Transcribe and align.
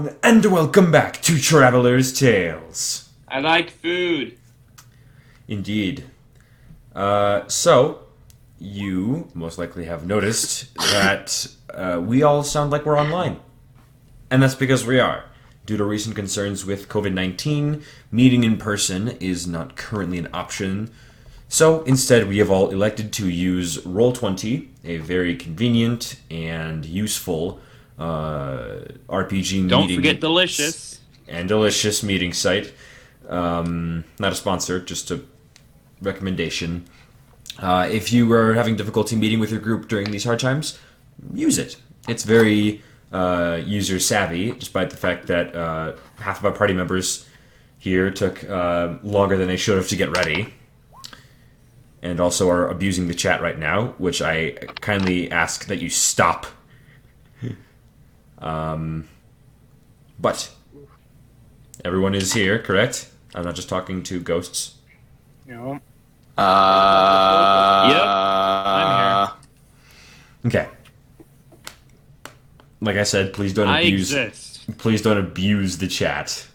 everyone, 0.00 0.18
and 0.22 0.46
welcome 0.46 0.90
back 0.90 1.20
to 1.20 1.38
Traveler's 1.38 2.18
Tales. 2.18 3.10
I 3.28 3.40
like 3.40 3.70
food. 3.70 4.38
Indeed. 5.46 6.04
Uh, 6.94 7.46
so, 7.48 8.06
you 8.58 9.28
most 9.34 9.58
likely 9.58 9.84
have 9.84 10.06
noticed 10.06 10.74
that 10.76 11.46
uh, 11.74 12.00
we 12.02 12.22
all 12.22 12.42
sound 12.42 12.70
like 12.70 12.86
we're 12.86 12.98
online. 12.98 13.40
And 14.30 14.42
that's 14.42 14.54
because 14.54 14.86
we 14.86 14.98
are. 14.98 15.24
Due 15.66 15.76
to 15.76 15.84
recent 15.84 16.16
concerns 16.16 16.64
with 16.64 16.88
COVID 16.88 17.12
19, 17.12 17.82
meeting 18.10 18.42
in 18.42 18.56
person 18.56 19.08
is 19.20 19.46
not 19.46 19.76
currently 19.76 20.16
an 20.16 20.28
option. 20.32 20.90
So 21.48 21.82
instead, 21.82 22.26
we 22.26 22.38
have 22.38 22.50
all 22.50 22.70
elected 22.70 23.12
to 23.14 23.28
use 23.28 23.78
Roll20, 23.78 24.68
a 24.82 24.96
very 24.96 25.36
convenient 25.36 26.16
and 26.30 26.86
useful 26.86 27.60
uh, 28.00 28.80
RPG 29.08 29.68
Don't 29.68 29.82
meeting 29.82 29.96
forget 29.96 30.20
delicious. 30.20 31.00
and 31.28 31.48
delicious 31.48 32.02
meeting 32.02 32.32
site. 32.32 32.72
Um, 33.28 34.04
not 34.18 34.32
a 34.32 34.34
sponsor, 34.34 34.80
just 34.80 35.10
a 35.10 35.20
recommendation. 36.02 36.86
Uh, 37.58 37.88
if 37.90 38.12
you 38.12 38.32
are 38.32 38.54
having 38.54 38.74
difficulty 38.74 39.16
meeting 39.16 39.38
with 39.38 39.50
your 39.50 39.60
group 39.60 39.88
during 39.88 40.10
these 40.10 40.24
hard 40.24 40.40
times, 40.40 40.78
use 41.34 41.58
it. 41.58 41.76
It's 42.08 42.24
very 42.24 42.82
uh, 43.12 43.60
user 43.64 43.98
savvy, 44.00 44.52
despite 44.52 44.90
the 44.90 44.96
fact 44.96 45.26
that 45.26 45.54
uh, 45.54 45.92
half 46.16 46.38
of 46.38 46.46
our 46.46 46.52
party 46.52 46.72
members 46.72 47.26
here 47.78 48.10
took 48.10 48.48
uh, 48.48 48.94
longer 49.02 49.36
than 49.36 49.48
they 49.48 49.56
should 49.56 49.76
have 49.76 49.88
to 49.88 49.96
get 49.96 50.10
ready. 50.16 50.54
And 52.02 52.18
also 52.18 52.48
are 52.48 52.66
abusing 52.68 53.08
the 53.08 53.14
chat 53.14 53.42
right 53.42 53.58
now, 53.58 53.88
which 53.98 54.22
I 54.22 54.52
kindly 54.80 55.30
ask 55.30 55.66
that 55.66 55.82
you 55.82 55.90
stop. 55.90 56.46
Um, 58.40 59.08
but 60.18 60.50
everyone 61.84 62.14
is 62.14 62.32
here, 62.32 62.58
correct? 62.58 63.10
I'm 63.34 63.44
not 63.44 63.54
just 63.54 63.68
talking 63.68 64.02
to 64.04 64.20
ghosts. 64.20 64.74
No. 65.46 65.80
Uh, 66.38 67.90
Yep, 67.92 68.02
I'm 68.06 69.30
here. 70.42 70.60
Okay. 70.60 70.68
Like 72.80 72.96
I 72.96 73.02
said, 73.02 73.32
please 73.34 73.52
don't 73.52 73.68
I 73.68 73.80
abuse. 73.80 74.12
exist. 74.12 74.78
Please 74.78 75.02
don't 75.02 75.18
abuse 75.18 75.78
the 75.78 75.86
chat. 75.88 76.46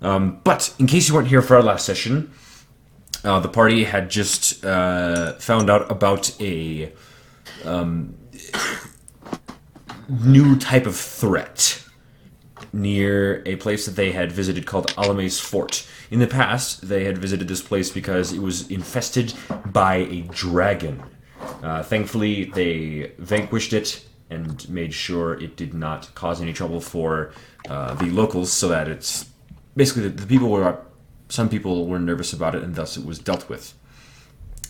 Um, 0.00 0.40
but 0.44 0.72
in 0.78 0.86
case 0.86 1.08
you 1.08 1.14
weren't 1.14 1.28
here 1.28 1.42
for 1.42 1.56
our 1.56 1.62
last 1.62 1.84
session, 1.84 2.30
uh, 3.22 3.38
the 3.40 3.48
party 3.48 3.84
had 3.84 4.08
just 4.10 4.64
uh, 4.64 5.34
found 5.34 5.68
out 5.68 5.90
about 5.90 6.34
a 6.40 6.90
um, 7.66 8.14
new 10.10 10.56
type 10.56 10.86
of 10.86 10.96
threat 10.96 11.82
near 12.72 13.42
a 13.46 13.56
place 13.56 13.86
that 13.86 13.96
they 13.96 14.12
had 14.12 14.32
visited 14.32 14.66
called 14.66 14.92
Alame's 14.96 15.40
Fort. 15.40 15.86
In 16.10 16.18
the 16.18 16.26
past, 16.26 16.88
they 16.88 17.04
had 17.04 17.18
visited 17.18 17.48
this 17.48 17.62
place 17.62 17.90
because 17.90 18.32
it 18.32 18.40
was 18.40 18.68
infested 18.70 19.32
by 19.66 19.96
a 19.96 20.22
dragon. 20.22 21.02
Uh, 21.62 21.82
thankfully, 21.82 22.44
they 22.44 23.12
vanquished 23.18 23.72
it 23.72 24.04
and 24.28 24.68
made 24.68 24.94
sure 24.94 25.34
it 25.40 25.56
did 25.56 25.74
not 25.74 26.14
cause 26.14 26.40
any 26.40 26.52
trouble 26.52 26.80
for 26.80 27.32
uh, 27.68 27.94
the 27.94 28.06
locals, 28.06 28.52
so 28.52 28.68
that 28.68 28.88
it's 28.88 29.26
basically 29.74 30.02
the, 30.02 30.10
the 30.10 30.26
people 30.26 30.48
were 30.48 30.80
some 31.28 31.48
people 31.48 31.86
were 31.86 31.98
nervous 31.98 32.32
about 32.32 32.54
it, 32.54 32.62
and 32.62 32.74
thus 32.74 32.96
it 32.96 33.04
was 33.04 33.18
dealt 33.18 33.48
with. 33.48 33.74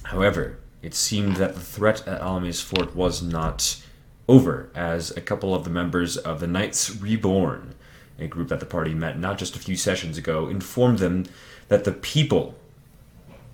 However, 0.05 0.59
it 0.83 0.95
seemed 0.95 1.37
that 1.37 1.55
the 1.55 1.61
threat 1.61 2.07
at 2.07 2.21
Alame's 2.21 2.61
Fort 2.61 2.95
was 2.97 3.23
not 3.23 3.83
over, 4.31 4.71
as 4.77 5.11
a 5.17 5.21
couple 5.21 5.57
of 5.57 5.65
the 5.65 5.71
members 5.71 6.17
of 6.17 6.39
the 6.39 6.47
Knights 6.47 6.95
Reborn, 6.95 7.75
a 8.17 8.29
group 8.29 8.47
that 8.49 8.61
the 8.61 8.67
party 8.67 8.95
met 8.95 9.19
not 9.19 9.39
just 9.39 9.57
a 9.57 9.59
few 9.59 9.75
sessions 9.75 10.17
ago, 10.17 10.47
informed 10.47 11.01
them 11.01 11.27
that 11.67 11.83
the 11.83 11.91
people 11.91 12.55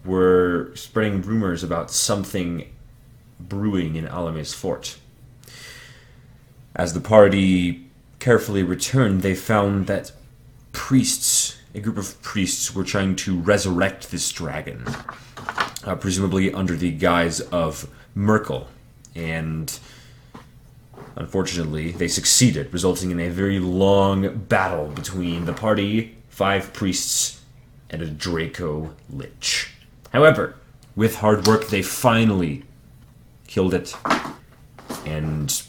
were 0.04 0.70
spreading 0.74 1.22
rumors 1.22 1.64
about 1.64 1.90
something 1.90 2.70
brewing 3.40 3.96
in 3.96 4.06
Alame's 4.06 4.52
Fort. 4.52 4.98
As 6.74 6.92
the 6.92 7.00
party 7.00 7.86
carefully 8.18 8.62
returned, 8.62 9.22
they 9.22 9.34
found 9.34 9.86
that 9.86 10.12
priests, 10.72 11.56
a 11.74 11.80
group 11.80 11.96
of 11.96 12.20
priests, 12.20 12.74
were 12.74 12.84
trying 12.84 13.16
to 13.16 13.38
resurrect 13.38 14.10
this 14.10 14.30
dragon, 14.30 14.84
uh, 15.84 15.96
presumably 15.96 16.52
under 16.52 16.76
the 16.76 16.90
guise 16.90 17.40
of 17.40 17.88
Merkel. 18.14 18.68
And 19.14 19.78
unfortunately, 21.16 21.92
they 21.92 22.08
succeeded, 22.08 22.72
resulting 22.72 23.10
in 23.10 23.20
a 23.20 23.28
very 23.28 23.58
long 23.58 24.36
battle 24.36 24.88
between 24.88 25.46
the 25.46 25.52
party, 25.52 26.16
five 26.28 26.72
priests, 26.72 27.40
and 27.90 28.02
a 28.02 28.06
Draco 28.06 28.94
Lich. 29.10 29.70
However, 30.12 30.56
with 30.94 31.16
hard 31.16 31.46
work, 31.46 31.68
they 31.68 31.82
finally 31.82 32.64
killed 33.46 33.74
it 33.74 33.94
and 35.04 35.62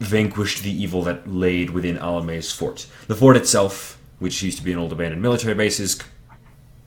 vanquished 0.00 0.62
the 0.62 0.70
evil 0.70 1.02
that 1.02 1.30
laid 1.30 1.70
within 1.70 1.96
Alame's 1.98 2.52
fort. 2.52 2.86
The 3.06 3.14
fort 3.14 3.36
itself, 3.36 3.98
which 4.18 4.42
used 4.42 4.58
to 4.58 4.64
be 4.64 4.72
an 4.72 4.78
old 4.78 4.92
abandoned 4.92 5.22
military 5.22 5.54
base, 5.54 5.80
is 5.80 6.00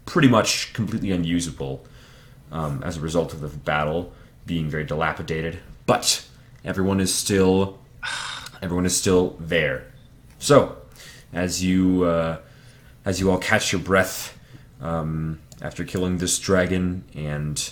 pretty 0.05 0.27
much 0.27 0.73
completely 0.73 1.11
unusable 1.11 1.85
um, 2.51 2.81
as 2.83 2.97
a 2.97 3.01
result 3.01 3.33
of 3.33 3.41
the 3.41 3.49
battle 3.49 4.13
being 4.45 4.69
very 4.69 4.85
dilapidated. 4.85 5.59
But 5.85 6.25
everyone 6.67 7.00
is 7.00 7.13
still 7.13 7.79
everyone 8.61 8.85
is 8.85 8.95
still 8.95 9.38
there. 9.39 9.88
So, 10.38 10.78
as 11.33 11.63
you 11.63 12.03
uh, 12.03 12.39
as 13.05 13.19
you 13.19 13.31
all 13.31 13.39
catch 13.39 13.72
your 13.72 13.81
breath 13.81 14.38
um, 14.81 15.39
after 15.61 15.83
killing 15.83 16.17
this 16.17 16.38
dragon 16.38 17.05
and 17.16 17.72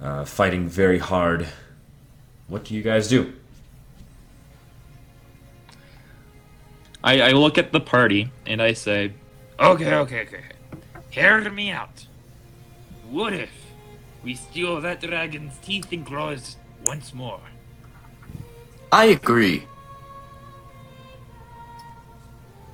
uh, 0.00 0.24
fighting 0.24 0.68
very 0.68 0.98
hard, 0.98 1.48
what 2.46 2.64
do 2.64 2.74
you 2.74 2.82
guys 2.82 3.08
do? 3.08 3.34
I, 7.02 7.20
I 7.20 7.30
look 7.32 7.58
at 7.58 7.72
the 7.72 7.80
party 7.80 8.30
and 8.46 8.60
I 8.62 8.74
say, 8.74 9.14
okay, 9.58 9.94
okay, 9.94 10.20
okay. 10.22 10.44
Hear 11.10 11.50
me 11.50 11.70
out. 11.70 12.06
What 13.08 13.32
if 13.32 13.50
we 14.22 14.34
steal 14.34 14.80
that 14.82 15.00
dragon's 15.00 15.56
teeth 15.58 15.90
and 15.92 16.06
claws 16.06 16.56
once 16.84 17.14
more? 17.14 17.40
I 18.92 19.06
agree. 19.06 19.66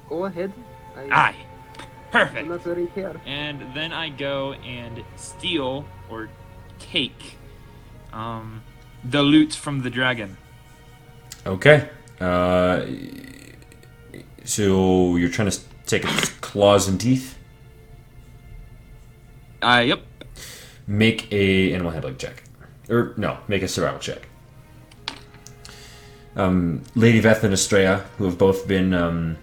Go 0.08 0.24
ahead. 0.24 0.52
I 0.96 1.08
Aye. 1.10 1.36
do 1.78 1.86
Perfect. 2.12 2.48
not 2.48 2.64
really 2.66 2.86
care. 2.88 3.20
And 3.26 3.74
then 3.74 3.92
I 3.92 4.08
go 4.08 4.52
and 4.54 5.04
steal 5.16 5.84
or 6.08 6.28
take 6.78 7.36
um, 8.12 8.62
the 9.04 9.22
loot 9.22 9.52
from 9.52 9.82
the 9.82 9.90
dragon. 9.90 10.36
Okay. 11.44 11.88
Uh, 12.20 12.86
so 14.44 15.16
you're 15.16 15.28
trying 15.28 15.50
to 15.50 15.60
take 15.86 16.04
its 16.04 16.30
claws 16.40 16.88
and 16.88 17.00
teeth. 17.00 17.36
Uh, 19.60 19.82
yep. 19.84 20.00
Make 20.86 21.32
a 21.32 21.72
animal 21.74 21.90
handling 21.92 22.16
check, 22.16 22.44
or 22.88 23.12
no, 23.16 23.38
make 23.48 23.62
a 23.62 23.68
survival 23.68 23.98
check. 23.98 24.28
Um, 26.36 26.82
Lady 26.94 27.20
Veth 27.20 27.42
and 27.42 27.52
Estrella, 27.54 28.04
who 28.18 28.24
have 28.24 28.36
both 28.36 28.68
been 28.68 28.92
um, 28.92 29.38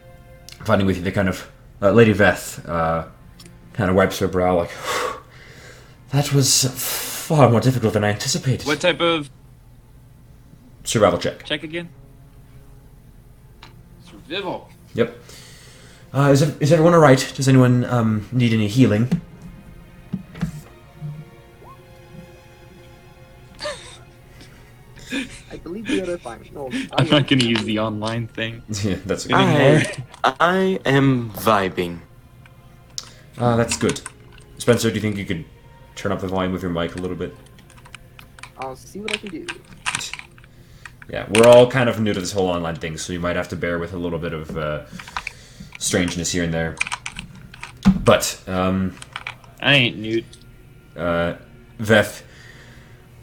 fighting 0.63 0.85
with 0.85 0.97
you, 0.97 1.03
they 1.03 1.11
kind 1.11 1.27
of 1.27 1.49
uh, 1.81 1.91
Lady 1.91 2.13
Veth 2.13 2.67
uh, 2.69 3.05
kind 3.73 3.89
of 3.89 3.95
wipes 3.95 4.19
her 4.19 4.27
brow 4.27 4.55
like, 4.55 4.71
that 6.11 6.31
was 6.31 6.65
far 7.27 7.49
more 7.49 7.59
difficult 7.59 7.93
than 7.93 8.03
I 8.03 8.09
anticipated. 8.09 8.67
What 8.67 8.79
type 8.79 9.01
of 9.01 9.29
Survival 10.83 11.17
check. 11.17 11.43
check 11.45 11.63
again? 11.63 11.89
Survival. 14.05 14.69
Yep. 14.93 15.17
Uh, 16.13 16.29
is, 16.31 16.43
ev- 16.43 16.61
is 16.61 16.71
everyone 16.71 16.93
alright? 16.93 17.33
Does 17.35 17.47
anyone 17.47 17.85
um, 17.85 18.27
need 18.31 18.53
any 18.53 18.67
healing? 18.67 19.21
I 25.53 25.57
believe 25.57 25.87
we 25.87 26.01
are 26.01 26.17
fine. 26.17 26.49
No, 26.51 26.67
I'm 26.93 27.07
not 27.09 27.27
gonna 27.27 27.43
use 27.43 27.63
the 27.63 27.77
online 27.77 28.27
thing. 28.27 28.63
yeah, 28.83 28.97
that's 29.05 29.27
good. 29.27 29.35
I, 29.35 29.95
I 30.23 30.79
am 30.83 31.29
vibing. 31.29 31.99
Uh, 33.37 33.55
that's 33.55 33.77
good. 33.77 34.01
Spencer, 34.57 34.89
do 34.89 34.95
you 34.95 35.01
think 35.01 35.15
you 35.17 35.25
could 35.25 35.45
turn 35.95 36.11
up 36.11 36.21
the 36.21 36.27
volume 36.27 36.55
of 36.55 36.63
your 36.63 36.71
mic 36.71 36.95
a 36.95 36.97
little 36.97 37.15
bit? 37.15 37.35
I'll 38.57 38.75
see 38.75 38.99
what 38.99 39.13
I 39.13 39.17
can 39.17 39.29
do. 39.29 39.47
Yeah, 41.07 41.27
we're 41.29 41.47
all 41.47 41.69
kind 41.69 41.87
of 41.87 41.99
new 41.99 42.13
to 42.13 42.19
this 42.19 42.31
whole 42.31 42.47
online 42.47 42.77
thing, 42.77 42.97
so 42.97 43.13
you 43.13 43.19
might 43.19 43.35
have 43.35 43.49
to 43.49 43.55
bear 43.55 43.77
with 43.77 43.93
a 43.93 43.97
little 43.97 44.17
bit 44.17 44.33
of 44.33 44.57
uh, 44.57 44.85
strangeness 45.77 46.31
here 46.31 46.43
and 46.43 46.53
there. 46.53 46.75
But, 48.03 48.41
um, 48.47 48.95
I 49.61 49.73
ain't 49.75 49.97
new. 49.97 50.23
uh, 50.95 51.35
Veth, 51.79 52.23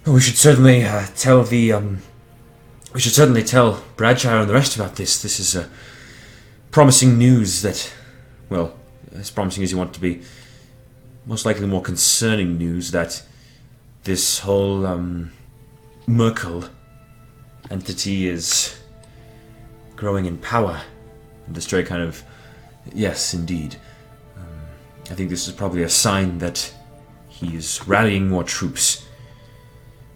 we 0.06 0.20
should 0.20 0.36
certainly 0.36 0.84
uh, 0.84 1.06
tell 1.16 1.42
the, 1.42 1.72
um, 1.72 1.98
we 2.92 3.00
should 3.00 3.12
certainly 3.12 3.44
tell 3.44 3.82
Bradshaw 3.96 4.40
and 4.40 4.50
the 4.50 4.54
rest 4.54 4.76
about 4.76 4.96
this. 4.96 5.22
This 5.22 5.38
is 5.38 5.54
a 5.54 5.68
promising 6.70 7.18
news 7.18 7.62
that, 7.62 7.92
well, 8.48 8.76
as 9.14 9.30
promising 9.30 9.62
as 9.62 9.70
you 9.70 9.78
want 9.78 9.90
it 9.90 9.94
to 9.94 10.00
be, 10.00 10.22
most 11.26 11.46
likely 11.46 11.66
more 11.66 11.82
concerning 11.82 12.58
news 12.58 12.90
that 12.90 13.22
this 14.04 14.40
whole 14.40 14.86
um, 14.86 15.30
Merkel 16.06 16.64
entity 17.70 18.28
is 18.28 18.76
growing 19.94 20.26
in 20.26 20.38
power. 20.38 20.80
And 21.46 21.54
the 21.54 21.60
stray 21.60 21.84
kind 21.84 22.02
of, 22.02 22.24
yes, 22.92 23.34
indeed. 23.34 23.76
Um, 24.36 24.44
I 25.10 25.14
think 25.14 25.30
this 25.30 25.46
is 25.46 25.54
probably 25.54 25.84
a 25.84 25.88
sign 25.88 26.38
that 26.38 26.74
he 27.28 27.54
is 27.54 27.86
rallying 27.86 28.28
more 28.28 28.42
troops. 28.42 29.06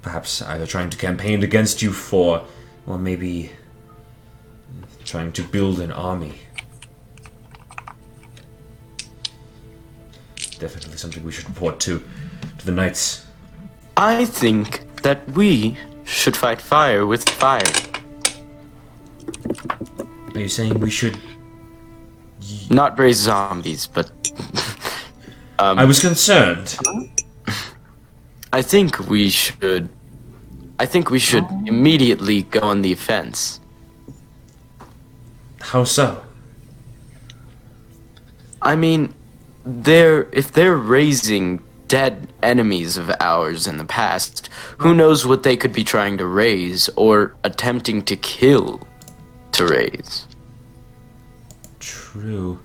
Perhaps 0.02 0.42
either 0.42 0.66
trying 0.66 0.90
to 0.90 0.96
campaign 0.96 1.42
against 1.44 1.80
you 1.82 1.92
for, 1.92 2.44
or 2.86 2.98
maybe 2.98 3.50
trying 5.04 5.32
to 5.32 5.42
build 5.42 5.80
an 5.80 5.92
army. 5.92 6.34
Definitely 10.58 10.96
something 10.96 11.22
we 11.24 11.32
should 11.32 11.48
report 11.48 11.80
to 11.80 12.02
to 12.58 12.66
the 12.66 12.72
knights. 12.72 13.26
I 13.96 14.24
think 14.24 15.02
that 15.02 15.28
we 15.32 15.76
should 16.04 16.36
fight 16.36 16.60
fire 16.60 17.06
with 17.06 17.28
fire. 17.28 17.62
Are 20.34 20.40
you 20.40 20.48
saying 20.48 20.80
we 20.80 20.90
should? 20.90 21.18
Not 22.70 22.98
raise 22.98 23.18
zombies, 23.18 23.86
but. 23.86 24.10
um, 25.58 25.78
I 25.82 25.84
was 25.84 26.00
concerned. 26.00 26.76
I 28.52 28.62
think 28.62 28.98
we 29.08 29.30
should. 29.30 29.88
I 30.78 30.86
think 30.86 31.10
we 31.10 31.18
should 31.18 31.44
oh. 31.44 31.62
immediately 31.66 32.42
go 32.42 32.60
on 32.60 32.82
the 32.82 32.92
offense. 32.92 33.60
How 35.60 35.84
so? 35.84 36.22
I 38.60 38.76
mean, 38.76 39.14
they're 39.64 40.28
if 40.32 40.52
they're 40.52 40.76
raising 40.76 41.62
dead 41.88 42.28
enemies 42.42 42.96
of 42.96 43.10
ours 43.20 43.66
in 43.66 43.76
the 43.76 43.84
past, 43.84 44.48
who 44.78 44.94
knows 44.94 45.26
what 45.26 45.42
they 45.42 45.56
could 45.56 45.72
be 45.72 45.84
trying 45.84 46.18
to 46.18 46.26
raise 46.26 46.88
or 46.96 47.34
attempting 47.44 48.02
to 48.02 48.16
kill 48.16 48.80
to 49.52 49.66
raise. 49.66 50.26
True. 51.78 52.58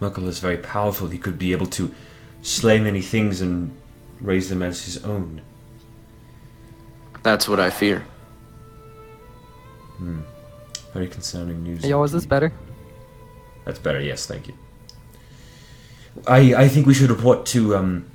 Merkel 0.00 0.28
is 0.28 0.38
very 0.38 0.56
powerful. 0.56 1.08
He 1.08 1.18
could 1.18 1.38
be 1.38 1.52
able 1.52 1.66
to 1.66 1.94
slay 2.42 2.80
many 2.80 3.02
things 3.02 3.40
and 3.40 3.76
raise 4.20 4.48
them 4.48 4.62
as 4.62 4.84
his 4.84 5.04
own. 5.04 5.42
That's 7.22 7.48
what 7.48 7.60
I 7.60 7.70
fear. 7.70 8.04
Very 10.94 11.08
concerning 11.08 11.62
news. 11.62 11.84
Yo, 11.84 12.02
is 12.02 12.12
this 12.12 12.26
better? 12.26 12.52
That's 13.64 13.78
better. 13.78 14.00
Yes, 14.00 14.26
thank 14.26 14.48
you. 14.48 14.54
I 16.26 16.54
I 16.64 16.68
think 16.68 16.86
we 16.86 16.94
should 16.94 17.10
report 17.10 17.46
to 17.46 17.76
um, 17.76 18.06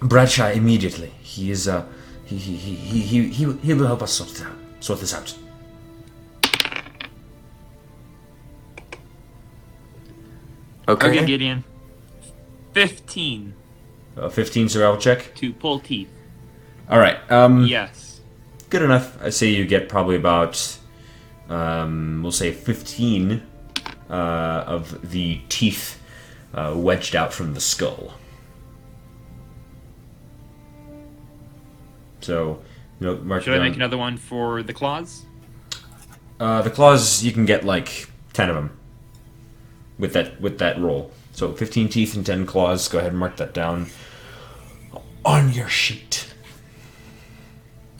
Bradshaw 0.00 0.50
immediately. 0.50 1.12
He 1.22 1.50
is 1.50 1.68
uh 1.68 1.84
he 2.24 2.36
he 2.36 2.56
he 2.56 2.74
he 2.74 3.00
he, 3.00 3.28
he, 3.28 3.52
he 3.52 3.74
will 3.74 3.86
help 3.86 4.02
us 4.02 4.12
sort 4.12 4.30
this 4.30 4.42
out. 4.42 4.56
Sort 4.80 5.00
this 5.00 5.14
out. 5.14 5.34
Okay. 10.88 11.08
Okay, 11.08 11.26
Gideon. 11.26 11.64
15 12.74 13.54
Uh, 14.16 14.28
Fifteen 14.28 14.68
survival 14.68 14.98
check. 14.98 15.34
to 15.36 15.52
pull 15.52 15.78
teeth. 15.80 16.08
All 16.90 16.98
right. 16.98 17.18
Um, 17.30 17.64
Yes. 17.64 18.01
Good 18.72 18.82
enough. 18.82 19.22
I 19.22 19.28
say 19.28 19.48
you 19.48 19.66
get 19.66 19.90
probably 19.90 20.16
about 20.16 20.78
um, 21.50 22.20
we'll 22.22 22.32
say 22.32 22.52
fifteen 22.52 23.42
uh, 24.08 24.64
of 24.66 25.10
the 25.10 25.40
teeth 25.50 26.00
uh, 26.54 26.72
wedged 26.74 27.14
out 27.14 27.34
from 27.34 27.52
the 27.52 27.60
skull. 27.60 28.14
So, 32.20 32.62
you 32.98 33.06
know, 33.06 33.16
mark 33.16 33.42
Should 33.42 33.52
I 33.52 33.56
down- 33.58 33.66
make 33.66 33.76
another 33.76 33.98
one 33.98 34.16
for 34.16 34.62
the 34.62 34.72
claws? 34.72 35.26
Uh, 36.40 36.62
the 36.62 36.70
claws 36.70 37.22
you 37.22 37.30
can 37.32 37.44
get 37.44 37.64
like 37.64 38.08
ten 38.32 38.48
of 38.48 38.54
them 38.54 38.78
with 39.98 40.14
that 40.14 40.40
with 40.40 40.58
that 40.58 40.80
roll. 40.80 41.12
So 41.32 41.52
fifteen 41.52 41.88
teeth 41.90 42.16
and 42.16 42.24
ten 42.24 42.46
claws. 42.46 42.88
Go 42.88 42.98
ahead 42.98 43.10
and 43.10 43.18
mark 43.18 43.36
that 43.36 43.52
down 43.52 43.88
on 45.26 45.52
your 45.52 45.68
sheet. 45.68 46.31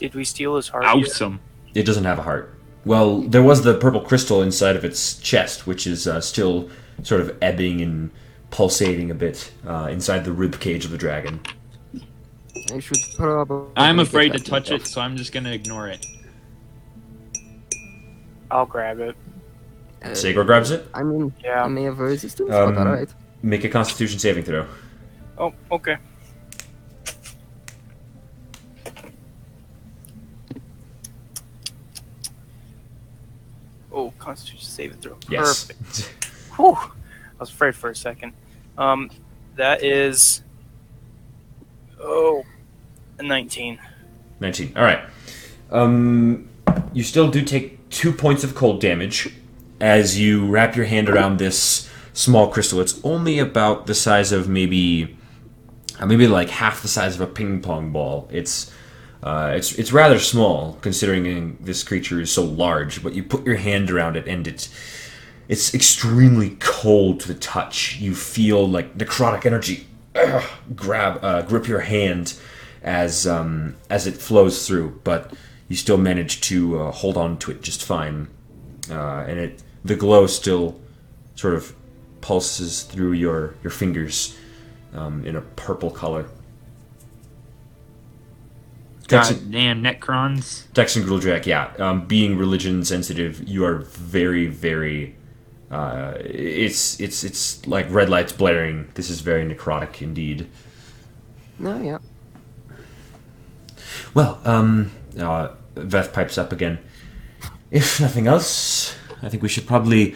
Did 0.03 0.15
we 0.15 0.25
steal 0.25 0.57
his 0.57 0.67
heart? 0.67 0.83
yet? 0.83 0.93
Awesome. 0.95 1.39
It 1.73 1.83
doesn't 1.85 2.03
have 2.03 2.19
a 2.19 2.23
heart. 2.23 2.53
Well, 2.83 3.21
there 3.21 3.41
was 3.41 3.63
the 3.63 3.73
purple 3.77 4.01
crystal 4.01 4.41
inside 4.41 4.75
of 4.75 4.83
its 4.83 5.17
chest, 5.17 5.65
which 5.65 5.87
is 5.87 6.05
uh, 6.09 6.19
still 6.19 6.69
sort 7.03 7.21
of 7.21 7.37
ebbing 7.41 7.79
and 7.79 8.11
pulsating 8.51 9.11
a 9.11 9.13
bit 9.13 9.53
uh, 9.65 9.87
inside 9.89 10.25
the 10.25 10.33
rib 10.33 10.59
cage 10.59 10.83
of 10.83 10.91
the 10.91 10.97
dragon. 10.97 11.39
I 12.73 12.79
should 12.79 12.97
probably. 13.15 13.71
I'm 13.77 13.99
afraid 13.99 14.33
to 14.33 14.39
touch 14.39 14.71
it, 14.71 14.87
so 14.87 14.99
I'm 14.99 15.15
just 15.15 15.31
gonna 15.31 15.53
ignore 15.53 15.87
it. 15.87 16.05
I'll 18.51 18.65
grab 18.65 18.99
it. 18.99 19.15
Uh, 20.03 20.09
Sagor 20.09 20.45
grabs 20.45 20.71
it. 20.71 20.85
I 20.93 21.03
mean, 21.03 21.33
Yeah. 21.41 21.63
I 21.63 21.69
may 21.69 21.83
have 21.83 21.99
resistance, 21.99 22.51
Um, 22.51 22.75
but 22.75 22.85
alright. 22.87 23.13
Make 23.41 23.63
a 23.63 23.69
Constitution 23.69 24.19
saving 24.19 24.43
throw. 24.43 24.65
Oh, 25.37 25.53
okay. 25.71 25.95
Oh, 33.91 34.12
Constitution 34.23 34.65
saving 34.65 34.97
throw. 34.99 35.17
Yes. 35.29 35.65
Perfect. 35.65 36.13
Whew. 36.55 36.75
I 36.75 36.89
was 37.39 37.49
afraid 37.49 37.75
for 37.75 37.89
a 37.89 37.95
second. 37.95 38.33
Um, 38.77 39.09
that 39.55 39.83
is. 39.83 40.43
Oh, 41.99 42.45
a 43.19 43.23
19. 43.23 43.79
19. 44.39 44.73
All 44.75 44.83
right. 44.83 45.01
Um, 45.71 46.49
you 46.93 47.03
still 47.03 47.29
do 47.29 47.43
take 47.43 47.89
two 47.89 48.11
points 48.11 48.43
of 48.43 48.55
cold 48.55 48.79
damage 48.81 49.33
as 49.79 50.19
you 50.19 50.47
wrap 50.47 50.75
your 50.75 50.85
hand 50.85 51.09
around 51.09 51.37
this 51.37 51.89
small 52.13 52.47
crystal. 52.49 52.79
It's 52.79 52.99
only 53.03 53.39
about 53.39 53.87
the 53.87 53.95
size 53.95 54.31
of 54.31 54.47
maybe, 54.47 55.17
uh, 55.99 56.05
maybe 56.05 56.27
like 56.27 56.49
half 56.49 56.81
the 56.81 56.87
size 56.87 57.15
of 57.15 57.21
a 57.21 57.27
ping 57.27 57.61
pong 57.61 57.91
ball. 57.91 58.27
It's, 58.31 58.71
uh, 59.23 59.53
it's 59.55 59.73
it's 59.73 59.93
rather 59.93 60.19
small 60.19 60.77
considering 60.81 61.57
this 61.61 61.81
creature 61.83 62.19
is 62.19 62.31
so 62.31 62.43
large. 62.43 63.01
But 63.01 63.13
you 63.13 63.23
put 63.23 63.45
your 63.45 63.55
hand 63.55 63.89
around 63.89 64.17
it 64.17 64.27
and 64.27 64.45
it's 64.47 64.69
it's 65.47 65.73
extremely 65.73 66.57
cold 66.59 67.21
to 67.21 67.27
the 67.29 67.33
touch. 67.33 67.97
You 67.99 68.15
feel 68.15 68.67
like 68.67 68.97
necrotic 68.97 69.45
energy 69.45 69.87
ugh, 70.15 70.43
grab 70.75 71.23
uh, 71.23 71.41
grip 71.43 71.67
your 71.67 71.81
hand 71.81 72.35
as 72.81 73.25
um, 73.25 73.75
as 73.89 74.07
it 74.07 74.15
flows 74.15 74.67
through, 74.67 74.99
but 75.03 75.33
you 75.67 75.75
still 75.75 75.97
manage 75.97 76.41
to 76.41 76.79
uh, 76.79 76.91
hold 76.91 77.17
on 77.17 77.37
to 77.37 77.51
it 77.51 77.61
just 77.61 77.83
fine, 77.83 78.27
uh, 78.89 79.23
and 79.27 79.39
it 79.39 79.63
the 79.85 79.95
glow 79.95 80.27
still 80.27 80.79
sort 81.35 81.55
of 81.55 81.73
pulses 82.21 82.83
through 82.83 83.13
your 83.13 83.55
your 83.63 83.71
fingers 83.71 84.37
um, 84.93 85.25
in 85.25 85.35
a 85.35 85.41
purple 85.41 85.89
color. 85.89 86.27
Dex, 89.13 89.29
damn 89.33 89.83
Necrons. 89.83 90.71
Dex 90.73 90.95
and 90.95 91.05
Gruldrak, 91.05 91.45
yeah. 91.45 91.71
Um, 91.77 92.05
being 92.05 92.37
religion 92.37 92.83
sensitive, 92.85 93.47
you 93.47 93.65
are 93.65 93.79
very, 93.79 94.47
very. 94.47 95.15
Uh, 95.71 96.13
it's 96.19 96.99
it's 96.99 97.23
it's 97.23 97.65
like 97.67 97.89
red 97.89 98.09
lights 98.09 98.31
blaring. 98.31 98.89
This 98.93 99.09
is 99.09 99.21
very 99.21 99.43
necrotic 99.43 100.01
indeed. 100.01 100.47
No, 101.59 101.81
yeah. 101.81 101.97
Well, 104.13 104.39
um, 104.45 104.91
uh, 105.17 105.49
Veth 105.75 106.13
pipes 106.13 106.37
up 106.37 106.51
again. 106.51 106.79
If 107.71 107.99
nothing 107.99 108.27
else, 108.27 108.95
I 109.21 109.29
think 109.29 109.41
we 109.41 109.49
should 109.49 109.65
probably. 109.65 110.13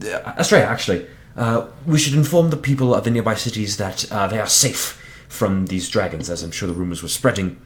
Uh, 0.00 0.32
Astrea, 0.38 0.64
actually, 0.64 1.06
uh, 1.36 1.66
we 1.86 1.98
should 1.98 2.14
inform 2.14 2.50
the 2.50 2.56
people 2.56 2.94
of 2.94 3.04
the 3.04 3.10
nearby 3.10 3.34
cities 3.34 3.76
that 3.76 4.10
uh, 4.10 4.26
they 4.28 4.38
are 4.38 4.46
safe 4.46 5.02
from 5.28 5.66
these 5.66 5.88
dragons, 5.88 6.30
as 6.30 6.42
I'm 6.42 6.50
sure 6.50 6.66
the 6.66 6.74
rumors 6.74 7.02
were 7.02 7.08
spreading. 7.08 7.60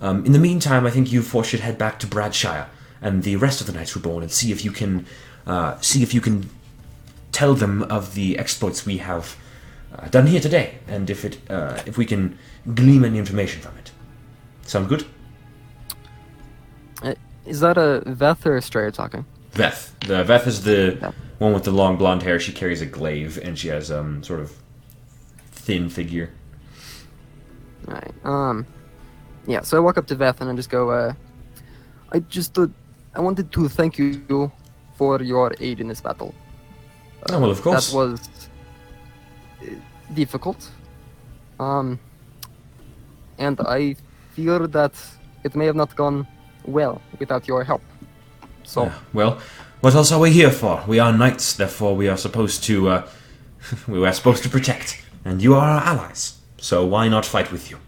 Um, 0.00 0.24
in 0.24 0.32
the 0.32 0.38
meantime, 0.38 0.86
I 0.86 0.90
think 0.90 1.10
you 1.10 1.22
four 1.22 1.44
should 1.44 1.60
head 1.60 1.78
back 1.78 1.98
to 2.00 2.06
Bradshire 2.06 2.68
and 3.00 3.22
the 3.22 3.36
rest 3.36 3.60
of 3.60 3.66
the 3.66 3.72
Knights 3.72 3.94
Reborn 3.96 4.22
and 4.22 4.30
see 4.30 4.52
if 4.52 4.64
you 4.64 4.70
can 4.70 5.06
uh, 5.46 5.78
see 5.80 6.02
if 6.02 6.12
you 6.12 6.20
can 6.20 6.50
tell 7.32 7.54
them 7.54 7.82
of 7.84 8.14
the 8.14 8.38
exploits 8.38 8.84
we 8.84 8.98
have 8.98 9.36
uh, 9.94 10.08
done 10.08 10.26
here 10.26 10.40
today, 10.40 10.78
and 10.88 11.08
if 11.08 11.24
it 11.24 11.38
uh, 11.50 11.80
if 11.86 11.96
we 11.96 12.04
can 12.04 12.38
glean 12.74 13.04
any 13.04 13.18
information 13.18 13.60
from 13.62 13.76
it. 13.78 13.90
Sound 14.62 14.88
good? 14.88 15.06
Uh, 17.02 17.14
is 17.46 17.60
that 17.60 17.78
a 17.78 18.02
Veth 18.06 18.44
or 18.44 18.58
Astrea 18.58 18.92
talking? 18.92 19.24
Veth. 19.52 19.92
The 20.00 20.24
Veth 20.24 20.46
is 20.46 20.64
the 20.64 21.12
one 21.38 21.52
with 21.54 21.64
the 21.64 21.70
long 21.70 21.96
blonde 21.96 22.22
hair. 22.22 22.40
She 22.40 22.52
carries 22.52 22.82
a 22.82 22.86
glaive 22.86 23.38
and 23.38 23.58
she 23.58 23.68
has 23.68 23.90
um 23.90 24.22
sort 24.22 24.40
of 24.40 24.52
thin 25.52 25.88
figure. 25.88 26.30
Alright. 27.86 28.14
Um. 28.24 28.66
Yeah. 29.46 29.62
So 29.62 29.76
I 29.76 29.80
walk 29.80 29.98
up 29.98 30.06
to 30.08 30.16
Veth 30.16 30.40
and 30.40 30.50
I 30.50 30.54
just 30.54 30.70
go. 30.70 30.90
Uh, 30.90 31.14
I 32.12 32.20
just. 32.20 32.58
Uh, 32.58 32.68
I 33.14 33.20
wanted 33.20 33.50
to 33.52 33.68
thank 33.68 33.98
you 33.98 34.52
for 34.96 35.22
your 35.22 35.54
aid 35.60 35.80
in 35.80 35.88
this 35.88 36.00
battle. 36.00 36.34
Oh, 37.30 37.40
well, 37.40 37.50
of 37.50 37.62
course. 37.62 37.90
That 37.90 37.96
was 37.96 38.28
uh, 39.62 39.66
difficult. 40.14 40.70
Um, 41.58 41.98
and 43.38 43.58
I 43.60 43.96
fear 44.34 44.66
that 44.66 44.92
it 45.44 45.54
may 45.54 45.66
have 45.66 45.76
not 45.76 45.96
gone 45.96 46.26
well 46.66 47.00
without 47.18 47.48
your 47.48 47.64
help. 47.64 47.82
So, 48.64 48.84
Yeah, 48.84 48.92
well, 49.12 49.38
what 49.80 49.94
else 49.94 50.12
are 50.12 50.20
we 50.20 50.30
here 50.30 50.50
for? 50.50 50.82
We 50.86 50.98
are 50.98 51.12
knights, 51.12 51.54
therefore 51.54 51.94
we 51.96 52.08
are 52.08 52.16
supposed 52.16 52.64
to, 52.64 52.88
uh, 52.88 53.08
we 53.88 54.04
are 54.06 54.12
supposed 54.12 54.42
to 54.42 54.48
protect, 54.48 55.02
and 55.24 55.42
you 55.42 55.54
are 55.54 55.68
our 55.68 55.82
allies. 55.82 56.34
So 56.58 56.84
why 56.84 57.08
not 57.08 57.24
fight 57.24 57.52
with 57.52 57.70
you? 57.70 57.78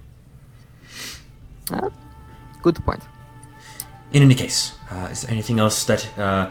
Uh, 1.73 1.91
good 2.63 2.83
point. 2.85 3.03
In 4.13 4.23
any 4.23 4.35
case, 4.35 4.75
uh, 4.91 5.09
is 5.11 5.23
there 5.23 5.31
anything 5.31 5.59
else 5.59 5.85
that 5.85 6.09
uh, 6.19 6.51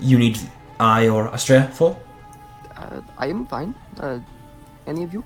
you 0.00 0.18
need 0.18 0.38
I 0.80 1.08
or 1.08 1.28
Astrea 1.28 1.70
for? 1.72 1.96
Uh, 2.76 3.00
I 3.18 3.28
am 3.28 3.46
fine. 3.46 3.74
Uh, 4.00 4.18
any 4.86 5.04
of 5.04 5.12
you? 5.12 5.22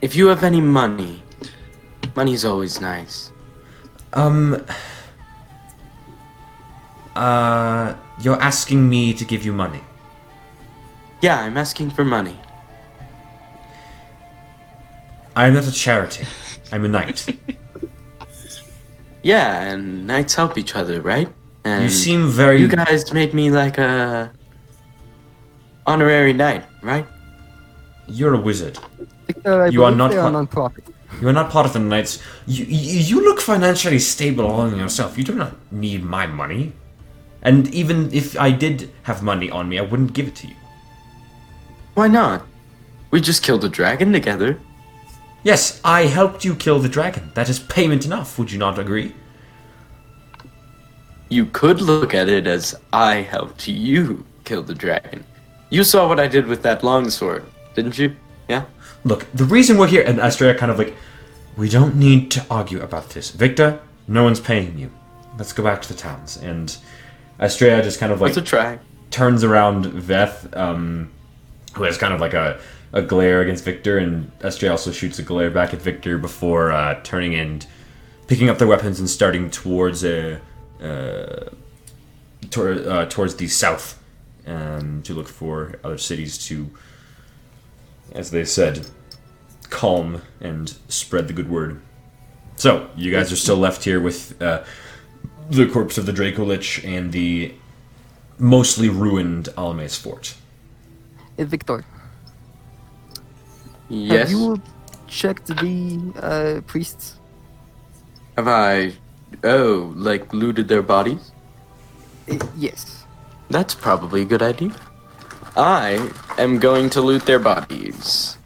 If 0.00 0.16
you 0.16 0.28
have 0.28 0.44
any 0.44 0.60
money, 0.60 1.22
money's 2.14 2.44
always 2.44 2.80
nice. 2.80 3.32
Um. 4.12 4.64
Uh, 7.16 7.94
you're 8.20 8.40
asking 8.42 8.88
me 8.88 9.14
to 9.14 9.24
give 9.24 9.42
you 9.42 9.52
money. 9.52 9.80
Yeah, 11.22 11.40
I'm 11.40 11.56
asking 11.56 11.90
for 11.90 12.04
money. 12.04 12.38
I'm 15.34 15.54
not 15.54 15.66
a 15.66 15.72
charity. 15.72 16.26
I'm 16.72 16.84
a 16.84 16.88
knight. 16.88 17.26
Yeah, 19.22 19.60
and 19.72 20.06
knights 20.06 20.36
help 20.36 20.56
each 20.56 20.76
other, 20.76 21.00
right? 21.02 21.26
And 21.64 21.82
you 21.82 21.90
seem 21.90 22.28
very. 22.28 22.60
you 22.60 22.68
guys 22.68 23.12
made 23.12 23.34
me 23.34 23.50
like 23.50 23.76
a 23.76 24.30
honorary 25.84 26.32
knight, 26.32 26.62
right? 26.80 27.04
You're 28.06 28.34
a 28.34 28.40
wizard. 28.40 28.78
Victor, 29.26 29.62
I 29.64 29.66
You 29.66 29.82
are 29.82 29.90
not 29.90 30.12
they 30.12 30.18
are 30.18 30.30
pa- 30.30 30.30
non-profit. 30.30 30.84
You 31.20 31.26
are 31.28 31.32
not 31.32 31.50
part 31.50 31.66
of 31.66 31.72
the 31.72 31.80
knights. 31.80 32.22
You, 32.46 32.66
you, 32.66 33.00
you 33.00 33.24
look 33.24 33.40
financially 33.40 33.98
stable 33.98 34.46
all 34.46 34.60
on 34.60 34.76
yourself. 34.78 35.18
You 35.18 35.24
do 35.24 35.34
not 35.34 35.56
need 35.72 36.04
my 36.04 36.28
money. 36.28 36.72
And 37.42 37.66
even 37.74 38.12
if 38.14 38.38
I 38.38 38.52
did 38.52 38.92
have 39.02 39.24
money 39.24 39.50
on 39.50 39.68
me, 39.68 39.80
I 39.80 39.82
wouldn't 39.82 40.12
give 40.12 40.28
it 40.28 40.36
to 40.36 40.46
you. 40.46 40.54
Why 41.94 42.06
not? 42.06 42.46
We 43.10 43.20
just 43.20 43.42
killed 43.42 43.64
a 43.64 43.68
dragon 43.68 44.12
together. 44.12 44.60
Yes, 45.42 45.80
I 45.84 46.06
helped 46.06 46.44
you 46.44 46.54
kill 46.54 46.80
the 46.80 46.88
dragon. 46.88 47.30
That 47.34 47.48
is 47.48 47.58
payment 47.58 48.04
enough. 48.04 48.38
Would 48.38 48.50
you 48.50 48.58
not 48.58 48.78
agree? 48.78 49.14
You 51.28 51.46
could 51.46 51.80
look 51.80 52.14
at 52.14 52.28
it 52.28 52.46
as 52.46 52.74
I 52.92 53.16
helped 53.16 53.68
you 53.68 54.24
kill 54.44 54.62
the 54.62 54.74
dragon. 54.74 55.24
You 55.70 55.84
saw 55.84 56.08
what 56.08 56.20
I 56.20 56.28
did 56.28 56.46
with 56.46 56.62
that 56.62 56.84
longsword, 56.84 57.44
didn't 57.74 57.98
you? 57.98 58.14
Yeah? 58.48 58.64
Look, 59.04 59.26
the 59.32 59.44
reason 59.44 59.78
we're 59.78 59.88
here, 59.88 60.04
and 60.04 60.18
Astrea 60.18 60.56
kind 60.56 60.70
of 60.70 60.78
like, 60.78 60.94
we 61.56 61.68
don't 61.68 61.96
need 61.96 62.30
to 62.32 62.44
argue 62.50 62.80
about 62.80 63.10
this. 63.10 63.30
Victor, 63.30 63.80
no 64.06 64.22
one's 64.24 64.40
paying 64.40 64.78
you. 64.78 64.90
Let's 65.38 65.52
go 65.52 65.62
back 65.62 65.82
to 65.82 65.88
the 65.88 65.98
towns. 65.98 66.36
And 66.36 66.76
Astrea 67.40 67.82
just 67.82 67.98
kind 67.98 68.12
of 68.12 68.20
like 68.20 68.36
Let's 68.36 68.38
a 68.38 68.50
try. 68.50 68.78
turns 69.10 69.42
around 69.42 69.86
Veth, 69.86 70.56
um, 70.56 71.10
who 71.74 71.82
has 71.84 71.98
kind 71.98 72.14
of 72.14 72.20
like 72.20 72.34
a, 72.34 72.60
a 72.92 73.02
glare 73.02 73.40
against 73.40 73.64
Victor, 73.64 73.98
and 73.98 74.30
Astrea 74.40 74.70
also 74.70 74.92
shoots 74.92 75.18
a 75.18 75.22
glare 75.22 75.50
back 75.50 75.74
at 75.74 75.82
Victor 75.82 76.18
before 76.18 76.72
uh, 76.72 77.00
turning 77.02 77.34
and 77.34 77.66
picking 78.26 78.48
up 78.48 78.58
their 78.58 78.68
weapons 78.68 78.98
and 79.00 79.08
starting 79.08 79.50
towards 79.50 80.04
a, 80.04 80.40
uh, 80.80 81.50
tor- 82.50 82.88
uh, 82.88 83.06
towards 83.06 83.36
the 83.36 83.48
south 83.48 84.02
um, 84.46 85.02
to 85.02 85.14
look 85.14 85.28
for 85.28 85.78
other 85.84 85.98
cities 85.98 86.38
to, 86.46 86.70
as 88.12 88.30
they 88.30 88.44
said, 88.44 88.88
calm 89.70 90.22
and 90.40 90.76
spread 90.88 91.28
the 91.28 91.32
good 91.32 91.50
word. 91.50 91.80
So 92.56 92.88
you 92.96 93.10
guys 93.12 93.32
are 93.32 93.36
still 93.36 93.56
left 93.56 93.84
here 93.84 94.00
with 94.00 94.40
uh, 94.40 94.64
the 95.50 95.66
corpse 95.66 95.98
of 95.98 96.06
the 96.06 96.12
Draco 96.12 96.44
Lich 96.44 96.82
and 96.84 97.12
the 97.12 97.54
mostly 98.38 98.88
ruined 98.88 99.48
Alame's 99.56 99.96
fort. 99.96 100.34
Uh, 101.38 101.44
Victor, 101.44 101.84
Yes. 103.88 104.30
have 104.30 104.30
you 104.30 104.62
checked 105.06 105.46
the 105.46 106.00
uh, 106.20 106.60
priests? 106.66 107.18
Have 108.36 108.48
I. 108.48 108.92
Oh, 109.44 109.92
like 109.96 110.32
looted 110.32 110.68
their 110.68 110.82
bodies? 110.82 111.32
Uh, 112.30 112.38
yes. 112.56 113.04
That's 113.50 113.74
probably 113.74 114.22
a 114.22 114.24
good 114.24 114.42
idea. 114.42 114.74
I 115.56 116.10
am 116.38 116.58
going 116.58 116.90
to 116.90 117.00
loot 117.00 117.24
their 117.26 117.38
bodies. 117.38 118.36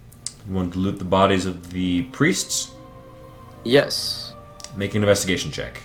You 0.46 0.54
want 0.54 0.74
to 0.74 0.78
loot 0.78 0.98
the 0.98 1.04
bodies 1.04 1.46
of 1.46 1.70
the 1.70 2.04
priests? 2.04 2.70
Yes. 3.64 4.34
Make 4.76 4.94
an 4.94 5.02
investigation 5.02 5.50
check 5.50 5.80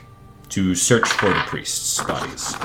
to 0.49 0.75
search 0.75 1.07
for 1.07 1.29
the 1.29 1.43
priests' 1.47 2.03
bodies. 2.03 2.55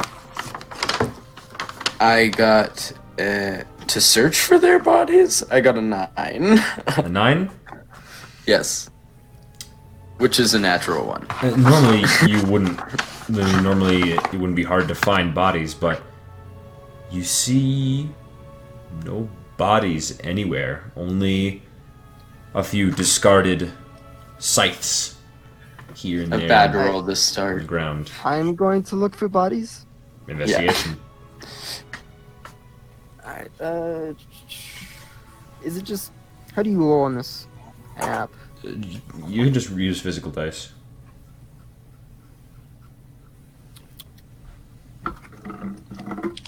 I 2.01 2.29
got. 2.29 2.93
Uh, 3.19 3.65
to 3.93 4.01
search 4.01 4.41
for 4.41 4.59
their 4.59 4.79
bodies? 4.79 5.43
I 5.51 5.61
got 5.61 5.77
a 5.77 5.81
nine. 5.83 6.59
A 6.97 7.09
nine. 7.09 7.51
yes. 8.47 8.91
Which 10.19 10.39
is 10.39 10.53
a 10.55 10.59
natural 10.59 11.07
one. 11.07 11.27
Uh, 11.43 11.57
normally 11.57 12.05
you 12.27 12.43
wouldn't. 12.45 12.79
Normally 13.29 14.13
it 14.13 14.33
wouldn't 14.33 14.57
be 14.57 14.65
hard 14.65 14.87
to 14.89 14.95
find 14.95 15.35
bodies, 15.35 15.73
but 15.75 16.03
you 17.11 17.23
see 17.25 18.11
no 19.05 19.29
bodies 19.57 20.19
anywhere. 20.23 20.93
Only 20.97 21.63
a 22.55 22.63
few 22.63 22.91
discarded 22.91 23.71
scythes 24.39 25.17
here 25.95 26.23
and 26.23 26.35
A 26.35 26.39
there 26.39 26.49
bad 26.49 26.77
on 26.77 26.87
roll 26.87 27.01
to 27.01 27.07
the 27.07 27.17
start. 27.17 27.67
ground. 27.67 28.11
I'm 28.25 28.55
going 28.55 28.83
to 28.85 28.97
look 28.97 29.15
for 29.15 29.29
bodies. 29.29 29.87
Investigation. 30.29 30.99
Alright, 33.31 33.51
uh. 33.61 34.13
Is 35.63 35.77
it 35.77 35.85
just. 35.85 36.13
How 36.55 36.63
do 36.63 36.71
you 36.71 36.79
roll 36.81 37.03
on 37.03 37.15
this 37.15 37.47
app? 37.97 38.31
Uh, 38.65 38.71
You 39.29 39.45
can 39.45 39.55
just 39.55 39.71
use 39.71 40.01
physical 40.01 40.31
dice. 40.33 40.73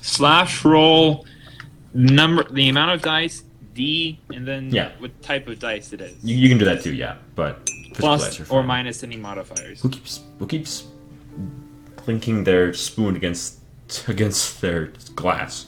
Slash 0.00 0.64
roll 0.64 1.26
number 1.94 2.44
the 2.50 2.68
amount 2.68 2.92
of 2.92 3.02
dice 3.02 3.44
D 3.74 4.18
and 4.34 4.46
then 4.46 4.70
Yeah. 4.70 4.92
what 4.98 5.20
type 5.22 5.48
of 5.48 5.58
dice 5.58 5.92
it 5.92 6.00
is. 6.00 6.16
You, 6.22 6.36
you 6.36 6.48
can 6.48 6.58
do 6.58 6.64
that 6.64 6.82
too, 6.82 6.94
yeah. 6.94 7.16
But 7.34 7.68
Plus 7.94 8.50
or 8.50 8.62
minus 8.62 9.02
any 9.02 9.16
modifiers. 9.16 9.80
Who 9.82 9.88
keeps 9.90 10.20
who 10.38 10.46
keeps 10.46 10.84
clinking 11.96 12.44
their 12.44 12.72
spoon 12.74 13.16
against 13.16 13.58
against 14.08 14.60
their 14.60 14.92
glass? 15.14 15.66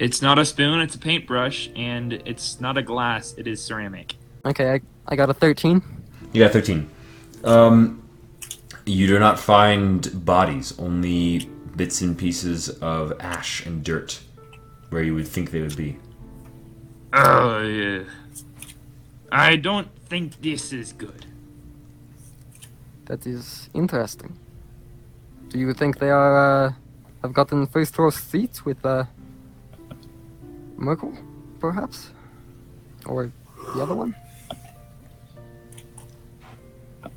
It's 0.00 0.22
not 0.22 0.38
a 0.38 0.46
spoon, 0.46 0.80
it's 0.80 0.94
a 0.94 0.98
paintbrush, 0.98 1.68
and 1.76 2.14
it's 2.24 2.58
not 2.58 2.78
a 2.78 2.82
glass, 2.82 3.34
it 3.36 3.46
is 3.46 3.62
ceramic. 3.62 4.14
Okay, 4.46 4.72
I, 4.72 4.80
I 5.06 5.14
got 5.14 5.28
a 5.28 5.34
13. 5.34 5.82
You 6.32 6.42
got 6.42 6.52
thirteen. 6.52 6.88
Um, 7.44 8.02
you 8.86 9.06
do 9.06 9.18
not 9.18 9.38
find 9.38 10.24
bodies, 10.24 10.78
only 10.78 11.50
bits 11.76 12.00
and 12.00 12.16
pieces 12.16 12.70
of 12.80 13.12
ash 13.20 13.66
and 13.66 13.84
dirt, 13.84 14.20
where 14.88 15.02
you 15.02 15.14
would 15.14 15.28
think 15.28 15.50
they 15.50 15.60
would 15.60 15.76
be. 15.76 15.98
Oh 17.12 17.60
yeah. 17.60 18.04
I 19.30 19.56
don't 19.56 19.88
think 20.08 20.40
this 20.40 20.72
is 20.72 20.92
good. 20.92 21.26
That 23.04 23.26
is 23.26 23.68
interesting. 23.74 24.38
Do 25.48 25.58
you 25.58 25.74
think 25.74 25.98
they 25.98 26.10
are, 26.10 26.68
uh, 26.68 26.72
have 27.22 27.34
gotten 27.34 27.66
first 27.66 27.98
row 27.98 28.10
seats 28.10 28.64
with, 28.64 28.82
uh, 28.86 29.04
Merkel, 30.80 31.12
perhaps? 31.60 32.10
Or 33.06 33.30
the 33.74 33.82
other 33.82 33.94
one? 33.94 34.16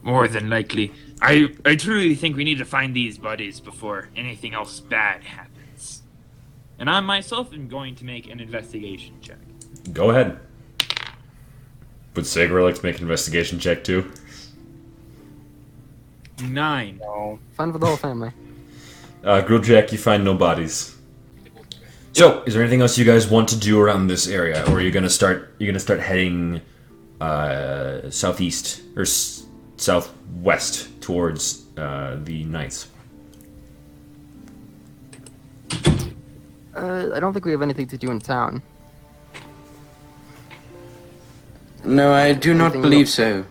More 0.01 0.27
than 0.27 0.49
likely. 0.49 0.91
I 1.21 1.49
I 1.65 1.75
truly 1.77 2.13
think 2.13 2.35
we 2.35 2.43
need 2.43 2.57
to 2.57 2.65
find 2.65 2.93
these 2.93 3.17
bodies 3.17 3.61
before 3.61 4.09
anything 4.15 4.53
else 4.53 4.81
bad 4.81 5.23
happens. 5.23 6.03
And 6.77 6.89
I 6.89 6.99
myself 6.99 7.53
am 7.53 7.69
going 7.69 7.95
to 7.95 8.05
make 8.05 8.29
an 8.29 8.41
investigation 8.41 9.15
check. 9.21 9.37
Go 9.93 10.09
ahead. 10.09 10.39
Would 12.15 12.25
Sagor 12.25 12.61
like 12.63 12.75
to 12.75 12.85
make 12.85 12.97
an 12.97 13.03
investigation 13.03 13.59
check 13.59 13.83
too? 13.83 14.11
Nine. 16.43 16.99
No. 17.01 17.39
Fine 17.53 17.71
for 17.71 17.79
the 17.79 17.85
whole 17.85 17.95
family. 17.97 18.31
Uh, 19.23 19.41
Grilljack, 19.41 19.91
you 19.93 19.97
find 19.97 20.25
no 20.25 20.33
bodies. 20.33 20.97
So, 22.13 22.43
is 22.45 22.53
there 22.53 22.61
anything 22.61 22.81
else 22.81 22.97
you 22.97 23.05
guys 23.05 23.27
want 23.27 23.49
to 23.49 23.57
do 23.57 23.79
around 23.81 24.07
this 24.07 24.27
area, 24.27 24.63
or 24.67 24.73
are 24.75 24.81
you 24.81 24.91
gonna 24.91 25.09
start? 25.09 25.55
You're 25.57 25.67
gonna 25.67 25.79
start 25.79 25.99
heading 25.99 26.61
uh, 27.19 28.09
southeast 28.11 28.81
or 28.95 29.01
s- 29.01 29.45
southwest 29.77 31.01
towards 31.01 31.65
uh, 31.75 32.17
the 32.23 32.43
Knights. 32.45 32.87
Uh, 36.75 37.09
I 37.13 37.19
don't 37.19 37.33
think 37.33 37.45
we 37.45 37.51
have 37.51 37.61
anything 37.63 37.87
to 37.87 37.97
do 37.97 38.11
in 38.11 38.19
town. 38.19 38.61
No, 41.83 42.13
I 42.13 42.33
do 42.33 42.53
not 42.53 42.65
Anything 42.73 42.81
believe 42.81 43.05
else? 43.07 43.13
so. 43.15 43.45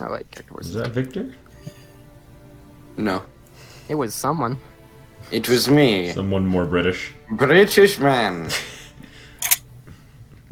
I 0.00 0.06
like 0.08 0.30
kicked 0.32 0.50
Is 0.60 0.74
that 0.74 0.90
Victor? 0.90 1.32
No. 2.96 3.22
It 3.88 3.94
was 3.94 4.14
someone. 4.14 4.58
It 5.32 5.48
was 5.48 5.68
me. 5.68 6.12
Someone 6.12 6.46
more 6.46 6.66
British. 6.66 7.12
British 7.30 7.98
man. 7.98 8.50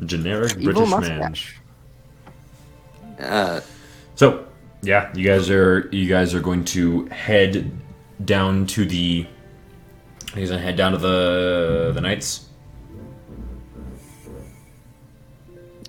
Generic 0.06 0.56
Evil 0.56 0.86
British 0.86 0.90
man. 1.08 1.34
Uh, 3.30 3.60
So, 4.14 4.46
yeah, 4.82 5.12
you 5.14 5.26
guys 5.26 5.50
are 5.50 5.88
you 5.92 6.08
guys 6.08 6.34
are 6.34 6.40
going 6.40 6.64
to 6.76 7.04
head 7.06 7.70
down 8.24 8.66
to 8.68 8.86
the. 8.86 9.26
You 9.26 10.36
guys 10.36 10.50
gonna 10.50 10.62
head 10.62 10.76
down 10.76 10.92
to 10.92 10.98
the 10.98 11.92
the 11.94 12.00
knights. 12.00 12.46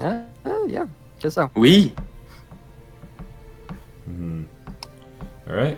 Uh, 0.01 0.24
uh, 0.45 0.63
yeah, 0.67 0.88
just 1.19 1.36
so. 1.36 1.50
we. 1.55 1.93
Hmm. 4.05 4.43
All 5.48 5.55
right. 5.55 5.77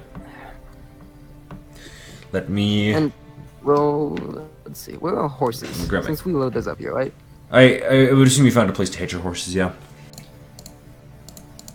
Let 2.34 2.50
me. 2.50 2.92
And 2.94 3.13
we'll 3.62 4.18
let's 4.66 4.80
see. 4.80 4.94
Where 4.94 5.16
are 5.18 5.30
horses? 5.30 5.88
Grab 5.88 6.04
it. 6.04 6.08
Since 6.08 6.25
we 6.25 6.34
load 6.34 6.54
those 6.54 6.68
up 6.68 6.80
here, 6.80 6.94
right? 6.94 7.13
I 7.52 7.80
I 7.80 8.12
would 8.13 8.28
assume 8.28 8.46
you 8.46 8.52
found 8.52 8.70
a 8.70 8.74
place 8.74 8.90
to 8.90 8.98
hitch 9.00 9.13
your 9.13 9.22
horses. 9.22 9.56
Yeah. 9.56 9.72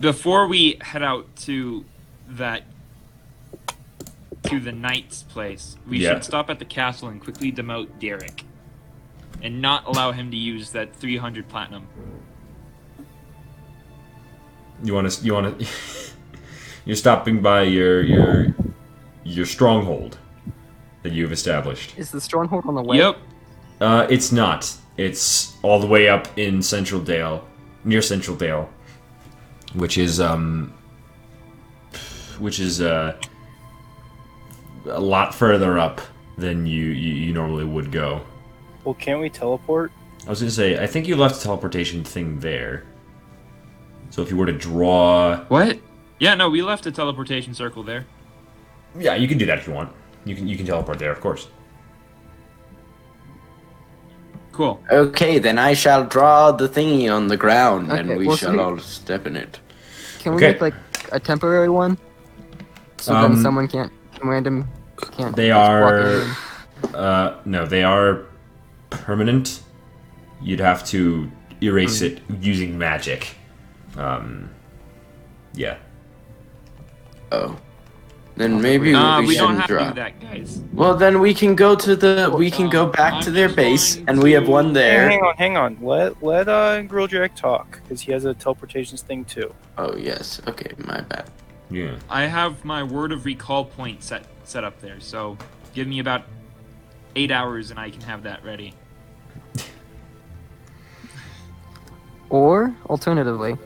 Before 0.00 0.46
we 0.46 0.78
head 0.80 1.02
out 1.02 1.34
to 1.46 1.84
that 2.28 2.64
to 4.44 4.60
the 4.60 4.72
knight's 4.72 5.22
place, 5.22 5.76
we 5.88 5.98
Yeah. 5.98 6.14
should 6.14 6.24
stop 6.24 6.50
at 6.50 6.58
the 6.58 6.64
castle 6.64 7.08
and 7.08 7.20
quickly 7.22 7.52
demote 7.52 7.88
Derek, 8.00 8.44
and 9.42 9.62
not 9.62 9.86
allow 9.86 10.10
him 10.12 10.30
to 10.30 10.36
use 10.36 10.70
that 10.72 10.94
300 10.96 11.48
platinum. 11.48 11.86
You 14.82 14.94
want 14.94 15.10
to 15.10 15.24
you 15.24 15.34
want 15.34 15.58
to. 15.58 15.66
you're 16.84 16.96
stopping 16.96 17.42
by 17.42 17.62
your 17.62 18.02
your 18.02 18.54
your 19.24 19.46
stronghold 19.46 20.18
that 21.02 21.12
you've 21.12 21.32
established. 21.32 21.96
Is 21.98 22.10
the 22.10 22.20
stronghold 22.20 22.66
on 22.66 22.74
the 22.74 22.82
way? 22.82 22.98
Yep. 22.98 23.18
Uh, 23.80 24.06
it's 24.10 24.32
not. 24.32 24.74
It's 24.96 25.56
all 25.62 25.78
the 25.78 25.86
way 25.86 26.08
up 26.08 26.26
in 26.36 26.60
Central 26.62 27.00
Dale, 27.00 27.46
near 27.84 28.02
Central 28.02 28.36
Dale, 28.36 28.68
which 29.74 29.96
is 29.98 30.20
um, 30.20 30.72
which 32.38 32.58
is 32.58 32.80
uh, 32.80 33.16
a 34.86 35.00
lot 35.00 35.34
further 35.34 35.78
up 35.78 36.00
than 36.36 36.66
you, 36.66 36.86
you 36.86 37.14
you 37.14 37.32
normally 37.32 37.64
would 37.64 37.92
go. 37.92 38.20
Well, 38.84 38.94
can't 38.94 39.20
we 39.20 39.28
teleport? 39.30 39.92
I 40.26 40.30
was 40.30 40.40
gonna 40.40 40.50
say, 40.50 40.82
I 40.82 40.86
think 40.86 41.06
you 41.06 41.14
left 41.16 41.36
the 41.36 41.42
teleportation 41.44 42.02
thing 42.04 42.40
there. 42.40 42.84
So 44.10 44.22
if 44.22 44.30
you 44.30 44.36
were 44.36 44.46
to 44.46 44.52
draw, 44.52 45.44
What? 45.48 45.78
Yeah, 46.18 46.34
no, 46.34 46.50
we 46.50 46.62
left 46.62 46.86
a 46.86 46.90
teleportation 46.92 47.54
circle 47.54 47.82
there. 47.84 48.04
yeah, 48.98 49.14
you 49.14 49.28
can 49.28 49.38
do 49.38 49.46
that 49.46 49.58
if 49.58 49.66
you 49.68 49.72
want. 49.74 49.92
You 50.28 50.34
can 50.36 50.46
you 50.46 50.56
can 50.56 50.66
teleport 50.66 50.98
there, 50.98 51.10
of 51.10 51.20
course. 51.20 51.48
Cool. 54.52 54.82
Okay, 54.90 55.38
then 55.38 55.58
I 55.58 55.72
shall 55.74 56.04
draw 56.04 56.50
the 56.52 56.68
thingy 56.68 57.08
on 57.14 57.28
the 57.28 57.36
ground, 57.36 57.90
and 57.92 58.10
Okay, 58.10 58.18
we 58.18 58.26
well, 58.26 58.36
shall 58.36 58.52
see- 58.52 58.58
all 58.58 58.78
step 58.78 59.26
in 59.26 59.36
it. 59.36 59.60
Can 60.18 60.34
we 60.34 60.38
Okay. 60.38 60.52
make 60.52 60.60
like 60.60 60.74
a 61.12 61.20
temporary 61.20 61.68
one? 61.68 61.96
So 62.98 63.14
Um, 63.14 63.34
then 63.34 63.42
someone 63.42 63.68
can't 63.68 63.92
random 64.22 64.66
can't. 65.16 65.34
They 65.36 65.48
just 65.48 65.58
walk 65.58 65.92
are- 65.92 66.20
in. 66.22 66.94
Uh, 66.94 67.34
no, 67.44 67.64
they 67.66 67.84
are 67.84 68.22
permanent. 68.90 69.60
You'd 70.42 70.60
have 70.60 70.84
to 70.86 71.30
erase 71.62 72.02
it 72.02 72.20
using 72.40 72.76
magic. 72.78 73.36
Um, 73.96 74.50
yeah. 75.54 75.76
Oh. 77.32 77.56
Then 78.38 78.62
maybe 78.62 78.94
Uh, 78.94 79.20
we, 79.20 79.26
we 79.28 79.34
don't 79.36 79.56
shouldn't 79.56 79.58
have 79.60 79.68
draw. 79.68 79.82
to 79.82 79.88
do 79.90 79.94
that, 79.96 80.20
guys. 80.20 80.62
Well, 80.72 80.94
then 80.94 81.18
we 81.20 81.34
can 81.34 81.56
go 81.56 81.74
to 81.74 81.96
the. 81.96 82.32
We 82.32 82.50
can 82.52 82.68
go 82.70 82.86
back 82.86 83.14
I'm 83.14 83.22
to 83.22 83.30
their 83.32 83.48
base, 83.48 83.96
going 83.96 84.08
and 84.08 84.22
we 84.22 84.30
have 84.32 84.46
one 84.46 84.72
there. 84.72 85.08
hang 85.10 85.20
on, 85.22 85.34
hang 85.36 85.56
on. 85.56 85.76
Let 85.82 86.22
let 86.22 86.48
uh 86.48 86.82
Grill 86.82 87.08
Jack 87.08 87.34
talk 87.34 87.80
because 87.82 88.00
he 88.00 88.12
has 88.12 88.24
a 88.24 88.34
teleportations 88.34 89.00
thing 89.02 89.24
too. 89.24 89.52
Oh 89.76 89.96
yes. 89.96 90.40
Okay, 90.46 90.70
my 90.78 91.00
bad. 91.00 91.28
Yeah. 91.68 91.96
I 92.08 92.26
have 92.26 92.64
my 92.64 92.82
word 92.84 93.10
of 93.12 93.24
recall 93.24 93.64
point 93.64 94.02
set 94.04 94.24
set 94.44 94.62
up 94.62 94.80
there, 94.80 95.00
so 95.00 95.36
give 95.74 95.88
me 95.88 95.98
about 95.98 96.22
eight 97.16 97.32
hours 97.32 97.72
and 97.72 97.78
I 97.80 97.90
can 97.90 98.02
have 98.02 98.22
that 98.22 98.44
ready. 98.44 98.72
Or 102.30 102.74
alternatively, 102.86 103.56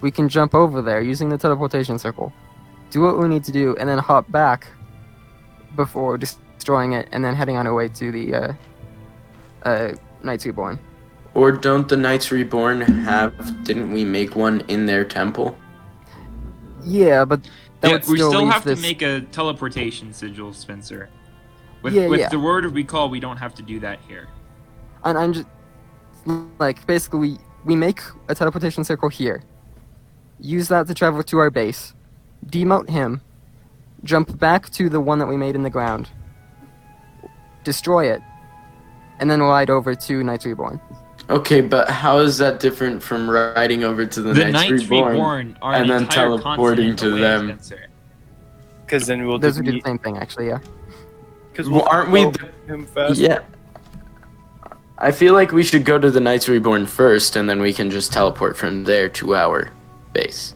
we 0.00 0.10
can 0.10 0.28
jump 0.28 0.54
over 0.54 0.82
there 0.82 1.00
using 1.00 1.28
the 1.28 1.38
teleportation 1.38 1.98
circle, 1.98 2.32
do 2.90 3.00
what 3.00 3.18
we 3.18 3.28
need 3.28 3.44
to 3.44 3.52
do, 3.52 3.76
and 3.78 3.88
then 3.88 3.98
hop 3.98 4.30
back 4.30 4.68
before 5.74 6.18
destroying 6.18 6.92
it, 6.92 7.08
and 7.12 7.24
then 7.24 7.34
heading 7.34 7.56
on 7.56 7.66
our 7.66 7.74
way 7.74 7.88
to 7.88 8.12
the 8.12 8.34
uh, 8.34 8.52
uh, 9.64 9.92
Knights 10.22 10.46
Reborn. 10.46 10.78
Or 11.34 11.52
don't 11.52 11.88
the 11.88 11.96
Knights 11.96 12.32
Reborn 12.32 12.80
have? 12.80 13.64
Didn't 13.64 13.92
we 13.92 14.04
make 14.04 14.36
one 14.36 14.62
in 14.68 14.86
their 14.86 15.04
temple? 15.04 15.56
Yeah, 16.82 17.24
but 17.24 17.42
that 17.80 17.88
Yeah, 17.88 17.92
would 17.94 18.08
we 18.08 18.16
still, 18.16 18.30
still 18.30 18.44
leave 18.44 18.52
have 18.52 18.64
this. 18.64 18.80
to 18.80 18.82
make 18.82 19.02
a 19.02 19.20
teleportation 19.32 20.12
sigil, 20.12 20.52
Spencer. 20.52 21.10
With, 21.82 21.92
Yeah, 21.94 22.06
with 22.06 22.20
yeah. 22.20 22.28
the 22.28 22.38
word 22.38 22.64
of 22.64 22.74
recall, 22.74 23.10
we 23.10 23.20
don't 23.20 23.36
have 23.36 23.54
to 23.56 23.62
do 23.62 23.78
that 23.80 23.98
here. 24.08 24.28
And 25.04 25.18
I'm 25.18 25.32
just 25.34 25.46
like 26.58 26.84
basically 26.86 27.20
we, 27.20 27.38
we 27.64 27.76
make 27.76 28.00
a 28.28 28.34
teleportation 28.34 28.82
circle 28.82 29.08
here. 29.08 29.42
Use 30.40 30.68
that 30.68 30.86
to 30.86 30.94
travel 30.94 31.22
to 31.22 31.38
our 31.38 31.50
base. 31.50 31.94
Demote 32.48 32.88
him. 32.88 33.20
Jump 34.04 34.38
back 34.38 34.70
to 34.70 34.88
the 34.88 35.00
one 35.00 35.18
that 35.18 35.26
we 35.26 35.36
made 35.36 35.54
in 35.54 35.62
the 35.62 35.70
ground. 35.70 36.08
Destroy 37.64 38.10
it. 38.12 38.22
And 39.18 39.30
then 39.30 39.42
ride 39.42 39.70
over 39.70 39.94
to 39.94 40.22
Knights 40.22 40.44
Reborn. 40.46 40.80
Okay, 41.28 41.60
but 41.60 41.90
how 41.90 42.18
is 42.18 42.38
that 42.38 42.60
different 42.60 43.02
from 43.02 43.28
riding 43.28 43.82
over 43.82 44.06
to 44.06 44.22
the, 44.22 44.32
The 44.32 44.44
Knights, 44.44 44.70
Knights 44.70 44.82
Reborn? 44.84 45.12
Reborn 45.12 45.58
are 45.60 45.74
and 45.74 45.90
an 45.90 46.02
then 46.04 46.08
teleporting 46.08 46.94
to 46.96 47.10
away, 47.10 47.20
them. 47.20 47.58
Because 48.84 49.06
then 49.06 49.26
we'll 49.26 49.38
Those 49.38 49.56
would 49.56 49.66
do 49.66 49.72
the 49.72 49.80
same 49.84 49.98
thing 49.98 50.18
actually, 50.18 50.48
yeah. 50.48 50.58
Because 51.50 51.68
Well, 51.68 51.88
aren't 51.90 52.10
we? 52.10 52.30
him 52.68 52.86
fast? 52.86 53.18
Yeah. 53.18 53.40
I 54.98 55.10
feel 55.10 55.34
like 55.34 55.52
we 55.52 55.62
should 55.62 55.84
go 55.84 55.98
to 55.98 56.10
the 56.10 56.20
Knights 56.20 56.48
Reborn 56.48 56.86
first, 56.86 57.36
and 57.36 57.48
then 57.48 57.60
we 57.60 57.72
can 57.72 57.90
just 57.90 58.12
teleport 58.12 58.56
from 58.56 58.84
there 58.84 59.08
to 59.10 59.34
our 59.34 59.70
base. 60.12 60.54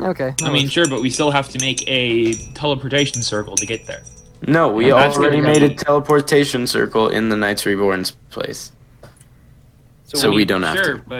Okay. 0.00 0.34
I 0.42 0.50
mean, 0.50 0.68
sure, 0.68 0.86
but 0.88 1.00
we 1.00 1.10
still 1.10 1.30
have 1.30 1.48
to 1.50 1.58
make 1.60 1.82
a 1.88 2.34
teleportation 2.54 3.22
circle 3.22 3.56
to 3.56 3.66
get 3.66 3.86
there. 3.86 4.02
No, 4.46 4.68
we 4.68 4.88
Yeah, 4.88 4.94
that's 4.96 5.16
already 5.16 5.40
what 5.40 5.46
we 5.54 5.60
made 5.60 5.62
a 5.62 5.74
teleportation 5.74 6.66
circle 6.66 7.08
in 7.08 7.30
the 7.30 7.36
Knights 7.36 7.64
Reborn's 7.64 8.10
place. 8.30 8.72
So, 10.04 10.30
we 10.30 10.44
don't 10.44 10.62
have 10.62 10.76
sure, 10.76 10.98
to. 10.98 11.02
but 11.08 11.16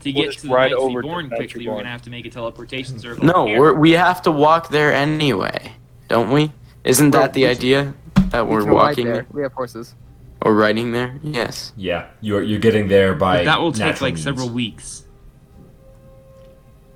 to 0.00 0.12
We'll 0.12 0.14
get 0.14 0.24
just 0.26 0.38
to 0.40 0.48
the 0.48 0.52
ride 0.54 0.70
Knights 0.72 0.82
over 0.82 1.02
to 1.02 1.08
Reborn 1.08 1.28
Knights 1.28 1.36
quickly, 1.38 1.66
we're 1.66 1.70
Reborn. 1.72 1.78
gonna 1.84 1.92
have 1.92 2.02
to 2.02 2.10
make 2.10 2.26
a 2.26 2.30
teleportation 2.30 2.98
circle. 3.00 3.24
No, 3.24 3.46
here. 3.46 3.58
we're, 3.60 3.74
we 3.74 3.92
have 3.92 4.20
to 4.22 4.30
walk 4.30 4.68
there 4.68 4.92
anyway, 4.92 5.72
don't 6.08 6.30
we? 6.30 6.52
Isn't 6.84 7.12
Well, 7.12 7.22
that 7.22 7.32
the 7.32 7.44
we- 7.44 7.48
idea? 7.50 7.94
That 8.30 8.46
We 8.46 8.52
we're 8.54 8.60
can 8.62 8.68
ride 8.70 8.74
walking 8.74 9.04
there. 9.06 9.14
there 9.14 9.26
We 9.32 9.42
have 9.42 9.52
horses. 9.54 9.94
or 10.42 10.54
riding 10.54 10.92
there? 10.92 11.18
Yes. 11.22 11.72
Yeah. 11.76 12.06
You're 12.20 12.42
you're 12.42 12.60
getting 12.60 12.86
there 12.88 13.14
by. 13.14 13.38
But 13.38 13.44
that 13.46 13.60
will 13.60 13.72
take 13.72 13.80
natural 13.86 14.06
like 14.06 14.14
means. 14.14 14.24
several 14.24 14.48
weeks. 14.50 15.04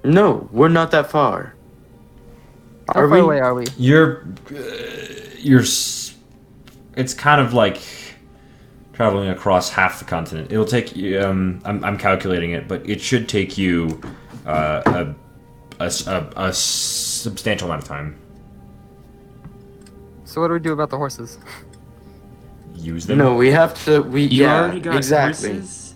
No, 0.05 0.49
we're 0.53 0.69
not 0.69 0.91
that 0.91 1.11
far. 1.11 1.55
How 2.93 3.01
Are 3.01 3.09
far 3.09 3.17
we? 3.17 3.21
away 3.21 3.41
are 3.41 3.55
we? 3.55 3.65
You're 3.79 4.27
uh, 4.55 4.61
you're. 5.39 5.63
s- 5.63 6.15
It's 6.97 7.15
kind 7.15 7.41
of 7.41 7.55
like 7.55 7.81
traveling 8.93 9.31
across 9.31 9.71
half 9.71 9.99
the 9.99 10.05
continent. 10.05 10.53
It'll 10.53 10.67
take 10.67 10.95
you. 10.95 11.21
Um, 11.21 11.61
I'm 11.65 11.83
I'm 11.83 11.97
calculating 11.97 12.51
it, 12.53 12.69
but 12.69 12.87
it 12.89 13.01
should 13.01 13.29
take 13.29 13.57
you 13.57 14.01
uh, 14.47 14.83
a, 14.85 15.15
a 15.83 15.87
s- 15.87 16.07
a- 16.07 16.31
a 16.37 16.53
substantial 16.53 17.69
amount 17.69 17.83
of 17.83 17.89
time. 17.89 18.17
So 20.27 20.43
what 20.43 20.49
do 20.49 20.55
we 20.55 20.61
do 20.61 20.73
about 20.73 20.91
the 20.91 20.99
horses? 20.99 21.39
Use 22.75 23.07
them. 23.07 23.17
No, 23.19 23.35
we 23.37 23.51
have 23.51 23.73
to. 23.87 24.03
We 24.03 24.25
You 24.25 24.43
yeah, 24.45 24.61
already 24.65 24.81
got 24.81 24.97
exactly. 24.97 25.53
horses? 25.55 25.95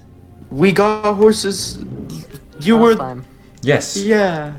We 0.51 0.73
got 0.73 1.15
horses. 1.15 1.85
You 2.61 2.77
Last 2.77 2.83
were. 2.83 2.95
time. 2.97 3.25
Yes. 3.63 3.97
Yeah. 3.97 4.59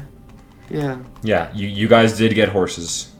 Yeah. 0.69 0.99
Yeah, 1.23 1.51
you, 1.53 1.67
you 1.67 1.88
guys 1.88 2.17
did 2.17 2.33
get 2.35 2.49
horses. 2.49 3.12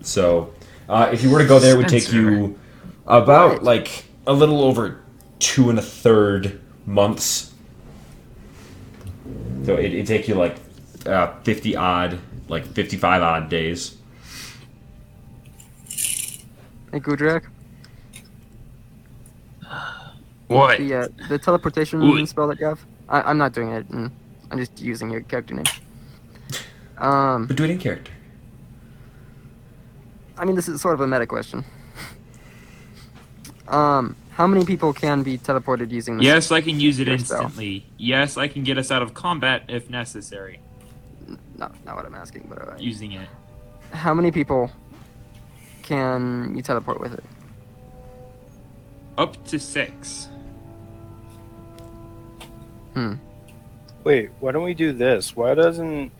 So, 0.00 0.52
uh, 0.88 1.10
if 1.12 1.22
you 1.22 1.30
were 1.30 1.38
to 1.38 1.46
go 1.46 1.58
there, 1.58 1.74
it 1.74 1.78
would 1.78 1.88
take 1.88 2.12
you 2.12 2.58
about 3.06 3.62
like 3.62 4.04
a 4.26 4.32
little 4.32 4.62
over 4.62 5.02
two 5.38 5.70
and 5.70 5.78
a 5.78 5.82
third 5.82 6.60
months. 6.86 7.52
So 9.64 9.76
it 9.76 9.94
would 9.94 10.06
take 10.06 10.28
you 10.28 10.34
like 10.34 10.56
uh, 11.06 11.34
fifty 11.42 11.74
odd, 11.74 12.18
like 12.48 12.66
fifty-five 12.66 13.22
odd 13.22 13.48
days. 13.48 13.96
Hey, 16.92 17.00
Gudrak. 17.00 17.44
What? 20.48 20.78
The 20.78 20.94
uh, 20.94 21.08
the 21.28 21.38
teleportation 21.38 22.02
Ooh. 22.02 22.26
spell 22.26 22.48
that 22.48 22.60
you 22.60 22.66
have. 22.66 22.84
I, 23.08 23.22
I'm 23.22 23.38
not 23.38 23.52
doing 23.52 23.70
it. 23.70 23.88
mm, 23.90 24.10
I'm 24.50 24.58
just 24.58 24.80
using 24.80 25.10
your 25.10 25.20
character 25.22 25.54
name. 25.54 25.64
Um, 26.98 27.46
But 27.46 27.56
do 27.56 27.64
it 27.64 27.70
in 27.70 27.78
character. 27.78 28.12
I 30.38 30.44
mean, 30.44 30.56
this 30.56 30.68
is 30.68 30.80
sort 30.80 30.94
of 30.94 31.00
a 31.00 31.06
meta 31.06 31.26
question. 31.26 31.64
Um, 33.68 34.16
how 34.32 34.46
many 34.46 34.64
people 34.64 34.92
can 34.92 35.22
be 35.22 35.38
teleported 35.38 35.90
using 35.90 36.16
this? 36.18 36.24
Yes, 36.26 36.50
I 36.52 36.60
can 36.60 36.78
use 36.80 36.98
it 36.98 37.06
Your 37.08 37.18
spell. 37.18 37.42
instantly. 37.42 37.86
Yes, 37.96 38.36
I 38.36 38.48
can 38.48 38.62
get 38.62 38.78
us 38.78 38.90
out 38.90 39.02
of 39.02 39.14
combat 39.14 39.62
if 39.68 39.88
necessary 39.88 40.60
No, 41.56 41.70
not 41.86 41.96
what 41.96 42.04
I'm 42.04 42.14
asking, 42.14 42.46
but 42.48 42.58
uh, 42.68 42.74
using 42.78 43.12
it. 43.12 43.28
how 43.92 44.12
many 44.12 44.30
people 44.30 44.70
can 45.82 46.54
you 46.56 46.62
teleport 46.62 47.00
with 47.00 47.14
it? 47.14 47.24
Up 49.16 49.42
to 49.46 49.58
six. 49.58 50.28
Hmm. 52.94 53.14
Wait, 54.04 54.30
why 54.40 54.52
don't 54.52 54.64
we 54.64 54.74
do 54.74 54.92
this? 54.92 55.34
Why 55.34 55.54
doesn't 55.54 56.12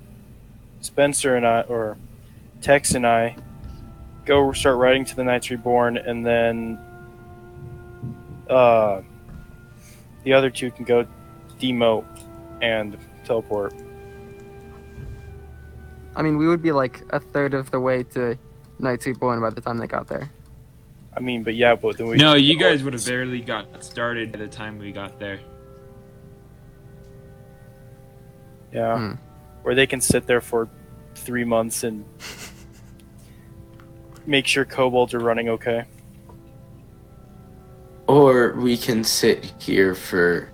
Spencer 0.80 1.37
and 1.37 1.46
I, 1.46 1.62
or 1.62 1.96
Tex 2.60 2.94
and 2.94 3.06
I, 3.06 3.37
go 4.24 4.52
start 4.52 4.78
riding 4.78 5.04
to 5.04 5.16
the 5.16 5.24
Knights 5.24 5.50
Reborn, 5.50 5.96
and 5.96 6.24
then 6.24 6.78
uh, 8.48 9.02
the 10.24 10.32
other 10.32 10.50
two 10.50 10.70
can 10.70 10.84
go 10.84 11.06
demote 11.58 12.06
and 12.60 12.96
teleport. 13.24 13.74
I 16.16 16.22
mean, 16.22 16.37
we 16.37 16.46
would 16.46 16.62
be 16.62 16.72
like 16.72 17.02
a 17.10 17.20
third 17.20 17.54
of 17.54 17.70
the 17.70 17.80
way 17.80 18.02
to 18.14 18.38
Knights 18.78 19.06
Reborn 19.06 19.40
by 19.40 19.50
the 19.50 19.60
time 19.60 19.78
they 19.78 19.87
got 19.87 20.06
there. 20.06 20.30
I 21.16 21.20
mean, 21.20 21.42
but 21.42 21.54
yeah, 21.54 21.74
but 21.76 21.96
then 21.96 22.08
we. 22.08 22.16
No, 22.16 22.34
you 22.34 22.58
guys 22.58 22.82
would 22.82 22.92
have 22.92 23.06
barely 23.06 23.40
got 23.40 23.84
started 23.84 24.32
by 24.32 24.38
the 24.38 24.48
time 24.48 24.78
we 24.78 24.90
got 24.90 25.18
there. 25.18 25.38
Yeah, 28.74 28.98
Hmm. 28.98 29.12
where 29.62 29.74
they 29.76 29.87
can 29.87 30.00
sit 30.00 30.26
there 30.26 30.40
for 30.40 30.68
three 31.14 31.44
months 31.44 31.84
and 31.84 32.04
make 34.26 34.46
sure 34.46 34.64
kobolds 34.64 35.14
are 35.14 35.20
running 35.20 35.48
okay. 35.48 35.84
Or 38.08 38.52
we 38.54 38.76
can 38.76 39.04
sit 39.04 39.54
here 39.58 39.94
for 39.94 40.50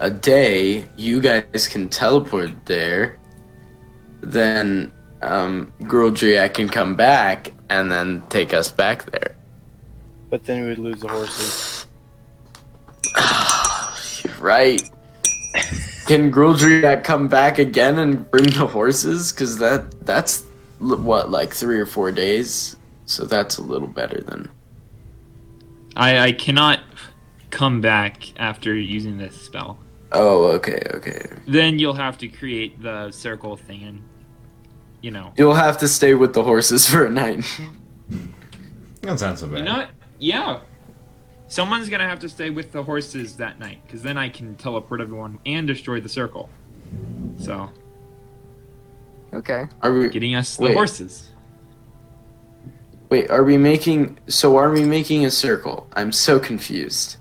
a 0.00 0.10
day. 0.10 0.84
You 0.96 1.20
guys 1.20 1.68
can 1.68 1.88
teleport 1.88 2.50
there. 2.66 3.18
Then 4.20 4.92
um, 5.22 5.72
Gruldriak 5.82 6.54
can 6.54 6.68
come 6.68 6.96
back 6.96 7.52
and 7.70 7.90
then 7.90 8.22
take 8.28 8.52
us 8.52 8.70
back 8.70 9.10
there. 9.12 9.36
But 10.28 10.44
then 10.44 10.62
we 10.62 10.68
would 10.70 10.78
lose 10.78 11.00
the 11.00 11.08
horses. 11.08 11.86
You're 14.24 14.34
right. 14.40 14.82
Can 16.06 16.30
Gruldriak 16.30 17.04
come 17.04 17.28
back 17.28 17.58
again 17.58 17.98
and 17.98 18.30
bring 18.30 18.50
the 18.50 18.66
horses? 18.66 19.32
Because 19.32 19.58
that 19.58 20.04
that's 20.06 20.44
what 20.78 21.30
like 21.30 21.52
three 21.52 21.78
or 21.80 21.86
four 21.86 22.12
days. 22.12 22.76
So 23.06 23.24
that's 23.24 23.58
a 23.58 23.62
little 23.62 23.88
better 23.88 24.20
than. 24.20 24.50
I, 25.96 26.18
I 26.18 26.32
cannot 26.32 26.80
come 27.50 27.80
back 27.80 28.38
after 28.38 28.74
using 28.74 29.18
this 29.18 29.40
spell. 29.40 29.78
Oh, 30.12 30.44
okay, 30.52 30.80
okay. 30.94 31.26
Then 31.46 31.78
you'll 31.78 31.94
have 31.94 32.18
to 32.18 32.28
create 32.28 32.82
the 32.82 33.10
circle 33.10 33.56
thing 33.56 33.82
and, 33.84 34.02
you 35.02 35.10
know. 35.10 35.32
You'll 35.36 35.54
have 35.54 35.78
to 35.78 35.88
stay 35.88 36.14
with 36.14 36.34
the 36.34 36.42
horses 36.42 36.88
for 36.88 37.06
a 37.06 37.10
night. 37.10 37.44
That 39.02 39.18
sounds 39.18 39.40
so 39.40 39.48
bad. 39.48 39.58
You 39.58 39.64
know 39.64 39.76
what? 39.76 39.90
Yeah. 40.18 40.60
Someone's 41.54 41.88
gonna 41.88 42.08
have 42.08 42.18
to 42.18 42.28
stay 42.28 42.50
with 42.50 42.72
the 42.72 42.82
horses 42.82 43.36
that 43.36 43.60
night, 43.60 43.78
because 43.86 44.02
then 44.02 44.18
I 44.18 44.28
can 44.28 44.56
teleport 44.56 45.00
everyone 45.00 45.38
and 45.46 45.68
destroy 45.68 46.00
the 46.00 46.08
circle. 46.08 46.50
So, 47.38 47.70
Okay. 49.32 49.66
Are 49.80 49.92
we? 49.92 50.08
getting 50.08 50.34
us 50.34 50.56
the 50.56 50.64
Wait. 50.64 50.74
horses. 50.74 51.28
Wait, 53.08 53.30
are 53.30 53.44
we 53.44 53.56
making? 53.56 54.18
So 54.26 54.56
are 54.56 54.72
we 54.72 54.82
making 54.84 55.26
a 55.26 55.30
circle? 55.30 55.86
I'm 55.92 56.10
so 56.10 56.40
confused. 56.40 57.18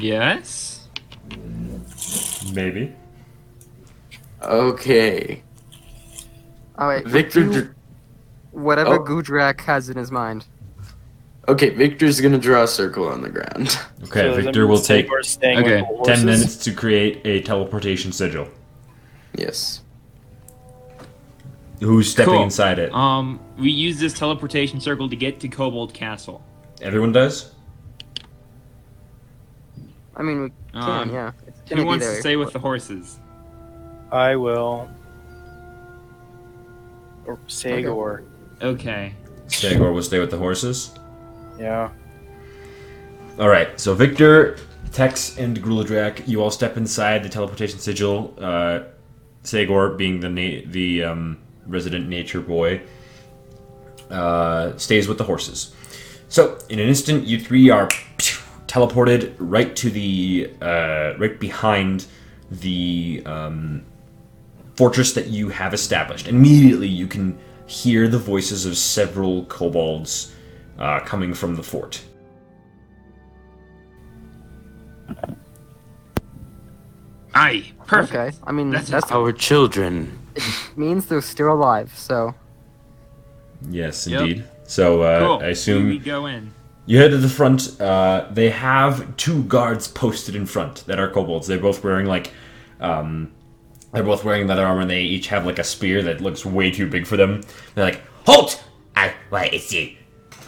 Yes? 0.00 0.88
Maybe. 2.52 2.92
Okay, 4.42 5.44
Oh 6.76 6.88
wait. 6.88 7.06
Victor. 7.06 7.44
do 7.44 7.70
whatever 8.50 8.94
Oh. 8.94 9.04
Gudrak 9.04 9.60
has 9.60 9.88
in 9.90 9.96
his 9.96 10.10
mind. 10.10 10.44
Okay, 11.48 11.70
Victor's 11.70 12.20
gonna 12.20 12.38
draw 12.38 12.64
a 12.64 12.68
circle 12.68 13.08
on 13.08 13.22
the 13.22 13.28
ground. 13.30 13.78
Okay, 14.04 14.20
So 14.20 14.36
that 14.36 14.42
Victor 14.44 14.60
means 14.66 14.70
will 14.70 14.78
take 14.84 15.06
Sabor's 15.08 15.28
staying 15.28 15.58
Okay, 15.58 15.82
with 15.82 16.06
the 16.06 16.14
10 16.14 16.24
minutes 16.26 16.56
to 16.58 16.72
create 16.72 17.20
a 17.24 17.40
teleportation 17.42 18.12
sigil. 18.12 18.48
yes. 19.36 19.80
Who's 21.80 22.10
stepping 22.10 22.32
Cool. 22.34 22.42
inside 22.44 22.78
it? 22.78 22.90
Um, 22.94 23.38
we 23.58 23.70
use 23.70 23.98
this 24.00 24.14
teleportation 24.14 24.80
circle 24.80 25.10
to 25.10 25.16
get 25.16 25.40
to 25.40 25.48
Kobold 25.48 25.92
Castle. 25.92 26.42
Everyone 26.80 27.12
does? 27.12 27.52
I 30.16 30.22
mean, 30.22 30.42
we 30.44 30.48
can, 30.72 30.82
Um, 30.82 31.10
yeah. 31.12 31.32
It's 31.46 31.60
gonna 31.68 31.82
Who 31.82 31.84
be 31.84 31.88
wants 31.88 32.06
there, 32.06 32.14
to 32.14 32.20
stay 32.20 32.36
with 32.36 32.52
the 32.54 32.58
horses? 32.58 33.18
I 34.10 34.36
will. 34.36 34.88
Or 37.26 37.38
Sagor. 37.48 38.22
Okay. 38.62 39.12
Sagor 39.48 39.92
will 39.92 40.02
stay 40.02 40.18
with 40.20 40.30
the 40.30 40.38
horses. 40.38 40.92
Yeah. 41.58 41.90
All 43.38 43.48
right, 43.48 43.78
so 43.78 43.94
Victor, 43.94 44.58
Tex, 44.92 45.36
and 45.36 45.62
Gruladrak, 45.62 46.26
you 46.26 46.42
all 46.42 46.50
step 46.50 46.76
inside 46.76 47.22
the 47.22 47.28
teleportation 47.28 47.78
sigil. 47.78 48.34
Uh, 48.38 48.80
Sagor, 49.42 49.96
being 49.96 50.20
the 50.20 50.28
na- 50.28 50.62
the 50.66 51.04
um, 51.04 51.38
resident 51.66 52.08
nature 52.08 52.40
boy, 52.40 52.80
uh, 54.10 54.76
stays 54.76 55.06
with 55.06 55.18
the 55.18 55.24
horses. 55.24 55.74
So, 56.28 56.58
in 56.68 56.78
an 56.80 56.88
instant, 56.88 57.24
you 57.24 57.38
three 57.38 57.70
are 57.70 57.88
teleported 58.66 59.34
right 59.38 59.74
to 59.76 59.90
the 59.90 60.50
uh, 60.60 61.14
right 61.18 61.38
behind 61.38 62.06
the 62.50 63.22
um, 63.26 63.84
fortress 64.74 65.12
that 65.12 65.28
you 65.28 65.50
have 65.50 65.74
established. 65.74 66.26
Immediately, 66.26 66.88
you 66.88 67.06
can 67.06 67.38
hear 67.66 68.08
the 68.08 68.18
voices 68.18 68.66
of 68.66 68.76
several 68.76 69.44
kobolds 69.46 70.32
uh, 70.78 71.00
coming 71.00 71.34
from 71.34 71.54
the 71.56 71.62
fort. 71.62 72.02
Aye, 77.34 77.72
perfect. 77.86 78.14
Okay. 78.14 78.36
I 78.46 78.52
mean, 78.52 78.70
That's 78.70 78.88
that's, 78.88 79.10
Our 79.12 79.32
children. 79.32 80.18
It 80.34 80.44
means 80.76 81.06
they're 81.06 81.20
still 81.20 81.52
alive. 81.52 81.92
So 81.96 82.34
Yes, 83.70 84.06
Yep. 84.06 84.20
indeed. 84.20 84.44
So 84.64 85.02
uh, 85.02 85.18
Cool. 85.20 85.46
I 85.48 85.54
Here 85.54 85.84
we 85.84 85.98
go 85.98 86.26
in. 86.26 86.52
you 86.86 86.98
head 86.98 87.10
to 87.10 87.18
the 87.18 87.28
front. 87.28 87.78
Uh, 87.80 88.26
they 88.30 88.50
have 88.50 89.16
two 89.16 89.42
guards 89.44 89.88
posted 89.88 90.34
in 90.34 90.46
front 90.46 90.84
that 90.86 90.98
are 90.98 91.08
kobolds. 91.10 91.46
They're 91.46 91.58
both 91.58 91.84
wearing 91.84 92.06
like, 92.06 92.32
um, 92.80 93.32
they're 93.92 94.02
both 94.02 94.24
wearing 94.24 94.46
leather 94.46 94.64
armor. 94.66 94.82
and 94.82 94.90
They 94.90 95.02
each 95.02 95.28
have 95.28 95.44
like 95.46 95.58
a 95.58 95.64
spear 95.64 96.02
that 96.02 96.20
looks 96.20 96.44
way 96.44 96.70
too 96.70 96.86
big 96.88 97.06
for 97.06 97.16
them. 97.16 97.42
They're 97.74 97.84
like, 97.84 98.02
"Halt! 98.26 98.62
I, 98.94 99.12
wait, 99.30 99.52
it's 99.52 99.72
you. 99.72 99.94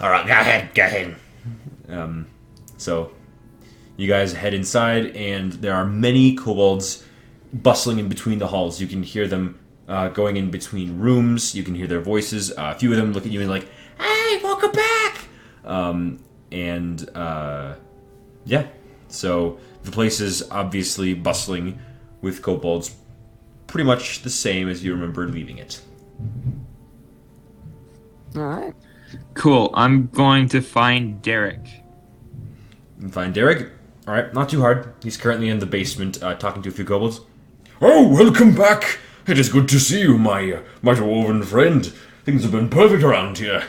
All 0.01 0.11
right, 0.11 0.27
go 0.27 0.33
ahead, 0.33 0.75
go 0.75 0.85
ahead." 0.85 1.17
Um, 1.89 2.27
so 2.77 3.13
you 3.97 4.07
guys 4.07 4.33
head 4.33 4.55
inside, 4.55 5.17
and 5.17 5.53
there 5.55 5.75
are 5.75 5.85
many 5.85 6.35
kobolds 6.37 7.05
bustling 7.53 7.99
in 7.99 8.09
between 8.09 8.39
the 8.39 8.47
halls. 8.47 8.81
You 8.81 8.87
can 8.87 9.03
hear 9.03 9.27
them 9.27 9.59
uh, 9.89 10.09
going 10.09 10.37
in 10.37 10.51
between 10.51 10.99
rooms. 10.99 11.55
You 11.55 11.65
can 11.65 11.75
hear 11.75 11.87
their 11.87 12.01
voices. 12.01 12.53
Uh, 12.53 12.73
a 12.75 12.79
few 12.79 12.91
of 12.91 12.97
them 12.97 13.13
look 13.13 13.27
at 13.27 13.33
you 13.33 13.41
and 13.41 13.51
like, 13.51 13.69
"Hey, 13.99 14.41
welcome 14.43 14.73
back!" 14.73 15.19
Um, 15.65 16.21
and 16.53 17.09
uh, 17.17 17.75
yeah, 18.45 18.67
so 19.09 19.59
the 19.83 19.91
place 19.91 20.21
is 20.21 20.49
obviously 20.51 21.15
bustling 21.15 21.79
with 22.21 22.43
kobolds, 22.43 22.95
pretty 23.67 23.87
much 23.87 24.23
the 24.23 24.31
same 24.31 24.69
as 24.69 24.85
you 24.85 24.93
remember 24.93 25.29
leaving 25.29 25.59
it. 25.59 25.81
all 28.37 28.43
right. 28.43 28.75
Cool. 29.35 29.71
I'm 29.75 30.09
going 30.09 30.49
to 30.49 30.61
find 30.61 31.23
Derek. 31.23 31.61
Find 33.11 33.33
Derek. 33.33 33.71
All 34.07 34.15
right, 34.15 34.33
not 34.33 34.49
too 34.49 34.61
hard. 34.61 34.95
He's 35.03 35.17
currently 35.17 35.49
in 35.49 35.59
the 35.59 35.67
basement 35.67 36.23
uh, 36.23 36.35
talking 36.35 36.63
to 36.63 36.71
a 36.71 36.73
few 36.73 36.85
kobolds. 36.85 37.21
Oh, 37.81 38.09
welcome 38.09 38.55
back. 38.55 38.99
It 39.27 39.39
is 39.39 39.51
good 39.51 39.69
to 39.69 39.79
see 39.79 40.01
you, 40.01 40.17
my 40.17 40.53
uh, 40.53 40.63
my 40.81 40.95
dwarven 40.95 41.45
friend. 41.45 41.85
Things 42.25 42.43
have 42.43 42.53
been 42.53 42.71
perfect 42.71 43.03
around 43.03 43.39
here. 43.39 43.65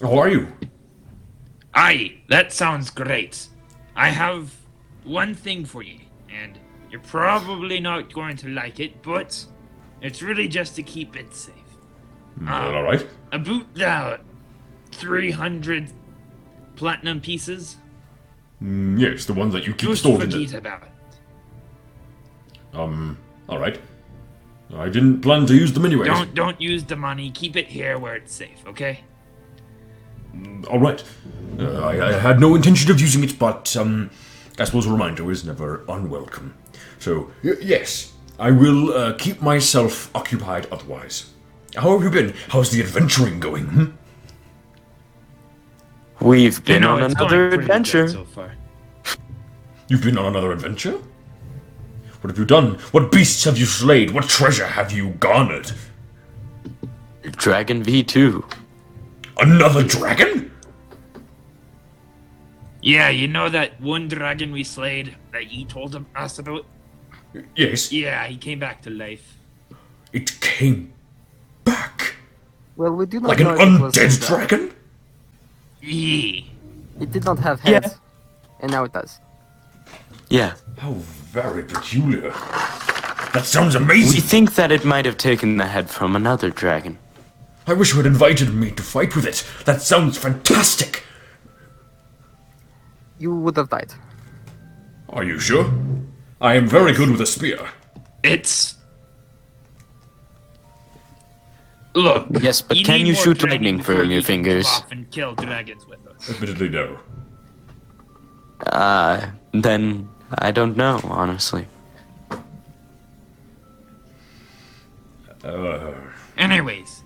How 0.00 0.18
are 0.18 0.28
you? 0.28 0.48
Aye, 1.74 2.22
that 2.28 2.52
sounds 2.52 2.90
great. 2.90 3.48
I 3.94 4.08
have 4.08 4.54
one 5.04 5.34
thing 5.34 5.64
for 5.66 5.82
you, 5.82 6.00
and 6.30 6.58
you're 6.90 7.02
probably 7.02 7.80
not 7.80 8.12
going 8.12 8.36
to 8.38 8.48
like 8.48 8.80
it, 8.80 9.02
but 9.02 9.44
it's 10.00 10.22
really 10.22 10.48
just 10.48 10.74
to 10.76 10.82
keep 10.82 11.16
it 11.16 11.34
safe. 11.34 11.54
All 12.48 12.82
right. 12.82 13.06
About 13.32 13.74
thou 13.74 14.18
300 14.92 15.92
platinum 16.76 17.20
pieces. 17.20 17.76
Mm, 18.62 18.98
yes, 19.00 19.24
the 19.26 19.32
ones 19.34 19.52
that 19.52 19.66
you 19.66 19.72
keep 19.74 19.90
Just 19.90 20.02
stored 20.02 20.22
in 20.22 20.30
the... 20.30 20.56
about 20.56 20.82
it. 20.82 22.78
Um, 22.78 23.18
alright. 23.48 23.80
I 24.74 24.88
didn't 24.88 25.20
plan 25.22 25.46
to 25.46 25.54
use 25.54 25.72
them 25.72 25.84
anyways. 25.84 26.06
Don't 26.06 26.34
don't 26.34 26.60
use 26.60 26.84
the 26.84 26.96
money. 26.96 27.30
Keep 27.32 27.56
it 27.56 27.66
here 27.66 27.98
where 27.98 28.14
it's 28.14 28.32
safe. 28.32 28.62
Okay. 28.66 29.00
Alright. 30.66 31.02
Uh, 31.58 31.80
I, 31.80 32.08
I 32.08 32.12
had 32.18 32.38
no 32.38 32.54
intention 32.54 32.90
of 32.90 33.00
using 33.00 33.24
it, 33.24 33.38
but, 33.38 33.76
um, 33.76 34.10
I 34.58 34.64
suppose 34.64 34.86
a 34.86 34.92
reminder 34.92 35.30
is 35.30 35.44
never 35.44 35.84
unwelcome. 35.88 36.54
So, 36.98 37.32
y- 37.42 37.56
yes, 37.60 38.12
I 38.38 38.50
will 38.52 38.92
uh, 38.92 39.14
keep 39.14 39.42
myself 39.42 40.14
occupied 40.14 40.66
otherwise. 40.70 41.30
How 41.76 41.92
have 41.98 42.02
you 42.02 42.10
been? 42.10 42.34
How's 42.48 42.70
the 42.70 42.80
adventuring 42.80 43.40
going? 43.40 43.66
Hmm? 43.66 43.84
We've 46.20 46.62
been 46.64 46.74
You 46.74 46.80
know, 46.80 46.94
on 46.96 47.02
another 47.02 47.50
adventure. 47.52 48.08
so 48.08 48.24
far. 48.24 48.52
You've 49.88 50.02
been 50.02 50.18
on 50.18 50.26
another 50.26 50.52
adventure? 50.52 50.98
What 52.20 52.30
have 52.30 52.38
you 52.38 52.44
done? 52.44 52.74
What 52.92 53.10
beasts 53.10 53.44
have 53.44 53.56
you 53.56 53.64
slayed? 53.66 54.10
What 54.10 54.28
treasure 54.28 54.66
have 54.66 54.92
you 54.92 55.10
garnered? 55.20 55.72
Dragon 57.22 57.82
V2. 57.82 58.44
Another 59.38 59.82
dragon? 59.82 60.50
Yeah, 62.82 63.08
you 63.08 63.26
know 63.28 63.48
that 63.48 63.80
one 63.80 64.08
dragon 64.08 64.52
we 64.52 64.64
slayed 64.64 65.16
that 65.32 65.50
you 65.50 65.64
told 65.64 66.02
us 66.16 66.38
about? 66.38 66.66
Yes, 67.56 67.90
Yeah, 67.92 68.26
he 68.26 68.36
came 68.36 68.58
back 68.58 68.82
to 68.82 68.90
life. 68.90 69.38
it 70.12 70.38
came 70.40 70.92
back. 71.74 72.14
Well, 72.76 72.92
we 72.92 73.06
do 73.06 73.20
not 73.20 73.28
Like 73.28 73.40
an 73.40 73.46
if 73.48 73.60
it 73.60 73.80
was 73.80 73.94
undead 73.94 74.26
dragon? 74.28 74.62
Yeah. 75.82 76.42
It 77.04 77.10
did 77.12 77.24
not 77.24 77.38
have 77.38 77.60
Yeah. 77.64 77.70
heads, 77.74 77.94
and 78.60 78.70
now 78.72 78.84
it 78.84 78.92
does. 78.92 79.18
Yeah. 80.28 80.52
How 80.78 80.92
very 81.38 81.64
peculiar. 81.64 82.30
That 83.34 83.44
sounds 83.44 83.74
amazing. 83.74 84.14
We 84.16 84.20
think 84.20 84.54
that 84.54 84.70
it 84.72 84.84
might 84.84 85.06
have 85.06 85.16
taken 85.16 85.56
the 85.56 85.66
head 85.66 85.88
from 85.90 86.16
another 86.16 86.50
dragon. 86.50 86.98
I 87.66 87.74
wish 87.74 87.90
you 87.92 87.98
had 87.98 88.06
invited 88.06 88.52
me 88.54 88.70
to 88.72 88.82
fight 88.82 89.14
with 89.14 89.26
it. 89.26 89.44
That 89.64 89.82
sounds 89.82 90.18
fantastic. 90.18 91.04
You 93.18 93.34
would 93.36 93.56
have 93.56 93.68
died. 93.68 93.92
Are 95.10 95.24
you 95.24 95.38
sure? 95.38 95.70
I 96.40 96.54
am 96.54 96.66
very 96.66 96.92
good 96.92 97.10
with 97.10 97.20
a 97.20 97.26
spear. 97.26 97.58
It's. 98.22 98.76
Look. 101.94 102.26
Yes, 102.40 102.62
but 102.62 102.76
you 102.76 102.84
can 102.84 103.04
you 103.04 103.14
shoot 103.14 103.42
lightning 103.42 103.82
from 103.82 103.96
your 103.96 104.04
you 104.04 104.22
can 104.22 104.42
go 104.42 104.50
fingers? 104.50 104.66
off 104.66 104.92
and 104.92 105.10
kill 105.10 105.34
dragons 105.34 105.86
with 105.86 106.06
us. 106.06 106.30
Admittedly, 106.30 106.68
no. 106.68 106.98
Uh, 108.66 109.26
then 109.52 110.08
I 110.38 110.50
don't 110.52 110.76
know, 110.76 111.00
honestly. 111.04 111.66
Uh, 115.42 115.92
Anyways, 116.36 117.02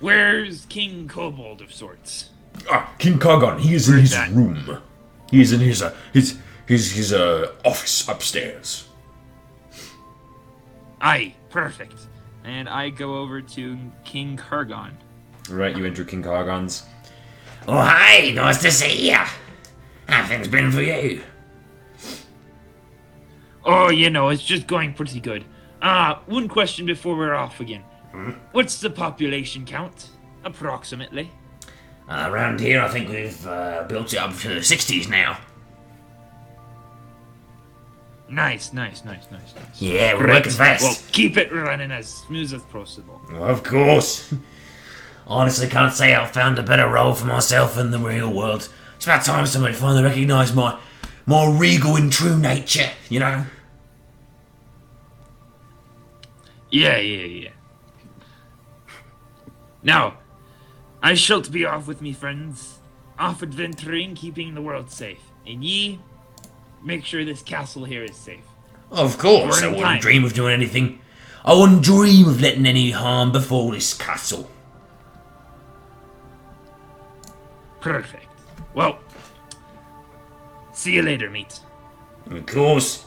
where's 0.00 0.66
King 0.66 1.08
Kobold 1.08 1.60
of 1.62 1.72
sorts? 1.72 2.30
ah, 2.70 2.92
King 2.98 3.18
Kargon. 3.18 3.58
He 3.60 3.74
is 3.74 3.88
in 3.88 3.98
his 3.98 4.10
that? 4.10 4.30
room. 4.30 4.80
He 5.30 5.40
is 5.40 5.52
in 5.52 5.60
his 5.60 5.82
uh, 5.82 5.94
his 6.12 6.38
his 6.66 6.92
his 6.92 7.12
uh 7.12 7.52
office 7.64 8.06
upstairs. 8.08 8.86
Aye, 11.00 11.34
perfect. 11.48 11.94
And 12.50 12.68
I 12.68 12.90
go 12.90 13.14
over 13.14 13.40
to 13.40 13.78
King 14.02 14.36
Kargon. 14.36 14.90
Right, 15.48 15.76
you 15.76 15.86
enter 15.86 16.04
King 16.04 16.24
Kargon's. 16.24 16.84
Oh, 17.68 17.80
hi, 17.80 18.32
nice 18.34 18.60
to 18.62 18.72
see 18.72 19.08
ya. 19.08 19.24
How 20.08 20.26
things 20.26 20.48
been 20.48 20.72
for 20.72 20.82
you? 20.82 21.22
Oh, 23.64 23.88
you 23.90 24.10
know, 24.10 24.30
it's 24.30 24.42
just 24.42 24.66
going 24.66 24.94
pretty 24.94 25.20
good. 25.20 25.44
Ah, 25.80 26.22
one 26.26 26.48
question 26.48 26.86
before 26.86 27.16
we're 27.16 27.34
off 27.34 27.60
again. 27.60 27.84
What's 28.50 28.80
the 28.80 28.90
population 28.90 29.64
count? 29.64 30.08
Approximately. 30.42 31.30
Uh, 32.08 32.26
around 32.28 32.58
here, 32.58 32.82
I 32.82 32.88
think 32.88 33.10
we've 33.10 33.46
uh, 33.46 33.84
built 33.88 34.12
it 34.12 34.18
up 34.18 34.34
to 34.38 34.48
the 34.48 34.54
60s 34.56 35.08
now. 35.08 35.38
Nice, 38.30 38.72
nice, 38.72 39.04
nice, 39.04 39.26
nice, 39.32 39.54
nice. 39.56 39.82
Yeah, 39.82 40.14
we're 40.14 40.28
working 40.28 40.52
fast. 40.52 40.82
Well, 40.84 40.96
keep 41.10 41.36
it 41.36 41.52
running 41.52 41.90
as 41.90 42.06
smooth 42.08 42.54
as 42.54 42.62
possible. 42.62 43.20
of 43.32 43.64
course. 43.64 44.32
Honestly, 45.26 45.66
can't 45.66 45.92
say 45.92 46.14
I've 46.14 46.30
found 46.30 46.58
a 46.58 46.62
better 46.62 46.88
role 46.88 47.14
for 47.14 47.26
myself 47.26 47.76
in 47.76 47.90
the 47.90 47.98
real 47.98 48.32
world. 48.32 48.68
It's 48.96 49.04
about 49.04 49.24
time 49.24 49.46
somebody 49.46 49.74
finally 49.74 50.04
recognised 50.04 50.54
my 50.54 50.78
more 51.26 51.52
regal 51.52 51.96
and 51.96 52.12
true 52.12 52.38
nature, 52.38 52.90
you 53.08 53.20
know? 53.20 53.44
Yeah, 56.70 56.98
yeah, 56.98 57.24
yeah. 57.24 57.50
Now, 59.82 60.18
I 61.02 61.14
shall 61.14 61.40
be 61.40 61.64
off 61.64 61.86
with 61.86 62.00
me 62.00 62.12
friends, 62.12 62.78
off 63.18 63.42
adventuring, 63.42 64.14
keeping 64.14 64.54
the 64.54 64.62
world 64.62 64.90
safe. 64.90 65.22
And 65.46 65.64
ye, 65.64 66.00
make 66.82 67.04
sure 67.04 67.24
this 67.24 67.42
castle 67.42 67.84
here 67.84 68.04
is 68.04 68.16
safe. 68.16 68.44
Of 68.90 69.18
course, 69.18 69.62
I 69.62 69.66
wouldn't 69.68 69.82
time. 69.82 70.00
dream 70.00 70.24
of 70.24 70.34
doing 70.34 70.52
anything. 70.52 71.00
I 71.44 71.54
wouldn't 71.54 71.82
dream 71.82 72.28
of 72.28 72.40
letting 72.40 72.66
any 72.66 72.90
harm 72.90 73.32
befall 73.32 73.70
this 73.70 73.94
castle. 73.94 74.50
Perfect. 77.80 78.26
Well, 78.74 78.98
see 80.72 80.92
you 80.94 81.02
later, 81.02 81.30
mate. 81.30 81.60
Of 82.30 82.46
course. 82.46 83.06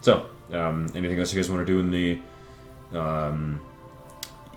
So, 0.00 0.26
um, 0.52 0.86
anything 0.94 1.18
else 1.18 1.32
you 1.32 1.40
guys 1.40 1.50
want 1.50 1.66
to 1.66 1.72
do 1.72 1.80
in 1.80 1.90
the 1.90 2.98
um, 2.98 3.60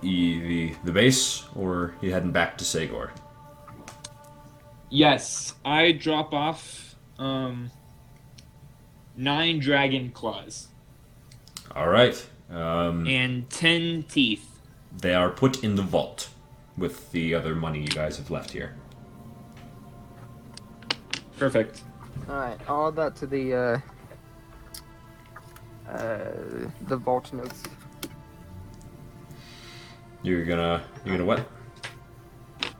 e- 0.02 0.40
the 0.40 0.76
the 0.86 0.92
base, 0.92 1.44
or 1.56 1.94
you 2.02 2.12
heading 2.12 2.32
back 2.32 2.58
to 2.60 2.64
Sagor? 2.64 3.12
Yes, 4.90 5.54
I 5.66 5.92
drop 5.92 6.34
off 6.34 6.96
um 7.20 7.70
nine 9.18 9.60
dragon 9.60 10.12
claws 10.12 10.68
All 11.76 11.90
right. 11.90 12.26
Um, 12.50 13.06
and 13.08 13.50
ten 13.50 14.04
teeth. 14.04 14.60
they 15.02 15.14
are 15.14 15.30
put 15.30 15.64
in 15.64 15.76
the 15.76 15.82
vault 15.82 16.30
with 16.78 17.12
the 17.12 17.34
other 17.34 17.56
money 17.56 17.82
you 17.82 17.88
guys 17.88 18.18
have 18.18 18.32
left 18.32 18.52
here. 18.52 18.76
Perfect. 21.38 21.82
Alright, 22.30 22.60
I'll 22.68 22.88
add 22.88 22.96
that 22.96 23.16
to 23.18 23.28
the, 23.28 23.54
uh, 23.54 23.80
uh, 25.92 26.70
the 26.88 26.98
vault 26.98 27.32
notes. 27.34 27.64
You're 30.24 30.46
gonna 30.46 30.84
you're 31.06 31.16
gonna 31.16 31.26
what? 31.26 31.48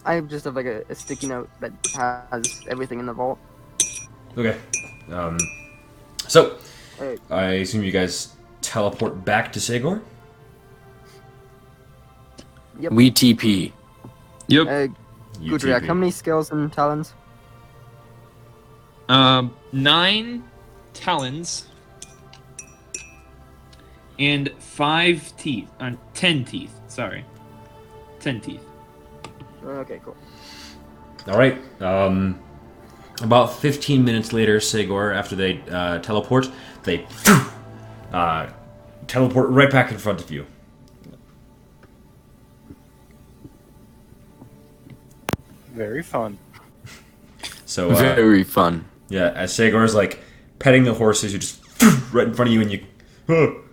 I 0.06 0.20
just 0.22 0.46
have 0.46 0.56
like 0.56 0.66
a, 0.66 0.84
a 0.90 0.96
sticky 0.96 1.28
note 1.28 1.50
that 1.60 1.72
has 1.96 2.62
everything 2.70 3.00
in 3.00 3.06
the 3.06 3.14
vault. 3.14 3.38
Okay. 4.38 4.58
Um, 5.12 5.38
so 6.28 6.58
Alright, 7.00 7.20
I 7.30 7.44
assume 7.64 7.84
you 7.84 7.92
guys 7.92 8.36
teleport 8.62 9.24
back 9.24 9.52
to 9.54 9.60
Sagor. 9.60 10.02
yep. 12.80 12.92
We 12.92 13.12
TP. 13.12 13.72
Yep. 14.48 14.68
uh, 14.68 14.88
You 15.40 15.54
Gudriak, 15.54 15.86
how 15.86 15.94
many 15.94 16.12
skills 16.12 16.52
and 16.52 16.72
talons? 16.72 17.14
Um, 19.10 19.56
nine 19.72 20.44
talons 20.94 21.68
and 24.20 24.52
five 24.60 25.36
teeth. 25.38 25.70
Uh, 25.80 25.92
ten 26.14 26.44
teeth. 26.44 26.74
Sorry, 26.88 27.24
ten 28.20 28.42
teeth. 28.42 28.64
Okay, 29.64 30.02
cool. 30.04 30.18
All 31.28 31.38
right. 31.38 31.58
Um, 31.82 32.40
about 33.22 33.60
15 33.60 34.04
minutes 34.04 34.34
later, 34.34 34.60
Sagor, 34.60 35.16
after 35.16 35.36
they 35.36 35.62
uh, 35.72 36.00
teleport, 36.00 36.50
they 36.84 37.06
uh, 38.14 38.50
teleport 39.08 39.50
right 39.50 39.72
back 39.72 39.92
in 39.92 39.98
front 39.98 40.22
of 40.22 40.32
you. 40.32 40.46
Very 45.74 46.02
fun. 46.02 46.38
So 47.66 47.92
uh, 47.92 47.96
Very 47.96 48.44
fun. 48.44 48.86
yeah, 49.10 49.32
as 49.36 49.54
Sagor 49.54 49.84
is 49.84 49.94
like 49.94 50.20
petting 50.60 50.84
the 50.84 50.94
horses, 50.94 51.34
you 51.34 51.40
just 51.40 51.62
right 52.14 52.28
in 52.28 52.34
front 52.34 52.50
of 52.50 52.54
you, 52.54 52.62
and 52.62 52.72
you 52.72 53.64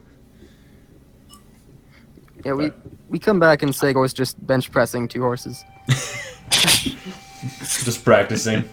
Yeah, 2.44 2.52
we 2.52 2.72
we 3.08 3.18
come 3.18 3.40
back 3.40 3.62
and 3.62 3.72
Sagor's 3.72 4.12
just 4.12 4.44
bench 4.46 4.70
pressing 4.70 5.08
two 5.08 5.22
horses. 5.22 5.64
just 5.88 8.04
practicing. 8.04 8.68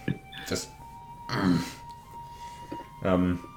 Just 1.31 1.67
um, 3.03 3.47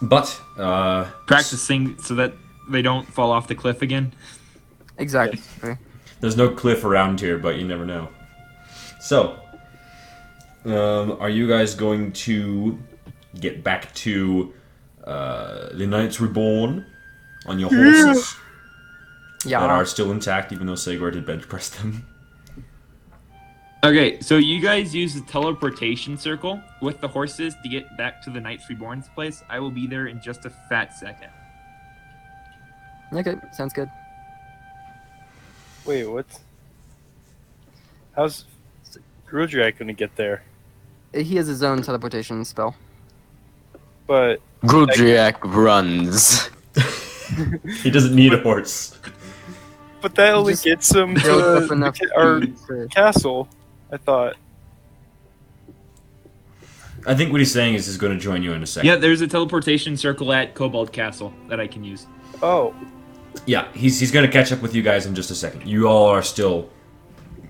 but 0.00 0.40
uh, 0.58 1.04
Practicing 1.26 1.98
so 1.98 2.14
that 2.16 2.32
they 2.68 2.82
don't 2.82 3.06
fall 3.06 3.30
off 3.30 3.48
the 3.48 3.54
cliff 3.54 3.82
again. 3.82 4.12
Exactly. 4.98 5.40
There's 6.20 6.36
no 6.36 6.48
cliff 6.50 6.84
around 6.84 7.20
here, 7.20 7.38
but 7.38 7.56
you 7.56 7.66
never 7.66 7.84
know. 7.84 8.08
So, 9.00 9.38
um, 10.64 11.16
are 11.20 11.28
you 11.30 11.48
guys 11.48 11.74
going 11.74 12.12
to 12.12 12.78
get 13.40 13.64
back 13.64 13.92
to 13.94 14.52
uh, 15.04 15.70
the 15.74 15.86
Knights 15.86 16.20
Reborn 16.20 16.86
on 17.46 17.58
your 17.58 17.70
horses 17.70 18.36
Yeah. 19.44 19.60
that 19.60 19.70
are 19.70 19.84
still 19.84 20.12
intact, 20.12 20.52
even 20.52 20.66
though 20.68 20.74
Sagor 20.74 21.12
did 21.12 21.26
bench 21.26 21.48
press 21.48 21.68
them? 21.70 22.06
Okay, 23.84 24.20
so 24.20 24.36
you 24.36 24.60
guys 24.60 24.94
use 24.94 25.12
the 25.14 25.20
teleportation 25.22 26.16
circle 26.16 26.62
with 26.80 27.00
the 27.00 27.08
horses 27.08 27.56
to 27.64 27.68
get 27.68 27.96
back 27.96 28.22
to 28.22 28.30
the 28.30 28.40
Knights 28.40 28.68
Reborn's 28.70 29.08
place. 29.08 29.42
I 29.48 29.58
will 29.58 29.72
be 29.72 29.88
there 29.88 30.06
in 30.06 30.20
just 30.22 30.44
a 30.44 30.50
fat 30.68 30.96
second. 30.96 31.30
Okay, 33.12 33.34
sounds 33.52 33.72
good. 33.72 33.90
Wait, 35.84 36.06
what? 36.06 36.26
How's 38.14 38.44
Gruldrak 39.28 39.78
gonna 39.78 39.92
get 39.92 40.14
there? 40.14 40.44
He 41.12 41.34
has 41.36 41.48
his 41.48 41.62
own 41.64 41.82
teleportation 41.82 42.44
spell. 42.44 42.76
But 44.06 44.40
Gruldrak 44.62 45.38
runs. 45.42 46.50
He 47.82 47.90
doesn't 47.90 48.14
need 48.14 48.32
a 48.32 48.38
horse. 48.42 48.96
but 50.00 50.14
that 50.14 50.34
only 50.34 50.52
just 50.52 50.64
gets 50.64 50.94
him 50.94 51.16
to 51.16 51.20
Build 51.22 51.42
up 51.42 51.68
the, 51.68 51.74
enough 51.74 51.98
ca- 51.98 52.06
our 52.16 52.42
speed 52.42 52.56
to- 52.68 52.88
castle. 52.88 53.48
I 53.92 53.98
thought. 53.98 54.36
I 57.06 57.14
think 57.14 57.32
what 57.32 57.40
he's 57.40 57.52
saying 57.52 57.74
is 57.74 57.86
he's 57.86 57.96
going 57.96 58.12
to 58.12 58.18
join 58.18 58.42
you 58.42 58.52
in 58.52 58.62
a 58.62 58.66
second. 58.66 58.88
Yeah, 58.88 58.96
there's 58.96 59.20
a 59.20 59.26
teleportation 59.26 59.96
circle 59.96 60.32
at 60.32 60.54
Cobalt 60.54 60.92
Castle 60.92 61.32
that 61.48 61.60
I 61.60 61.66
can 61.66 61.84
use. 61.84 62.06
Oh. 62.42 62.74
Yeah, 63.46 63.70
he's 63.72 63.98
he's 63.98 64.10
going 64.10 64.26
to 64.26 64.32
catch 64.32 64.52
up 64.52 64.62
with 64.62 64.74
you 64.74 64.82
guys 64.82 65.06
in 65.06 65.14
just 65.14 65.30
a 65.30 65.34
second. 65.34 65.66
You 65.68 65.88
all 65.88 66.06
are 66.06 66.22
still 66.22 66.70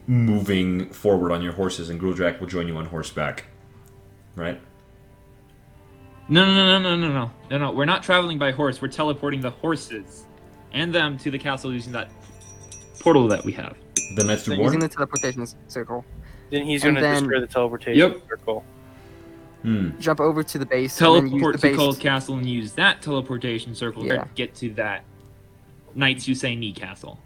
moving 0.07 0.89
forward 0.91 1.33
on 1.33 1.43
your 1.43 1.53
horses, 1.53 1.91
and 1.91 2.01
Gruldrak 2.01 2.41
will 2.41 2.47
join 2.47 2.67
you 2.67 2.77
on 2.77 2.87
horseback, 2.87 3.45
right? 4.37 4.61
No, 6.29 6.47
no, 6.47 6.55
no, 6.55 6.79
no, 6.79 6.97
no, 6.97 7.09
no, 7.09 7.31
no, 7.51 7.59
no. 7.59 7.73
We're 7.73 7.85
not 7.85 8.03
traveling 8.03 8.39
by 8.39 8.53
horse. 8.53 8.81
We're 8.81 8.89
teleporting 8.89 9.41
the 9.41 9.51
horses 9.51 10.25
and 10.73 10.95
them 10.95 11.19
to 11.19 11.31
the 11.31 11.39
castle 11.39 11.73
using 11.73 11.93
that 11.93 12.11
portal 13.01 13.29
that 13.29 13.45
we 13.45 13.53
have. 13.53 13.77
The 14.17 14.25
master 14.25 14.53
war. 14.53 14.59
so 14.59 14.65
using 14.65 14.81
the 14.81 14.89
teleportation 14.89 15.47
circle 15.69 16.05
then 16.53 16.67
he's 16.67 16.85
gonna 16.85 17.01
then- 17.01 17.23
destroy 17.25 17.41
the 17.41 17.47
teleportation 17.47 17.99
Yep. 17.99 18.29
circle. 18.29 18.65
Hmm. 19.63 19.91
Jump 20.01 20.21
over 20.21 20.43
to 20.43 20.59
the 20.59 20.67
base. 20.67 21.01
and 21.01 21.15
then 21.15 21.23
use 21.25 21.31
Teleport 21.33 21.53
the 21.55 21.59
to 21.59 21.67
base. 21.69 21.77
Cold 21.77 22.01
Castle 22.01 22.37
and 22.37 22.49
use 22.49 22.73
that 22.73 23.01
teleportation 23.01 23.75
circle 23.75 24.05
Yeah. 24.05 24.25
to 24.25 24.29
get 24.35 24.55
to 24.57 24.71
that 24.75 25.05
Knights 25.95 26.27
Who 26.27 26.35
Say 26.35 26.55
Ni 26.57 26.73
Castle. 26.73 27.19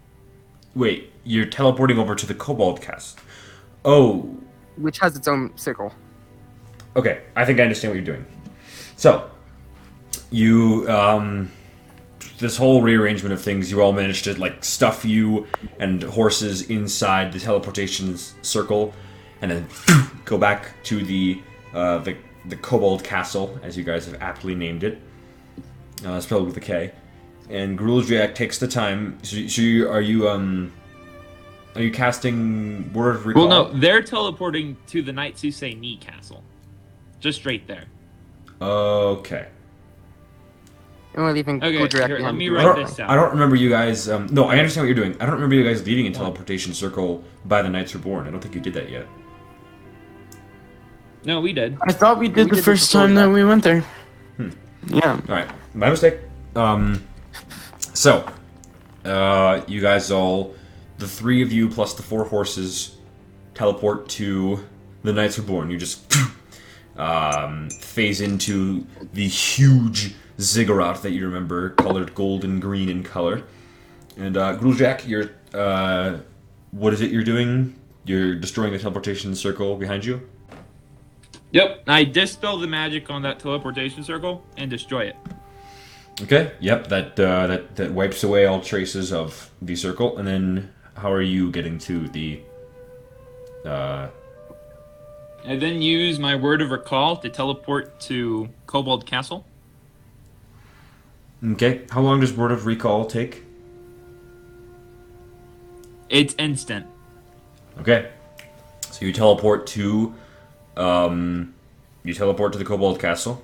Wait, 0.75 1.11
you're 1.23 1.45
teleporting 1.47 1.97
over 1.97 2.13
to 2.15 2.25
the 2.25 2.35
Cobalt 2.35 2.81
Cast. 2.81 3.19
Oh, 3.83 4.35
which 4.77 4.99
has 4.99 5.15
its 5.15 5.27
own 5.27 5.51
circle. 5.57 5.91
okay. 6.95 7.21
I 7.35 7.43
think 7.45 7.59
I 7.59 7.63
understand 7.63 7.91
what 7.91 7.95
you're 7.95 8.15
doing. 8.15 8.25
So, 8.95 9.29
you 10.29 10.85
um, 10.89 11.51
this 12.39 12.57
whole 12.57 12.81
rearrangement 12.83 13.33
of 13.33 13.41
things, 13.41 13.71
you 13.71 13.81
all 13.81 13.93
managed 13.93 14.25
to 14.25 14.39
like 14.39 14.63
stuff 14.63 15.03
you 15.03 15.47
and 15.79 16.03
horses 16.03 16.69
inside 16.69 17.31
the 17.33 17.39
teleportation 17.39 18.13
s- 18.13 18.35
circle, 18.43 18.93
and 19.41 19.51
then 19.51 19.67
go 20.25 20.37
back 20.37 20.81
to 20.83 21.03
the 21.03 21.41
uh, 21.73 21.99
the 21.99 22.15
the 22.45 22.55
Kobold 22.55 23.03
Castle, 23.03 23.59
as 23.61 23.77
you 23.77 23.83
guys 23.83 24.05
have 24.05 24.21
aptly 24.21 24.55
named 24.55 24.83
it, 24.83 25.01
uh, 26.05 26.19
spelled 26.19 26.45
with 26.45 26.57
a 26.57 26.61
K. 26.61 26.91
And 27.49 27.77
Gruldrak 27.77 28.35
takes 28.35 28.59
the 28.59 28.67
time. 28.67 29.17
So, 29.23 29.47
so 29.47 29.61
you, 29.61 29.89
are 29.89 30.01
you 30.01 30.29
um, 30.29 30.71
are 31.75 31.81
you 31.81 31.91
casting 31.91 32.91
Word 32.93 33.17
of 33.17 33.25
Recall? 33.25 33.47
Well, 33.47 33.71
no, 33.71 33.79
they're 33.79 34.01
teleporting 34.01 34.77
to 34.87 35.01
the 35.01 35.13
Knights 35.13 35.41
Who 35.41 35.51
Say 35.51 35.73
Ni 35.73 35.97
Castle. 35.97 36.43
Just 37.19 37.39
straight 37.39 37.67
there. 37.67 37.85
Okay. 38.61 39.47
And 41.13 41.23
we're 41.23 41.31
leaving 41.31 41.63
Okay, 41.63 41.77
Gruldrak 41.77 42.07
here, 42.07 42.19
let 42.19 42.35
me 42.35 42.49
write 42.49 42.61
I 42.61 42.63
don't, 42.65 42.85
this 42.85 42.95
down. 42.95 43.09
I 43.09 43.15
don't 43.15 43.31
remember 43.31 43.55
you 43.55 43.69
guys. 43.69 44.07
Um, 44.09 44.27
no, 44.31 44.45
I 44.45 44.57
understand 44.57 44.87
what 44.87 44.95
you're 44.95 45.05
doing. 45.05 45.19
I 45.21 45.25
don't 45.25 45.35
remember 45.35 45.55
you 45.55 45.63
guys 45.63 45.85
leaving 45.85 46.07
a 46.07 46.11
teleportation 46.11 46.73
circle 46.73 47.23
by 47.45 47.61
the 47.61 47.69
Knights 47.69 47.95
Reborn. 47.95 48.27
I 48.27 48.31
don't 48.31 48.39
think 48.39 48.55
you 48.55 48.61
did 48.61 48.73
that 48.73 48.89
yet. 48.89 49.07
No, 51.27 51.41
we 51.41 51.51
did. 51.51 51.77
I 51.81 51.91
thought 51.91 52.19
we 52.19 52.29
did 52.29 52.45
We 52.45 52.51
the 52.51 52.55
did 52.55 52.63
first 52.63 52.89
before 52.89 53.01
time 53.01 53.15
that. 53.15 53.25
that 53.25 53.33
we 53.33 53.43
went 53.43 53.61
there. 53.61 53.83
Yeah. 54.87 55.19
All 55.27 55.35
right, 55.35 55.49
my 55.73 55.89
mistake. 55.89 56.19
Um, 56.55 57.05
so, 57.93 58.25
uh, 59.03 59.59
you 59.67 59.81
guys 59.81 60.09
all, 60.09 60.55
the 60.99 61.07
three 61.07 61.41
of 61.41 61.51
you 61.51 61.67
plus 61.67 61.95
the 61.95 62.01
four 62.01 62.23
horses, 62.23 62.95
teleport 63.55 64.07
to 64.07 64.65
the 65.03 65.11
Knights 65.11 65.37
Reborn. 65.37 65.69
You 65.69 65.77
just 65.77 66.15
um, 66.97 67.69
phase 67.71 68.21
into 68.21 68.87
the 69.11 69.27
huge 69.27 70.15
ziggurat 70.39 71.01
that 71.01 71.11
you 71.11 71.25
remember, 71.25 71.71
colored 71.71 72.15
gold 72.15 72.45
and 72.45 72.61
green 72.61 72.87
in 72.87 73.03
color. 73.03 73.43
And 74.15 74.37
uh, 74.37 74.57
Gruldrak, 74.57 75.05
you're 75.05 75.31
uh, 75.53 76.19
what 76.71 76.93
is 76.93 77.01
it 77.01 77.11
you're 77.11 77.25
doing? 77.25 77.75
You're 78.05 78.35
destroying 78.35 78.71
the 78.71 78.79
teleportation 78.79 79.35
circle 79.35 79.75
behind 79.75 80.05
you. 80.05 80.21
Yep, 81.51 81.83
I 81.87 82.03
dispel 82.03 82.57
the 82.57 82.67
magic 82.67 83.09
on 83.09 83.21
that 83.21 83.39
teleportation 83.39 84.03
circle 84.03 84.45
and 84.57 84.69
destroy 84.69 85.05
it. 85.05 85.15
Okay. 86.21 86.51
Yep. 86.59 86.87
That 86.87 87.19
uh, 87.19 87.47
that 87.47 87.75
that 87.75 87.91
wipes 87.91 88.23
away 88.23 88.45
all 88.45 88.59
traces 88.59 89.13
of 89.13 89.51
the 89.61 89.75
circle. 89.75 90.17
And 90.17 90.27
then, 90.27 90.73
how 90.95 91.11
are 91.11 91.21
you 91.21 91.51
getting 91.51 91.77
to 91.79 92.07
the? 92.09 92.41
Uh, 93.63 94.07
I 95.45 95.55
then 95.55 95.81
use 95.81 96.19
my 96.19 96.35
word 96.35 96.61
of 96.61 96.71
recall 96.71 97.17
to 97.17 97.29
teleport 97.29 97.99
to 98.01 98.49
Kobold 98.65 99.05
Castle. 99.05 99.45
okay. 101.51 101.83
How 101.91 102.01
long 102.01 102.19
does 102.19 102.33
word 102.33 102.51
of 102.51 102.65
recall 102.65 103.05
take? 103.05 103.43
It's 106.09 106.33
instant. 106.37 106.87
Okay. 107.79 108.09
So 108.91 109.05
you 109.05 109.13
teleport 109.13 109.67
to, 109.67 110.15
um, 110.77 111.53
you 112.03 112.13
teleport 112.13 112.53
to 112.53 112.59
the 112.59 112.65
Kobold 112.65 112.99
Castle. 112.99 113.43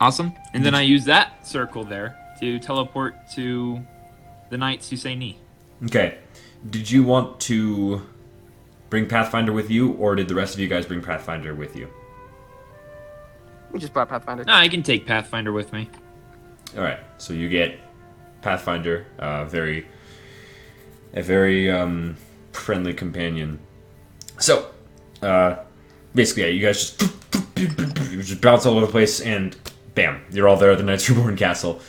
Awesome. 0.00 0.32
And 0.54 0.64
then 0.64 0.74
I 0.74 0.80
use 0.80 1.04
that 1.04 1.46
circle 1.46 1.84
there 1.84 2.16
to 2.40 2.58
teleport 2.58 3.14
to 3.32 3.80
the 4.48 4.56
Knights 4.56 4.88
Who 4.88 4.96
Say 4.96 5.14
Ni. 5.14 5.38
Okay. 5.84 6.18
Did 6.68 6.90
you 6.90 7.02
want 7.02 7.38
to 7.40 8.02
bring 8.88 9.06
Pathfinder 9.06 9.52
with 9.52 9.70
you, 9.70 9.92
or 9.92 10.14
did 10.14 10.26
the 10.28 10.34
rest 10.34 10.54
of 10.54 10.60
you 10.60 10.68
guys 10.68 10.86
bring 10.86 11.02
Pathfinder 11.02 11.54
with 11.54 11.76
you? 11.76 11.88
We 13.70 13.78
just 13.78 13.92
brought 13.92 14.08
Pathfinder. 14.08 14.44
No, 14.44 14.54
I 14.54 14.68
can 14.68 14.82
take 14.82 15.06
Pathfinder 15.06 15.52
with 15.52 15.72
me. 15.72 15.88
All 16.76 16.82
right. 16.82 16.98
So 17.18 17.32
you 17.32 17.48
get 17.48 17.78
Pathfinder, 18.42 19.06
uh, 19.18 19.44
very, 19.44 19.86
a 21.12 21.22
very 21.22 21.70
um, 21.70 22.16
friendly 22.52 22.94
companion. 22.94 23.60
So, 24.40 24.70
uh, 25.22 25.56
basically, 26.14 26.44
yeah, 26.44 26.48
you 26.48 26.60
guys 26.66 26.96
just 26.96 27.02
you 28.10 28.22
just 28.22 28.40
bounce 28.40 28.66
all 28.66 28.76
over 28.76 28.86
the 28.86 28.92
place, 28.92 29.20
and 29.20 29.56
bam, 29.94 30.22
you're 30.32 30.48
all 30.48 30.56
there 30.56 30.72
at 30.72 30.78
the 30.78 30.84
Knights 30.84 31.08
Reborn 31.08 31.36
Castle. 31.36 31.80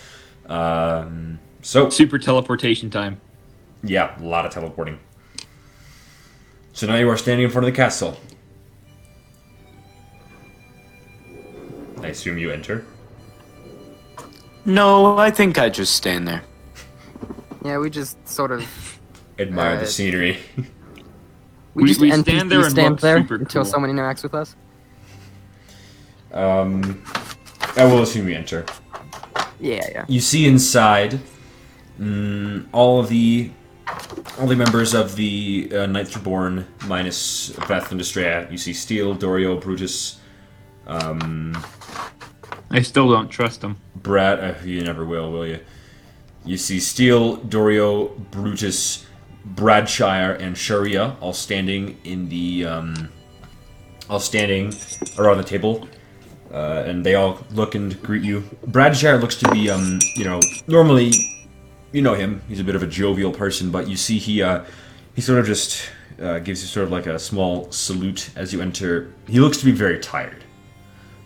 Um, 0.47 1.39
so, 1.62 1.89
Super 1.89 2.20
teleportation 2.20 2.89
time. 2.89 3.20
yeah, 3.84 4.20
a 4.20 4.24
lot 4.24 4.45
of 4.45 4.52
teleporting. 4.52 4.99
So 6.74 6.88
now 6.88 6.95
you 6.95 7.10
are 7.10 7.18
standing 7.18 7.45
in 7.45 7.52
front 7.52 7.68
of 7.68 7.74
the 7.74 7.76
castle. 7.78 8.18
I 12.02 12.08
assume 12.08 12.38
you 12.38 12.52
enter. 12.52 12.86
No, 14.66 15.18
I 15.18 15.32
think 15.32 15.58
I 15.58 15.70
just 15.70 15.95
stand 15.95 16.28
there. 16.28 16.43
Yeah, 17.64 17.78
we 17.78 17.89
just 17.89 18.28
sort 18.28 18.52
of 18.52 18.66
Admire 19.39 19.78
the 19.78 19.84
Uh, 19.84 19.86
scenery. 19.86 20.38
we, 21.74 21.84
We- 21.84 21.88
just 21.89 22.01
we 22.01 22.11
NPC 22.11 22.22
stand 22.24 22.51
there 22.51 22.61
and 22.61 22.72
stand 22.72 22.91
look 22.91 22.99
there 23.01 23.17
super 23.17 23.36
until 23.36 23.63
cool. 23.63 23.72
someone 23.72 23.91
interacts 23.91 24.24
with 24.24 24.34
us. 24.34 24.55
um, 26.34 27.03
I 27.78 27.86
will 27.86 28.01
assume 28.01 28.28
you 28.28 28.36
enter. 28.36 28.65
Yeah, 29.59 29.86
yeah. 29.91 30.05
You 30.07 30.19
see 30.19 30.47
inside 30.47 31.19
mm, 31.99 32.65
all 32.72 32.99
of 32.99 33.09
the 33.09 33.51
all 34.39 34.47
the 34.47 34.55
members 34.55 34.93
of 34.93 35.15
the 35.15 35.69
uh, 35.74 35.86
Knights 35.86 36.15
Reborn 36.15 36.65
minus 36.88 37.49
Beth 37.67 37.91
and 37.91 37.99
Astrea. 38.01 38.49
You 38.51 38.57
see 38.57 38.74
Steel, 38.74 39.13
Dorio, 39.13 39.59
Brutus, 39.59 40.19
um, 40.88 41.55
I 42.69 42.82
still 42.82 43.09
don't 43.09 43.28
trust 43.30 43.61
him. 43.61 43.78
Brad. 43.95 44.39
Uh, 44.39 44.55
you 44.65 44.82
never 44.84 45.05
will, 45.05 45.32
will 45.32 45.45
you? 45.45 45.59
You 46.45 46.57
see 46.57 46.80
Steel, 46.80 47.36
Dorio, 47.38 48.07
Brutus, 48.32 49.05
Bradshire, 49.45 50.33
and 50.39 50.57
Sharia 50.57 51.15
all 51.19 51.33
standing 51.33 51.97
in 52.03 52.29
the 52.29 52.65
um, 52.65 53.09
all 54.09 54.19
standing 54.19 54.73
around 55.17 55.37
the 55.37 55.43
table, 55.43 55.87
uh, 56.53 56.83
and 56.85 57.05
they 57.05 57.15
all 57.15 57.39
look 57.51 57.75
and 57.75 58.01
greet 58.03 58.23
you. 58.23 58.43
Bradshire 58.67 59.17
looks 59.17 59.35
to 59.37 59.49
be, 59.51 59.69
um, 59.69 59.99
you 60.15 60.25
know, 60.25 60.39
normally, 60.67 61.11
you 61.91 62.01
know 62.01 62.13
him. 62.13 62.41
He's 62.47 62.59
a 62.59 62.63
bit 62.63 62.75
of 62.75 62.83
a 62.83 62.87
jovial 62.87 63.31
person, 63.31 63.71
but 63.71 63.87
you 63.87 63.97
see 63.97 64.17
he 64.17 64.41
uh, 64.41 64.63
he 65.15 65.21
sort 65.21 65.39
of 65.39 65.45
just 65.45 65.89
uh, 66.21 66.39
gives 66.39 66.61
you 66.61 66.67
sort 66.67 66.85
of 66.85 66.91
like 66.91 67.07
a 67.07 67.17
small 67.17 67.71
salute 67.71 68.29
as 68.35 68.53
you 68.53 68.61
enter. 68.61 69.13
He 69.27 69.39
looks 69.39 69.57
to 69.57 69.65
be 69.65 69.71
very 69.71 69.99
tired. 69.99 70.43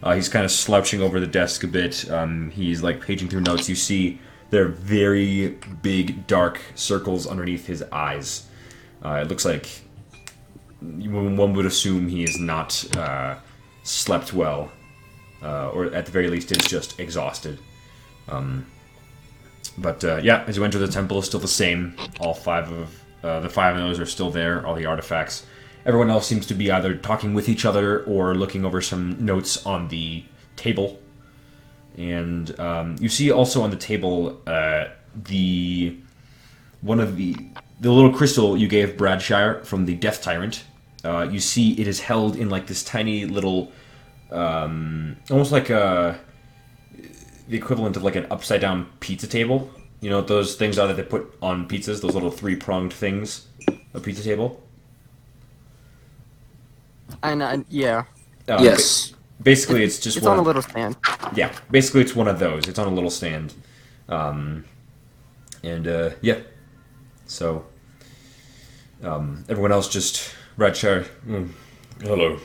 Uh, 0.03 0.13
he's 0.13 0.29
kind 0.29 0.45
of 0.45 0.51
slouching 0.51 1.01
over 1.01 1.19
the 1.19 1.27
desk 1.27 1.63
a 1.63 1.67
bit. 1.67 2.09
Um, 2.11 2.51
he's 2.51 2.83
like 2.83 3.01
paging 3.01 3.27
through 3.27 3.41
notes. 3.41 3.67
You 3.67 3.75
see 3.75 4.19
there 4.55 4.63
are 4.63 4.69
very 4.69 5.49
big, 5.81 6.27
dark 6.27 6.61
circles 6.75 7.27
underneath 7.27 7.67
his 7.67 7.83
eyes. 7.91 8.47
Uh, 9.03 9.15
it 9.15 9.27
looks 9.27 9.43
like 9.43 9.67
one 10.79 11.53
would 11.53 11.65
assume 11.65 12.07
he 12.07 12.21
has 12.21 12.39
not 12.39 12.95
uh, 12.95 13.35
slept 13.83 14.33
well, 14.33 14.71
uh, 15.43 15.71
or 15.71 15.93
at 15.93 16.05
the 16.05 16.11
very 16.13 16.29
least 16.29 16.53
is 16.53 16.65
just 16.65 16.97
exhausted. 17.01 17.59
Um, 18.29 18.65
but 19.77 20.01
uh, 20.05 20.21
yeah, 20.23 20.45
as 20.47 20.55
you 20.55 20.63
enter 20.63 20.79
the 20.79 20.87
temple, 20.87 21.17
it's 21.17 21.27
still 21.27 21.41
the 21.41 21.49
same. 21.49 21.97
All 22.21 22.33
five 22.33 22.71
of 22.71 23.03
uh, 23.25 23.41
the 23.41 23.49
five 23.49 23.75
of 23.75 23.81
those 23.81 23.99
are 23.99 24.05
still 24.05 24.31
there. 24.31 24.65
All 24.65 24.73
the 24.73 24.85
artifacts. 24.85 25.45
Everyone 25.85 26.09
else 26.09 26.27
seems 26.27 26.47
to 26.47 26.53
be 26.53 26.71
either 26.71 26.95
talking 26.95 27.33
with 27.33 27.49
each 27.49 27.65
other 27.65 28.05
or 28.05 28.33
looking 28.33 28.63
over 28.63 28.79
some 28.79 29.17
notes 29.19 29.65
on 29.65 29.89
the 29.89 30.23
table. 30.55 31.01
And 31.97 32.57
um, 32.59 32.95
you 32.99 33.09
see 33.09 33.31
also 33.31 33.61
on 33.61 33.69
the 33.69 33.77
table 33.77 34.41
uh, 34.47 34.85
the 35.15 35.95
one 36.81 36.99
of 36.99 37.15
the 37.15 37.35
the 37.79 37.91
little 37.91 38.11
crystal 38.13 38.57
you 38.57 38.67
gave 38.67 38.97
Bradshire 38.97 39.63
from 39.63 39.85
the 39.85 39.95
Death 39.95 40.21
Tyrant. 40.21 40.63
Uh, 41.03 41.27
you 41.29 41.39
see 41.39 41.73
it 41.79 41.87
is 41.87 41.99
held 42.01 42.35
in 42.35 42.49
like 42.49 42.67
this 42.67 42.83
tiny 42.83 43.25
little, 43.25 43.71
um, 44.31 45.15
almost 45.29 45.51
like 45.51 45.69
a 45.69 46.19
the 47.47 47.57
equivalent 47.57 47.95
of 47.95 48.03
like 48.03 48.15
an 48.15 48.27
upside 48.31 48.61
down 48.61 48.87
pizza 48.99 49.27
table. 49.27 49.69
You 50.01 50.09
know 50.09 50.17
what 50.17 50.27
those 50.27 50.55
things 50.55 50.77
are 50.77 50.87
that 50.87 50.97
they 50.97 51.03
put 51.03 51.33
on 51.41 51.67
pizzas, 51.67 52.01
those 52.01 52.13
little 52.13 52.31
three 52.31 52.55
pronged 52.55 52.93
things, 52.93 53.47
a 53.93 53.99
pizza 53.99 54.23
table. 54.23 54.61
And 57.23 57.41
uh, 57.41 57.57
yeah, 57.69 58.05
Uh, 58.47 58.59
yes. 58.61 59.14
Ba- 59.37 59.43
basically, 59.43 59.83
it's 59.83 59.99
just 59.99 60.17
it's 60.17 60.25
one. 60.25 60.37
on 60.37 60.39
a 60.39 60.47
little 60.47 60.61
stand. 60.61 60.95
yeah, 61.35 61.51
basically 61.71 62.01
it's 62.01 62.15
one 62.15 62.27
of 62.27 62.39
those. 62.39 62.67
It's 62.67 62.79
on 62.79 62.87
a 62.87 62.91
little 62.91 63.09
stand, 63.09 63.53
um, 64.09 64.65
and 65.63 65.87
uh, 65.87 66.09
yeah. 66.21 66.39
So 67.25 67.65
um, 69.03 69.45
everyone 69.49 69.71
else 69.71 69.87
just 69.87 70.35
Bradshire. 70.57 71.05
Mm, 71.27 71.49
hello. 72.01 72.39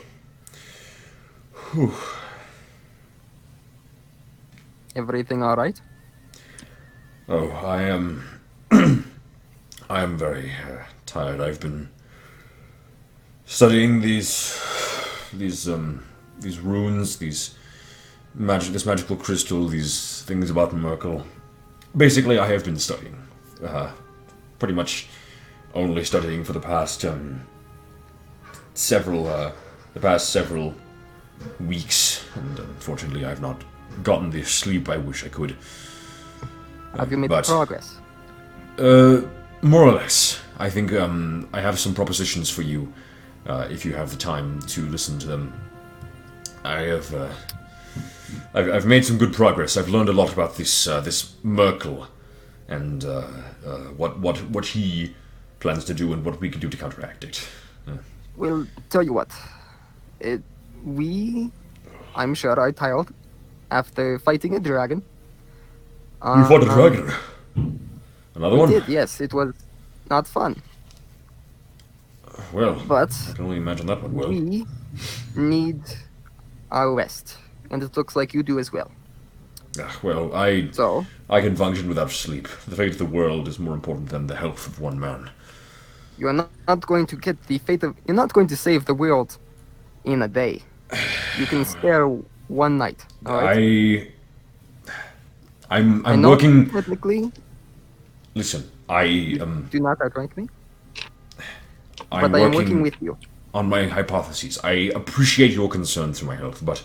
Everything 4.96 5.42
all 5.42 5.54
right? 5.56 5.80
Oh, 7.28 7.50
I 7.50 7.82
am. 7.82 8.24
I 9.90 10.02
am 10.02 10.18
very 10.18 10.50
uh, 10.50 10.84
tired. 11.06 11.40
I've 11.40 11.60
been 11.60 11.88
studying 13.44 14.00
these, 14.00 14.60
these 15.32 15.68
um, 15.68 16.04
these 16.40 16.58
runes, 16.58 17.16
these 17.16 17.54
magic, 18.34 18.72
this 18.72 18.86
magical 18.86 19.16
crystal, 19.16 19.66
these 19.68 20.22
things 20.22 20.50
about 20.50 20.72
Merkel. 20.72 21.24
Basically, 21.96 22.38
I 22.38 22.46
have 22.46 22.64
been 22.64 22.78
studying. 22.78 23.16
Uh, 23.64 23.90
pretty 24.58 24.74
much 24.74 25.08
only 25.74 26.04
studying 26.04 26.44
for 26.44 26.52
the 26.52 26.60
past 26.60 27.04
um, 27.04 27.42
several, 28.74 29.26
uh, 29.26 29.52
the 29.94 30.00
past 30.00 30.30
several 30.30 30.74
weeks, 31.60 32.24
and 32.34 32.58
unfortunately, 32.58 33.24
I've 33.24 33.40
not 33.40 33.62
gotten 34.02 34.30
the 34.30 34.42
sleep 34.42 34.88
I 34.88 34.96
wish 34.96 35.24
I 35.24 35.28
could. 35.28 35.56
Have 36.96 37.10
you 37.10 37.18
made 37.18 37.30
but- 37.30 37.44
progress? 37.44 37.96
Uh, 38.78 39.22
more 39.62 39.82
or 39.82 39.92
less. 39.92 40.40
I 40.58 40.70
think 40.70 40.92
um, 40.92 41.48
I 41.52 41.60
have 41.60 41.78
some 41.78 41.94
propositions 41.94 42.50
for 42.50 42.62
you, 42.62 42.92
uh, 43.46 43.66
if 43.70 43.84
you 43.84 43.94
have 43.94 44.10
the 44.10 44.16
time 44.16 44.60
to 44.60 44.86
listen 44.86 45.18
to 45.18 45.26
them. 45.26 45.52
I 46.64 46.80
have, 46.82 47.14
uh, 47.14 47.28
I've, 48.54 48.68
I've 48.70 48.86
made 48.86 49.04
some 49.04 49.18
good 49.18 49.32
progress. 49.32 49.76
I've 49.76 49.88
learned 49.88 50.08
a 50.08 50.12
lot 50.12 50.32
about 50.32 50.56
this 50.56 50.86
uh, 50.86 51.00
this 51.00 51.34
Merkel, 51.42 52.06
and 52.68 53.04
uh, 53.04 53.24
uh, 53.66 53.78
what 53.96 54.18
what 54.20 54.38
what 54.50 54.66
he 54.66 55.14
plans 55.60 55.84
to 55.86 55.94
do 55.94 56.12
and 56.12 56.24
what 56.24 56.40
we 56.40 56.48
can 56.50 56.60
do 56.60 56.68
to 56.68 56.76
counteract 56.76 57.24
it. 57.24 57.48
Well, 58.36 58.66
tell 58.88 59.02
you 59.02 59.12
what. 59.12 59.30
It, 60.20 60.42
we, 60.84 61.50
I'm 62.14 62.34
sure, 62.34 62.58
are 62.58 62.72
tired 62.72 63.08
after 63.70 64.18
fighting 64.18 64.54
a 64.56 64.60
dragon. 64.60 65.02
you 66.24 66.44
fought 66.44 66.62
a 66.62 66.68
Um, 66.70 66.74
dragon. 66.74 67.12
Another 68.34 68.54
We 68.54 68.60
one. 68.60 68.70
did, 68.70 68.88
yes. 68.88 69.20
It 69.20 69.34
was 69.34 69.52
not 70.08 70.26
fun, 70.26 70.62
Well, 72.52 72.82
but 72.86 73.12
I 73.28 73.32
can 73.34 73.44
only 73.44 73.56
imagine 73.58 73.86
that 73.86 74.02
one. 74.02 74.14
Well, 74.14 74.28
we 74.28 74.64
need 75.36 75.82
our 76.70 76.94
rest, 76.94 77.36
and 77.70 77.82
it 77.82 77.96
looks 77.96 78.16
like 78.16 78.34
you 78.34 78.42
do 78.42 78.58
as 78.58 78.72
well. 78.72 78.90
Ah, 79.78 79.96
well, 80.02 80.34
I 80.34 80.68
So, 80.72 81.06
I 81.28 81.40
can 81.40 81.56
function 81.56 81.88
without 81.88 82.10
sleep. 82.10 82.48
The 82.68 82.76
fate 82.76 82.92
of 82.92 82.98
the 82.98 83.04
world 83.04 83.48
is 83.48 83.58
more 83.58 83.74
important 83.74 84.08
than 84.10 84.26
the 84.26 84.36
health 84.36 84.66
of 84.66 84.80
one 84.80 84.98
man. 84.98 85.30
you 86.18 86.28
are 86.28 86.32
not, 86.34 86.50
not 86.68 86.86
going 86.86 87.06
to 87.06 87.16
get 87.16 87.36
the 87.46 87.58
fate 87.58 87.82
of. 87.82 87.96
You're 88.06 88.16
not 88.16 88.32
going 88.32 88.46
to 88.48 88.56
save 88.56 88.84
the 88.84 88.94
world 88.94 89.38
in 90.04 90.22
a 90.22 90.28
day. 90.28 90.62
You 91.38 91.46
can 91.46 91.64
spare 91.76 92.06
one 92.48 92.78
night. 92.78 93.04
Right? 93.22 94.12
I. 95.70 95.76
I'm 95.76 96.04
I'm 96.06 96.22
working. 96.22 96.68
technically. 96.70 97.32
Listen, 98.34 98.70
I 98.88 99.04
am 99.40 99.68
Do 99.70 99.80
not 99.80 100.00
outrank 100.02 100.36
me, 100.36 100.48
I'm 102.12 102.30
but 102.30 102.34
I 102.34 102.40
am 102.44 102.52
working 102.52 102.82
with 102.82 102.96
you. 103.00 103.16
On 103.52 103.68
my 103.68 103.86
hypotheses. 103.86 104.58
I 104.62 104.72
appreciate 104.94 105.52
your 105.52 105.68
concern 105.68 106.12
for 106.12 106.24
my 106.26 106.36
health, 106.36 106.64
but 106.64 106.82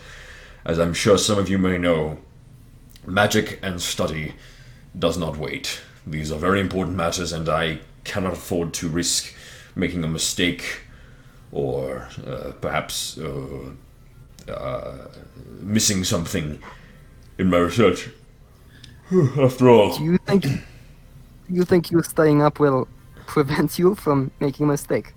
as 0.66 0.80
I'm 0.80 0.94
sure 0.94 1.18
some 1.18 1.38
of 1.38 1.50
you 1.50 1.58
may 1.58 1.78
know, 1.78 2.18
magic 3.06 3.60
and 3.62 3.82
study 3.82 4.34
does 4.98 5.18
not 5.18 5.38
wait. 5.38 5.82
These 6.08 6.32
are 6.32 6.40
very 6.40 6.60
important 6.60 6.98
matters, 6.98 7.32
and 7.32 7.48
I 7.50 7.80
cannot 8.04 8.34
afford 8.34 8.74
to 8.76 8.88
risk 8.88 9.34
making 9.76 10.04
a 10.04 10.08
mistake 10.08 10.82
or 11.52 12.08
uh, 12.26 12.52
perhaps 12.62 13.18
uh, 13.18 13.72
uh, 14.48 15.08
missing 15.60 16.04
something 16.04 16.60
in 17.38 17.50
my 17.50 17.58
research. 17.58 18.10
After 19.40 19.70
all, 19.70 19.98
Do 19.98 20.04
you 20.04 20.18
think? 20.18 20.46
You 21.48 21.64
think 21.64 21.92
you 21.92 22.02
staying 22.02 22.42
up 22.42 22.60
will 22.60 22.88
prevent 23.28 23.78
you 23.78 23.96
from 23.96 24.32
making 24.40 24.66
a 24.66 24.70
mistake? 24.70 25.14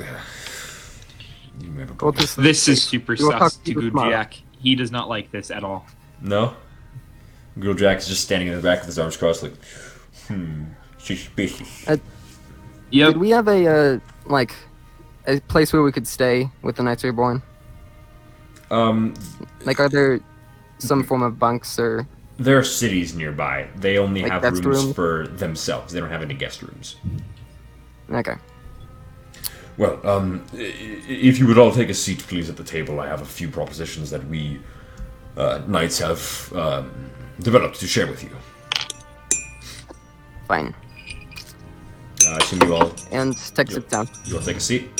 you 1.60 1.68
may 1.70 1.80
have 1.80 1.90
a 1.90 1.94
Go 1.94 2.12
point. 2.12 2.34
This 2.38 2.68
is 2.68 2.82
super 2.82 3.14
You 3.14 3.26
will 3.26 3.38
sus 3.38 3.56
to 3.56 3.74
to 3.74 3.90
Good. 3.90 4.10
Jack. 4.10 4.34
He 4.58 4.74
does 4.74 4.90
not 4.90 5.08
like 5.08 5.30
this 5.30 5.50
at 5.50 5.64
all. 5.64 5.86
No? 6.20 6.54
Gruldrak 7.58 7.98
is 7.98 8.08
just 8.08 8.22
standing 8.22 8.48
in 8.48 8.54
the 8.54 8.62
back 8.62 8.78
with 8.80 8.86
his 8.86 8.98
arms 8.98 9.16
crossed, 9.16 9.42
like, 9.42 9.54
hmm, 10.28 10.64
suspicious. 10.98 11.86
Yep. 11.88 12.00
Did 13.12 13.16
we 13.18 13.30
have 13.30 13.48
a 13.48 13.66
uh, 13.66 13.98
like 14.26 14.54
a 15.26 15.40
place 15.40 15.72
where 15.72 15.82
we 15.82 15.92
could 15.92 16.06
stay 16.06 16.50
with 16.62 16.76
the 16.76 16.82
Knights 16.82 17.04
Reborn? 17.04 17.42
Um, 18.70 19.14
Like, 19.64 19.80
are 19.80 19.88
there 19.88 20.20
some 20.78 21.02
form 21.04 21.22
of 21.22 21.38
bunks 21.38 21.78
or? 21.78 22.06
there 22.38 22.56
are 22.56 22.64
cities 22.64 23.14
nearby. 23.14 23.68
They 23.76 23.98
only 23.98 24.22
Like 24.22 24.32
have 24.32 24.42
rooms 24.44 24.64
room? 24.64 24.94
for 24.94 25.26
themselves. 25.28 25.92
They 25.92 26.00
don't 26.00 26.08
have 26.10 26.22
any 26.22 26.34
guest 26.34 26.62
rooms. 26.62 26.96
Okay. 28.10 28.34
Well, 29.80 29.98
um, 30.06 30.44
i- 30.52 30.58
i- 30.58 31.20
if 31.30 31.38
you 31.38 31.46
would 31.46 31.56
all 31.56 31.72
take 31.72 31.88
a 31.88 31.94
seat, 31.94 32.18
please, 32.28 32.50
at 32.50 32.56
the 32.58 32.62
table, 32.76 33.00
I 33.00 33.06
have 33.08 33.22
a 33.22 33.30
few 33.38 33.48
propositions 33.48 34.10
that 34.10 34.22
we 34.28 34.60
uh, 35.38 35.62
knights 35.66 35.98
have 36.00 36.52
um, 36.54 36.90
developed 37.40 37.80
to 37.80 37.86
share 37.86 38.06
with 38.06 38.22
you. 38.22 38.30
Fine. 40.46 40.74
Uh, 42.26 42.32
I 42.32 42.36
assume 42.36 42.60
you 42.64 42.74
all 42.74 42.92
And 43.10 43.34
Tech 43.54 43.70
sits 43.70 43.90
down. 43.90 44.06
you 44.26 44.36
all 44.36 44.42
take 44.42 44.58
a 44.58 44.60
seat. 44.60 44.90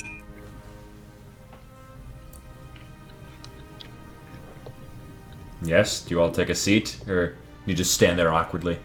Yes. 5.62 6.01
Do 6.03 6.14
you 6.14 6.20
all 6.20 6.31
take 6.31 6.49
a 6.49 6.55
seat, 6.55 6.99
or 7.07 7.37
you 7.66 7.74
just 7.74 7.93
stand 7.93 8.18
there 8.18 8.33
awkwardly? 8.33 8.78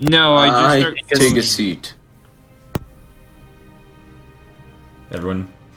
No, 0.00 0.34
I 0.34 0.48
just 0.48 0.58
I 0.64 0.80
start 0.80 0.98
take 1.08 1.36
a 1.36 1.42
seat. 1.42 1.94
Everyone, 5.12 5.52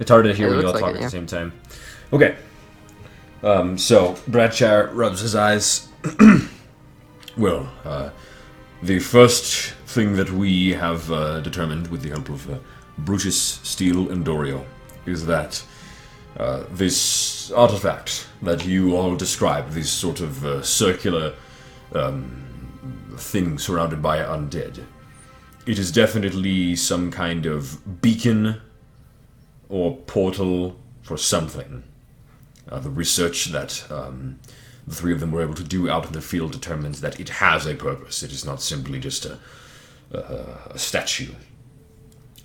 it's 0.00 0.10
hard 0.10 0.24
to 0.24 0.34
hear 0.34 0.48
It 0.48 0.50
when 0.50 0.60
you 0.60 0.66
all 0.66 0.72
looks 0.72 0.80
talk 0.80 0.88
like 0.88 0.96
at 0.96 1.02
it, 1.02 1.04
the 1.04 1.10
same 1.10 1.26
time. 1.26 1.52
Okay. 2.12 2.36
Um, 3.42 3.78
so 3.78 4.16
Bradshire 4.26 4.90
rubs 4.92 5.20
his 5.20 5.34
eyes. 5.34 5.88
well, 7.36 7.70
uh, 7.84 8.10
the 8.82 8.98
first 8.98 9.72
thing 9.86 10.14
that 10.16 10.30
we 10.30 10.72
have 10.72 11.10
uh, 11.10 11.40
determined, 11.40 11.88
with 11.88 12.02
the 12.02 12.10
help 12.10 12.28
of 12.28 12.50
uh, 12.50 12.58
Brutus, 12.98 13.60
Steele, 13.62 14.10
and 14.10 14.24
Dorio, 14.24 14.66
is 15.06 15.26
that 15.26 15.62
uh, 16.36 16.64
this 16.70 17.50
artifact 17.52 18.26
that 18.42 18.64
you 18.64 18.96
all 18.96 19.16
describe, 19.16 19.70
this 19.70 19.90
sort 19.90 20.20
of 20.20 20.44
uh, 20.44 20.62
circular 20.62 21.34
um, 21.94 22.44
thing 23.16 23.58
surrounded 23.58 24.02
by 24.02 24.18
undead. 24.18 24.84
It 25.68 25.78
is 25.78 25.92
definitely 25.92 26.76
some 26.76 27.10
kind 27.10 27.44
of 27.44 28.00
beacon 28.00 28.58
or 29.68 29.98
portal 29.98 30.78
for 31.02 31.18
something. 31.18 31.82
Uh, 32.66 32.78
the 32.78 32.88
research 32.88 33.52
that 33.52 33.84
um, 33.92 34.38
the 34.86 34.94
three 34.94 35.12
of 35.12 35.20
them 35.20 35.30
were 35.30 35.42
able 35.42 35.52
to 35.52 35.62
do 35.62 35.90
out 35.90 36.06
in 36.06 36.12
the 36.12 36.22
field 36.22 36.52
determines 36.52 37.02
that 37.02 37.20
it 37.20 37.28
has 37.28 37.66
a 37.66 37.74
purpose. 37.74 38.22
It 38.22 38.32
is 38.32 38.46
not 38.46 38.62
simply 38.62 38.98
just 38.98 39.26
a, 39.26 39.38
a, 40.10 40.78
statue. 40.78 41.34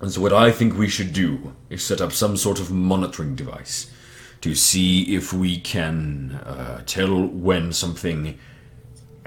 And 0.02 0.12
so, 0.12 0.20
what 0.20 0.34
I 0.34 0.52
think 0.52 0.78
we 0.78 0.90
should 0.90 1.14
do 1.14 1.56
is 1.70 1.82
set 1.82 2.02
up 2.02 2.12
some 2.12 2.36
sort 2.36 2.60
of 2.60 2.72
monitoring 2.72 3.36
device 3.36 3.90
to 4.42 4.54
see 4.54 5.16
if 5.16 5.32
we 5.32 5.62
can 5.62 6.42
uh, 6.46 6.84
tell 6.86 7.26
when 7.26 7.72
something 7.72 8.38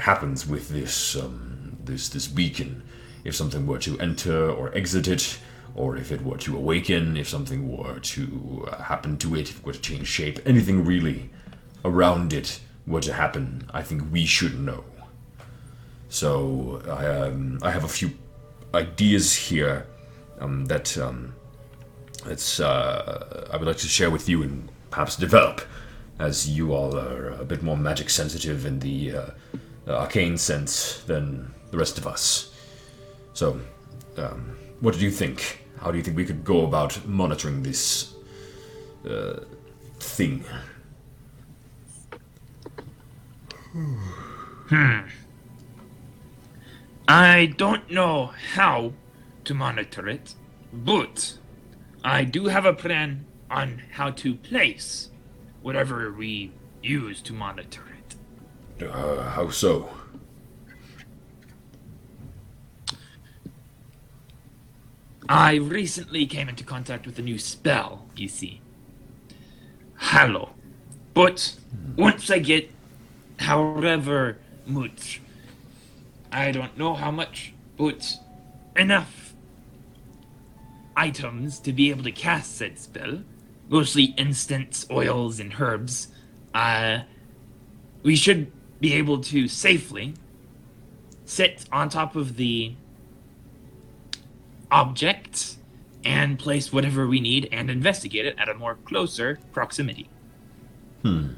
happens 0.00 0.46
with 0.46 0.68
this 0.68 1.16
um, 1.16 1.78
this 1.82 2.10
this 2.10 2.26
beacon. 2.26 2.82
If 3.26 3.34
something 3.34 3.66
were 3.66 3.80
to 3.80 3.98
enter 3.98 4.50
or 4.50 4.74
exit 4.74 5.08
it, 5.08 5.38
or 5.74 5.96
if 5.96 6.10
it 6.10 6.22
were 6.22 6.38
to 6.38 6.56
awaken, 6.56 7.16
if 7.16 7.28
something 7.28 7.76
were 7.76 7.98
to 7.98 8.68
uh, 8.70 8.82
happen 8.82 9.18
to 9.18 9.34
it, 9.34 9.50
if 9.50 9.58
it 9.58 9.66
were 9.66 9.72
to 9.74 9.80
change 9.80 10.08
shape, 10.08 10.38
anything 10.46 10.84
really 10.84 11.30
around 11.84 12.32
it 12.32 12.60
were 12.86 13.00
to 13.00 13.12
happen, 13.12 13.68
I 13.74 13.82
think 13.82 14.10
we 14.10 14.24
should 14.24 14.58
know. 14.58 14.84
So 16.08 16.82
I 16.88 17.06
um, 17.06 17.58
I 17.62 17.70
have 17.70 17.84
a 17.84 17.88
few 17.88 18.12
ideas 18.72 19.34
here 19.34 19.86
um, 20.40 20.66
that 20.66 20.96
um, 20.96 21.34
it's 22.26 22.60
uh, 22.60 23.48
I 23.52 23.56
would 23.56 23.66
like 23.66 23.78
to 23.78 23.88
share 23.88 24.10
with 24.10 24.28
you 24.28 24.42
and 24.42 24.70
perhaps 24.90 25.16
develop, 25.16 25.60
as 26.18 26.48
you 26.48 26.72
all 26.72 26.96
are 26.96 27.30
a 27.30 27.44
bit 27.44 27.62
more 27.62 27.76
magic 27.76 28.08
sensitive 28.08 28.64
in 28.64 28.78
the 28.78 29.12
uh, 29.12 29.30
arcane 29.88 30.38
sense 30.38 31.02
than 31.06 31.52
the 31.70 31.76
rest 31.76 31.98
of 31.98 32.06
us. 32.06 32.55
So, 33.36 33.60
um, 34.16 34.56
what 34.80 34.94
do 34.94 35.00
you 35.00 35.10
think? 35.10 35.62
How 35.78 35.90
do 35.90 35.98
you 35.98 36.02
think 36.02 36.16
we 36.16 36.24
could 36.24 36.42
go 36.42 36.64
about 36.64 37.06
monitoring 37.06 37.62
this 37.62 38.14
uh, 39.06 39.40
thing? 40.00 40.42
I 47.06 47.52
don't 47.58 47.90
know 47.90 48.32
how 48.54 48.94
to 49.44 49.52
monitor 49.52 50.08
it, 50.08 50.34
but 50.72 51.36
I 52.02 52.24
do 52.24 52.46
have 52.46 52.64
a 52.64 52.72
plan 52.72 53.26
on 53.50 53.82
how 53.92 54.12
to 54.12 54.34
place 54.34 55.10
whatever 55.60 56.10
we 56.10 56.52
use 56.82 57.20
to 57.20 57.34
monitor 57.34 57.82
it. 57.98 58.88
Uh, 58.88 59.28
how 59.28 59.50
so? 59.50 59.90
I 65.28 65.54
recently 65.54 66.26
came 66.26 66.48
into 66.48 66.64
contact 66.64 67.06
with 67.06 67.18
a 67.18 67.22
new 67.22 67.38
spell, 67.38 68.06
you 68.16 68.28
see. 68.28 68.60
Hallow. 69.96 70.50
But 71.14 71.56
once 71.96 72.30
I 72.30 72.38
get 72.38 72.70
however 73.38 74.38
much, 74.66 75.20
I 76.30 76.52
don't 76.52 76.76
know 76.76 76.94
how 76.94 77.10
much, 77.10 77.54
but 77.76 78.16
enough 78.76 79.34
items 80.96 81.58
to 81.60 81.72
be 81.72 81.90
able 81.90 82.04
to 82.04 82.12
cast 82.12 82.56
said 82.56 82.78
spell, 82.78 83.22
mostly 83.68 84.14
instants, 84.16 84.86
oils, 84.90 85.40
and 85.40 85.54
herbs, 85.58 86.08
uh, 86.54 87.00
we 88.02 88.16
should 88.16 88.52
be 88.80 88.92
able 88.94 89.20
to 89.20 89.48
safely 89.48 90.14
sit 91.24 91.64
on 91.72 91.88
top 91.88 92.14
of 92.14 92.36
the 92.36 92.74
object 94.70 95.56
and 96.04 96.38
place 96.38 96.72
whatever 96.72 97.06
we 97.06 97.20
need 97.20 97.48
and 97.52 97.70
investigate 97.70 98.26
it 98.26 98.36
at 98.38 98.48
a 98.48 98.54
more 98.54 98.76
closer 98.84 99.38
proximity. 99.52 100.08
Hmm. 101.02 101.30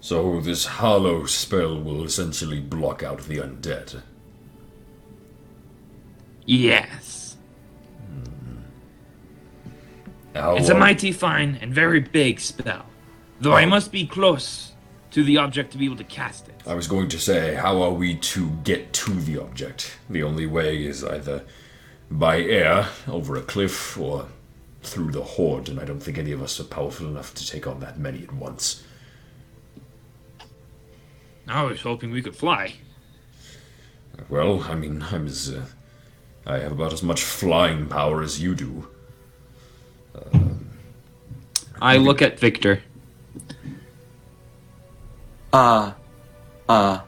So 0.00 0.40
this 0.40 0.66
Hallow 0.66 1.26
spell 1.26 1.80
will 1.80 2.04
essentially 2.04 2.60
block 2.60 3.02
out 3.02 3.22
the 3.22 3.38
undead. 3.38 4.02
Yes. 6.44 7.36
How, 10.34 10.56
It's 10.56 10.68
a 10.68 10.74
mighty 10.74 11.12
fine 11.12 11.58
and 11.60 11.72
very 11.72 12.00
big 12.00 12.40
spell. 12.40 12.86
Though 13.40 13.54
I 13.54 13.64
must 13.66 13.90
be 13.90 14.06
close 14.06 14.72
to 15.10 15.24
the 15.24 15.38
object 15.38 15.72
to 15.72 15.78
be 15.78 15.86
able 15.86 15.96
to 15.96 16.04
cast 16.04 16.48
it. 16.48 16.54
I 16.66 16.74
was 16.74 16.86
going 16.86 17.08
to 17.08 17.18
say, 17.18 17.54
how 17.54 17.80
are 17.82 17.92
we 17.92 18.16
to 18.16 18.50
get 18.64 18.92
to 18.92 19.12
the 19.12 19.38
object? 19.40 19.96
The 20.10 20.22
only 20.22 20.46
way 20.46 20.84
is 20.84 21.02
either 21.02 21.42
by 22.10 22.40
air, 22.40 22.88
over 23.08 23.36
a 23.36 23.42
cliff, 23.42 23.98
or 23.98 24.26
through 24.82 25.12
the 25.12 25.22
horde, 25.22 25.68
and 25.68 25.80
I 25.80 25.84
don't 25.84 26.00
think 26.00 26.18
any 26.18 26.32
of 26.32 26.42
us 26.42 26.60
are 26.60 26.64
powerful 26.64 27.06
enough 27.06 27.34
to 27.34 27.46
take 27.46 27.66
on 27.66 27.80
that 27.80 27.98
many 27.98 28.22
at 28.22 28.32
once. 28.32 28.84
I 31.48 31.62
was 31.62 31.80
hoping 31.80 32.10
we 32.10 32.22
could 32.22 32.36
fly. 32.36 32.74
Well, 34.28 34.62
I 34.64 34.74
mean, 34.74 35.04
I'm 35.10 35.26
as. 35.26 35.50
Uh, 35.50 35.66
I 36.46 36.58
have 36.58 36.72
about 36.72 36.92
as 36.92 37.02
much 37.02 37.24
flying 37.24 37.86
power 37.86 38.22
as 38.22 38.40
you 38.40 38.54
do. 38.54 38.88
I 41.80 41.96
look 41.98 42.22
at 42.22 42.38
Victor. 42.38 42.82
Uh, 45.52 45.92
uh, 46.68 47.00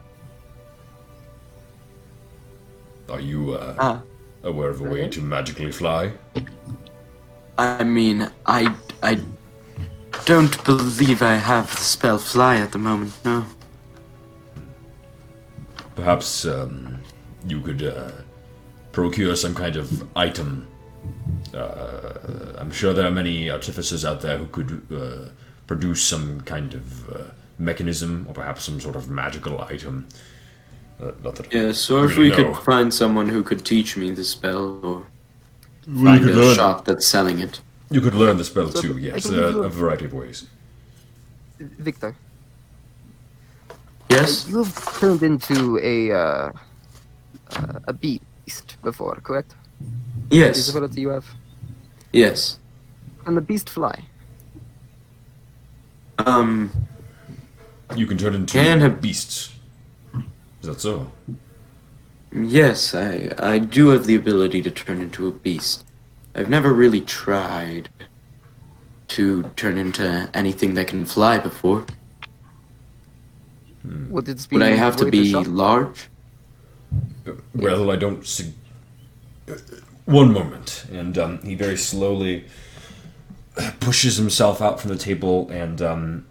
Are 3.09 3.19
you 3.19 3.53
uh, 3.53 3.75
uh. 3.77 3.99
Aware 4.43 4.69
of 4.69 4.81
a 4.81 4.83
way 4.83 5.07
to 5.07 5.21
magically 5.21 5.71
fly? 5.71 6.11
I 7.57 7.83
mean, 7.83 8.29
I, 8.45 8.73
I 9.03 9.19
don't 10.25 10.63
believe 10.63 11.21
I 11.21 11.35
have 11.35 11.69
the 11.71 11.81
spell 11.81 12.17
fly 12.17 12.57
at 12.57 12.71
the 12.71 12.77
moment. 12.77 13.13
No. 13.25 13.45
Perhaps 15.95 16.45
um, 16.45 17.01
you 17.45 17.59
could 17.61 17.83
uh, 17.83 18.11
procure 18.91 19.35
some 19.35 19.53
kind 19.53 19.75
of 19.75 20.07
item. 20.15 20.67
Uh, 21.53 22.13
I'm 22.57 22.71
sure 22.71 22.93
there 22.93 23.05
are 23.05 23.11
many 23.11 23.49
artificers 23.49 24.05
out 24.05 24.21
there 24.21 24.37
who 24.37 24.47
could 24.47 24.81
uh, 24.93 25.29
produce 25.67 26.01
some 26.03 26.41
kind 26.41 26.73
of 26.73 27.09
uh, 27.09 27.23
mechanism 27.57 28.25
or 28.27 28.33
perhaps 28.33 28.63
some 28.63 28.79
sort 28.79 28.95
of 28.95 29.09
magical 29.09 29.61
item. 29.61 30.07
Uh, 31.01 31.11
not 31.23 31.35
that 31.35 31.45
I 31.53 31.57
Yes, 31.57 31.89
or 31.89 32.05
if 32.05 32.17
really 32.17 32.29
we 32.29 32.35
could 32.35 32.55
find 32.63 32.93
someone 32.93 33.29
who 33.29 33.41
could 33.43 33.63
teach 33.65 33.95
me 33.95 34.11
the 34.11 34.23
spell, 34.23 34.79
or 34.83 35.05
Well, 35.87 36.03
find 36.05 36.21
you, 36.21 36.27
could 36.27 36.35
a 36.37 36.41
learn, 36.41 36.55
shop 36.55 36.85
that's 36.85 37.07
selling 37.07 37.39
it. 37.39 37.61
you 37.89 38.01
could 38.01 38.15
learn 38.15 38.37
the 38.37 38.43
spell 38.43 38.69
So, 38.69 38.81
too, 38.81 38.95
I 38.97 38.99
yes. 38.99 39.23
can 39.25 39.31
There 39.35 39.43
give 39.47 39.53
you 39.55 39.61
are 39.61 39.63
a- 39.63 39.67
a 39.67 39.69
variety 39.69 40.05
of 40.05 40.13
ways. 40.13 40.45
Victor, 41.59 42.15
Yes. 44.09 44.47
you 44.49 44.57
have 44.63 44.99
turned 44.99 45.23
into 45.23 45.77
a 45.81 46.11
uh, 46.11 46.51
uh, 47.55 47.79
a 47.87 47.93
beast 47.93 48.77
before, 48.83 49.15
correct? 49.23 49.53
Is 50.31 50.37
Yes. 50.37 50.65
the 50.67 50.77
ability 50.77 51.01
you 51.01 51.09
have? 51.09 51.25
Yes. 52.11 52.59
Can 53.23 53.35
the 53.35 53.41
beast 53.41 53.69
fly? 53.69 54.03
Um. 56.17 56.71
You 57.95 58.05
can 58.05 58.17
turn 58.17 58.35
into 58.35 58.53
Can 58.53 58.81
have- 58.81 59.01
beasts. 59.01 59.49
Is 60.61 60.67
that 60.67 60.81
so? 60.81 61.11
Yes, 62.31 62.93
I 62.93 63.31
I 63.39 63.59
do 63.59 63.89
have 63.89 64.05
the 64.05 64.15
ability 64.15 64.61
to 64.63 64.71
turn 64.71 65.01
into 65.01 65.27
a 65.27 65.31
beast. 65.31 65.85
I've 66.35 66.49
never 66.49 66.73
really 66.73 67.01
tried 67.01 67.89
to 69.09 69.43
turn 69.55 69.77
into 69.77 70.29
anything 70.33 70.75
that 70.75 70.87
can 70.87 71.05
fly 71.05 71.39
before. 71.39 71.85
Would 74.09 74.29
it 74.29 74.47
Would 74.51 74.61
I 74.61 74.71
have 74.71 74.95
to 74.97 75.05
be 75.05 75.33
large? 75.33 76.09
Well, 77.55 77.91
I 77.91 77.95
don't 77.95 78.25
see. 78.25 78.53
uh, 79.49 79.55
One 80.05 80.33
moment, 80.33 80.85
and 80.91 81.17
um, 81.17 81.39
he 81.43 81.55
very 81.55 81.77
slowly 81.77 82.45
pushes 83.79 84.17
himself 84.17 84.61
out 84.61 84.79
from 84.79 84.89
the 84.91 84.97
table 84.97 85.49
and 85.49 85.81
um, 85.81 86.25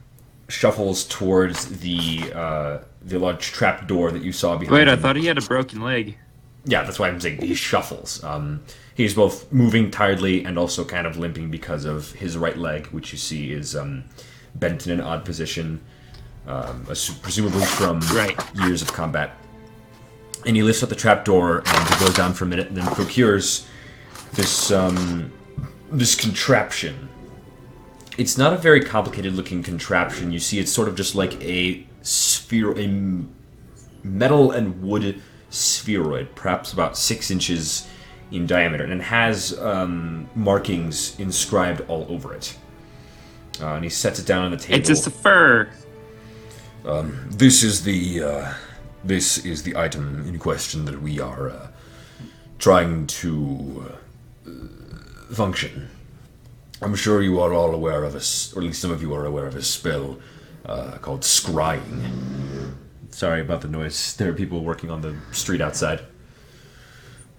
shuffles 0.48 1.04
towards 1.04 1.80
the 1.80 2.32
uh, 2.34 2.78
the 3.02 3.18
large 3.18 3.46
trap 3.52 3.86
door 3.86 4.10
that 4.10 4.22
you 4.22 4.32
saw 4.32 4.56
behind. 4.56 4.74
Wait, 4.74 4.88
I 4.88 4.96
thought 4.96 5.16
he 5.16 5.26
had 5.26 5.38
a 5.38 5.42
broken 5.42 5.80
leg. 5.82 6.18
Yeah, 6.64 6.82
that's 6.82 6.98
why 6.98 7.08
I'm 7.08 7.20
saying 7.20 7.40
he 7.40 7.54
shuffles. 7.54 8.22
Um, 8.24 8.62
he's 8.94 9.14
both 9.14 9.50
moving 9.52 9.90
tiredly 9.90 10.44
and 10.44 10.58
also 10.58 10.84
kind 10.84 11.06
of 11.06 11.16
limping 11.16 11.50
because 11.50 11.84
of 11.84 12.12
his 12.12 12.36
right 12.36 12.56
leg, 12.58 12.86
which 12.88 13.12
you 13.12 13.18
see 13.18 13.52
is 13.52 13.74
um, 13.76 14.04
bent 14.54 14.86
in 14.86 14.92
an 14.92 15.00
odd 15.00 15.24
position, 15.24 15.80
um, 16.46 16.84
presumably 17.22 17.64
from 17.64 18.00
Right. 18.12 18.38
years 18.54 18.82
of 18.82 18.92
combat. 18.92 19.36
And 20.46 20.56
he 20.56 20.62
lifts 20.62 20.82
up 20.82 20.88
the 20.88 20.94
trapdoor 20.94 21.62
and 21.64 21.88
he 21.94 22.04
goes 22.04 22.14
down 22.14 22.34
for 22.34 22.44
a 22.44 22.48
minute 22.48 22.68
and 22.68 22.76
then 22.76 22.86
procures 22.94 23.66
this 24.34 24.70
um, 24.70 25.32
this 25.90 26.14
contraption. 26.14 27.08
It's 28.18 28.36
not 28.36 28.52
a 28.52 28.56
very 28.56 28.82
complicated 28.82 29.34
looking 29.34 29.62
contraption. 29.62 30.32
You 30.32 30.38
see, 30.40 30.58
it's 30.58 30.72
sort 30.72 30.88
of 30.88 30.96
just 30.96 31.14
like 31.14 31.40
a 31.42 31.86
sphere, 32.48 32.72
a 32.78 32.88
metal 34.02 34.52
and 34.52 34.82
wood 34.82 35.20
spheroid, 35.50 36.34
perhaps 36.34 36.72
about 36.72 36.96
six 36.96 37.30
inches 37.30 37.86
in 38.30 38.46
diameter, 38.46 38.84
and 38.84 38.92
it 38.94 39.02
has 39.02 39.58
um, 39.58 40.28
markings 40.34 41.18
inscribed 41.20 41.82
all 41.88 42.06
over 42.08 42.32
it. 42.34 42.56
Uh, 43.60 43.74
and 43.74 43.84
he 43.84 43.90
sets 43.90 44.18
it 44.18 44.24
down 44.26 44.44
on 44.46 44.50
the 44.50 44.56
table. 44.56 44.78
It's 44.78 44.88
just 44.88 45.06
a 45.06 45.10
fur. 45.10 45.68
This 47.28 47.62
is 47.62 47.82
the 47.84 48.22
uh, 48.22 48.54
this 49.04 49.44
is 49.44 49.62
the 49.62 49.76
item 49.76 50.24
in 50.26 50.38
question 50.38 50.86
that 50.86 51.02
we 51.02 51.20
are 51.20 51.50
uh, 51.50 51.66
trying 52.58 53.06
to 53.08 53.84
uh, 54.46 55.34
function. 55.34 55.90
I'm 56.80 56.94
sure 56.94 57.20
you 57.20 57.40
are 57.40 57.52
all 57.52 57.74
aware 57.74 58.04
of 58.04 58.14
a, 58.14 58.18
s- 58.18 58.52
or 58.54 58.60
at 58.60 58.64
least 58.66 58.80
some 58.80 58.90
of 58.92 59.02
you 59.02 59.12
are 59.12 59.26
aware 59.26 59.46
of 59.46 59.56
a 59.56 59.62
spell 59.62 60.18
uh, 60.68 60.98
called 60.98 61.22
scrying. 61.22 62.74
Sorry 63.10 63.40
about 63.40 63.62
the 63.62 63.68
noise. 63.68 64.16
There 64.16 64.30
are 64.30 64.34
people 64.34 64.62
working 64.62 64.90
on 64.90 65.00
the 65.00 65.16
street 65.32 65.60
outside. 65.60 66.00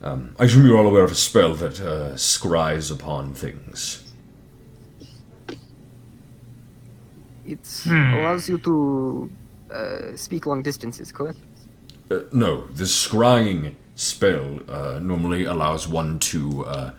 Um, 0.01 0.35
I 0.39 0.45
assume 0.45 0.65
you're 0.65 0.77
all 0.77 0.87
aware 0.87 1.03
of 1.03 1.11
a 1.11 1.15
spell 1.15 1.53
that 1.55 1.79
uh, 1.79 2.15
scries 2.15 2.91
upon 2.91 3.33
things. 3.33 4.03
It 7.45 7.59
allows 7.87 8.47
you 8.47 8.59
to 8.59 9.29
uh, 9.71 10.15
speak 10.15 10.45
long 10.45 10.61
distances, 10.61 11.11
correct? 11.11 11.39
Uh, 12.11 12.19
no, 12.31 12.67
the 12.67 12.85
scrying 12.85 13.75
spell 13.95 14.59
uh, 14.69 14.99
normally 15.01 15.45
allows 15.45 15.87
one 15.87 16.19
to 16.19 16.65
uh, 16.65 16.91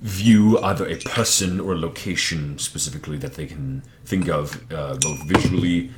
view 0.00 0.58
either 0.60 0.86
a 0.88 0.96
person 0.96 1.60
or 1.60 1.72
a 1.72 1.78
location 1.78 2.58
specifically 2.58 3.18
that 3.18 3.34
they 3.34 3.46
can 3.46 3.82
think 4.04 4.28
of, 4.28 4.60
uh, 4.72 4.96
both 4.96 5.22
visually 5.24 5.90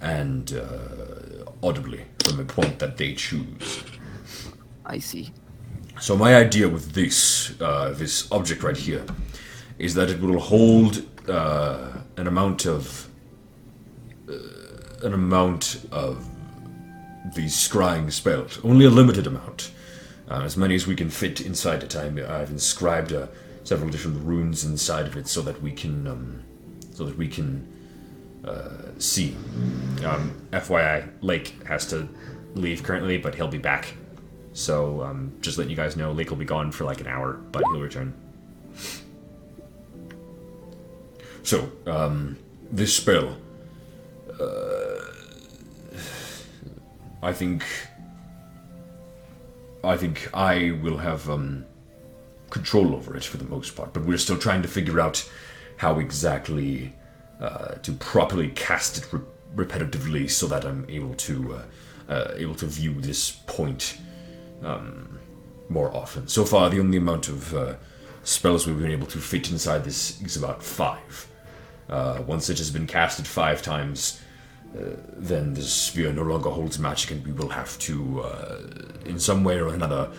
and 0.00 0.52
uh, 0.52 1.66
audibly, 1.66 2.04
from 2.24 2.40
a 2.40 2.44
point 2.44 2.78
that 2.78 2.96
they 2.96 3.14
choose. 3.14 3.82
I 4.84 4.98
see. 4.98 5.32
So 6.00 6.16
my 6.16 6.36
idea 6.36 6.68
with 6.68 6.92
this 6.92 7.58
uh, 7.60 7.94
this 7.96 8.30
object 8.30 8.62
right 8.62 8.76
here 8.76 9.04
is 9.78 9.94
that 9.94 10.10
it 10.10 10.20
will 10.20 10.38
hold 10.38 11.02
uh, 11.28 11.92
an 12.16 12.26
amount 12.26 12.66
of 12.66 13.08
uh, 14.28 14.32
an 15.02 15.14
amount 15.14 15.86
of 15.90 16.26
these 17.34 17.54
scrying 17.54 18.12
spells, 18.12 18.60
only 18.62 18.84
a 18.84 18.90
limited 18.90 19.26
amount, 19.26 19.70
uh, 20.30 20.42
as 20.42 20.56
many 20.56 20.74
as 20.74 20.86
we 20.86 20.96
can 20.96 21.10
fit 21.10 21.40
inside 21.40 21.82
it. 21.82 21.96
I'm, 21.96 22.18
I've 22.18 22.50
inscribed 22.50 23.12
uh, 23.12 23.28
several 23.64 23.90
different 23.90 24.24
runes 24.24 24.64
inside 24.64 25.06
of 25.06 25.16
it 25.16 25.28
so 25.28 25.42
that 25.42 25.60
we 25.62 25.72
can 25.72 26.06
um, 26.06 26.42
so 26.92 27.04
that 27.04 27.16
we 27.16 27.28
can 27.28 27.66
uh, 28.44 28.90
see. 28.98 29.36
Um, 30.04 30.40
FYI, 30.52 31.08
Lake 31.20 31.62
has 31.66 31.86
to 31.88 32.08
leave 32.54 32.82
currently, 32.82 33.18
but 33.18 33.34
he'll 33.34 33.48
be 33.48 33.58
back. 33.58 33.94
So 34.52 35.02
um, 35.02 35.34
just 35.42 35.58
letting 35.58 35.70
you 35.70 35.76
guys 35.76 35.96
know, 35.96 36.12
Lake 36.12 36.30
will 36.30 36.38
be 36.38 36.46
gone 36.46 36.72
for 36.72 36.84
like 36.84 37.00
an 37.00 37.06
hour, 37.06 37.34
but 37.34 37.62
he'll 37.70 37.80
return. 37.80 38.14
So 41.42 41.70
um, 41.86 42.38
this 42.72 42.96
spell, 42.96 43.36
uh, 44.40 45.04
I 47.22 47.32
think, 47.32 47.64
I 49.86 49.96
think 49.96 50.28
I 50.34 50.72
will 50.82 50.98
have 50.98 51.30
um, 51.30 51.64
control 52.50 52.94
over 52.94 53.16
it 53.16 53.24
for 53.24 53.36
the 53.36 53.44
most 53.44 53.76
part, 53.76 53.92
but 53.92 54.04
we're 54.04 54.18
still 54.18 54.38
trying 54.38 54.62
to 54.62 54.68
figure 54.68 55.00
out 55.00 55.28
how 55.76 55.98
exactly 55.98 56.92
uh, 57.40 57.74
to 57.76 57.92
properly 57.92 58.48
cast 58.48 58.98
it 58.98 59.12
re- 59.12 59.20
repetitively 59.54 60.30
so 60.30 60.46
that 60.46 60.64
I'm 60.64 60.86
able 60.88 61.14
to 61.14 61.54
uh, 61.54 61.62
uh, 62.12 62.34
able 62.36 62.54
to 62.56 62.66
view 62.66 63.00
this 63.00 63.30
point 63.30 63.98
um, 64.62 65.18
more 65.68 65.94
often. 65.94 66.28
So 66.28 66.44
far, 66.44 66.70
the 66.70 66.80
only 66.80 66.98
amount 66.98 67.28
of 67.28 67.54
uh, 67.54 67.74
spells 68.22 68.66
we've 68.66 68.78
been 68.78 68.90
able 68.90 69.06
to 69.08 69.18
fit 69.18 69.50
inside 69.50 69.84
this 69.84 70.20
is 70.22 70.36
about 70.36 70.62
five. 70.62 71.28
Uh, 71.88 72.22
once 72.26 72.50
it 72.50 72.58
has 72.58 72.70
been 72.70 72.86
casted 72.86 73.26
five 73.26 73.62
times, 73.62 74.20
then 75.16 75.54
the 75.54 75.62
sphere 75.62 76.12
no 76.12 76.22
longer 76.22 76.50
holds 76.50 76.78
magic, 76.78 77.10
and 77.10 77.26
we 77.26 77.32
will 77.32 77.48
have 77.48 77.78
to, 77.80 78.20
uh, 78.22 78.58
in 79.04 79.18
some 79.18 79.44
way 79.44 79.58
or 79.58 79.68
another, 79.68 80.10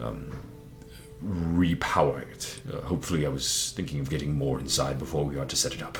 um, 0.00 0.30
repower 1.24 2.22
it. 2.30 2.60
Uh, 2.72 2.80
hopefully, 2.82 3.26
I 3.26 3.28
was 3.28 3.72
thinking 3.76 4.00
of 4.00 4.10
getting 4.10 4.36
more 4.36 4.60
inside 4.60 4.98
before 4.98 5.24
we 5.24 5.38
are 5.38 5.46
to 5.46 5.56
set 5.56 5.74
it 5.74 5.82
up. 5.82 5.98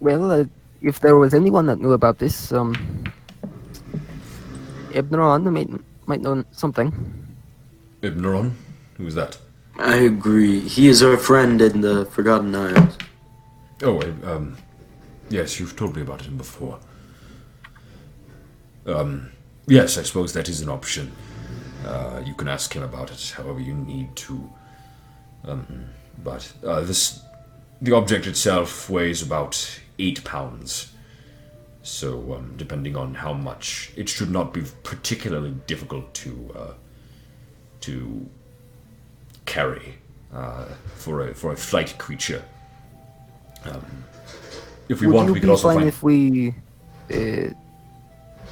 Well, 0.00 0.30
uh, 0.30 0.44
if 0.80 1.00
there 1.00 1.16
was 1.16 1.34
anyone 1.34 1.66
that 1.66 1.80
knew 1.80 1.92
about 1.92 2.18
this, 2.18 2.52
um, 2.52 2.74
Ebneron 4.90 5.44
might, 5.52 5.68
might 6.06 6.20
know 6.20 6.44
something. 6.52 6.92
Ibneron, 8.02 8.52
who 8.96 9.06
is 9.06 9.14
that? 9.14 9.38
I 9.78 9.96
agree. 9.96 10.60
He 10.60 10.88
is 10.88 11.02
our 11.02 11.16
friend 11.16 11.60
in 11.60 11.80
the 11.80 12.06
Forgotten 12.06 12.54
Isles. 12.54 12.96
Oh, 13.82 14.00
uh, 14.00 14.12
um, 14.24 14.56
yes, 15.30 15.60
you've 15.60 15.76
told 15.76 15.94
me 15.94 16.02
about 16.02 16.22
him 16.22 16.36
before. 16.36 16.80
Um, 18.86 19.30
yes, 19.66 19.98
I 19.98 20.02
suppose 20.02 20.32
that 20.32 20.48
is 20.48 20.60
an 20.60 20.68
option. 20.68 21.12
Uh, 21.86 22.22
you 22.24 22.34
can 22.34 22.48
ask 22.48 22.72
him 22.74 22.82
about 22.82 23.10
it 23.10 23.34
however 23.36 23.60
you 23.60 23.74
need 23.74 24.14
to. 24.16 24.50
Um, 25.44 25.86
but 26.22 26.52
uh, 26.64 26.80
this, 26.80 27.22
the 27.80 27.94
object 27.94 28.26
itself 28.26 28.90
weighs 28.90 29.22
about 29.22 29.80
eight 29.98 30.24
pounds. 30.24 30.92
So, 31.82 32.34
um, 32.34 32.54
depending 32.56 32.96
on 32.96 33.14
how 33.14 33.32
much, 33.32 33.92
it 33.96 34.08
should 34.08 34.30
not 34.30 34.52
be 34.52 34.62
particularly 34.82 35.54
difficult 35.66 36.12
to 36.14 36.54
uh, 36.54 36.72
to 37.80 38.28
carry 39.46 39.98
uh, 40.34 40.66
for 40.96 41.28
a 41.28 41.34
for 41.34 41.52
a 41.52 41.56
flight 41.56 41.96
creature. 41.96 42.44
Um, 43.64 44.04
if 44.88 45.00
we 45.00 45.06
Would 45.06 45.16
want, 45.16 45.26
you 45.28 45.32
we 45.34 45.40
be 45.40 45.42
could 45.42 45.50
also 45.50 45.68
fine 45.68 45.76
find. 45.78 45.88
if 45.88 46.02
we 46.02 46.54
uh, 47.12 47.50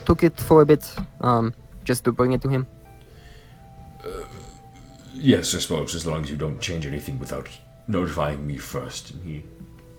took 0.04 0.22
it 0.22 0.38
for 0.40 0.62
a 0.62 0.66
bit, 0.66 0.90
um, 1.20 1.54
just 1.84 2.04
to 2.04 2.12
bring 2.12 2.32
it 2.32 2.42
to 2.42 2.48
him? 2.48 2.66
Yes, 5.14 5.54
I 5.54 5.58
suppose, 5.60 5.94
as 5.94 6.06
long 6.06 6.22
as 6.24 6.30
you 6.30 6.36
don't 6.36 6.60
change 6.60 6.84
anything 6.86 7.18
without 7.18 7.48
notifying 7.88 8.46
me 8.46 8.58
first. 8.58 9.12
And 9.12 9.24
he 9.24 9.42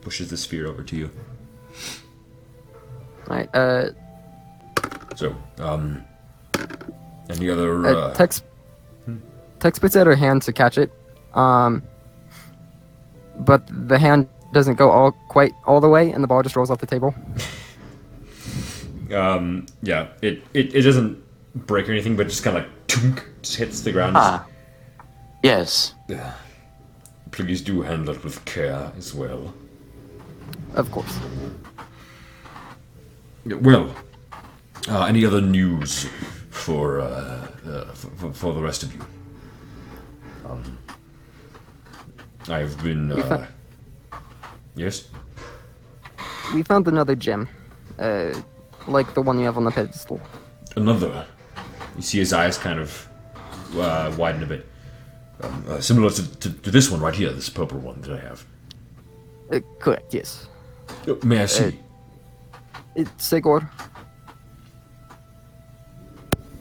pushes 0.01 0.29
the 0.29 0.37
sphere 0.37 0.67
over 0.67 0.83
to 0.83 0.95
you. 0.95 1.09
Right. 3.27 3.49
Uh, 3.53 3.89
So, 5.15 5.35
um, 5.57 6.03
any 7.29 7.49
other? 7.49 7.87
uh, 7.87 7.93
Uh, 7.93 8.13
Tex, 8.13 8.43
Tex 9.59 9.79
puts 9.79 9.95
out 9.95 10.05
her 10.05 10.15
hand 10.15 10.43
to 10.43 10.53
catch 10.53 10.77
it, 10.77 10.91
um, 11.33 11.81
but 13.39 13.63
the 13.89 13.97
hand 13.97 14.27
doesn't 14.53 14.75
go 14.75 14.89
all 14.89 15.11
quite 15.29 15.53
all 15.65 15.81
the 15.81 15.89
way, 15.89 16.11
and 16.11 16.23
the 16.23 16.27
ball 16.27 16.41
just 16.43 16.55
rolls 16.55 16.69
off 16.71 16.79
the 16.79 16.87
table. 16.87 17.13
um, 19.13 19.65
yeah, 19.81 20.07
it, 20.21 20.43
it 20.53 20.73
it 20.75 20.81
doesn't 20.81 21.17
break 21.67 21.87
or 21.87 21.91
anything, 21.91 22.15
but 22.15 22.27
just 22.27 22.43
kind 22.43 22.57
of 22.57 22.63
like 22.63 22.71
tunk, 22.87 23.25
just 23.41 23.55
hits 23.57 23.81
the 23.81 23.91
ground. 23.91 24.15
Ah. 24.17 24.45
Yes. 25.43 25.93
Please 27.31 27.61
do 27.61 27.81
handle 27.81 28.15
it 28.15 28.23
with 28.23 28.43
care 28.45 28.91
as 28.97 29.13
well. 29.13 29.53
Of 30.73 30.91
course. 30.91 31.19
Well, 33.45 33.95
uh, 34.89 35.03
any 35.05 35.25
other 35.25 35.41
news 35.41 36.07
for, 36.49 36.99
uh, 36.99 37.47
uh, 37.65 37.85
for 37.93 38.33
for 38.33 38.53
the 38.53 38.61
rest 38.61 38.83
of 38.83 38.93
you? 38.93 39.01
Um, 40.49 40.77
I've 42.49 42.81
been. 42.83 43.11
Uh, 43.11 43.45
yes. 44.77 45.09
We 46.53 46.63
found 46.63 46.87
another 46.87 47.15
gem, 47.15 47.49
uh, 47.99 48.33
like 48.87 49.13
the 49.13 49.21
one 49.21 49.37
you 49.39 49.45
have 49.45 49.57
on 49.57 49.65
the 49.65 49.71
pedestal. 49.71 50.21
Another. 50.75 51.25
You 51.97 52.01
see 52.01 52.19
his 52.19 52.31
eyes 52.31 52.57
kind 52.57 52.79
of 52.79 53.09
uh, 53.75 54.13
widen 54.17 54.43
a 54.43 54.45
bit, 54.45 54.65
um, 55.41 55.65
uh, 55.67 55.81
similar 55.81 56.09
to, 56.11 56.39
to, 56.39 56.49
to 56.49 56.71
this 56.71 56.89
one 56.89 57.01
right 57.01 57.15
here, 57.15 57.33
this 57.33 57.49
purple 57.49 57.79
one 57.79 57.99
that 58.01 58.11
I 58.11 58.19
have. 58.19 58.45
Uh, 59.51 59.59
correct. 59.79 60.13
Yes. 60.13 60.47
Uh, 61.07 61.15
May 61.23 61.41
I 61.41 61.45
see? 61.47 61.79
It's 62.95 63.29
Sagor. 63.29 63.69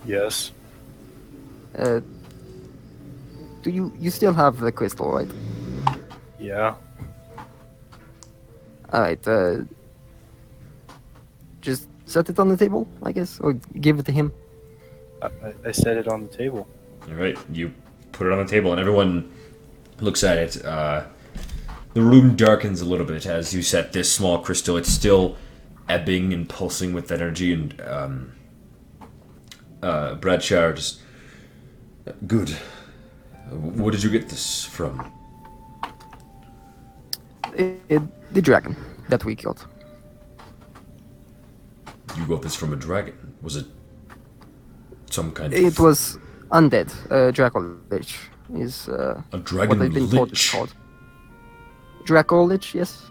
Yes. 0.05 0.53
Uh, 1.77 2.01
do 3.62 3.71
you 3.71 3.93
you 3.99 4.11
still 4.11 4.33
have 4.33 4.61
the 4.61 4.73
crystal, 4.73 5.11
right? 5.12 5.29
Yeah. 6.39 6.75
All 8.93 9.01
right. 9.01 9.26
Uh, 9.28 9.59
just 11.61 11.89
set 12.07 12.28
it 12.30 12.39
on 12.39 12.49
the 12.49 12.57
table, 12.57 12.87
I 13.03 13.12
guess, 13.12 13.41
or 13.41 13.55
give 13.80 13.99
it 13.99 14.07
to 14.07 14.12
him. 14.12 14.32
I, 15.22 15.26
I- 15.26 15.55
I 15.66 15.72
set 15.72 15.97
it 15.97 16.09
on 16.09 16.22
the 16.22 16.28
table. 16.37 16.68
All 17.09 17.14
right, 17.14 17.37
you 17.53 17.72
put 18.12 18.26
it 18.26 18.32
on 18.32 18.39
the 18.39 18.51
table, 18.51 18.70
and 18.72 18.80
everyone 18.80 19.30
looks 20.01 20.22
at 20.24 20.39
it. 20.39 20.64
Uh, 20.64 21.05
the 21.95 22.03
room 22.03 22.37
darkens 22.37 22.80
a 22.80 22.84
little 22.84 23.07
bit 23.07 23.26
as 23.26 23.55
you 23.55 23.62
set 23.62 23.93
this 23.93 24.12
small 24.12 24.39
crystal. 24.39 24.76
It's 24.76 24.89
still 24.91 25.37
ebbing 25.89 26.32
and 26.32 26.49
pulsing 26.49 26.93
with 26.93 27.11
energy, 27.12 27.53
and 27.53 27.80
um, 27.82 28.32
uh, 29.82 30.14
Bradshire 30.16 30.72
just 30.74 31.01
good. 32.26 32.51
Where 33.51 33.91
did 33.93 34.03
you 34.03 34.11
get 34.11 34.28
this 34.28 34.64
from? 34.64 35.11
It, 37.57 37.80
it- 37.89 38.03
the 38.33 38.43
dragon 38.43 38.77
that 39.09 39.24
we 39.24 39.35
killed. 39.35 39.66
You 42.16 42.27
got 42.27 42.43
this 42.43 42.55
from 42.55 42.72
a 42.72 42.77
dragon. 42.77 43.35
Was 43.43 43.57
it 43.57 43.66
some 45.11 45.33
kind 45.33 45.53
of. 45.53 45.59
It 45.59 45.79
was 45.79 46.18
undead. 46.51 46.93
Uh, 47.11 47.31
Draco 47.31 47.79
Lich 47.91 48.18
is 48.55 48.89
uh, 48.89 49.22
a 49.33 49.37
what 49.37 49.45
dragon 49.45 49.83
I've 49.83 49.93
been 49.93 50.09
told 50.11 50.33
it's 50.33 50.41
lich? 50.41 50.53
called. 50.53 50.74
Draco 52.05 52.45
Lich, 52.45 52.74
yes. 52.74 53.11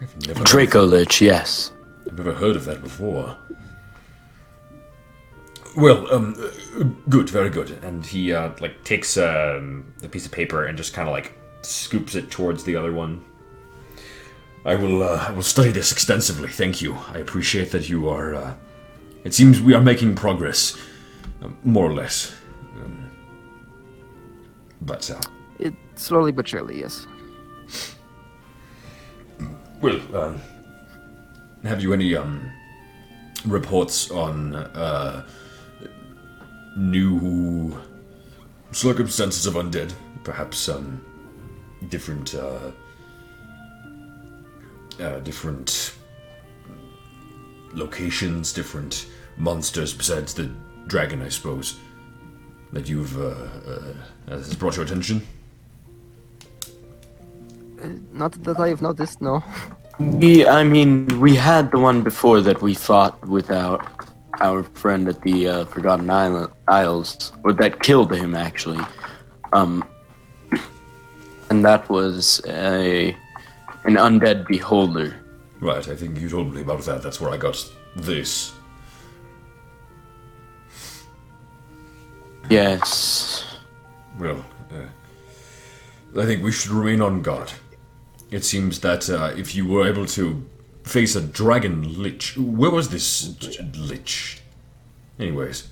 I've 0.00 0.26
never, 0.26 0.44
Draco 0.44 0.84
Lich, 0.84 1.20
yes. 1.20 1.72
I've 2.06 2.16
never 2.16 2.32
heard 2.32 2.56
of 2.56 2.64
that 2.66 2.82
before. 2.82 3.36
Well, 5.76 6.12
um, 6.12 6.34
good, 7.08 7.28
very 7.28 7.50
good. 7.50 7.70
And 7.82 8.04
he 8.04 8.32
uh, 8.32 8.52
like 8.60 8.82
takes 8.84 9.16
um, 9.16 9.92
a 10.02 10.08
piece 10.08 10.24
of 10.24 10.32
paper 10.32 10.64
and 10.64 10.76
just 10.78 10.94
kind 10.94 11.08
of 11.08 11.12
like 11.12 11.34
scoops 11.62 12.14
it 12.14 12.30
towards 12.30 12.64
the 12.64 12.76
other 12.76 12.92
one. 12.92 13.24
I 14.68 14.74
will, 14.74 15.02
uh, 15.02 15.24
I 15.28 15.32
will 15.32 15.42
study 15.42 15.70
this 15.70 15.92
extensively. 15.92 16.48
Thank 16.48 16.82
you. 16.82 16.94
I 17.14 17.18
appreciate 17.18 17.70
that 17.70 17.88
you 17.88 18.08
are. 18.10 18.34
Uh, 18.34 18.54
it 19.24 19.32
seems 19.32 19.62
we 19.62 19.72
are 19.72 19.80
making 19.80 20.14
progress, 20.14 20.76
um, 21.42 21.56
more 21.64 21.86
or 21.86 21.94
less. 21.94 22.34
Um, 22.76 23.10
but 24.82 25.10
uh, 25.10 25.20
It 25.58 25.74
slowly 25.94 26.32
but 26.32 26.46
surely, 26.46 26.80
yes. 26.80 27.06
Well, 29.80 30.00
um, 30.14 30.40
have 31.64 31.80
you 31.82 31.92
any 31.94 32.14
um 32.14 32.50
reports 33.46 34.10
on 34.10 34.54
uh 34.54 35.24
new 36.76 37.80
circumstances 38.72 39.46
of 39.46 39.54
undead? 39.54 39.92
Perhaps 40.24 40.68
um 40.68 41.00
different 41.88 42.34
uh, 45.00 45.02
uh 45.02 45.20
different 45.20 45.94
locations, 47.72 48.52
different 48.52 49.06
monsters 49.36 49.94
besides 49.94 50.34
the 50.34 50.50
dragon, 50.86 51.22
I 51.22 51.28
suppose, 51.28 51.78
that 52.72 52.88
you've 52.88 53.18
uh, 53.18 53.34
uh 53.70 53.94
has 54.28 54.54
brought 54.54 54.76
your 54.76 54.84
attention. 54.84 55.26
Not 58.12 58.32
that 58.42 58.58
I 58.58 58.68
have 58.68 58.82
noticed, 58.82 59.20
no. 59.20 59.42
We, 59.98 60.46
I 60.46 60.62
mean, 60.62 61.18
we 61.18 61.34
had 61.34 61.72
the 61.72 61.78
one 61.80 62.02
before 62.02 62.40
that 62.42 62.62
we 62.62 62.72
fought 62.72 63.26
without 63.26 63.84
our 64.40 64.62
friend 64.62 65.08
at 65.08 65.20
the 65.22 65.48
uh, 65.48 65.64
Forgotten 65.64 66.08
Isle- 66.08 66.52
Isles, 66.68 67.32
or 67.42 67.52
that 67.54 67.82
killed 67.82 68.14
him 68.14 68.36
actually. 68.36 68.84
Um, 69.52 69.84
and 71.50 71.64
that 71.64 71.88
was 71.88 72.40
a 72.46 73.16
an 73.88 73.94
undead 73.96 74.46
beholder. 74.46 75.16
Right, 75.60 75.88
I 75.88 75.96
think 75.96 76.20
you 76.20 76.28
told 76.28 76.54
me 76.54 76.60
about 76.60 76.82
that. 76.82 77.02
That's 77.02 77.20
where 77.20 77.30
I 77.30 77.38
got 77.38 77.56
this. 77.96 78.52
Yes. 82.50 83.44
Well, 84.18 84.44
uh, 84.70 86.20
I 86.20 86.26
think 86.26 86.42
we 86.42 86.52
should 86.52 86.70
remain 86.70 87.00
on 87.00 87.22
guard. 87.22 87.52
It 88.30 88.44
seems 88.44 88.80
that 88.80 89.08
uh, 89.08 89.32
if 89.36 89.54
you 89.54 89.66
were 89.66 89.88
able 89.88 90.06
to 90.06 90.44
face 90.84 91.16
a 91.16 91.20
dragon 91.20 92.02
lich, 92.02 92.36
where 92.36 92.70
was 92.70 92.90
this 92.90 93.28
j- 93.28 93.70
lich? 93.74 94.40
Anyways, 95.18 95.68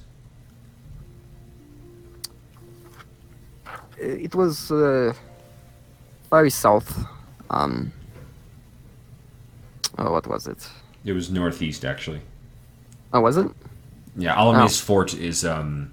It 3.99 4.35
was 4.35 4.71
uh, 4.71 5.15
very 6.31 6.51
south. 6.51 7.07
Um. 7.51 7.93
Oh, 9.99 10.13
what 10.13 10.27
was 10.27 10.47
it? 10.47 10.69
it 11.05 11.13
was 11.13 11.31
northeast 11.31 11.85
actually. 11.85 12.21
Oh, 13.13 13.21
was 13.21 13.37
it? 13.37 13.49
Yeah, 14.17 14.35
Alame's 14.35 14.81
Fort 14.81 15.15
is 15.15 15.45
um, 15.45 15.93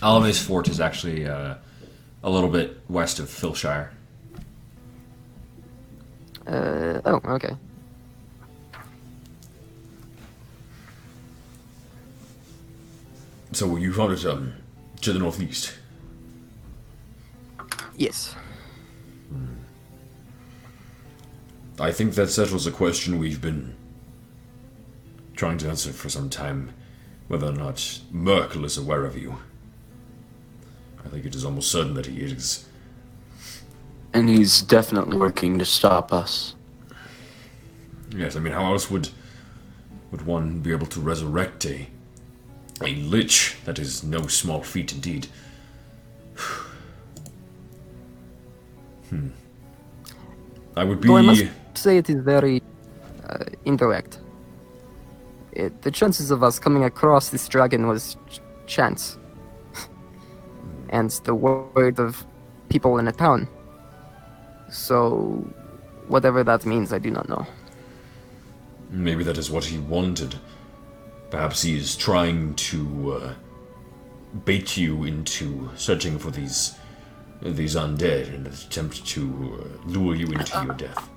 Alame's 0.00 0.40
Fort 0.40 0.68
is 0.68 0.80
actually 0.80 1.26
uh, 1.26 1.54
a 2.22 2.30
little 2.30 2.48
bit 2.48 2.80
west 2.88 3.18
of 3.18 3.28
Filshire. 3.28 3.90
Uh, 6.46 7.00
oh, 7.04 7.20
okay. 7.26 7.56
So 13.52 13.76
you 13.76 13.92
found 13.92 14.12
it 14.12 14.24
um, 14.24 14.54
to 15.02 15.12
the 15.12 15.18
northeast. 15.18 15.74
Yes. 17.96 18.34
I 21.78 21.90
think 21.92 22.14
that 22.14 22.28
settles 22.28 22.66
a 22.66 22.70
question 22.70 23.18
we've 23.18 23.40
been 23.40 23.74
trying 25.34 25.58
to 25.58 25.68
answer 25.68 25.92
for 25.92 26.08
some 26.08 26.28
time 26.28 26.72
whether 27.28 27.46
or 27.46 27.52
not 27.52 28.00
Merkel 28.10 28.64
is 28.64 28.76
aware 28.76 29.04
of 29.04 29.16
you. 29.16 29.38
I 31.04 31.08
think 31.08 31.24
it 31.24 31.34
is 31.34 31.44
almost 31.44 31.70
certain 31.70 31.94
that 31.94 32.06
he 32.06 32.20
is. 32.20 32.68
And 34.12 34.28
he's 34.28 34.60
definitely 34.60 35.16
working 35.16 35.58
to 35.58 35.64
stop 35.64 36.12
us. 36.12 36.54
Yes, 38.14 38.36
I 38.36 38.40
mean, 38.40 38.52
how 38.52 38.66
else 38.66 38.90
would 38.90 39.08
would 40.10 40.26
one 40.26 40.60
be 40.60 40.70
able 40.72 40.86
to 40.88 41.00
resurrect 41.00 41.64
a 41.64 41.88
a 42.82 42.94
lich? 42.96 43.56
That 43.64 43.78
is 43.78 44.04
no 44.04 44.26
small 44.26 44.62
feat 44.62 44.92
indeed. 44.92 45.28
hmm. 49.08 49.28
I 50.76 50.84
would 50.84 51.00
be. 51.00 51.10
I 51.10 51.22
must 51.22 51.46
say 51.78 51.96
it 51.98 52.08
is 52.10 52.20
very 52.20 52.62
uh, 53.28 53.44
indirect. 53.64 54.20
It, 55.52 55.82
the 55.82 55.90
chances 55.90 56.30
of 56.30 56.42
us 56.42 56.58
coming 56.58 56.84
across 56.84 57.28
this 57.28 57.46
dragon 57.48 57.86
was 57.86 58.16
ch- 58.30 58.40
chance. 58.66 59.18
and 60.88 61.10
the 61.24 61.34
word 61.34 61.98
of 61.98 62.26
people 62.68 62.98
in 62.98 63.06
a 63.08 63.12
town. 63.12 63.48
So, 64.70 65.46
whatever 66.08 66.42
that 66.44 66.64
means, 66.64 66.92
I 66.92 66.98
do 66.98 67.10
not 67.10 67.28
know. 67.28 67.46
Maybe 68.90 69.24
that 69.24 69.36
is 69.36 69.50
what 69.50 69.64
he 69.64 69.78
wanted. 69.78 70.36
Perhaps 71.30 71.62
he 71.62 71.76
is 71.76 71.96
trying 71.96 72.54
to 72.54 73.12
uh, 73.12 73.34
bait 74.44 74.76
you 74.76 75.04
into 75.04 75.70
searching 75.76 76.18
for 76.18 76.30
these 76.30 76.74
these 77.42 77.74
undead 77.74 78.28
in 78.28 78.46
an 78.46 78.52
attempt 78.52 79.04
to 79.04 79.22
uh, 79.58 79.88
lure 79.88 80.14
you 80.14 80.26
into 80.26 80.62
your 80.62 80.74
death. 80.74 81.10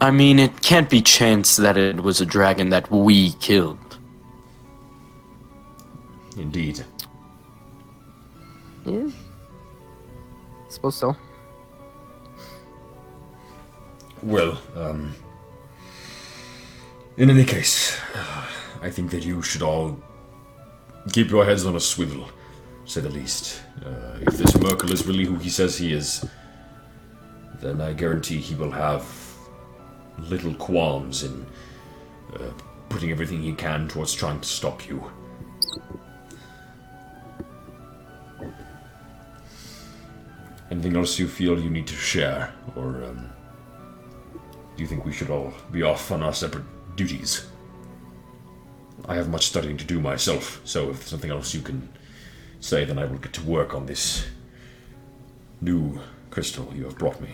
I 0.00 0.12
mean, 0.12 0.38
it 0.38 0.62
can't 0.62 0.88
be 0.88 1.02
chance 1.02 1.56
that 1.56 1.76
it 1.76 2.02
was 2.02 2.20
a 2.20 2.26
dragon 2.26 2.70
that 2.70 2.90
we 2.90 3.32
killed. 3.32 3.98
Indeed. 6.36 6.84
Yeah. 8.86 9.08
Suppose 10.68 10.96
so. 10.96 11.16
Well, 14.22 14.60
um, 14.76 15.14
in 17.16 17.30
any 17.30 17.44
case, 17.44 18.00
I 18.80 18.90
think 18.90 19.10
that 19.10 19.24
you 19.24 19.42
should 19.42 19.62
all 19.62 19.98
keep 21.12 21.30
your 21.30 21.44
heads 21.44 21.66
on 21.66 21.74
a 21.74 21.80
swivel, 21.80 22.28
say 22.84 23.00
the 23.00 23.08
least. 23.10 23.62
Uh, 23.84 24.18
if 24.20 24.38
this 24.38 24.56
Merkel 24.58 24.92
is 24.92 25.06
really 25.06 25.24
who 25.24 25.36
he 25.36 25.50
says 25.50 25.76
he 25.76 25.92
is, 25.92 26.24
then 27.60 27.80
I 27.80 27.92
guarantee 27.92 28.38
he 28.38 28.54
will 28.54 28.70
have 28.70 29.02
little 30.18 30.54
qualms 30.54 31.22
in 31.22 31.46
uh, 32.34 32.50
putting 32.88 33.10
everything 33.10 33.42
he 33.42 33.52
can 33.52 33.88
towards 33.88 34.14
trying 34.14 34.40
to 34.40 34.48
stop 34.48 34.88
you. 34.88 35.10
Anything 40.70 40.96
else 40.96 41.18
you 41.18 41.26
feel 41.28 41.58
you 41.58 41.70
need 41.70 41.86
to 41.86 41.94
share, 41.94 42.52
or 42.76 43.02
um, 43.04 43.30
do 44.76 44.82
you 44.82 44.86
think 44.86 45.04
we 45.04 45.12
should 45.12 45.30
all 45.30 45.52
be 45.72 45.82
off 45.82 46.12
on 46.12 46.22
our 46.22 46.34
separate 46.34 46.64
duties? 46.94 47.46
I 49.06 49.14
have 49.14 49.30
much 49.30 49.46
studying 49.46 49.78
to 49.78 49.84
do 49.84 50.00
myself, 50.00 50.60
so 50.64 50.90
if 50.90 50.98
there's 50.98 51.08
something 51.08 51.30
else 51.30 51.54
you 51.54 51.62
can 51.62 51.88
say, 52.60 52.84
then 52.84 52.98
I 52.98 53.06
will 53.06 53.18
get 53.18 53.32
to 53.34 53.42
work 53.42 53.74
on 53.74 53.86
this 53.86 54.26
new 55.60 56.00
crystal 56.30 56.70
you 56.74 56.84
have 56.84 56.98
brought 56.98 57.20
me. 57.20 57.30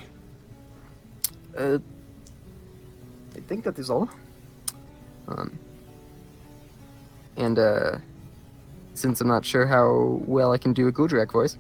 Uh, 1.57 1.79
I 3.37 3.41
think 3.41 3.65
that 3.65 3.79
is 3.79 3.91
all. 3.91 4.09
Um, 5.29 5.59
and 7.37 7.59
uh, 7.59 7.99
since 8.95 9.21
I'm 9.21 9.29
not 9.29 9.45
sure 9.45 9.67
how 9.67 10.21
well 10.27 10.53
I 10.53 10.59
can 10.59 10.73
do 10.73 10.87
a 10.89 10.93
Gruldrak 10.93 11.33
voice, 11.33 11.57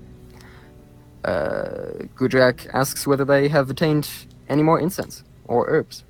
uh, 1.24 2.04
Gruldrak 2.14 2.68
asks 2.74 3.06
whether 3.06 3.24
they 3.24 3.48
have 3.48 3.70
attained 3.70 4.08
any 4.48 4.62
more 4.62 4.78
incense 4.78 5.24
or 5.46 5.66
herbs? 5.68 6.04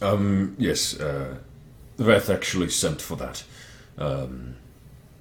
Um, 0.00 0.56
yes, 0.58 0.98
uh, 0.98 1.36
Veth 1.98 2.30
actually 2.30 2.70
sent 2.70 3.00
for 3.00 3.16
that. 3.16 3.44
Um, 3.96 4.56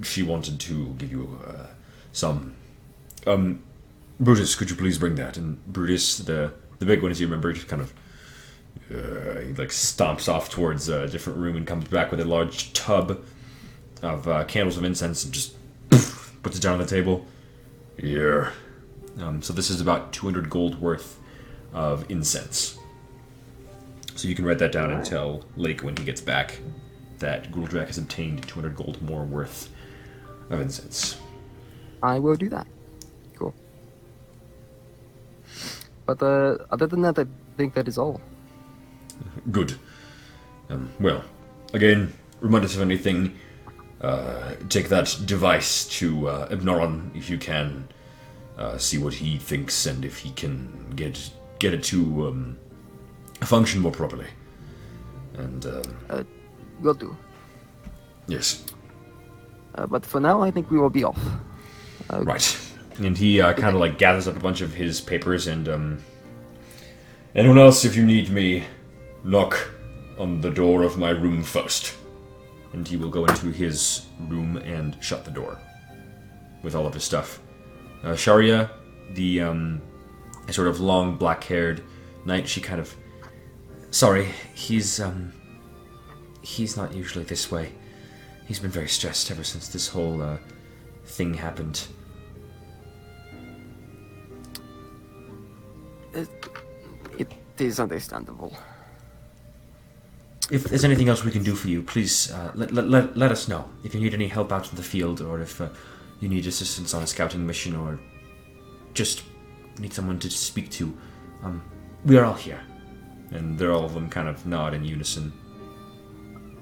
she 0.01 0.23
wanted 0.23 0.59
to 0.61 0.88
give 0.97 1.11
you 1.11 1.39
uh, 1.47 1.67
some. 2.11 2.55
Um, 3.27 3.63
Brutus, 4.19 4.55
could 4.55 4.69
you 4.69 4.75
please 4.75 4.97
bring 4.97 5.15
that? 5.15 5.38
And 5.38 5.63
Brutus, 5.67 6.17
the 6.17 6.53
the 6.79 6.86
big 6.86 7.01
one, 7.01 7.11
as 7.11 7.21
you 7.21 7.27
remember, 7.27 7.53
just 7.53 7.67
kind 7.67 7.81
of 7.81 7.93
uh, 8.91 9.39
he 9.39 9.53
like 9.53 9.69
stomps 9.69 10.28
off 10.28 10.49
towards 10.49 10.89
a 10.89 11.07
different 11.07 11.39
room 11.39 11.55
and 11.55 11.65
comes 11.65 11.88
back 11.88 12.11
with 12.11 12.19
a 12.19 12.26
large 12.26 12.74
tub 12.74 13.24
of 14.01 14.28
uh, 14.28 14.43
candles 14.45 14.78
of 14.78 14.84
incense 14.84 15.24
and 15.24 15.34
just 15.34 15.55
puts 16.43 16.57
it 16.57 16.61
down 16.61 16.74
on 16.74 16.80
the 16.80 16.86
table. 16.86 17.26
Here. 17.97 18.51
Um, 19.19 19.41
so 19.41 19.53
this 19.53 19.69
is 19.69 19.80
about 19.80 20.11
200 20.13 20.49
gold 20.49 20.82
worth 20.82 21.19
of 21.71 22.09
incense. 22.09 22.78
So 24.15 24.28
you 24.28 24.36
can 24.36 24.45
write 24.45 24.59
that 24.59 24.71
down 24.71 24.91
and 24.91 25.05
tell 25.05 25.43
Lake 25.55 25.84
when 25.84 25.95
he 25.95 26.03
gets 26.03 26.21
back 26.21 26.59
that 27.19 27.51
Gruldrak 27.51 27.88
has 27.88 27.97
obtained 27.97 28.47
200 28.47 28.76
gold 28.76 29.01
more 29.01 29.24
worth 29.24 29.69
of 30.49 30.59
incense. 30.59 31.17
I 32.01 32.19
will 32.19 32.36
do 32.36 32.49
that. 32.49 32.67
Cool. 33.36 33.53
But 36.05 36.21
uh, 36.21 36.57
other 36.69 36.88
than 36.88 37.01
that, 37.03 37.17
I 37.17 37.26
think 37.57 37.74
that 37.76 37.88
is 37.88 37.97
all. 37.97 38.21
Good. 39.51 39.76
Um, 40.70 40.89
well, 40.99 41.24
again, 41.74 42.14
remind 42.39 42.66
us 42.66 42.76
of 42.76 42.82
anything. 42.82 43.38
Uh, 44.01 44.55
take 44.70 44.89
that 44.89 45.18
device 45.26 45.86
to 45.88 46.28
uh, 46.28 46.49
Ebnoron 46.49 47.16
if 47.16 47.30
you 47.30 47.38
can. 47.38 47.88
Uh, 48.57 48.78
see 48.78 48.97
what 48.97 49.14
he 49.14 49.38
thinks 49.38 49.86
and 49.88 50.05
if 50.05 50.20
he 50.20 50.30
can 50.32 50.91
get 50.95 51.32
get 51.59 51.74
it 51.74 51.84
to 51.84 52.28
um, 52.28 52.57
function 53.41 53.82
more 53.82 53.91
properly. 53.91 54.28
And 55.38 55.66
um, 55.66 56.26
Will 56.82 56.93
do. 56.93 57.16
yes, 58.28 58.64
Uh, 59.76 59.88
but 59.88 60.05
for 60.05 60.20
now, 60.20 60.41
I 60.43 60.51
think 60.51 60.70
we 60.70 60.78
will 60.78 60.89
be 60.89 61.03
off. 61.03 61.20
right. 62.11 62.59
And 62.99 63.18
he 63.18 63.41
uh, 63.41 63.53
kind 63.53 63.74
of 63.76 63.82
like 63.82 63.97
gathers 63.97 64.28
up 64.28 64.36
a 64.36 64.39
bunch 64.39 64.61
of 64.61 64.74
his 64.74 65.01
papers 65.01 65.47
and 65.47 65.68
um, 65.68 66.03
anyone 67.34 67.57
else, 67.57 67.86
if 67.86 67.95
you 67.95 68.05
need 68.05 68.30
me, 68.30 68.66
knock 69.24 69.69
on 70.17 70.41
the 70.41 70.49
door 70.49 70.84
of 70.84 70.97
my 70.97 71.09
room 71.09 71.43
first. 71.43 71.95
And 72.74 72.88
he 72.88 72.97
will 72.97 73.09
go 73.09 73.26
into 73.26 73.47
his 73.47 74.07
room 74.28 74.57
and 74.57 74.97
shut 75.01 75.26
the 75.26 75.32
door 75.32 75.59
with 76.63 76.76
all 76.76 76.88
of 76.88 76.93
his 76.93 77.03
stuff. 77.03 77.39
Uh, 78.03 78.15
Sharia, 78.15 78.71
the 79.11 79.41
um, 79.41 79.82
sort 80.49 80.67
of 80.67 80.80
long 80.80 81.15
black-haired 81.15 81.84
knight, 82.26 82.47
she 82.47 82.61
kind 82.61 82.80
of. 82.80 82.95
Sorry, 83.91 84.30
he's 84.55 84.99
um, 84.99 85.32
he's 86.41 86.76
not 86.76 86.93
usually 86.95 87.26
this 87.26 87.51
way. 87.51 87.71
He's 88.47 88.59
been 88.59 88.71
very 88.71 88.88
stressed 88.88 89.30
ever 89.30 89.43
since 89.43 89.67
this 89.67 89.88
whole 89.88 90.21
uh, 90.21 90.38
thing 91.05 91.34
happened. 91.34 91.86
It 96.13 97.32
is 97.59 97.80
understandable. 97.80 98.57
If 100.53 100.65
there's 100.65 100.83
anything 100.85 101.09
else 101.09 101.23
we 101.25 101.31
can 101.31 101.41
do 101.41 101.55
for 101.55 101.67
you, 101.67 101.81
please 101.81 102.31
uh, 102.31 102.51
let, 102.53 102.71
let, 102.71 102.87
let, 102.87 103.17
let 103.17 103.31
us 103.31 103.47
know. 103.47 103.67
If 103.83 103.95
you 103.95 103.99
need 103.99 104.13
any 104.13 104.27
help 104.27 104.51
out 104.51 104.69
in 104.69 104.75
the 104.75 104.83
field, 104.83 105.19
or 105.19 105.41
if 105.41 105.59
uh, 105.59 105.69
you 106.19 106.29
need 106.29 106.45
assistance 106.45 106.93
on 106.93 107.01
a 107.01 107.07
scouting 107.07 107.43
mission, 107.47 107.75
or 107.75 107.99
just 108.93 109.23
need 109.79 109.91
someone 109.93 110.19
to 110.19 110.29
speak 110.29 110.69
to, 110.77 110.95
um, 111.43 111.63
we 112.05 112.17
are 112.19 112.25
all 112.25 112.35
here. 112.35 112.61
And 113.31 113.57
they're 113.57 113.71
all 113.71 113.83
of 113.83 113.95
them 113.95 114.11
kind 114.11 114.27
of 114.27 114.45
nod 114.45 114.75
in 114.75 114.85
unison. 114.85 115.33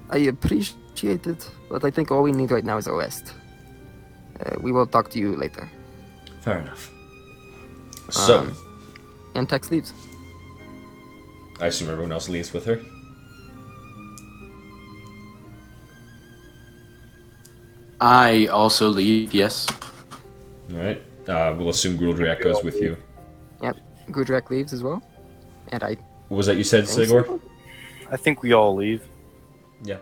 I 0.08 0.18
appreciate 0.20 1.26
it, 1.26 1.50
but 1.68 1.84
I 1.84 1.90
think 1.90 2.10
all 2.10 2.22
we 2.22 2.32
need 2.32 2.50
right 2.50 2.64
now 2.64 2.78
is 2.78 2.86
a 2.86 2.94
rest. 2.94 3.34
Uh, 4.40 4.56
we 4.62 4.72
will 4.72 4.86
talk 4.86 5.10
to 5.10 5.18
you 5.18 5.36
later. 5.36 5.68
Fair 6.40 6.60
enough. 6.60 6.90
So, 8.08 8.38
Um, 8.38 8.56
And 9.34 9.46
Tex 9.46 9.70
leaves. 9.70 9.92
I 11.60 11.66
assume 11.66 11.90
everyone 11.90 12.12
else 12.12 12.30
leaves 12.30 12.54
with 12.54 12.64
her. 12.64 12.80
I 18.02 18.46
also 18.46 18.88
leave, 18.88 19.32
yes. 19.32 19.68
All 20.72 20.76
right. 20.76 21.00
Uh, 21.28 21.54
we'll 21.56 21.68
assume 21.68 21.96
Gruldrak 21.96 22.42
goes 22.42 22.64
with 22.64 22.82
you. 22.82 22.96
Yep. 23.62 23.76
Gruldrak 24.10 24.50
leaves 24.50 24.72
as 24.72 24.82
well. 24.82 25.00
And 25.68 25.84
I. 25.84 25.96
What 26.26 26.38
was 26.38 26.46
that 26.46 26.56
you 26.56 26.64
said, 26.64 26.88
Sagor? 26.88 27.40
I 28.10 28.16
think 28.16 28.42
we 28.42 28.54
all 28.54 28.74
leave. 28.74 29.06
Yeah. 29.84 29.98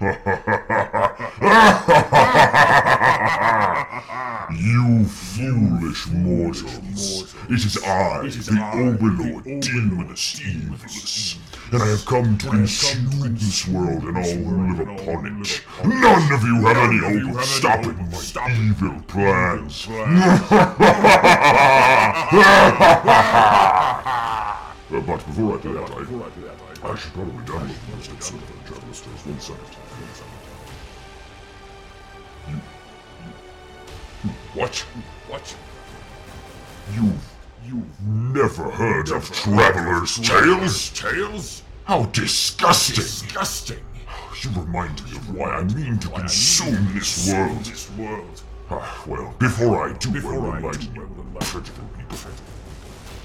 You 4.52 5.04
foolish 5.04 6.08
mortals! 6.08 7.34
It 7.48 7.64
is 7.64 7.78
I, 7.84 8.26
the 8.26 8.70
Overlord 8.74 9.44
Demonist 9.44 10.42
Evilus, 10.42 11.38
and 11.72 11.82
I 11.82 11.86
have 11.86 12.04
come 12.04 12.36
to 12.38 12.48
consume 12.48 13.34
this 13.34 13.68
world 13.68 14.02
and 14.04 14.16
all 14.16 14.24
who 14.24 14.74
live 14.74 14.88
upon 14.88 15.40
it. 15.40 15.62
None 15.84 16.32
of 16.32 16.42
you 16.42 16.66
have 16.66 16.76
any 16.76 16.98
hope 16.98 17.36
of 17.38 17.44
stopping 17.44 18.10
my 18.10 18.18
evil 18.60 19.00
plans. 19.06 19.86
But 24.90 25.06
before 25.06 25.56
I 25.56 25.60
do 25.62 25.72
that, 25.74 25.88
I, 25.88 25.92
I 26.90 26.92
should 26.96 27.12
probably 27.12 27.44
download 27.44 27.78
the 27.86 27.92
of 27.92 28.08
Untravelers 28.08 29.00
Tales. 29.04 29.24
One 29.24 29.38
second. 29.40 29.66
Second. 30.14 30.32
What? 34.54 34.74
What? 35.28 35.56
You've 36.92 37.39
you've 37.70 38.00
never 38.02 38.68
heard 38.70 39.10
of 39.10 39.30
Traveler's 39.30 40.18
Tales? 40.18 40.90
Tales? 40.90 41.62
How 41.84 42.04
disgusting! 42.06 42.96
Disgusting! 42.96 43.84
You 44.42 44.50
remind 44.60 45.04
me 45.04 45.16
of 45.16 45.34
why 45.34 45.50
I 45.50 45.64
mean 45.64 45.98
to 45.98 46.08
consume 46.08 46.92
this 46.94 47.30
world. 47.30 47.64
This 47.64 47.90
world. 47.92 48.42
Ah, 48.70 49.04
well, 49.06 49.34
before 49.38 49.88
I 49.88 49.92
do, 49.98 50.10
I 50.10 50.36
will 50.36 50.54
enlighten 50.54 50.94
you, 50.94 51.08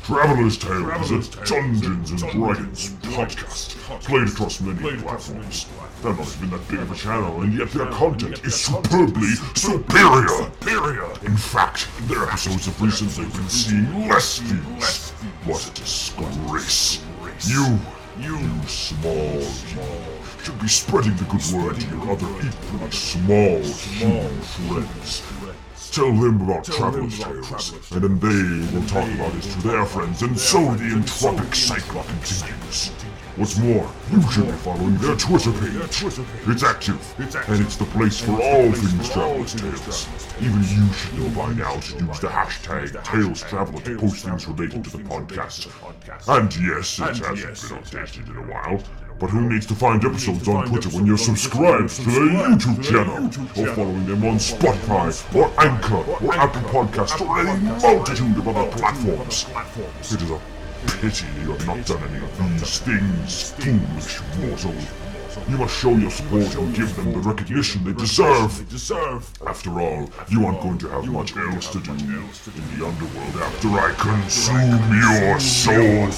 Traveler's 0.06 0.60
Tales 0.60 1.10
is 1.10 1.36
a 1.36 1.46
Dungeons 1.46 2.12
and 2.12 2.22
Dragons 2.32 2.92
podcast, 3.02 3.76
played 4.04 4.28
across 4.28 4.62
many 4.62 5.02
platforms. 5.02 5.66
They're 6.04 6.14
not 6.14 6.36
even 6.38 6.52
that 6.52 6.68
big 6.68 6.80
of 6.82 6.92
a 6.92 6.96
channel, 6.96 7.42
and 7.42 7.52
yet 7.52 7.72
their 7.72 7.88
content 7.88 8.46
is 8.46 8.54
superbly 8.54 9.30
superior. 9.56 10.28
Superior. 10.28 11.10
In 11.24 11.36
fact, 11.36 11.88
their 12.08 12.22
episodes 12.26 12.68
have 12.68 12.80
recently 12.80 13.26
been 13.26 13.50
seeing 13.50 14.08
less 14.08 14.38
views. 14.38 15.10
What 15.44 15.68
a 15.68 15.74
disgrace! 15.74 17.04
You, 17.48 17.80
you 18.20 18.38
small 18.68 19.42
should 20.44 20.62
be 20.62 20.68
spreading 20.68 21.16
the 21.16 21.24
good 21.24 21.42
word 21.52 21.80
to 21.82 21.88
your 21.88 22.12
other 22.12 22.28
equally 22.46 22.92
small 22.92 23.64
human 23.64 24.40
friends. 24.42 25.24
Tell 25.96 26.12
them 26.12 26.42
about 26.42 26.66
Traveler's 26.66 27.18
Tales, 27.18 27.92
and 27.94 28.02
then 28.04 28.20
they 28.20 28.76
will 28.76 28.86
talk 28.86 29.10
about 29.12 29.34
it 29.34 29.44
to 29.44 29.62
their 29.66 29.86
friends, 29.86 30.22
and 30.24 30.38
so 30.38 30.60
the 30.74 30.90
entropic 30.90 31.56
cycle 31.56 32.04
continues. 32.04 32.90
What's 33.38 33.58
more, 33.58 33.90
you 34.12 34.22
should 34.30 34.46
be 34.46 34.52
following 34.52 34.98
their 34.98 35.16
Twitter 35.16 35.54
page. 35.54 36.04
It's 36.48 36.64
active, 36.64 37.00
and 37.48 37.62
it's 37.62 37.78
the 37.78 37.86
place 37.86 38.20
for 38.20 38.34
all 38.34 38.74
things 38.74 39.10
Traveler's 39.10 39.54
Tales. 39.54 40.08
Even 40.42 40.60
you 40.64 40.92
should 40.92 41.18
know 41.18 41.30
by 41.30 41.54
now 41.54 41.80
to 41.80 42.06
use 42.06 42.20
the 42.20 42.28
hashtag 42.28 43.02
Tales 43.06 43.42
Traveler 43.44 43.82
to 43.84 43.98
post 43.98 44.26
things 44.26 44.48
related 44.50 44.84
to 44.84 44.90
the 44.90 45.04
podcast. 45.04 45.70
And 46.28 46.54
yes, 46.58 47.00
it 47.00 47.24
hasn't 47.24 47.40
been 47.40 47.80
updated 47.80 48.30
in 48.32 48.38
a 48.38 48.52
while, 48.52 48.84
but 49.20 49.30
who 49.30 49.42
needs 49.50 49.66
to 49.68 49.76
find 49.76 50.04
episodes 50.04 50.48
on 50.48 50.68
Twitter 50.68 50.90
when 50.90 51.06
you're 51.06 51.18
subscribed 51.18 51.90
to 51.90 52.04
their 52.04 52.28
YouTube 52.28 52.84
channel, 52.84 53.26
or 53.58 53.74
following 53.74 54.06
them 54.06 54.24
on 54.26 54.36
Spotify, 54.36 55.36
or 55.36 55.52
Anchor, 55.62 56.04
or 56.26 56.34
Apple 56.36 56.62
Podcasts, 56.70 57.22
or 57.22 57.40
any 57.40 57.60
multitude 57.82 58.38
of 58.38 58.48
other 58.48 58.72
platforms? 58.72 59.46
It 60.12 60.22
is 60.22 60.32
a 60.32 60.40
pity 61.02 61.26
you 61.42 61.52
have 61.52 61.66
not 61.66 61.86
done 61.86 62.04
any 62.10 62.24
of 62.24 62.60
these 62.60 62.80
things, 62.80 63.52
foolish 63.52 64.22
mortal. 64.40 65.05
You 65.50 65.58
must 65.58 65.76
show 65.76 65.92
your 65.96 66.10
support 66.10 66.56
and 66.56 66.74
give 66.74 66.96
them 66.96 67.12
the 67.12 67.20
recognition 67.20 67.84
they 67.84 67.94
deserve. 67.94 68.52
After 69.46 69.80
all, 69.80 70.10
you 70.30 70.46
aren't 70.46 70.62
going 70.62 70.78
to 70.80 70.88
have 70.90 71.06
much 71.08 71.36
else 71.36 71.72
to 71.72 71.80
do 71.80 71.92
in 71.92 71.98
the 72.80 72.86
underworld 72.86 73.36
after 73.36 73.68
I 73.70 73.94
consume 73.98 74.80
your 74.94 75.40
soul. 75.40 76.12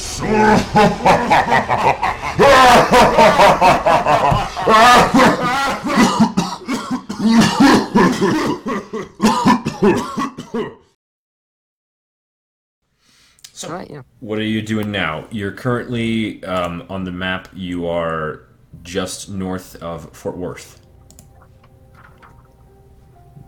So, 13.54 13.70
Right, 13.70 13.90
yeah. 13.90 14.04
what 14.20 14.38
are 14.38 14.44
you 14.44 14.62
doing 14.62 14.92
now? 14.92 15.26
You're 15.32 15.52
currently 15.52 16.44
um, 16.44 16.86
on 16.90 17.04
the 17.04 17.12
map. 17.12 17.50
You 17.54 17.88
are 17.88 18.47
just 18.84 19.30
north 19.30 19.76
of 19.82 20.12
Fort 20.16 20.38
Worth. 20.38 20.82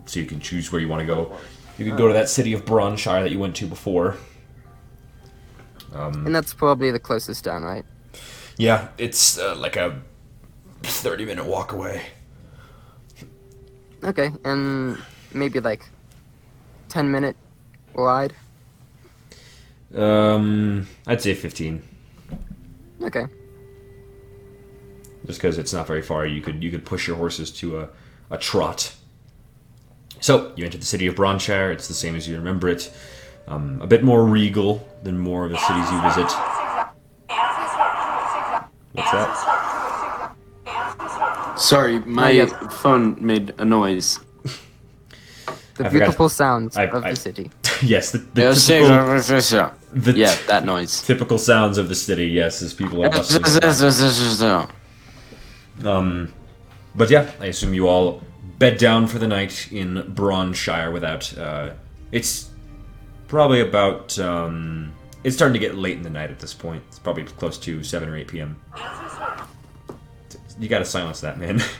So 0.06 0.20
you 0.20 0.26
can 0.26 0.40
choose 0.40 0.72
where 0.72 0.80
you 0.80 0.88
want 0.88 1.00
to 1.00 1.06
go. 1.06 1.36
You 1.78 1.84
could 1.84 1.96
go 1.96 2.08
to 2.08 2.14
that 2.14 2.28
city 2.28 2.52
of 2.52 2.64
Bradshire 2.66 3.22
that 3.22 3.30
you 3.30 3.38
went 3.38 3.56
to 3.56 3.66
before. 3.66 4.16
And 6.26 6.34
that's 6.34 6.52
probably 6.52 6.90
the 6.90 6.98
closest 6.98 7.44
down, 7.44 7.62
right? 7.62 7.84
Yeah, 8.56 8.88
it's 8.98 9.38
uh, 9.38 9.56
like 9.56 9.76
a 9.76 10.02
30 10.82 11.24
minute 11.24 11.46
walk 11.46 11.72
away. 11.72 12.02
Okay, 14.02 14.30
and 14.44 14.98
maybe 15.32 15.60
like 15.60 15.88
10 16.88 17.10
minute 17.10 17.36
ride. 17.94 18.34
Um, 19.94 20.86
I'd 21.06 21.20
say 21.20 21.34
15. 21.34 21.82
Okay. 23.02 23.24
Just 25.26 25.38
because 25.40 25.58
it's 25.58 25.72
not 25.72 25.86
very 25.86 26.02
far. 26.02 26.26
You 26.26 26.40
could 26.40 26.62
you 26.62 26.70
could 26.70 26.84
push 26.84 27.06
your 27.06 27.16
horses 27.16 27.50
to 27.52 27.80
a, 27.80 27.88
a 28.30 28.38
trot. 28.38 28.94
So 30.20 30.52
you 30.56 30.64
enter 30.64 30.78
the 30.78 30.84
city 30.84 31.06
of 31.06 31.16
Bradshire. 31.16 31.70
It's 31.72 31.88
the 31.88 31.94
same 31.94 32.14
as 32.16 32.28
you 32.28 32.36
remember 32.36 32.68
it. 32.68 32.92
Um, 33.48 33.80
a 33.82 33.86
bit 33.86 34.02
more 34.04 34.24
regal 34.24 34.86
than 35.02 35.18
more 35.18 35.44
of 35.46 35.50
the 35.50 35.58
cities 35.58 35.90
you 35.90 36.00
visit. 36.02 36.30
What's 38.92 39.10
that? 39.12 40.32
Sorry, 41.56 41.98
my 42.00 42.30
yes. 42.30 42.52
phone 42.80 43.16
made 43.24 43.54
a 43.58 43.64
noise. 43.64 44.18
The 44.42 44.50
I 45.52 45.54
forgot- 45.76 45.90
beautiful 45.92 46.28
sounds 46.28 46.76
I- 46.76 46.84
of 46.84 47.04
I- 47.04 47.10
the 47.10 47.16
city. 47.16 47.50
yes, 47.82 48.12
the, 48.12 48.18
the, 48.18 48.52
typical, 48.54 48.88
yeah, 49.56 49.72
the 49.94 50.12
yeah, 50.12 50.36
that 50.48 50.64
noise. 50.66 51.02
typical 51.02 51.38
sounds 51.38 51.78
of 51.78 51.88
the 51.88 51.94
city. 51.94 52.26
Yes, 52.26 52.60
as 52.62 52.74
people 52.74 53.02
are 53.04 53.08
bustling. 53.10 53.42
Um, 55.84 56.32
but 56.94 57.10
yeah, 57.10 57.30
I 57.40 57.46
assume 57.46 57.74
you 57.74 57.88
all 57.88 58.22
bed 58.58 58.78
down 58.78 59.06
for 59.06 59.18
the 59.18 59.28
night 59.28 59.70
in 59.72 60.12
Bradshire 60.14 60.90
without. 60.90 61.36
Uh, 61.36 61.70
it's 62.12 62.50
probably 63.28 63.60
about. 63.60 64.18
Um, 64.18 64.92
it's 65.22 65.36
starting 65.36 65.52
to 65.52 65.58
get 65.58 65.74
late 65.76 65.96
in 65.96 66.02
the 66.02 66.10
night 66.10 66.30
at 66.30 66.38
this 66.38 66.54
point. 66.54 66.82
It's 66.88 66.98
probably 66.98 67.24
close 67.24 67.58
to 67.58 67.82
7 67.84 68.08
or 68.08 68.16
8 68.16 68.28
p.m. 68.28 68.56
You 70.58 70.68
gotta 70.68 70.84
silence 70.84 71.20
that, 71.20 71.38
man. 71.38 71.62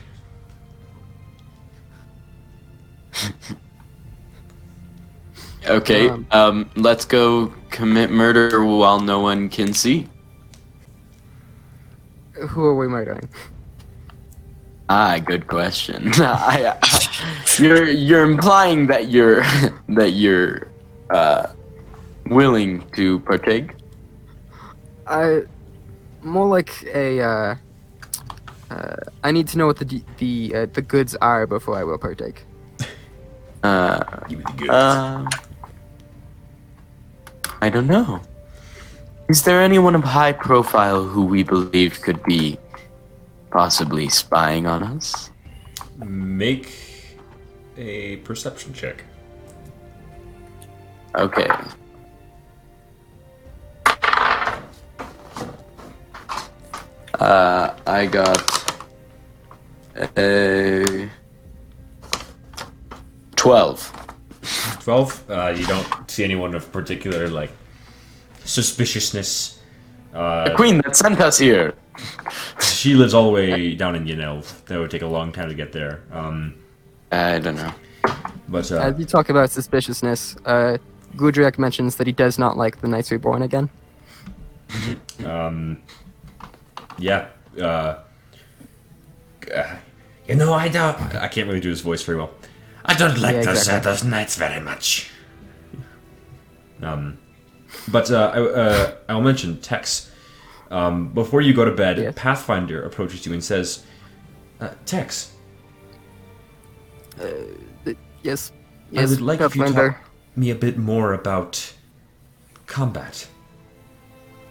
Okay, 5.66 6.08
Um, 6.08 6.26
um, 6.30 6.70
let's 6.74 7.04
go 7.04 7.52
commit 7.68 8.10
murder 8.10 8.64
while 8.64 8.98
no 8.98 9.20
one 9.20 9.48
can 9.48 9.74
see. 9.74 10.08
Who 12.32 12.64
are 12.64 12.74
we 12.74 12.88
murdering? 12.88 13.28
Ah, 14.92 15.20
good 15.24 15.46
question. 15.46 16.10
I, 16.18 16.74
you're 17.60 17.86
you're 17.86 18.24
implying 18.24 18.88
that 18.88 19.08
you're 19.08 19.42
that 19.88 20.10
you're 20.18 20.66
uh, 21.10 21.46
willing 22.26 22.82
to 22.98 23.20
partake. 23.20 23.70
I 25.06 25.42
more 26.22 26.48
like 26.48 26.82
a. 26.92 27.20
Uh, 27.20 27.54
uh, 28.70 28.96
I 29.22 29.30
need 29.30 29.46
to 29.54 29.58
know 29.58 29.68
what 29.68 29.78
the 29.78 30.02
the 30.18 30.52
uh, 30.56 30.66
the 30.74 30.82
goods 30.82 31.14
are 31.22 31.46
before 31.46 31.76
I 31.76 31.84
will 31.84 31.98
partake. 31.98 32.44
Uh, 33.62 34.02
Give 34.26 34.38
me 34.38 34.44
the 34.44 34.52
goods. 34.58 34.70
uh, 34.70 35.24
I 37.62 37.70
don't 37.70 37.86
know. 37.86 38.20
Is 39.28 39.44
there 39.44 39.62
anyone 39.62 39.94
of 39.94 40.02
high 40.02 40.32
profile 40.32 41.04
who 41.04 41.24
we 41.24 41.44
believe 41.44 42.00
could 42.02 42.20
be 42.24 42.58
possibly 43.50 44.08
spying 44.08 44.66
on 44.66 44.82
us? 44.82 45.30
Make 45.98 46.72
a 47.76 48.16
perception 48.18 48.72
check. 48.72 49.04
Okay. 51.14 51.48
Uh, 57.18 57.74
I 57.86 58.06
got 58.06 58.74
a 60.16 61.08
twelve. 63.36 63.92
12. 64.82 65.30
Uh, 65.30 65.54
you 65.56 65.66
don't 65.66 66.10
see 66.10 66.24
anyone 66.24 66.54
of 66.54 66.72
particular, 66.72 67.28
like, 67.28 67.50
suspiciousness. 68.44 69.58
Uh, 70.14 70.44
The 70.48 70.54
queen 70.54 70.78
that 70.78 70.96
sent 70.96 71.20
us 71.20 71.38
here. 71.38 71.74
She 72.60 72.94
lives 72.94 73.12
all 73.14 73.24
the 73.24 73.30
way 73.30 73.74
down 73.74 73.94
in 73.94 74.04
Yenelv. 74.06 74.64
That 74.66 74.78
would 74.78 74.90
take 74.90 75.02
a 75.02 75.06
long 75.06 75.32
time 75.32 75.48
to 75.48 75.54
get 75.54 75.72
there. 75.72 76.02
Um, 76.12 76.54
I 77.12 77.38
don't 77.38 77.56
know. 77.56 77.72
but 78.48 78.70
uh, 78.72 78.76
As 78.78 78.98
you 78.98 79.04
talk 79.04 79.28
about 79.28 79.50
suspiciousness, 79.50 80.36
uh, 80.46 80.78
Gruldrak 81.16 81.58
mentions 81.58 81.96
that 81.96 82.06
he 82.06 82.12
does 82.12 82.38
not 82.38 82.56
like 82.56 82.80
the 82.80 82.88
Knights 82.88 83.10
Reborn 83.10 83.42
again. 83.42 83.68
um, 85.26 85.82
yeah, 86.98 87.28
uh, 87.60 87.96
You 90.28 90.36
know, 90.36 90.52
I 90.52 90.68
don't. 90.68 90.96
I 91.16 91.28
can't 91.28 91.48
really 91.48 91.60
do 91.60 91.70
his 91.70 91.80
voice 91.80 92.02
very 92.04 92.18
well. 92.18 92.30
I 92.84 92.94
don't 92.94 93.18
like 93.18 93.34
Yeah, 93.36 93.42
those 93.42 93.68
uh, 93.68 93.76
exactly. 93.78 93.90
those 93.90 94.04
knights 94.04 94.36
very 94.36 94.60
much. 94.60 95.10
Um, 96.82 97.18
but 97.88 98.10
uh, 98.10 98.30
I, 98.34 98.38
uh, 98.40 98.94
I'll 99.08 99.20
mention 99.20 99.60
Tex. 99.60 100.09
Um, 100.70 101.08
before 101.08 101.40
you 101.40 101.52
go 101.52 101.64
to 101.64 101.72
bed, 101.72 101.98
Yes. 101.98 102.14
Pathfinder 102.16 102.82
approaches 102.84 103.26
you 103.26 103.32
and 103.32 103.42
says, 103.42 103.84
uh, 104.60 104.70
"Tex, 104.86 105.32
Yes. 108.22 108.52
yes, 108.90 108.96
I 108.96 109.04
would 109.06 109.20
like 109.20 109.40
you 109.40 109.48
to 109.66 109.72
talk 109.72 109.96
me 110.36 110.50
a 110.50 110.54
bit 110.54 110.78
more 110.78 111.12
about 111.14 111.72
combat. 112.66 113.26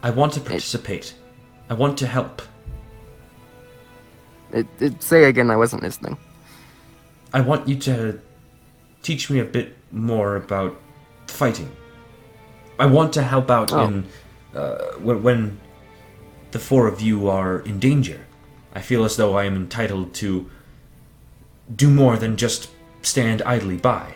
I 0.03 0.09
want 0.09 0.34
to 0.34 0.39
participate. 0.41 1.13
I 1.70 1.74
want 1.74 1.97
to 1.99 2.07
help. 2.07 2.41
It, 4.51 4.67
it, 4.80 5.01
say 5.03 5.26
again, 5.26 5.51
I 5.51 5.55
wasn't 5.55 5.84
listening. 5.84 6.17
I 7.34 7.41
want 7.41 7.67
you 7.67 7.76
to 7.76 8.20
teach 9.03 9.30
me 9.30 9.39
a 9.39 9.45
bit 9.45 9.78
more 9.91 10.36
about 10.36 10.76
fighting. 11.28 11.72
I 12.80 12.88
want 12.88 13.13
to 13.13 13.22
help 13.22 13.51
out 13.51 13.72
Oh. 13.72 13.84
in 13.86 14.05
uh, 14.55 14.78
when 14.99 15.59
the 16.51 16.59
four 16.59 16.87
of 16.87 17.01
you 17.01 17.29
are 17.29 17.59
in 17.59 17.79
danger. 17.79 18.25
I 18.73 18.81
feel 18.81 19.03
as 19.03 19.15
though 19.17 19.37
I 19.37 19.45
am 19.45 19.55
entitled 19.55 20.13
to 20.15 20.49
do 21.75 21.89
more 21.89 22.17
than 22.17 22.35
just 22.37 22.69
stand 23.01 23.41
idly 23.43 23.77
by. 23.77 24.13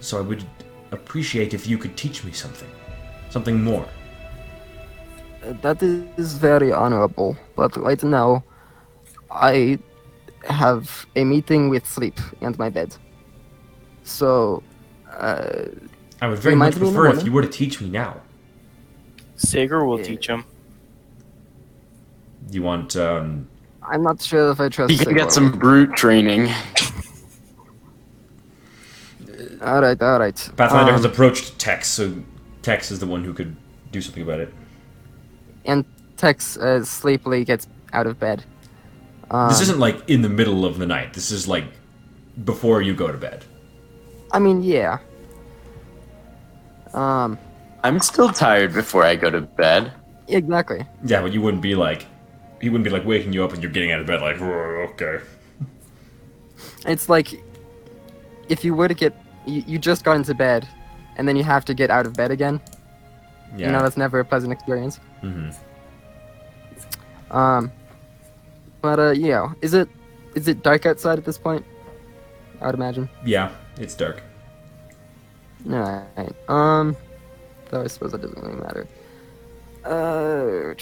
So 0.00 0.18
I 0.18 0.20
would 0.20 0.44
appreciate 0.92 1.54
if 1.54 1.66
you 1.66 1.78
could 1.78 1.96
teach 1.96 2.24
me 2.24 2.32
something, 2.32 2.70
something 3.30 3.62
more. 3.62 3.86
Uh, 5.44 5.52
That 5.62 5.82
is 5.82 6.34
very 6.34 6.72
honorable, 6.72 7.36
but 7.56 7.76
right 7.76 8.02
now, 8.02 8.42
I 9.30 9.78
have 10.44 11.06
a 11.16 11.24
meeting 11.24 11.68
with 11.68 11.86
sleep 11.86 12.18
and 12.40 12.58
my 12.58 12.70
bed. 12.70 12.96
So, 14.04 14.62
uh, 15.12 15.66
I 16.20 16.28
would 16.28 16.38
very 16.38 16.56
much 16.56 16.76
me 16.76 16.88
in 16.88 16.94
the 16.94 17.00
prefer 17.00 17.16
if 17.16 17.24
you 17.24 17.32
were 17.32 17.42
to 17.42 17.48
teach 17.48 17.80
me 17.80 17.88
now. 17.88 18.16
Sagor 19.36 19.86
will 19.86 19.98
Yeah. 19.98 20.06
teach 20.06 20.26
him. 20.28 20.44
You 22.50 22.62
want 22.62 22.96
um, 22.96 23.48
I'm 23.82 24.02
not 24.02 24.20
sure 24.22 24.50
if 24.50 24.60
I 24.60 24.68
trust. 24.68 24.92
You 24.92 24.98
can 24.98 25.08
Sigmar. 25.14 25.16
get 25.16 25.32
some 25.32 25.52
brute 25.52 25.94
training. 25.96 26.48
All 29.60 29.80
right, 29.82 30.00
all 30.00 30.18
right. 30.20 30.36
Pathfinder 30.56 30.92
Um, 30.92 30.96
has 30.96 31.04
approached 31.04 31.58
Tex, 31.58 31.88
so 31.88 32.14
Tex 32.62 32.90
is 32.92 33.00
the 33.00 33.06
one 33.06 33.24
who 33.24 33.32
could 33.32 33.56
do 33.90 34.00
something 34.00 34.22
about 34.22 34.40
it. 34.40 34.52
and 35.64 35.84
Tex 36.16 36.56
uh, 36.56 36.84
sleepily 36.84 37.44
gets 37.44 37.66
out 37.92 38.06
of 38.06 38.18
bed. 38.18 38.44
Um, 39.30 39.48
This 39.48 39.60
isn't 39.62 39.78
like 39.78 40.08
in 40.08 40.22
the 40.22 40.28
middle 40.28 40.64
of 40.64 40.78
the 40.78 40.86
night. 40.86 41.12
This 41.14 41.30
is 41.30 41.46
like 41.48 41.64
before 42.44 42.82
you 42.82 42.94
go 42.94 43.08
to 43.10 43.18
bed. 43.18 43.44
I 44.32 44.38
mean, 44.38 44.62
yeah. 44.62 44.98
Um, 46.94 47.38
I'm 47.84 47.98
still 48.00 48.30
tired 48.30 48.72
before 48.72 49.02
I 49.04 49.16
go 49.16 49.30
to 49.30 49.40
bed. 49.40 49.92
exactly. 50.28 50.84
Yeah, 51.04 51.20
but 51.22 51.32
you 51.32 51.40
wouldn't 51.42 51.62
be 51.62 51.74
like, 51.74 52.06
he 52.60 52.68
wouldn't 52.68 52.84
be 52.84 52.90
like 52.90 53.04
waking 53.04 53.32
you 53.32 53.44
up 53.44 53.52
and 53.52 53.62
you're 53.62 53.72
getting 53.72 53.92
out 53.92 54.00
of 54.00 54.06
bed 54.06 54.20
like, 54.20 54.40
"Oh, 54.40 54.88
okay. 54.90 55.18
It's 56.86 57.08
like 57.08 57.42
if 58.48 58.64
you 58.64 58.74
were 58.74 58.88
to 58.88 58.94
get, 58.94 59.14
you, 59.46 59.62
you 59.66 59.78
just 59.78 60.04
got 60.04 60.16
into 60.16 60.34
bed, 60.34 60.66
and 61.16 61.28
then 61.28 61.36
you 61.36 61.44
have 61.44 61.64
to 61.66 61.74
get 61.74 61.90
out 61.90 62.06
of 62.06 62.14
bed 62.14 62.30
again. 62.30 62.60
Yeah. 63.56 63.66
You 63.66 63.72
know, 63.72 63.82
that's 63.82 63.96
never 63.96 64.20
a 64.20 64.24
pleasant 64.24 64.52
experience. 64.52 65.00
Mm-hmm. 65.22 65.50
Um, 67.36 67.72
but 68.80 68.98
uh, 68.98 69.10
yeah, 69.10 69.52
is 69.60 69.74
it 69.74 69.88
is 70.34 70.48
it 70.48 70.62
dark 70.62 70.86
outside 70.86 71.18
at 71.18 71.24
this 71.24 71.38
point? 71.38 71.64
I 72.60 72.66
would 72.66 72.74
imagine. 72.74 73.08
Yeah, 73.24 73.50
it's 73.76 73.94
dark. 73.94 74.22
Alright. 75.70 76.34
Um. 76.48 76.96
Though 77.70 77.82
I 77.82 77.86
suppose 77.88 78.12
that 78.12 78.22
doesn't 78.22 78.42
really 78.42 78.60
matter. 78.60 78.86
Uh. 79.84 80.74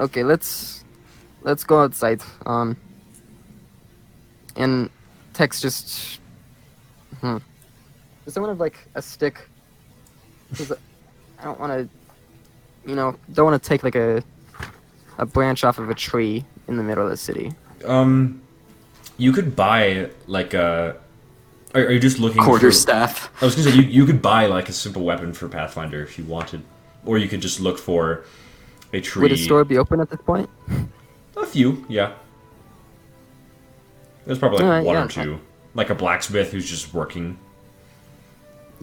Okay, 0.00 0.22
let's 0.24 0.84
let's 1.42 1.64
go 1.64 1.80
outside. 1.80 2.22
Um. 2.46 2.76
And 4.56 4.90
Tex 5.34 5.60
just. 5.60 6.20
Hmm. 7.20 7.38
Does 8.24 8.34
someone 8.34 8.50
have 8.50 8.60
like 8.60 8.76
a 8.94 9.02
stick? 9.02 9.48
'Cause 10.56 10.72
I 11.38 11.44
don't 11.44 11.60
want 11.60 11.72
to. 11.72 11.88
You 12.88 12.94
know, 12.96 13.16
don't 13.32 13.46
want 13.50 13.62
to 13.62 13.68
take 13.68 13.82
like 13.82 13.94
a 13.96 14.22
a 15.18 15.26
branch 15.26 15.64
off 15.64 15.78
of 15.78 15.90
a 15.90 15.94
tree 15.94 16.44
in 16.68 16.76
the 16.76 16.82
middle 16.82 17.04
of 17.04 17.10
the 17.10 17.16
city. 17.16 17.52
Um, 17.84 18.40
you 19.16 19.32
could 19.32 19.54
buy 19.56 20.10
like 20.26 20.54
a. 20.54 20.96
Are, 21.74 21.82
are 21.82 21.90
you 21.90 22.00
just 22.00 22.18
looking 22.18 22.42
Quarter 22.42 22.68
for- 22.68 22.72
staff. 22.72 23.30
I 23.42 23.44
was 23.44 23.54
gonna 23.56 23.70
say 23.70 23.76
you, 23.76 23.82
you 23.82 24.06
could 24.06 24.22
buy 24.22 24.46
like 24.46 24.68
a 24.68 24.72
simple 24.72 25.02
weapon 25.02 25.32
for 25.34 25.48
Pathfinder 25.48 26.02
if 26.02 26.18
you 26.18 26.24
wanted, 26.24 26.62
or 27.04 27.18
you 27.18 27.28
could 27.28 27.42
just 27.42 27.60
look 27.60 27.78
for 27.78 28.24
a 28.92 29.00
tree. 29.00 29.22
Would 29.22 29.32
a 29.32 29.36
store 29.36 29.64
be 29.64 29.78
open 29.78 30.00
at 30.00 30.10
this 30.10 30.20
point? 30.20 30.48
A 31.36 31.46
few, 31.46 31.84
yeah. 31.88 32.14
There's 34.26 34.38
probably 34.38 34.58
like 34.58 34.66
Alright, 34.66 34.84
one 34.84 34.96
yeah. 34.96 35.04
or 35.04 35.08
two, 35.08 35.40
like 35.74 35.90
a 35.90 35.94
blacksmith 35.94 36.52
who's 36.52 36.68
just 36.68 36.92
working. 36.92 37.38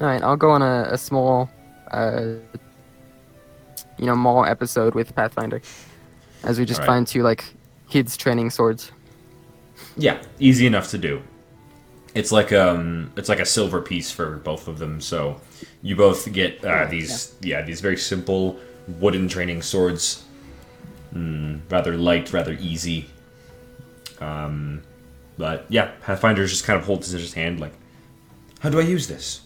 All 0.02 0.08
right, 0.08 0.22
I'll 0.22 0.36
go 0.38 0.52
on 0.52 0.62
a, 0.62 0.88
a 0.92 0.98
small, 0.98 1.50
uh, 1.92 2.36
you 3.98 4.06
know, 4.06 4.16
mall 4.16 4.46
episode 4.46 4.96
with 4.96 5.16
Pathfinder, 5.16 5.62
as 6.44 6.58
we 6.60 6.66
just 6.66 6.82
Alright. 6.82 6.96
find 6.96 7.08
two 7.08 7.24
like 7.24 7.46
kids 7.90 8.18
training 8.18 8.50
swords. 8.50 8.92
Yeah, 9.98 10.22
easy 10.40 10.66
enough 10.66 10.90
to 10.92 10.98
do. 10.98 11.22
It's 12.14 12.32
like 12.32 12.54
um, 12.54 13.12
it's 13.18 13.28
like 13.30 13.40
a 13.40 13.46
silver 13.46 13.82
piece 13.82 14.10
for 14.10 14.38
both 14.38 14.68
of 14.68 14.80
them. 14.80 15.02
So 15.02 15.40
you 15.82 15.96
both 15.96 16.32
get 16.32 16.64
uh, 16.64 16.88
these, 16.88 17.36
yeah. 17.42 17.62
these 17.62 17.82
very 17.82 17.98
simple 17.98 18.58
wooden 19.00 19.28
training 19.28 19.62
swords. 19.62 20.24
Mm, 21.14 21.62
rather 21.70 21.98
light, 21.98 22.34
rather 22.34 22.54
easy. 22.60 23.10
Um, 24.20 24.82
but 25.38 25.66
yeah, 25.70 25.92
Pathfinder 26.02 26.46
just 26.46 26.66
kind 26.66 26.80
of 26.80 26.86
holds 26.86 27.14
in 27.14 27.20
his 27.20 27.34
hand, 27.34 27.60
like, 27.60 27.74
how 28.60 28.70
do 28.70 28.80
I 28.80 28.84
use 28.84 29.08
this? 29.08 29.42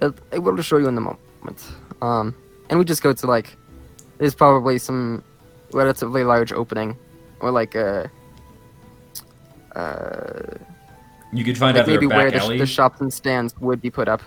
Uh, 0.00 0.10
I 0.32 0.38
will 0.38 0.60
show 0.62 0.78
you 0.78 0.88
in 0.88 0.96
a 0.96 1.00
moment. 1.00 1.18
Um, 2.00 2.34
and 2.68 2.78
we 2.78 2.84
just 2.84 3.02
go 3.02 3.12
to 3.12 3.26
like, 3.26 3.56
there's 4.18 4.34
probably 4.34 4.78
some 4.78 5.22
relatively 5.72 6.24
large 6.24 6.52
opening, 6.52 6.96
or 7.40 7.50
like 7.50 7.74
a, 7.74 8.10
uh, 9.74 10.56
You 11.32 11.44
could 11.44 11.58
find 11.58 11.76
like 11.76 11.82
out 11.82 11.88
maybe 11.88 12.06
where 12.06 12.30
the, 12.30 12.58
the 12.58 12.66
shops 12.66 13.00
and 13.00 13.12
stands 13.12 13.54
would 13.60 13.80
be 13.80 13.90
put 13.90 14.08
up. 14.08 14.22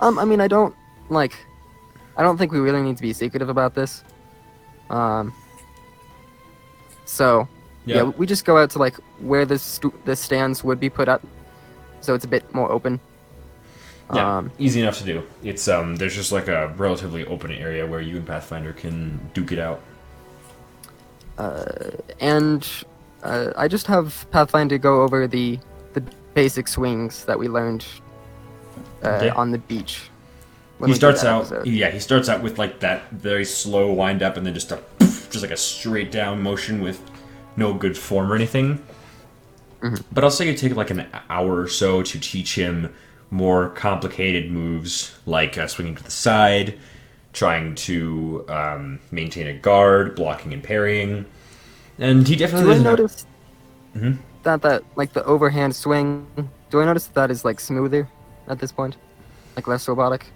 Um, 0.00 0.18
I 0.18 0.24
mean, 0.24 0.40
I 0.40 0.48
don't 0.48 0.74
like, 1.08 1.34
I 2.16 2.22
don't 2.22 2.36
think 2.38 2.52
we 2.52 2.58
really 2.60 2.82
need 2.82 2.96
to 2.96 3.02
be 3.02 3.12
secretive 3.12 3.48
about 3.48 3.74
this. 3.74 4.02
Um. 4.90 5.32
So, 7.04 7.48
yeah, 7.84 7.96
Yeah. 7.96 8.02
we 8.18 8.26
just 8.26 8.44
go 8.44 8.56
out 8.58 8.70
to 8.70 8.78
like 8.78 8.96
where 9.20 9.44
the 9.46 9.58
stu- 9.58 9.94
the 10.04 10.16
stands 10.16 10.64
would 10.64 10.80
be 10.80 10.90
put 10.90 11.08
up, 11.08 11.22
so 12.00 12.14
it's 12.14 12.24
a 12.24 12.28
bit 12.28 12.42
more 12.54 12.70
open. 12.72 12.98
Yeah, 14.14 14.38
Um, 14.38 14.50
easy 14.58 14.80
enough 14.80 14.98
to 14.98 15.04
do. 15.04 15.22
It's 15.42 15.66
um, 15.68 15.96
there's 15.96 16.14
just 16.14 16.30
like 16.32 16.48
a 16.48 16.68
relatively 16.76 17.24
open 17.26 17.50
area 17.52 17.86
where 17.86 18.00
you 18.00 18.16
and 18.16 18.26
Pathfinder 18.26 18.72
can 18.72 19.18
duke 19.34 19.52
it 19.52 19.58
out. 19.58 19.80
Uh, 21.38 21.64
and 22.20 22.66
uh, 23.22 23.50
I 23.56 23.68
just 23.68 23.86
have 23.88 24.26
Pathfinder 24.30 24.78
go 24.78 25.02
over 25.02 25.26
the 25.26 25.58
the 25.94 26.02
basic 26.34 26.68
swings 26.68 27.24
that 27.24 27.38
we 27.38 27.48
learned 27.48 27.84
uh, 29.02 29.30
on 29.34 29.50
the 29.50 29.58
beach. 29.58 30.10
When 30.78 30.90
he 30.90 30.96
starts 30.96 31.24
out, 31.24 31.46
episode. 31.46 31.66
yeah, 31.66 31.90
he 31.90 31.98
starts 32.00 32.28
out 32.28 32.42
with 32.42 32.58
like 32.58 32.80
that 32.80 33.10
very 33.10 33.44
slow 33.44 33.92
wind 33.92 34.22
up, 34.22 34.36
and 34.36 34.46
then 34.46 34.54
just 34.54 34.72
a 34.72 34.80
just 35.00 35.42
like 35.42 35.50
a 35.50 35.56
straight 35.56 36.10
down 36.12 36.42
motion 36.42 36.80
with 36.82 37.00
no 37.56 37.72
good 37.74 37.96
form 37.96 38.30
or 38.30 38.34
anything. 38.34 38.82
But 40.12 40.24
I'll 40.24 40.30
say 40.30 40.46
you 40.48 40.54
take 40.56 40.74
like 40.74 40.90
an 40.90 41.06
hour 41.30 41.60
or 41.60 41.68
so 41.68 42.02
to 42.02 42.18
teach 42.18 42.56
him 42.56 42.92
more 43.30 43.68
complicated 43.70 44.50
moves, 44.50 45.16
like 45.26 45.56
uh, 45.58 45.66
swinging 45.68 45.94
to 45.96 46.02
the 46.02 46.10
side, 46.10 46.78
trying 47.32 47.74
to 47.76 48.44
um, 48.48 48.98
maintain 49.10 49.46
a 49.46 49.52
guard, 49.54 50.14
blocking 50.16 50.52
and 50.52 50.62
parrying, 50.62 51.24
and 51.98 52.26
he 52.26 52.34
definitely 52.36 52.64
Do 52.66 52.70
I 52.70 52.74
doesn't 52.74 52.86
have- 52.86 52.98
notice 52.98 53.26
Mhm. 53.96 54.18
that 54.42 54.62
that 54.62 54.82
like 54.96 55.12
the 55.12 55.24
overhand 55.24 55.74
swing? 55.76 56.26
Do 56.70 56.80
I 56.80 56.84
notice 56.84 57.06
that, 57.06 57.14
that 57.14 57.30
is 57.30 57.44
like 57.44 57.60
smoother 57.60 58.08
at 58.48 58.58
this 58.58 58.72
point, 58.72 58.96
like 59.54 59.66
less 59.68 59.86
robotic, 59.88 60.26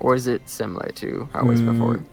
or 0.00 0.14
is 0.14 0.26
it 0.26 0.48
similar 0.48 0.90
to 0.96 1.28
how 1.32 1.40
it 1.42 1.46
was 1.46 1.62
Mm, 1.62 1.64
before? 1.64 2.06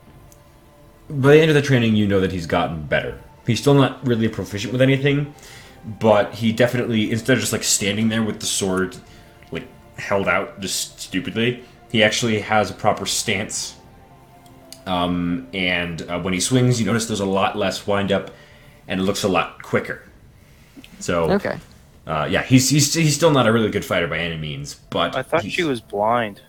by 1.10 1.34
the 1.34 1.42
end 1.42 1.50
of 1.52 1.56
the 1.56 1.62
training, 1.62 1.96
you 1.96 2.08
know 2.08 2.20
that 2.20 2.32
he's 2.32 2.48
gotten 2.48 2.86
better. 2.88 3.20
He's 3.46 3.60
still 3.60 3.74
not 3.74 4.06
really 4.06 4.30
proficient 4.30 4.72
with 4.72 4.82
anything, 4.82 5.34
but 5.84 6.34
he 6.36 6.52
definitely, 6.54 7.12
instead 7.12 7.34
of 7.36 7.40
just 7.42 7.52
like 7.54 7.64
standing 7.64 8.10
there 8.10 8.24
with 8.24 8.40
the 8.40 8.46
sword 8.46 8.98
like 9.52 9.68
held 9.98 10.28
out 10.28 10.60
just 10.62 11.00
stupidly, 11.00 11.64
he 11.92 12.04
actually 12.04 12.40
has 12.40 12.72
a 12.72 12.74
proper 12.74 13.06
stance. 13.06 13.76
Um, 14.86 15.48
and 15.54 16.02
uh, 16.04 16.20
when 16.20 16.34
he 16.34 16.40
swings, 16.40 16.80
you 16.80 16.86
notice 16.86 17.06
there's 17.06 17.20
a 17.22 17.26
lot 17.26 17.58
less 17.58 17.88
wind 17.88 18.12
up, 18.12 18.32
and 18.88 19.00
it 19.00 19.04
looks 19.04 19.24
a 19.24 19.30
lot 19.30 19.62
quicker. 19.64 20.04
So, 21.00 21.32
Okay. 21.32 21.60
uh, 22.08 22.28
yeah, 22.30 22.44
he's, 22.44 22.70
he's 22.70 22.94
he's 22.94 23.16
still 23.16 23.32
not 23.32 23.48
a 23.48 23.52
really 23.54 23.70
good 23.72 23.86
fighter 23.86 24.08
by 24.08 24.20
any 24.20 24.38
means, 24.38 24.76
but 24.90 25.16
I 25.16 25.24
thought 25.24 25.46
she 25.46 25.64
was 25.64 25.82
blind. 25.82 26.42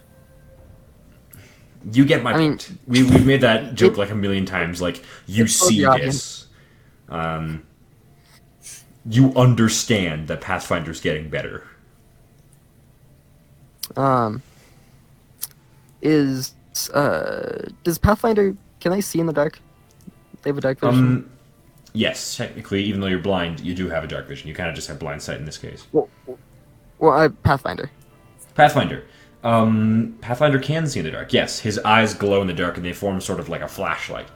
You 1.93 2.05
get 2.05 2.23
my 2.23 2.33
I 2.33 2.39
mean- 2.39 2.51
point. 2.53 2.79
We 2.87 3.03
we've 3.03 3.27
made 3.27 3.41
that 3.43 3.75
joke 3.75 3.97
like 3.97 4.11
a 4.11 4.15
million 4.15 4.47
times. 4.47 4.81
Like 4.81 5.03
you 5.27 5.47
see 5.47 5.85
this, 5.85 6.47
um, 7.09 7.63
you 9.09 9.35
understand 9.35 10.29
that 10.29 10.41
Pathfinder's 10.41 11.01
getting 11.01 11.29
better. 11.29 11.65
Um. 13.97 14.43
Is 16.01 16.55
uh 16.93 17.69
does 17.83 17.99
Pathfinder 17.99 18.57
can 18.81 18.93
I 18.93 19.01
see 19.01 19.21
in 19.21 19.27
the 19.27 19.33
dark? 19.33 19.59
They 20.43 20.51
have 20.51 20.59
a 20.59 20.61
dark 20.61 20.81
vision. 20.81 20.99
Um, 20.99 21.31
yes, 21.95 22.37
technically, 22.37 22.85
even 22.85 23.01
though 23.01 23.07
you're 23.07 23.19
blind, 23.19 23.61
you 23.61 23.75
do 23.75 23.89
have 23.89 24.05
a 24.05 24.07
dark 24.07 24.29
vision. 24.29 24.49
You 24.49 24.55
kind 24.55 24.69
of 24.69 24.75
just 24.75 24.89
have 24.89 24.99
blind 24.99 25.23
sight 25.23 25.39
in 25.39 25.47
this 25.47 25.57
case. 25.57 25.87
well, 25.93 26.09
well, 26.99 27.13
I 27.13 27.29
Pathfinder. 27.29 27.91
Pathfinder. 28.55 29.05
Um, 29.45 30.17
Pathfinder 30.23 30.59
can 30.59 30.87
see 30.87 31.01
in 31.01 31.05
the 31.05 31.13
dark. 31.13 31.33
Yes, 31.33 31.61
his 31.61 31.79
eyes 31.81 32.15
glow 32.15 32.41
in 32.41 32.47
the 32.47 32.55
dark, 32.55 32.77
and 32.77 32.85
they 32.85 32.95
form 32.95 33.21
sort 33.21 33.39
of 33.39 33.51
like 33.51 33.61
a 33.61 33.69
flashlight. 33.69 34.27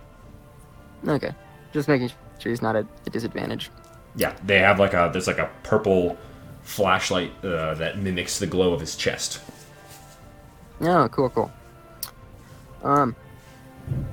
Okay, 1.06 1.32
just 1.72 1.88
making 1.88 2.10
sure 2.38 2.50
he's 2.50 2.60
not 2.60 2.76
at 2.76 2.86
a 3.06 3.10
disadvantage. 3.10 3.70
Yeah, 4.16 4.36
they 4.44 4.58
have 4.58 4.78
like 4.78 4.92
a 4.92 5.08
there's 5.10 5.26
like 5.26 5.38
a 5.38 5.50
purple 5.62 6.18
flashlight 6.62 7.32
uh, 7.42 7.74
that 7.74 7.98
mimics 7.98 8.38
the 8.38 8.46
glow 8.46 8.74
of 8.74 8.80
his 8.80 8.96
chest. 8.96 9.40
Oh, 10.82 11.08
cool, 11.08 11.30
cool. 11.30 11.50
Um, 12.84 13.16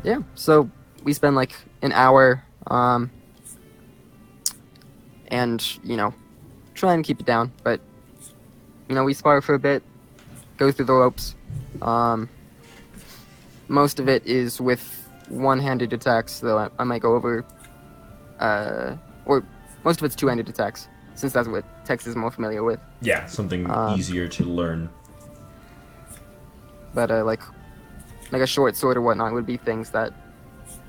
yeah. 0.03 0.19
So 0.35 0.69
we 1.03 1.11
spend 1.11 1.35
like 1.35 1.53
an 1.81 1.91
hour, 1.91 2.41
um, 2.67 3.11
and 5.27 5.61
you 5.83 5.97
know, 5.97 6.13
try 6.73 6.93
and 6.93 7.03
keep 7.03 7.19
it 7.19 7.25
down. 7.25 7.51
But 7.63 7.81
you 8.87 8.95
know, 8.95 9.03
we 9.03 9.13
spar 9.13 9.41
for 9.41 9.55
a 9.55 9.59
bit, 9.59 9.83
go 10.57 10.71
through 10.71 10.85
the 10.85 10.93
ropes. 10.93 11.35
Um, 11.81 12.29
most 13.67 13.99
of 13.99 14.07
it 14.07 14.25
is 14.25 14.61
with 14.61 14.83
one-handed 15.29 15.91
attacks, 15.93 16.39
though 16.39 16.57
I, 16.57 16.69
I 16.79 16.83
might 16.83 17.01
go 17.01 17.15
over, 17.15 17.43
uh, 18.39 18.95
or 19.25 19.43
most 19.83 19.99
of 19.99 20.05
it's 20.05 20.15
two-handed 20.15 20.47
attacks, 20.49 20.87
since 21.15 21.33
that's 21.33 21.47
what 21.47 21.63
Tex 21.85 22.05
is 22.07 22.15
more 22.15 22.31
familiar 22.31 22.63
with. 22.63 22.79
Yeah, 23.01 23.25
something 23.25 23.69
Um, 23.69 23.97
easier 23.99 24.27
to 24.27 24.43
learn. 24.43 24.89
but 26.93 27.11
uh, 27.11 27.23
like 27.25 27.41
like 28.31 28.41
a 28.41 28.47
short 28.47 28.75
sword 28.75 28.97
or 28.97 29.01
whatnot 29.01 29.33
would 29.33 29.45
be 29.45 29.57
things 29.57 29.89
that 29.91 30.11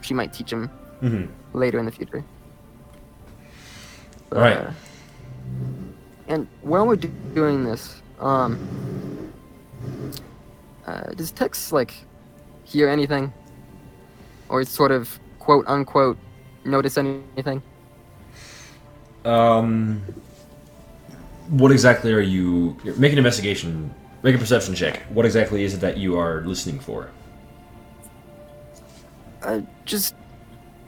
she 0.01 0.14
might 0.14 0.32
teach 0.32 0.51
him 0.52 0.70
Mhm. 1.02 1.28
later 1.52 1.78
in 1.78 1.84
the 1.84 1.90
future. 1.93 2.24
But, 4.30 4.38
Right. 4.38 4.56
uh, 4.56 4.70
and 6.28 6.47
while 6.62 6.86
we're 6.86 6.97
do- 6.97 7.12
doing 7.34 7.64
this, 7.64 8.01
um, 8.20 8.56
uh, 10.86 11.12
does 11.14 11.30
Tex 11.32 11.72
like 11.72 11.94
hear 12.64 12.88
anything, 12.88 13.32
or 14.48 14.64
sort 14.64 14.92
of 14.92 15.18
quote 15.38 15.66
unquote 15.68 16.18
notice 16.64 16.96
anything? 16.96 17.62
Um, 19.24 20.02
what 21.48 21.72
exactly 21.72 22.12
are 22.12 22.20
you? 22.20 22.76
Make 22.96 23.12
an 23.12 23.18
investigation. 23.18 23.92
Make 24.22 24.34
a 24.34 24.38
perception 24.38 24.74
check. 24.74 25.02
What 25.10 25.26
exactly 25.26 25.62
is 25.62 25.74
it 25.74 25.80
that 25.80 25.98
you 25.98 26.18
are 26.18 26.42
listening 26.42 26.80
for? 26.80 27.10
Uh, 29.42 29.60
just 29.84 30.14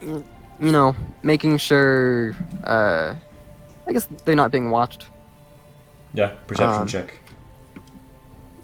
you 0.01 0.25
know, 0.61 0.97
making 1.23 1.59
sure. 1.59 2.35
Uh, 2.65 3.15
I 3.87 3.93
guess 3.93 4.09
they're 4.25 4.37
not 4.37 4.51
being 4.51 4.71
watched. 4.71 5.07
Yeah, 6.15 6.29
perception 6.47 6.83
Um, 6.83 6.89
check. 6.89 7.15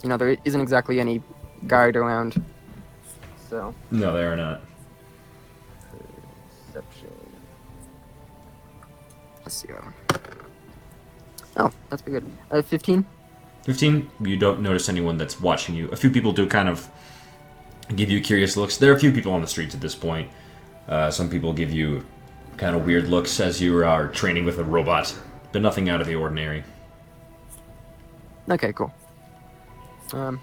You 0.04 0.10
know, 0.10 0.18
there 0.18 0.36
isn't 0.44 0.60
exactly 0.60 1.00
any 1.00 1.22
guard 1.66 1.96
around. 1.96 2.44
So, 3.48 3.74
No, 3.90 4.12
they 4.12 4.22
are 4.22 4.36
not. 4.36 4.60
perception. 6.66 7.08
Let's 9.42 9.54
see. 9.54 9.68
Oh, 11.56 11.70
that's 11.88 12.02
pretty 12.02 12.20
good. 12.20 12.30
Uh, 12.50 12.60
15? 12.60 13.06
15, 13.62 14.10
you 14.20 14.36
don't 14.36 14.60
notice 14.60 14.90
anyone 14.90 15.16
that's 15.16 15.40
watching 15.40 15.74
you. 15.74 15.88
A 15.88 15.96
few 15.96 16.10
people 16.10 16.32
do 16.32 16.46
kind 16.46 16.68
of 16.68 16.86
give 17.96 18.10
you 18.10 18.20
curious 18.20 18.58
looks. 18.58 18.76
There 18.76 18.92
are 18.92 18.96
a 18.96 19.00
few 19.00 19.10
people 19.10 19.32
on 19.32 19.40
the 19.40 19.46
streets 19.46 19.74
at 19.74 19.80
this 19.80 19.94
point. 19.94 20.28
Uh, 20.86 21.10
some 21.10 21.30
people 21.30 21.54
give 21.54 21.72
you 21.72 22.04
kind 22.58 22.76
of 22.76 22.84
weird 22.84 23.08
looks 23.08 23.40
as 23.40 23.58
you 23.58 23.82
are 23.82 24.08
training 24.08 24.44
with 24.44 24.58
a 24.58 24.64
robot, 24.64 25.16
but 25.52 25.62
nothing 25.62 25.88
out 25.88 26.02
of 26.02 26.06
the 26.06 26.14
ordinary. 26.14 26.62
Okay, 28.50 28.74
cool. 28.74 28.92
Um, 30.14 30.40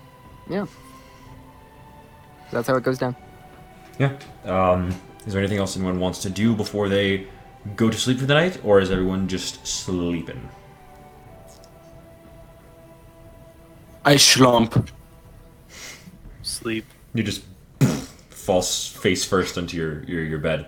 yeah. 0.49 0.65
That's 2.51 2.67
how 2.67 2.75
it 2.75 2.83
goes 2.83 2.97
down. 2.97 3.15
Yeah. 3.97 4.17
Um, 4.43 4.93
is 5.25 5.33
there 5.33 5.41
anything 5.41 5.59
else 5.59 5.77
anyone 5.77 5.99
wants 5.99 6.19
to 6.23 6.29
do 6.29 6.53
before 6.53 6.89
they 6.89 7.27
go 7.75 7.89
to 7.89 7.97
sleep 7.97 8.19
for 8.19 8.25
the 8.25 8.33
night, 8.33 8.59
or 8.65 8.81
is 8.81 8.91
everyone 8.91 9.27
just 9.27 9.65
sleeping? 9.65 10.49
I 14.03 14.15
schlump. 14.15 14.89
Sleep. 16.41 16.85
You 17.13 17.23
just 17.23 17.43
fall 18.29 18.61
face 18.61 19.23
first 19.23 19.57
into 19.57 19.77
your, 19.77 20.03
your, 20.03 20.23
your 20.23 20.39
bed. 20.39 20.67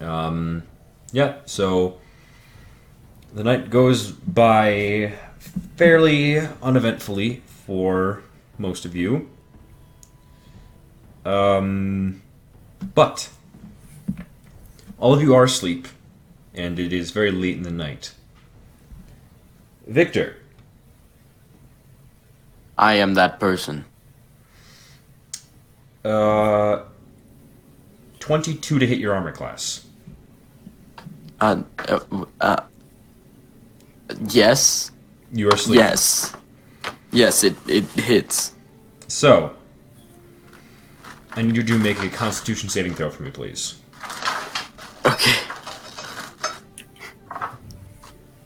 Um, 0.00 0.64
yeah, 1.12 1.36
so 1.46 1.98
the 3.32 3.44
night 3.44 3.70
goes 3.70 4.10
by 4.10 5.14
fairly 5.76 6.38
uneventfully 6.62 7.42
for 7.46 8.22
most 8.58 8.84
of 8.84 8.94
you. 8.96 9.28
Um, 11.24 12.22
but 12.94 13.28
all 14.98 15.12
of 15.14 15.22
you 15.22 15.34
are 15.34 15.44
asleep, 15.44 15.88
and 16.54 16.78
it 16.78 16.92
is 16.92 17.10
very 17.10 17.30
late 17.30 17.56
in 17.56 17.62
the 17.62 17.70
night. 17.70 18.14
Victor, 19.86 20.36
I 22.78 22.94
am 22.94 23.14
that 23.14 23.38
person. 23.40 23.84
uh, 26.04 26.82
22 28.20 28.78
to 28.78 28.86
hit 28.86 28.98
your 28.98 29.14
armor 29.14 29.32
class. 29.32 29.86
Uh, 31.40 31.62
uh, 31.88 32.00
uh, 32.40 32.56
yes. 34.28 34.90
You 35.32 35.48
are 35.48 35.54
asleep. 35.54 35.78
Yes. 35.78 36.34
Yes, 37.12 37.44
it, 37.44 37.56
it 37.68 37.84
hits. 37.84 38.54
So, 39.08 39.54
I 41.32 41.42
need 41.42 41.56
you 41.56 41.62
to 41.62 41.78
make 41.78 42.00
a 42.02 42.08
Constitution 42.08 42.68
saving 42.68 42.94
throw 42.94 43.10
for 43.10 43.22
me, 43.22 43.30
please. 43.30 43.76
Okay. 45.06 45.36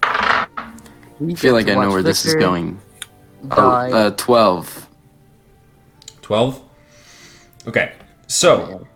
I 0.03 1.35
feel 1.37 1.55
like 1.55 1.69
I 1.69 1.75
know 1.75 1.91
where 1.91 2.03
this 2.03 2.27
is 2.27 2.35
going. 2.35 2.81
Oh, 3.51 3.71
uh, 3.71 4.11
12. 4.11 4.89
12? 6.23 6.63
Okay. 7.67 7.93
So, 8.27 8.87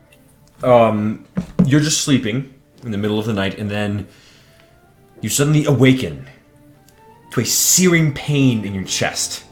um, 0.63 1.27
you're 1.65 1.81
just 1.81 2.03
sleeping 2.03 2.55
in 2.83 2.91
the 2.91 2.99
middle 2.99 3.19
of 3.19 3.27
the 3.27 3.33
night, 3.33 3.59
and 3.59 3.71
then 3.71 4.09
you 5.21 5.29
suddenly 5.29 5.65
awaken 5.65 6.27
to 7.39 7.43
a 7.43 7.47
searing 7.47 8.13
pain 8.13 8.65
in 8.65 8.75
your 8.75 8.85
chest. 8.85 9.45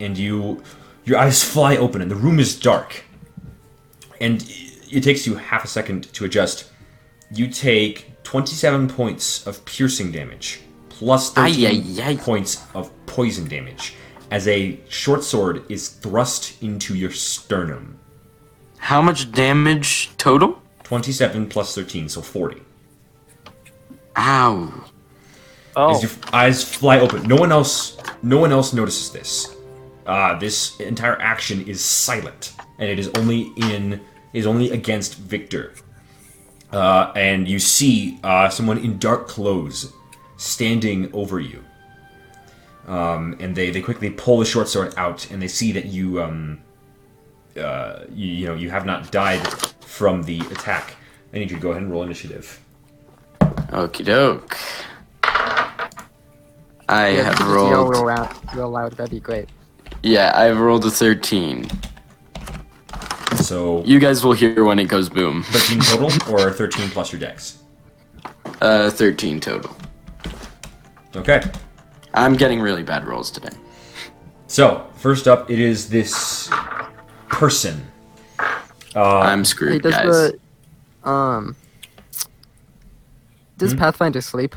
And 0.00 0.16
you, 0.16 0.62
your 1.04 1.18
eyes 1.18 1.42
fly 1.42 1.76
open, 1.76 2.00
and 2.02 2.10
the 2.10 2.14
room 2.16 2.38
is 2.38 2.58
dark. 2.58 3.04
And 4.20 4.42
it 4.90 5.02
takes 5.02 5.26
you 5.26 5.36
half 5.36 5.64
a 5.64 5.68
second 5.68 6.12
to 6.14 6.24
adjust. 6.24 6.70
You 7.32 7.48
take 7.48 8.22
27 8.22 8.88
points 8.88 9.46
of 9.46 9.64
piercing 9.64 10.12
damage, 10.12 10.60
plus 10.88 11.32
13 11.32 11.66
Ay, 11.66 11.68
ay, 11.68 12.10
ay. 12.10 12.16
points 12.16 12.64
of 12.74 12.90
poison 13.06 13.48
damage, 13.48 13.94
as 14.30 14.46
a 14.46 14.78
short 14.88 15.24
sword 15.24 15.64
is 15.68 15.88
thrust 15.88 16.62
into 16.62 16.94
your 16.94 17.10
sternum. 17.10 17.98
How 18.78 19.02
much 19.02 19.32
damage 19.32 20.10
total? 20.16 20.62
27 20.84 21.48
plus 21.48 21.74
13, 21.74 22.08
so 22.08 22.22
40. 22.22 22.62
Ow. 24.16 24.84
Oh, 25.78 25.94
As 25.94 26.02
your 26.02 26.10
eyes 26.32 26.64
fly 26.64 26.98
open, 26.98 27.22
no 27.28 27.36
one 27.36 27.52
else, 27.52 27.98
no 28.20 28.36
one 28.36 28.50
else 28.50 28.72
notices 28.72 29.12
this. 29.12 29.54
Uh, 30.06 30.36
this 30.36 30.78
entire 30.80 31.16
action 31.20 31.64
is 31.68 31.80
silent, 31.80 32.54
and 32.80 32.90
it 32.90 32.98
is 32.98 33.08
only 33.14 33.52
in 33.56 34.00
is 34.32 34.44
only 34.44 34.72
against 34.72 35.14
Victor. 35.14 35.74
Uh, 36.72 37.12
and 37.14 37.46
you 37.46 37.60
see 37.60 38.18
uh, 38.24 38.48
someone 38.48 38.78
in 38.78 38.98
dark 38.98 39.28
clothes 39.28 39.92
standing 40.36 41.12
over 41.12 41.38
you. 41.38 41.62
Um, 42.88 43.36
and 43.38 43.54
they, 43.54 43.70
they 43.70 43.80
quickly 43.80 44.10
pull 44.10 44.38
the 44.40 44.44
short 44.44 44.66
sword 44.66 44.94
out, 44.96 45.30
and 45.30 45.40
they 45.40 45.46
see 45.46 45.70
that 45.70 45.86
you 45.86 46.20
um, 46.20 46.60
uh, 47.56 48.00
you, 48.12 48.26
you 48.26 48.46
know 48.46 48.54
you 48.54 48.68
have 48.70 48.84
not 48.84 49.12
died 49.12 49.46
from 49.80 50.24
the 50.24 50.40
attack. 50.40 50.96
I 51.32 51.38
need 51.38 51.52
you 51.52 51.56
to 51.56 51.62
go 51.62 51.70
ahead 51.70 51.82
and 51.84 51.92
roll 51.92 52.02
initiative. 52.02 52.60
Okie 53.70 54.04
doke. 54.04 54.56
I 56.88 57.08
Yeah, 57.10 57.22
have 57.24 57.34
if 57.34 57.40
you 57.40 57.44
could 57.46 57.54
just 57.54 57.70
yell 57.70 57.82
rolled. 57.84 57.90
real 57.90 58.06
loud, 58.06 58.56
real 58.56 58.70
loud, 58.70 58.92
that'd 58.92 59.10
be 59.10 59.20
great. 59.20 59.48
Yeah, 60.02 60.32
I've 60.34 60.58
rolled 60.58 60.84
a 60.86 60.90
13. 60.90 61.68
So 63.36 63.82
You 63.84 63.98
guys 63.98 64.24
will 64.24 64.32
hear 64.32 64.64
when 64.64 64.78
it 64.78 64.86
goes 64.88 65.08
boom. 65.08 65.42
13 65.44 65.80
total, 65.82 66.34
or 66.34 66.50
13 66.52 66.88
plus 66.90 67.12
your 67.12 67.20
dex. 67.20 67.58
Uh, 68.60 68.90
13 68.90 69.40
total. 69.40 69.76
Okay. 71.16 71.42
I'm 72.14 72.34
getting 72.34 72.60
really 72.60 72.82
bad 72.82 73.06
rolls 73.06 73.30
today. 73.30 73.50
So 74.46 74.86
first 74.96 75.28
up, 75.28 75.50
it 75.50 75.58
is 75.58 75.88
this 75.88 76.48
person. 77.28 77.84
I'm 78.96 79.40
Hey, 79.40 79.44
screwed, 79.44 79.82
does 79.82 79.92
guys. 79.94 80.04
the 81.04 81.08
um 81.08 81.54
does 83.58 83.72
Hmm? 83.72 83.78
Pathfinder 83.78 84.20
sleep? 84.20 84.56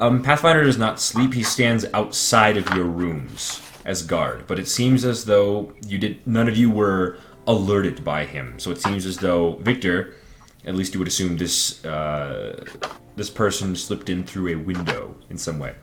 Um, 0.00 0.22
Pathfinder 0.22 0.64
does 0.64 0.78
not 0.78 0.98
sleep. 0.98 1.34
He 1.34 1.42
stands 1.42 1.84
outside 1.92 2.56
of 2.56 2.66
your 2.74 2.86
rooms 2.86 3.60
as 3.84 4.02
guard. 4.02 4.46
But 4.46 4.58
it 4.58 4.66
seems 4.66 5.04
as 5.04 5.26
though 5.26 5.72
you 5.86 5.98
did. 5.98 6.26
None 6.26 6.48
of 6.48 6.56
you 6.56 6.70
were 6.70 7.18
alerted 7.46 8.04
by 8.04 8.24
him. 8.24 8.58
So 8.58 8.70
it 8.70 8.80
seems 8.80 9.06
as 9.06 9.18
though 9.18 9.56
Victor, 9.56 10.14
at 10.64 10.74
least 10.74 10.94
you 10.94 11.00
would 11.00 11.08
assume 11.08 11.36
this 11.36 11.84
uh, 11.84 12.64
this 13.16 13.30
person 13.30 13.76
slipped 13.76 14.08
in 14.08 14.24
through 14.24 14.48
a 14.48 14.54
window 14.56 15.14
in 15.28 15.38
some 15.38 15.58
way. 15.58 15.74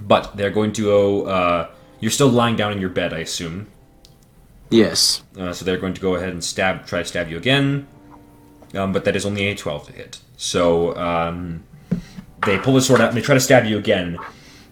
But 0.00 0.36
they're 0.36 0.50
going 0.50 0.72
to 0.74 0.82
go. 0.82 1.22
Uh, 1.26 1.70
you're 2.00 2.10
still 2.10 2.28
lying 2.28 2.56
down 2.56 2.72
in 2.72 2.80
your 2.80 2.90
bed, 2.90 3.12
I 3.12 3.18
assume. 3.18 3.68
Yes. 4.70 5.22
Uh, 5.38 5.52
so 5.52 5.64
they're 5.64 5.78
going 5.78 5.94
to 5.94 6.00
go 6.00 6.14
ahead 6.14 6.30
and 6.30 6.42
stab, 6.42 6.86
try 6.86 7.00
to 7.00 7.04
stab 7.04 7.28
you 7.28 7.36
again. 7.36 7.86
Um, 8.72 8.92
but 8.92 9.04
that 9.04 9.16
is 9.16 9.26
only 9.26 9.48
a 9.48 9.54
12 9.54 9.86
to 9.88 9.92
hit. 9.92 10.20
So 10.36 10.96
um, 10.96 11.64
they 12.44 12.58
pull 12.58 12.74
the 12.74 12.80
sword 12.80 13.00
out 13.00 13.08
and 13.08 13.16
they 13.16 13.22
try 13.22 13.34
to 13.34 13.40
stab 13.40 13.64
you 13.64 13.78
again. 13.78 14.18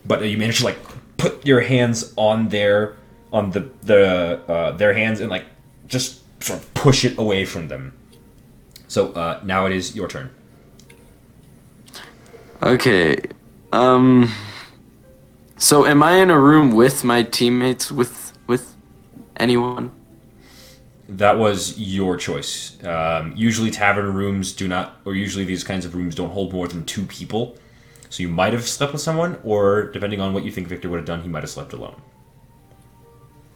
But 0.04 0.22
you 0.22 0.38
manage 0.38 0.58
to 0.58 0.64
like 0.64 0.78
put 1.16 1.44
your 1.46 1.60
hands 1.60 2.12
on 2.16 2.48
their 2.48 2.96
on 3.32 3.50
the 3.50 3.70
the 3.82 4.40
uh, 4.48 4.72
their 4.72 4.94
hands 4.94 5.20
and 5.20 5.30
like 5.30 5.44
just 5.86 6.22
sort 6.42 6.60
of 6.60 6.74
push 6.74 7.04
it 7.04 7.18
away 7.18 7.44
from 7.44 7.68
them. 7.68 7.92
So 8.86 9.12
uh, 9.12 9.40
now 9.44 9.66
it 9.66 9.72
is 9.72 9.94
your 9.94 10.08
turn. 10.08 10.30
Okay. 12.62 13.18
Um. 13.72 14.32
So, 15.56 15.84
am 15.84 16.02
I 16.02 16.12
in 16.18 16.30
a 16.30 16.38
room 16.38 16.72
with 16.72 17.04
my 17.04 17.22
teammates? 17.22 17.92
With 17.92 18.32
with 18.46 18.76
anyone? 19.36 19.92
That 21.08 21.38
was 21.38 21.78
your 21.78 22.16
choice. 22.18 22.82
Um, 22.84 23.32
usually, 23.34 23.70
tavern 23.70 24.12
rooms 24.12 24.52
do 24.52 24.68
not, 24.68 25.00
or 25.06 25.14
usually 25.14 25.44
these 25.44 25.64
kinds 25.64 25.84
of 25.86 25.94
rooms 25.94 26.14
don't 26.14 26.30
hold 26.30 26.52
more 26.52 26.68
than 26.68 26.84
two 26.84 27.04
people. 27.06 27.56
So 28.10 28.22
you 28.22 28.28
might 28.28 28.52
have 28.52 28.66
slept 28.68 28.92
with 28.92 29.02
someone, 29.02 29.38
or 29.42 29.90
depending 29.92 30.20
on 30.20 30.32
what 30.34 30.44
you 30.44 30.50
think 30.50 30.68
Victor 30.68 30.88
would 30.90 30.98
have 30.98 31.06
done, 31.06 31.22
he 31.22 31.28
might 31.28 31.42
have 31.42 31.50
slept 31.50 31.72
alone. 31.72 31.96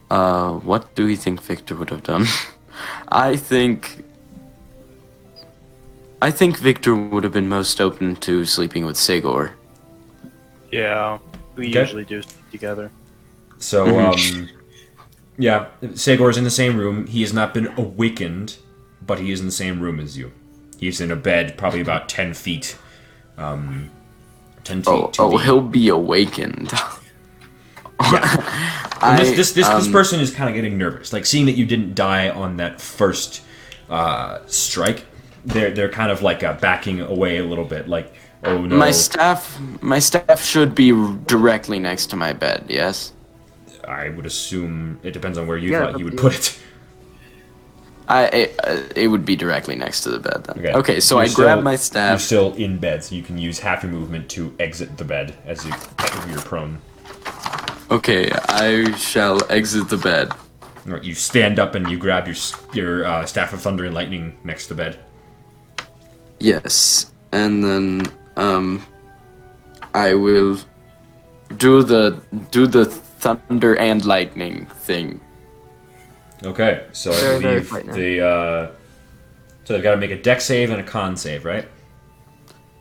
Uh, 0.09 0.53
what 0.59 0.93
do 0.95 1.05
we 1.05 1.15
think 1.15 1.41
Victor 1.41 1.75
would 1.75 1.89
have 1.89 2.03
done? 2.03 2.25
I 3.09 3.35
think. 3.35 4.03
I 6.21 6.31
think 6.31 6.57
Victor 6.57 6.95
would 6.95 7.23
have 7.23 7.33
been 7.33 7.49
most 7.49 7.81
open 7.81 8.15
to 8.17 8.45
sleeping 8.45 8.85
with 8.85 8.95
Sagor. 8.95 9.51
yeah. 10.71 11.19
We 11.55 11.69
Okay. 11.69 11.81
usually 11.81 12.05
do 12.05 12.23
together. 12.51 12.89
So, 13.59 13.99
um, 13.99 14.49
yeah, 15.37 15.67
Sagor 15.81 16.29
is 16.29 16.37
in 16.37 16.43
the 16.43 16.49
same 16.51 16.77
room. 16.77 17.07
He 17.07 17.21
has 17.21 17.33
not 17.33 17.53
been 17.53 17.67
awakened, 17.77 18.57
but 19.05 19.19
he 19.19 19.31
is 19.31 19.39
in 19.39 19.45
the 19.45 19.51
same 19.51 19.79
room 19.79 19.99
as 19.99 20.17
you. 20.17 20.31
He's 20.79 20.99
in 21.01 21.11
a 21.11 21.15
bed, 21.15 21.57
probably 21.57 21.81
about 21.81 22.09
ten 22.17 22.33
feet 22.33 22.77
um, 23.37 23.89
10 24.63 24.83
feet. 24.83 24.87
Oh, 24.87 25.11
oh, 25.19 25.31
the- 25.31 25.43
he'll 25.43 25.61
be 25.61 25.89
awakened. 25.89 26.71
This 29.03 29.31
I, 29.31 29.35
this 29.35 29.51
this, 29.51 29.67
this 29.67 29.87
um, 29.87 29.91
person 29.91 30.21
is 30.21 30.31
kind 30.31 30.49
of 30.49 30.55
getting 30.55 30.77
nervous, 30.77 31.11
like 31.11 31.25
seeing 31.25 31.45
that 31.47 31.57
you 31.57 31.65
didn't 31.65 31.93
die 31.93 32.29
on 32.29 32.55
that 32.57 32.79
first 32.79 33.41
uh, 33.89 34.39
strike. 34.45 35.05
They're 35.43 35.71
they're 35.71 35.89
kind 35.89 36.09
of 36.09 36.21
like 36.21 36.41
uh, 36.41 36.53
backing 36.53 37.01
away 37.01 37.39
a 37.39 37.43
little 37.43 37.65
bit, 37.65 37.89
like 37.89 38.13
oh 38.45 38.61
no. 38.65 38.77
My 38.77 38.91
staff, 38.91 39.59
my 39.81 39.99
staff 39.99 40.41
should 40.41 40.73
be 40.73 40.91
directly 41.25 41.79
next 41.79 42.07
to 42.11 42.15
my 42.15 42.31
bed. 42.31 42.67
Yes. 42.69 43.11
I 43.87 44.09
would 44.09 44.25
assume 44.25 44.99
it 45.03 45.11
depends 45.11 45.37
on 45.37 45.47
where 45.47 45.57
you 45.57 45.71
Yeah, 45.71 45.91
thought 45.91 45.99
you 45.99 46.05
would 46.05 46.17
put 46.17 46.33
it. 46.35 46.59
I 48.07 48.25
it, 48.25 48.59
uh, 48.63 48.81
it 48.95 49.07
would 49.07 49.25
be 49.25 49.35
directly 49.35 49.75
next 49.75 50.01
to 50.01 50.09
the 50.09 50.19
bed 50.19 50.43
then. 50.43 50.59
Okay. 50.59 50.73
Okay, 50.73 50.99
so 50.99 51.15
You're 51.15 51.23
I 51.23 51.27
grab 51.33 51.57
still- 51.57 51.61
my 51.61 51.71
You're 51.71 51.77
staff. 51.77 52.21
still 52.21 52.53
in 52.55 52.77
bed, 52.77 53.03
so 53.03 53.15
you 53.15 53.23
can 53.23 53.37
use 53.37 53.59
half 53.59 53.83
your 53.83 53.91
movement 53.91 54.29
to 54.31 54.53
exit 54.59 54.97
the 54.97 55.05
bed 55.05 55.33
as 55.45 55.65
you 55.65 55.73
you're 56.29 56.41
prone. 56.41 56.79
Okay, 57.91 58.29
I 58.49 58.91
shall 58.97 59.39
exit 59.51 59.87
the 59.89 59.97
bed. 59.97 60.31
Or 60.89 60.97
You 60.97 61.13
stand 61.15 61.59
up 61.59 61.75
and 61.75 61.89
you 61.89 61.97
grab 61.97 62.27
your 62.27 62.35
your 62.73 63.05
uh, 63.05 63.25
staff 63.25 63.53
of 63.53 63.61
thunder 63.61 63.85
and 63.85 63.93
lightning 63.95 64.35
next 64.43 64.67
to 64.67 64.73
the 64.73 64.83
bed. 64.83 64.99
Yes, 66.39 67.11
and 67.31 67.63
then 67.63 68.01
um, 68.35 68.85
I 69.93 70.13
will 70.13 70.57
do 71.57 71.83
the 71.83 72.19
do 72.51 72.67
the 72.67 72.85
thunder 73.23 73.75
and 73.77 74.03
lightning 74.05 74.65
thing. 74.65 75.19
Okay, 76.43 76.85
so 76.91 77.11
I 77.11 77.15
Very, 77.15 77.39
very 77.39 77.53
believe 77.55 77.67
frightening. 77.67 77.95
the 77.95 78.25
uh, 78.25 78.71
so 79.63 79.73
they've 79.73 79.83
got 79.83 79.91
to 79.91 79.97
make 79.97 80.11
a 80.11 80.21
Dex 80.21 80.43
save 80.45 80.71
and 80.71 80.79
a 80.81 80.83
con 80.83 81.15
save, 81.15 81.45
right? 81.45 81.65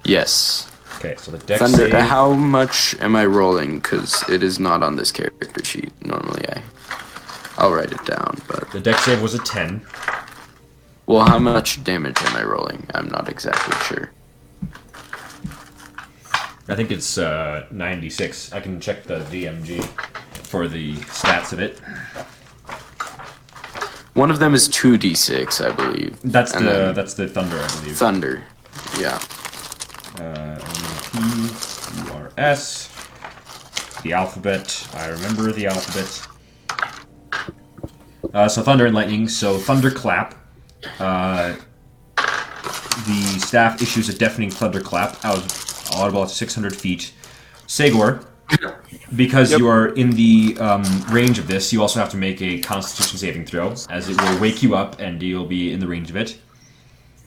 Yes. 0.05 0.69
Okay, 0.97 1.15
so 1.17 1.31
the 1.31 1.39
Dex 1.39 1.61
Thunder. 1.61 1.89
save. 1.91 1.93
How 1.93 2.33
much 2.33 2.97
am 3.01 3.15
I 3.15 3.25
rolling? 3.25 3.79
Because 3.79 4.29
it 4.29 4.43
is 4.43 4.59
not 4.59 4.83
on 4.83 4.97
this 4.97 5.13
character 5.13 5.65
sheet. 5.65 5.93
Normally, 6.05 6.45
I 6.49 6.63
I'll 7.57 7.73
write 7.73 7.93
it 7.93 8.05
down. 8.05 8.41
But 8.49 8.71
The 8.73 8.81
Dex 8.81 9.05
save 9.05 9.23
was 9.23 9.35
a 9.35 9.39
ten. 9.39 9.83
well, 11.07 11.25
how 11.25 11.39
much 11.39 11.85
damage 11.85 12.21
am 12.23 12.37
I 12.37 12.43
rolling? 12.43 12.85
I'm 12.95 13.09
not 13.09 13.29
exactly 13.29 13.77
sure. 13.87 14.11
I 16.69 16.75
think 16.77 16.91
it's 16.93 17.19
uh, 17.19 17.67
96. 17.73 18.53
I 18.53 18.61
can 18.61 18.81
check 18.81 19.03
the 19.05 19.17
DMG 19.31 19.83
for 20.53 20.69
the 20.69 20.93
stats 21.09 21.55
of 21.55 21.61
it. 21.61 21.79
One 24.13 24.31
of 24.31 24.39
them 24.39 24.53
is 24.55 24.69
two 24.69 24.99
d6, 24.99 25.65
I 25.67 25.73
believe. 25.75 26.21
That's 26.23 26.53
And 26.53 26.67
the 26.69 26.73
then 26.73 26.95
that's 26.95 27.15
the 27.15 27.27
thunder, 27.27 27.57
I 27.59 27.67
believe. 27.81 27.97
thunder. 27.97 28.45
Yeah. 29.01 29.19
Uh, 30.21 30.61
P 31.11 31.19
U 32.05 32.13
R 32.13 32.31
S. 32.37 32.91
The 34.03 34.13
alphabet. 34.13 34.87
I 34.93 35.07
remember 35.09 35.53
the 35.53 35.69
alphabet. 35.69 36.11
Uh, 38.35 38.49
so 38.49 38.61
thunder 38.63 38.85
and 38.85 38.95
lightning. 38.95 39.29
So 39.29 39.57
thunderclap. 39.57 40.35
Uh, 41.01 41.57
the 42.17 43.23
staff 43.41 43.81
issues 43.81 44.11
a 44.11 44.19
deafening 44.19 44.51
thunderclap 44.51 45.25
out 45.25 45.41
audible 45.95 46.25
at 46.25 46.29
600 46.31 46.77
feet. 46.77 47.15
Sagor, 47.67 48.23
because 49.17 49.53
you 49.53 49.69
are 49.69 49.89
in 49.89 50.11
the 50.11 50.57
um, 50.61 50.83
range 51.11 51.39
of 51.39 51.47
this, 51.47 51.73
you 51.73 51.81
also 51.81 52.01
have 52.01 52.11
to 52.11 52.17
make 52.17 52.41
a 52.43 52.61
Constitution 52.61 53.19
saving 53.19 53.45
throw, 53.47 53.75
as 53.91 54.09
it 54.09 54.21
will 54.21 54.41
wake 54.41 54.63
you 54.63 54.75
up 54.75 55.01
and 55.01 55.23
you'll 55.23 55.47
be 55.47 55.73
in 55.73 55.81
the 55.81 55.87
range 55.87 56.11
of 56.11 56.17
it. 56.17 56.39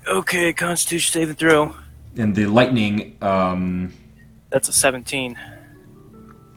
Okay, 0.07 0.53
Constitution 0.53 1.13
saving 1.21 1.35
throw. 1.35 1.75
And 2.17 2.35
the 2.35 2.45
lightning, 2.45 3.17
um, 3.21 3.93
That's 4.49 4.69
a 4.69 4.73
17. 4.73 5.37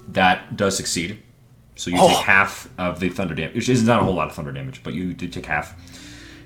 that 0.09 0.57
does 0.57 0.77
succeed. 0.77 1.19
So 1.77 1.91
you 1.91 1.97
Oh. 2.01 2.09
take 2.09 2.19
half 2.19 2.69
of 2.79 2.99
the 3.01 3.09
thunder 3.09 3.35
damage, 3.35 3.55
which 3.55 3.69
is 3.69 3.83
not 3.85 4.01
a 4.01 4.05
whole 4.05 4.15
lot 4.15 4.29
of 4.29 4.35
thunder 4.35 4.53
damage, 4.53 4.81
but 4.83 4.95
you 4.95 5.15
do 5.15 5.29
take 5.29 5.47
half. 5.47 5.75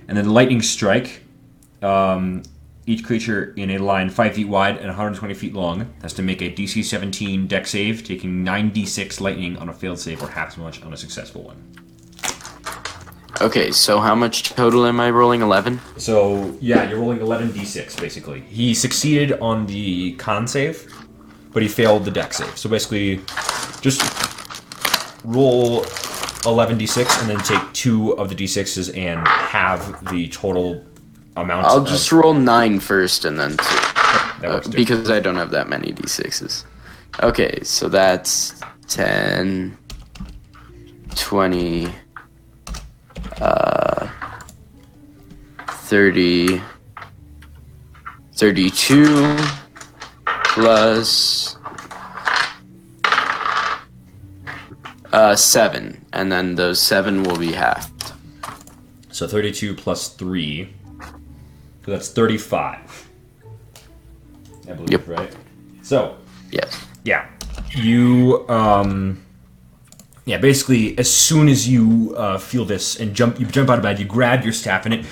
And 0.09 0.17
then 0.17 0.25
the 0.27 0.33
lightning 0.33 0.63
strike. 0.63 1.23
Um, 1.83 2.43
each 2.87 3.05
creature 3.05 3.55
in 3.57 3.71
a 3.71 3.79
line 3.79 4.11
5 4.11 4.35
feet 4.35 4.49
wide 4.49 4.77
and 4.77 4.87
120 4.87 5.35
feet 5.35 5.55
long 5.55 5.93
has 6.03 6.13
to 6.15 6.23
make 6.23 6.43
a 6.43 6.51
DC 6.51 6.85
17 6.85 7.47
Dex 7.47 7.71
save, 7.71 8.05
taking 8.05 8.45
9d6 8.45 9.21
lightning 9.21 9.57
on 9.57 9.69
a 9.69 9.73
failed 9.73 9.99
save 9.99 10.23
or 10.23 10.29
half 10.29 10.49
as 10.49 10.57
much 10.57 10.83
on 10.83 10.93
a 10.93 10.97
successful 10.97 11.43
one. 11.43 11.63
Okay, 13.41 13.71
so 13.71 14.01
how 14.01 14.15
much 14.15 14.51
total 14.51 14.87
am 14.87 15.01
I 15.01 15.11
rolling? 15.11 15.43
11? 15.43 15.81
So, 15.97 16.57
yeah, 16.61 16.89
you're 16.89 16.99
rolling 16.99 17.19
11d6 17.19 18.01
basically. 18.01 18.41
He 18.41 18.75
succeeded 18.75 19.39
on 19.41 19.67
the 19.67 20.15
con 20.15 20.47
save, 20.47 20.93
but 21.53 21.63
he 21.63 21.69
failed 21.69 22.05
the 22.05 22.11
Dex 22.11 22.39
save. 22.39 22.57
So 22.57 22.69
basically, 22.69 23.21
just 23.81 24.01
roll 25.25 25.83
11d6 26.43 27.21
and 27.21 27.31
then 27.31 27.39
take 27.39 27.73
two 27.73 28.13
of 28.19 28.29
the 28.29 28.35
d6s 28.35 28.97
and 28.97 29.27
have 29.27 30.05
the 30.11 30.29
total 30.29 30.85
I'll 31.37 31.85
just 31.85 32.13
roll 32.13 32.35
nine 32.35 32.79
first 32.81 33.25
and 33.25 33.39
then 33.39 33.57
2. 33.57 33.65
Uh, 34.45 34.61
because 34.71 35.11
I 35.11 35.21
don't 35.21 35.37
have 35.37 35.51
that 35.53 35.69
many 35.69 35.93
d6s. 35.93 36.65
Okay, 37.23 37.63
so 37.63 37.89
that's 37.89 38.61
10, 38.89 39.77
20, 41.15 41.89
uh, 43.41 44.09
30, 45.69 46.61
32, 48.35 49.37
plus 50.25 51.57
uh, 55.13 55.37
7. 55.37 56.05
And 56.13 56.33
then 56.33 56.57
those 56.57 56.81
7 56.81 57.23
will 57.23 57.39
be 57.39 57.53
halved. 57.53 58.13
So 59.11 59.27
32 59.27 59.75
plus 59.75 60.09
3. 60.09 60.69
So 61.85 61.91
that's 61.91 62.09
35. 62.11 63.09
I 64.69 64.73
believe, 64.75 64.91
Yep. 64.91 65.09
right? 65.09 65.37
So, 65.83 66.17
Yes. 66.51 66.87
yeah 67.05 67.27
you 67.75 68.45
um 68.51 69.21
yeah 70.27 70.37
basically 70.37 70.97
as 70.99 71.11
soon 71.11 71.49
as 71.49 71.67
you 71.67 72.15
uh, 72.19 72.37
feel 72.39 72.65
this 72.67 73.01
and 73.01 73.15
jump 73.15 73.41
you 73.41 73.47
jump 73.47 73.71
out 73.71 73.79
of 73.79 73.83
bed 73.83 73.99
you 73.99 74.05
grab 74.05 74.45
your 74.45 74.53
staff 74.53 74.85
and 74.85 74.93
it 74.95 75.07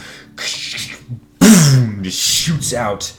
boom, 1.40 2.02
just 2.02 2.20
shoots 2.20 2.74
out 2.74 3.12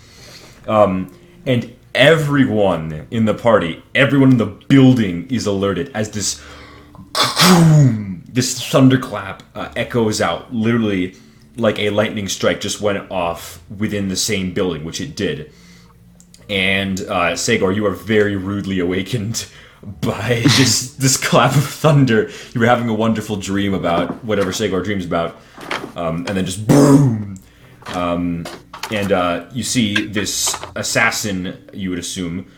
um 0.68 1.12
and 1.48 1.74
everyone 1.96 3.08
in 3.10 3.26
the 3.26 3.34
party 3.34 3.82
everyone 3.96 4.30
in 4.32 4.38
the 4.38 4.46
building 4.46 5.28
is 5.32 5.48
alerted 5.48 5.90
as 5.96 6.12
this 6.12 6.40
boom, 7.40 8.24
this 8.32 8.62
thunderclap 8.70 9.42
uh, 9.56 9.70
echoes 9.76 10.22
out 10.22 10.54
literally 10.54 11.16
like 11.58 11.80
a 11.80 11.90
lightning 11.90 12.28
strike 12.28 12.62
just 12.62 12.82
went 12.82 13.10
off 13.12 13.62
within 13.78 14.08
the 14.08 14.16
same 14.16 14.54
building 14.54 14.84
which 14.84 15.02
it 15.02 15.16
did 15.16 15.52
and 16.50 17.02
uh, 17.08 17.36
you 17.48 17.86
are 17.86 17.92
very 17.92 18.36
rudely 18.36 18.80
awakened 18.80 19.48
by 19.84 20.42
this 20.58 20.94
this 20.96 21.18
clap 21.18 21.56
of 21.56 21.64
thunder. 21.64 22.30
You 22.54 22.62
were 22.62 22.68
having 22.68 22.90
a 22.90 22.94
wonderful 22.94 23.38
dream 23.38 23.74
about 23.74 24.24
whatever 24.24 24.52
Sagor 24.52 24.84
dreams 24.84 25.06
about, 25.06 25.38
um, 25.96 26.26
and 26.28 26.38
then 26.38 26.46
just 26.46 26.68
boom. 26.68 27.38
Um, 27.88 28.46
and 28.92 29.12
uh, 29.12 29.46
you 29.54 29.64
see 29.64 30.08
this 30.08 30.56
assassin, 30.76 31.70
you 31.74 31.90
would 31.90 32.00
assume, 32.00 32.52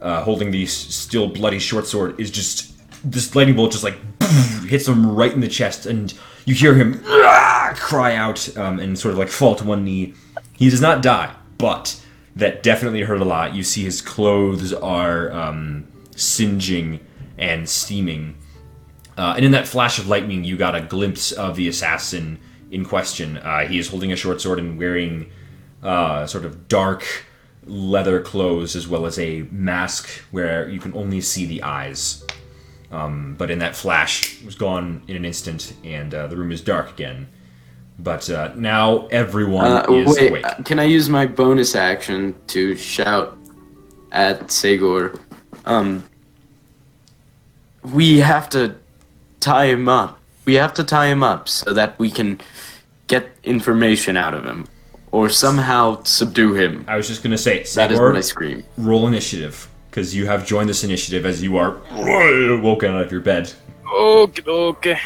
uh, 0.00 0.22
holding 0.22 0.50
the 0.50 0.64
still 0.66 1.28
bloody 1.28 1.58
short 1.58 1.86
sword, 1.86 2.18
is 2.18 2.30
just 2.30 2.72
this 3.10 3.34
lightning 3.34 3.56
bolt 3.56 3.72
just 3.72 3.84
like 3.84 3.98
hits 4.68 4.88
him 4.88 5.14
right 5.14 5.32
in 5.32 5.40
the 5.40 5.48
chest, 5.48 5.86
and 5.86 6.12
you 6.44 6.54
hear 6.54 6.74
him 6.74 7.02
"Ah!" 7.06 7.74
cry 7.76 8.14
out 8.14 8.56
um, 8.56 8.78
and 8.78 8.98
sort 8.98 9.12
of 9.12 9.18
like 9.18 9.28
fall 9.28 9.54
to 9.56 9.64
one 9.64 9.84
knee. 9.84 10.14
He 10.52 10.68
does 10.70 10.80
not 10.80 11.02
die, 11.02 11.34
but 11.58 12.00
that 12.36 12.62
definitely 12.62 13.02
hurt 13.02 13.20
a 13.20 13.24
lot. 13.24 13.54
You 13.54 13.62
see 13.62 13.82
his 13.84 14.00
clothes 14.00 14.72
are 14.72 15.32
um, 15.32 15.86
singeing 16.16 17.00
and 17.38 17.68
steaming. 17.68 18.36
Uh, 19.16 19.34
and 19.36 19.44
in 19.44 19.52
that 19.52 19.66
flash 19.66 19.98
of 19.98 20.08
lightning, 20.08 20.44
you 20.44 20.56
got 20.56 20.74
a 20.74 20.80
glimpse 20.80 21.32
of 21.32 21.56
the 21.56 21.68
assassin 21.68 22.38
in 22.70 22.84
question. 22.84 23.36
Uh, 23.38 23.66
he 23.66 23.78
is 23.78 23.88
holding 23.88 24.12
a 24.12 24.16
short 24.16 24.40
sword 24.40 24.58
and 24.58 24.78
wearing 24.78 25.30
uh, 25.82 26.26
sort 26.26 26.44
of 26.44 26.68
dark 26.68 27.26
leather 27.64 28.20
clothes 28.20 28.74
as 28.74 28.88
well 28.88 29.06
as 29.06 29.18
a 29.18 29.42
mask 29.50 30.08
where 30.30 30.68
you 30.68 30.78
can 30.78 30.94
only 30.94 31.20
see 31.20 31.46
the 31.46 31.62
eyes. 31.62 32.24
Um, 32.92 33.34
but 33.38 33.50
in 33.50 33.60
that 33.60 33.76
flash, 33.76 34.40
it 34.40 34.44
was 34.46 34.56
gone 34.56 35.02
in 35.06 35.16
an 35.16 35.24
instant, 35.24 35.74
and 35.84 36.12
uh, 36.12 36.26
the 36.26 36.36
room 36.36 36.50
is 36.50 36.60
dark 36.60 36.90
again. 36.90 37.28
But 37.98 38.28
uh, 38.30 38.52
now 38.56 39.06
everyone 39.08 39.66
Uh, 39.66 39.86
is 39.92 40.16
wait, 40.18 40.30
awake. 40.30 40.46
uh, 40.46 40.54
can 40.64 40.78
I 40.80 40.84
use 40.84 41.08
my 41.08 41.26
bonus 41.26 41.74
action 41.76 42.34
to 42.48 42.74
shout 42.76 43.36
at 44.10 44.48
Sagor? 44.48 45.20
Um, 45.66 46.02
we 47.82 48.18
have 48.18 48.48
to 48.50 48.74
tie 49.38 49.66
him 49.66 49.88
up. 49.88 50.18
We 50.44 50.54
have 50.54 50.74
to 50.74 50.84
tie 50.84 51.06
him 51.06 51.22
up 51.22 51.48
so 51.48 51.72
that 51.74 51.98
we 51.98 52.10
can 52.10 52.40
get 53.06 53.30
information 53.44 54.16
out 54.16 54.34
of 54.34 54.44
him, 54.44 54.66
or 55.12 55.28
somehow 55.28 56.02
subdue 56.04 56.54
him. 56.54 56.84
I 56.88 56.96
was 56.96 57.06
just 57.06 57.22
gonna 57.22 57.38
say, 57.38 57.64
That 57.74 57.92
is 57.92 58.00
what 58.00 58.16
I 58.16 58.20
scream. 58.20 58.64
roll 58.76 59.06
initiative. 59.06 59.68
Because 59.90 60.14
you 60.14 60.26
have 60.26 60.46
joined 60.46 60.68
this 60.68 60.84
initiative 60.84 61.26
as 61.26 61.42
you 61.42 61.56
are 61.56 61.80
woken 62.62 62.92
out 62.94 63.02
of 63.02 63.10
your 63.12 63.20
bed. 63.20 63.52
Okay, 63.92 64.42
okay. 64.46 64.98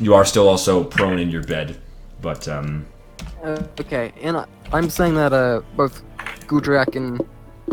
You 0.00 0.14
are 0.14 0.24
still 0.26 0.46
also 0.48 0.84
prone 0.84 1.18
in 1.18 1.30
your 1.30 1.42
bed, 1.42 1.76
but 2.20 2.46
um, 2.48 2.84
Uh, 3.42 3.62
okay, 3.80 4.12
and 4.22 4.36
I, 4.36 4.44
I'm 4.72 4.90
saying 4.90 5.14
that 5.14 5.32
uh, 5.32 5.62
both 5.74 6.02
Gruldrak 6.46 6.96
and 6.96 7.20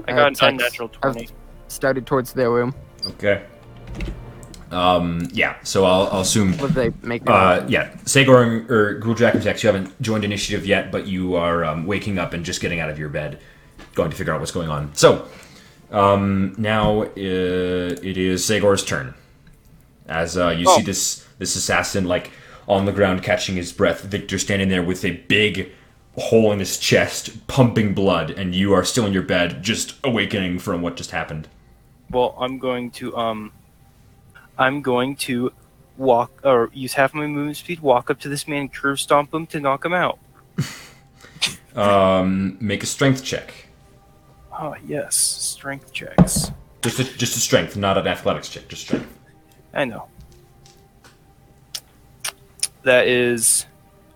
I 0.07 0.13
uh, 0.13 0.15
got 0.15 0.27
an 0.27 0.33
Tex 0.35 0.41
unnatural 0.41 0.89
have 1.03 1.13
20. 1.13 1.29
started 1.67 2.05
towards 2.05 2.31
their 2.33 2.49
room. 2.49 2.73
okay. 3.07 3.43
Um, 4.71 5.27
yeah. 5.31 5.55
So 5.63 5.85
I'll, 5.85 6.07
I'll 6.07 6.21
assume 6.21 6.57
What 6.57 6.73
they 6.73 6.91
make? 7.01 7.21
Uh, 7.29 7.63
yeah, 7.67 7.91
Sagor 8.05 8.41
and, 8.43 8.69
or 8.71 8.99
Gruldrak 8.99 9.33
and 9.35 9.43
Tex, 9.43 9.63
you 9.63 9.67
haven't 9.67 10.01
joined 10.01 10.23
initiative 10.25 10.65
yet, 10.65 10.91
but 10.91 11.07
you 11.07 11.35
are 11.35 11.63
um, 11.63 11.85
waking 11.85 12.17
up 12.17 12.33
and 12.33 12.43
just 12.43 12.61
getting 12.61 12.79
out 12.79 12.89
of 12.89 12.97
your 12.97 13.09
bed, 13.09 13.39
going 13.93 14.09
to 14.09 14.15
figure 14.17 14.33
out 14.33 14.39
what's 14.39 14.51
going 14.51 14.69
on. 14.69 14.93
So, 14.95 15.27
um, 15.95 16.53
now 16.57 17.03
uh, 17.03 17.07
it 17.15 18.17
is 18.17 18.45
Sagor's 18.45 18.83
turn. 18.83 19.13
As 20.07 20.37
uh, 20.37 20.49
you 20.49 20.65
see 20.65 20.81
Oh. 20.81 20.83
this 20.83 21.25
this 21.39 21.55
assassin 21.55 22.05
like 22.05 22.31
on 22.67 22.85
the 22.85 22.91
ground 22.91 23.23
catching 23.23 23.55
his 23.55 23.71
breath, 23.71 24.01
Victor 24.01 24.37
standing 24.39 24.69
there 24.69 24.83
with 24.83 25.03
a 25.05 25.11
big 25.11 25.71
hole 26.17 26.51
in 26.51 26.59
his 26.59 26.77
chest, 26.77 27.45
pumping 27.47 27.93
blood, 27.93 28.31
and 28.31 28.55
you 28.55 28.73
are 28.73 28.83
still 28.85 29.05
in 29.05 29.13
your 29.13 29.23
bed, 29.23 29.61
just 29.63 29.95
awakening 30.03 30.59
from 30.59 30.81
what 30.81 30.95
just 30.95 31.11
happened. 31.11 31.47
Well, 32.09 32.35
I'm 32.39 32.59
going 32.59 32.91
to 32.91 33.15
um, 33.17 33.51
I'm 34.57 34.81
going 34.81 35.15
to 35.27 35.51
walk 35.97 36.31
or 36.43 36.69
use 36.73 36.93
half 36.93 37.13
my 37.13 37.25
movement 37.27 37.57
speed, 37.57 37.79
walk 37.79 38.09
up 38.09 38.19
to 38.21 38.29
this 38.29 38.47
man, 38.47 38.69
curve 38.69 38.99
stomp 38.99 39.33
him 39.33 39.47
to 39.47 39.59
knock 39.59 39.85
him 39.85 39.93
out. 39.93 40.19
Um, 41.75 42.57
make 42.61 42.83
a 42.83 42.85
strength 42.85 43.21
check. 43.21 43.67
Oh 44.57 44.75
yes, 44.85 45.17
strength 45.17 45.91
checks. 45.91 46.51
Just 46.81 46.99
a, 46.99 47.03
just 47.17 47.35
a 47.35 47.39
strength, 47.39 47.75
not 47.75 47.97
an 47.97 48.07
athletics 48.07 48.47
check. 48.47 48.67
Just 48.67 48.83
strength. 48.83 49.11
I 49.73 49.85
know. 49.85 50.07
That 52.83 53.07
is 53.07 53.65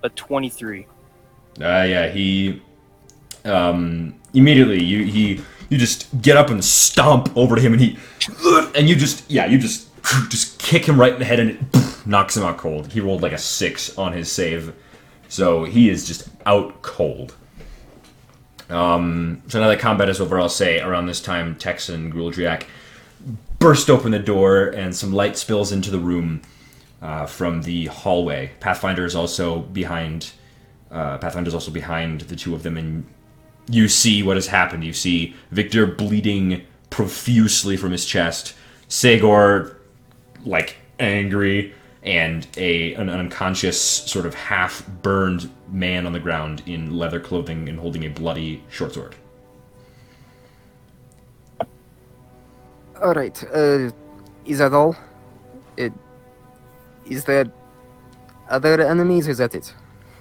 a 0.03 0.09
23. 0.09 0.85
Uh, 1.59 1.63
yeah, 1.63 2.07
he 2.07 2.61
um, 3.43 4.15
immediately 4.33 4.81
you 4.81 5.03
he 5.03 5.41
you 5.69 5.77
just 5.77 6.21
get 6.21 6.37
up 6.37 6.49
and 6.49 6.63
stomp 6.63 7.35
over 7.35 7.55
to 7.55 7.61
him, 7.61 7.73
and 7.73 7.81
he 7.81 7.97
and 8.75 8.87
you 8.87 8.95
just 8.95 9.29
yeah 9.29 9.45
you 9.45 9.57
just 9.57 9.89
just 10.29 10.59
kick 10.59 10.85
him 10.85 10.99
right 10.99 11.13
in 11.13 11.19
the 11.19 11.25
head, 11.25 11.39
and 11.39 11.51
it 11.51 12.05
knocks 12.05 12.37
him 12.37 12.43
out 12.43 12.57
cold. 12.57 12.91
He 12.93 13.01
rolled 13.01 13.21
like 13.21 13.33
a 13.33 13.37
six 13.37 13.97
on 13.97 14.13
his 14.13 14.31
save, 14.31 14.73
so 15.27 15.65
he 15.65 15.89
is 15.89 16.07
just 16.07 16.29
out 16.45 16.81
cold. 16.81 17.35
Um, 18.69 19.41
so 19.47 19.59
now 19.59 19.67
that 19.67 19.79
combat 19.79 20.09
is 20.09 20.21
over, 20.21 20.39
I'll 20.39 20.49
say 20.49 20.79
around 20.79 21.07
this 21.07 21.21
time, 21.21 21.55
Tex 21.55 21.89
and 21.89 22.13
Gruldrak 22.13 22.65
burst 23.57 23.89
open 23.89 24.11
the 24.11 24.19
door, 24.19 24.67
and 24.69 24.95
some 24.95 25.11
light 25.11 25.37
spills 25.37 25.71
into 25.71 25.91
the 25.91 25.99
room 25.99 26.41
uh, 27.01 27.25
from 27.25 27.63
the 27.63 27.85
hallway. 27.87 28.51
Pathfinder 28.59 29.05
is 29.05 29.15
also 29.15 29.59
behind 29.59 30.31
uh, 30.91 31.19
is 31.45 31.53
also 31.53 31.71
behind 31.71 32.21
the 32.21 32.35
two 32.35 32.55
of 32.55 32.63
them, 32.63 32.77
and 32.77 33.05
you 33.69 33.87
see 33.87 34.23
what 34.23 34.37
has 34.37 34.47
happened. 34.47 34.83
You 34.83 34.93
see 34.93 35.35
Victor 35.51 35.85
bleeding 35.85 36.65
profusely 36.89 37.77
from 37.77 37.91
his 37.91 38.05
chest, 38.05 38.55
Sagor 38.87 39.75
like 40.45 40.77
angry, 40.99 41.73
and 42.03 42.47
a 42.57 42.93
an 42.95 43.09
unconscious 43.09 43.79
sort 43.79 44.25
of 44.25 44.33
half 44.33 44.85
burned 45.01 45.49
man 45.69 46.05
on 46.05 46.13
the 46.13 46.19
ground 46.19 46.63
in 46.65 46.97
leather 46.97 47.19
clothing 47.19 47.67
and 47.67 47.79
holding 47.79 48.05
a 48.05 48.09
bloody 48.09 48.63
short 48.69 48.93
sword. 48.93 49.15
All 53.01 53.13
right. 53.13 53.43
Uh, 53.53 53.91
is 54.45 54.59
that 54.59 54.73
all? 54.73 54.95
It 55.77 55.93
is 57.05 57.25
there 57.25 57.45
other 58.49 58.81
enemies? 58.81 59.27
Is 59.27 59.37
that 59.37 59.55
it? 59.55 59.73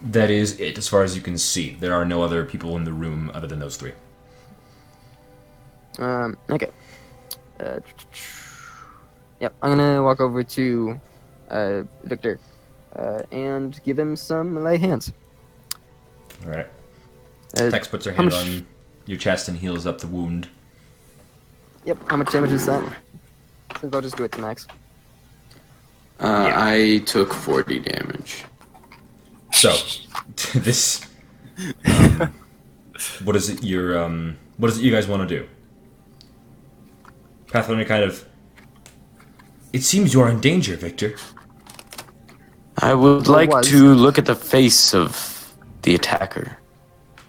That 0.02 0.30
is 0.30 0.60
it, 0.60 0.78
as 0.78 0.86
far 0.86 1.02
as 1.02 1.16
you 1.16 1.22
can 1.22 1.38
see. 1.38 1.76
There 1.80 1.92
are 1.92 2.04
no 2.04 2.22
other 2.22 2.44
people 2.44 2.76
in 2.76 2.84
the 2.84 2.92
room 2.92 3.30
other 3.34 3.46
than 3.46 3.58
those 3.58 3.76
three. 3.76 3.92
Um. 5.98 6.36
Okay. 6.50 6.70
Uh, 7.58 7.80
yep. 9.40 9.52
I'm 9.62 9.76
gonna 9.76 10.02
walk 10.02 10.20
over 10.20 10.44
to 10.44 11.00
uh, 11.50 11.82
Victor 12.04 12.38
uh, 12.96 13.22
and 13.32 13.80
give 13.84 13.98
him 13.98 14.16
some 14.16 14.62
lay 14.62 14.78
hands. 14.78 15.12
All 16.44 16.50
right. 16.52 16.66
Uh, 17.56 17.70
Tex 17.70 17.88
puts 17.88 18.04
her 18.04 18.12
hand 18.12 18.30
much- 18.30 18.34
on 18.46 18.66
your 19.06 19.18
chest 19.18 19.48
and 19.48 19.58
heals 19.58 19.86
up 19.86 19.98
the 19.98 20.06
wound. 20.06 20.48
Yep. 21.84 21.98
How 22.08 22.16
much 22.16 22.30
damage 22.30 22.52
is 22.52 22.66
that? 22.66 22.82
I 23.70 23.78
think 23.78 23.94
I'll 23.94 24.02
just 24.02 24.16
do 24.16 24.24
it 24.24 24.32
to 24.32 24.40
max. 24.40 24.66
Uh, 26.20 26.50
I 26.54 27.02
took 27.06 27.32
40 27.32 27.78
damage. 27.78 28.44
So, 29.52 29.74
this. 30.54 31.06
Um, 31.86 32.34
what 33.24 33.36
is 33.36 33.48
it? 33.48 33.62
Your 33.62 33.98
um. 33.98 34.36
What 34.56 34.70
is 34.70 34.78
it 34.78 34.82
you 34.82 34.90
guys 34.90 35.06
want 35.06 35.28
to 35.28 35.38
do? 35.38 35.48
Pathfinder 37.46 37.84
kind 37.84 38.04
of. 38.04 38.24
It 39.72 39.82
seems 39.82 40.12
you 40.12 40.20
are 40.20 40.28
in 40.28 40.40
danger, 40.40 40.76
Victor. 40.76 41.14
I 42.80 42.94
would 42.94 43.26
Or 43.28 43.32
like 43.32 43.50
was. 43.50 43.68
to 43.68 43.94
look 43.94 44.18
at 44.18 44.26
the 44.26 44.34
face 44.34 44.94
of 44.94 45.52
the 45.82 45.94
attacker. 45.94 46.56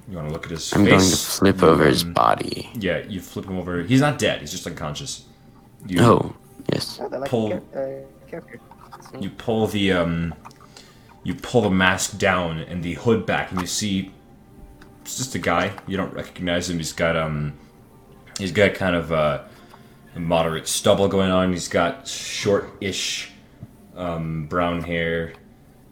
You 0.09 0.15
want 0.17 0.27
to 0.29 0.33
look 0.33 0.45
at 0.45 0.51
his 0.51 0.71
I'm 0.73 0.85
face? 0.85 0.91
going 0.91 1.09
to 1.11 1.17
flip 1.17 1.63
over 1.63 1.85
his 1.85 2.03
Um, 2.03 2.13
body. 2.13 2.69
Yeah, 2.73 2.99
you 3.07 3.19
flip 3.19 3.45
him 3.45 3.57
over. 3.57 3.83
He's 3.83 4.01
not 4.01 4.17
dead. 4.17 4.41
He's 4.41 4.51
just 4.51 4.65
unconscious. 4.67 5.25
You, 5.87 6.01
Oh, 6.01 6.35
yes. 6.73 6.97
They're 6.97 7.19
like 7.19 7.29
Pull- 7.29 7.53
uh. 7.75 8.39
You 9.19 9.29
pull 9.31 9.67
the 9.67 9.91
um. 9.93 10.35
You 11.23 11.35
pull 11.35 11.61
the 11.61 11.69
mask 11.69 12.17
down 12.17 12.59
and 12.59 12.83
the 12.83 12.93
hood 12.93 13.25
back, 13.25 13.51
and 13.51 13.59
you 13.61 13.67
see. 13.67 14.11
It's 15.01 15.17
just 15.17 15.33
a 15.35 15.39
guy. 15.39 15.71
You 15.87 15.97
don't 15.97 16.13
recognize 16.13 16.69
him. 16.69 16.77
He's 16.77 16.93
got 16.93 17.15
um. 17.15 17.53
He's 18.37 18.51
got 18.51 18.73
kind 18.75 18.95
of 18.95 19.11
uh, 19.11 19.43
a 20.15 20.19
moderate 20.19 20.67
stubble 20.67 21.07
going 21.07 21.31
on. 21.31 21.51
He's 21.51 21.67
got 21.67 22.07
short-ish 22.07 23.31
um, 23.95 24.45
brown 24.45 24.81
hair. 24.83 25.33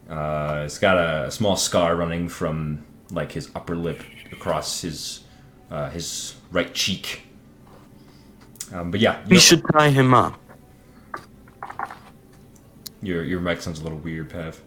Uh, 0.10 0.64
he's 0.64 0.78
got 0.80 0.98
a, 0.98 1.30
small 1.32 1.56
scar 1.58 1.96
running 1.96 2.30
from 2.30 2.86
like 3.12 3.32
his 3.32 3.50
upper 3.56 3.76
lip 3.76 4.02
across 4.32 4.82
his 4.82 5.24
uh, 5.72 5.90
his 5.90 6.36
right 6.52 6.74
cheek. 6.74 7.24
Um, 8.74 8.92
but 8.92 9.00
yeah, 9.00 9.18
you 9.22 9.24
We 9.24 9.30
don't- 9.36 9.42
should 9.42 9.64
tie 9.74 9.90
him 9.90 10.14
up. 10.14 10.40
your 13.02 13.24
your 13.24 13.40
mic 13.40 13.62
sounds 13.62 13.80
a 13.80 13.84
little 13.84 14.00
weird, 14.00 14.30
Pav. 14.30 14.62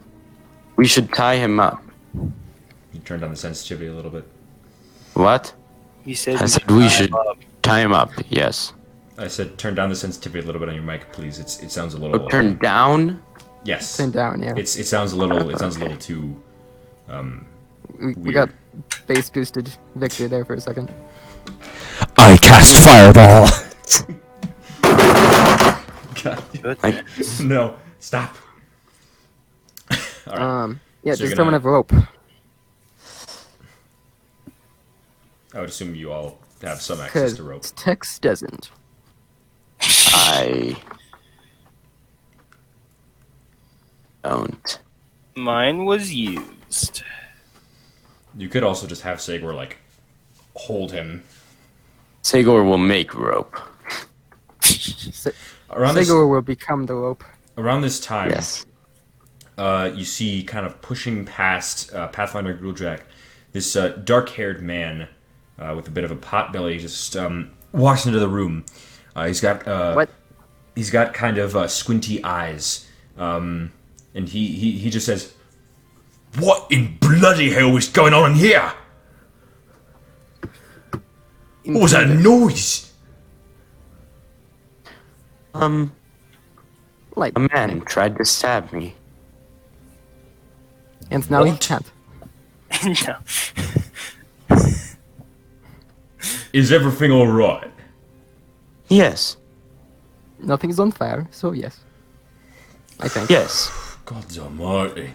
We 0.77 0.87
should 0.87 1.13
tie 1.13 1.37
him 1.37 1.59
up. 1.61 1.83
You 2.15 3.01
turned 3.05 3.21
down 3.23 3.31
the 3.31 3.37
sensitivity 3.37 3.87
a 3.87 3.95
little 3.95 4.11
bit. 4.11 4.25
What? 5.15 5.53
He 6.05 6.15
said, 6.15 6.37
I 6.37 6.47
said 6.47 6.71
we 6.71 6.89
should 6.89 7.13
up. 7.15 7.39
tie 7.63 7.81
him 7.81 7.93
up. 7.93 8.11
Yes. 8.29 8.73
I 9.19 9.29
said 9.29 9.59
turn 9.59 9.75
down 9.75 9.91
the 9.91 9.97
sensitivity 9.97 10.43
a 10.43 10.47
little 10.47 10.61
bit 10.61 10.69
on 10.71 10.75
your 10.75 10.85
mic, 10.85 11.13
please. 11.13 11.39
It's 11.39 11.61
it 11.63 11.71
sounds 11.71 11.95
a 11.95 11.99
little. 11.99 12.23
Oh, 12.23 12.29
turn 12.29 12.57
down. 12.59 13.23
Yes. 13.65 13.97
Turn 13.97 14.11
down. 14.11 14.43
Yeah. 14.43 14.55
It's 14.57 14.77
it 14.77 14.87
sounds 14.87 15.13
a 15.13 15.17
little. 15.17 15.51
It 15.51 15.59
sounds 15.59 15.77
a 15.77 15.81
little 15.81 15.97
too. 15.97 16.41
Um. 17.09 17.47
we, 17.99 18.15
we 18.15 18.33
got 18.33 18.49
bass 19.07 19.29
boosted 19.31 19.71
Victor 19.97 20.29
there 20.29 20.45
for 20.45 20.55
a 20.55 20.61
second. 20.61 20.93
I 22.17 22.37
cast 22.39 22.85
fireball. 22.85 23.49
Good. 26.23 27.05
no. 27.41 27.77
Stop. 27.99 28.37
All 29.91 29.97
right. 30.29 30.41
Um. 30.41 30.81
Yeah. 31.03 31.15
So 31.15 31.25
you're 31.25 31.29
just 31.29 31.37
throw 31.37 31.45
gonna- 31.45 31.57
a 31.57 31.61
rope. 31.61 31.93
I 35.53 35.59
would 35.61 35.69
assume 35.69 35.97
you 35.97 36.13
all 36.13 36.39
have 36.63 36.81
some 36.81 37.01
access 37.01 37.33
to 37.35 37.43
rope. 37.43 37.65
Tex 37.75 38.21
doesn't. 38.21 38.71
I 39.81 40.77
don't. 44.23 44.79
Mine 45.35 45.85
was 45.85 46.13
used. 46.13 47.03
You 48.37 48.49
could 48.49 48.63
also 48.63 48.87
just 48.87 49.03
have 49.03 49.19
Sagor 49.19 49.55
like 49.55 49.79
hold 50.55 50.93
him 50.93 51.23
Sagor 52.23 52.65
will 52.65 52.79
make 52.79 53.15
rope. 53.15 53.59
Sa- 54.61 55.31
around 55.71 55.95
this 55.95 56.11
will 56.11 56.41
become 56.43 56.87
the 56.87 56.95
rope. 56.95 57.25
around 57.57 57.81
this 57.83 57.99
time. 58.01 58.31
Yes. 58.31 58.67
uh, 59.59 59.91
you 59.95 60.05
see 60.05 60.43
kind 60.43 60.67
of 60.67 60.81
pushing 60.83 61.25
past 61.25 61.93
uh, 61.95 62.09
Pathfinder 62.09 62.55
Gruldrak, 62.55 63.01
this 63.53 63.75
uh, 63.75 63.89
dark-haired 64.05 64.63
man 64.63 65.09
uh, 65.59 65.73
with 65.75 65.89
a 65.89 65.91
bit 65.91 66.05
of 66.05 66.11
a 66.11 66.17
pot 66.17 66.53
belly 66.53 66.79
just 66.79 67.17
um, 67.17 67.51
walks 67.73 68.07
into 68.07 68.19
the 68.19 68.29
room. 68.29 68.65
Uh, 69.17 69.27
he's 69.27 69.41
got 69.41 69.67
uh, 69.67 69.95
What? 69.95 70.11
he's 70.77 70.91
got 70.91 71.15
kind 71.15 71.39
of 71.39 71.57
uh, 71.57 71.67
squinty 71.69 72.23
eyes, 72.23 72.87
um, 73.19 73.73
and 74.15 74.29
he, 74.29 74.49
he 74.49 74.73
he 74.73 74.91
just 74.91 75.07
says, 75.07 75.33
"What 76.39 76.67
in 76.71 76.97
bloody 76.99 77.51
hell 77.51 77.77
is 77.77 77.89
going 77.89 78.13
on 78.15 78.33
in 78.33 78.37
here? 78.37 78.73
What 81.65 81.83
was 81.83 81.93
that 81.93 82.09
noise?" 82.09 82.93
Um, 85.55 85.93
Like, 87.17 87.33
a 87.37 87.41
man 87.53 87.81
tried 87.83 88.17
to 88.19 88.25
stab 88.25 88.73
me. 88.73 88.95
and 91.11 91.29
now 91.31 91.43
he 91.45 91.51
What? 91.53 91.61
can't. 91.61 91.87
no. 93.07 93.17
Is 96.53 96.73
everything 96.73 97.11
alright? 97.13 97.71
Yes, 98.89 99.37
Nothing's 100.43 100.81
on 100.81 100.91
fire, 100.93 101.29
so 101.31 101.53
yes. 101.53 101.81
I 102.99 103.09
think. 103.09 103.29
yes. 103.29 103.71
God 104.11 104.39
almighty. 104.39 105.15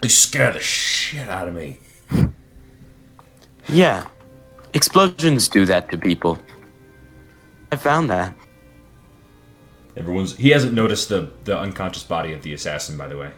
They 0.00 0.08
scare 0.08 0.50
the 0.54 0.60
shit 0.60 1.28
out 1.28 1.46
of 1.46 1.54
me. 1.54 1.78
Yeah. 3.68 4.06
Explosions 4.72 5.46
do 5.46 5.66
that 5.66 5.90
to 5.90 5.98
people. 5.98 6.38
I 7.70 7.76
found 7.76 8.08
that. 8.08 8.34
Everyone's. 9.94 10.34
He 10.34 10.48
hasn't 10.48 10.72
noticed 10.72 11.10
the 11.10 11.32
the 11.44 11.58
unconscious 11.58 12.02
body 12.02 12.32
of 12.32 12.40
the 12.42 12.54
assassin, 12.54 12.96
by 12.96 13.08
the 13.08 13.18
way. 13.18 13.30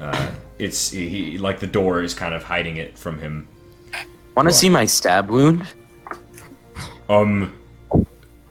Uh, 0.00 0.30
it's 0.58 0.90
he, 0.90 1.08
he 1.08 1.38
like 1.38 1.60
the 1.60 1.68
door 1.68 2.02
is 2.02 2.14
kind 2.14 2.34
of 2.34 2.42
hiding 2.42 2.78
it 2.78 2.98
from 2.98 3.20
him. 3.20 3.46
Want 4.36 4.48
to 4.48 4.54
see 4.54 4.68
my 4.68 4.84
stab 4.84 5.30
wound? 5.30 5.64
Um, 7.08 7.56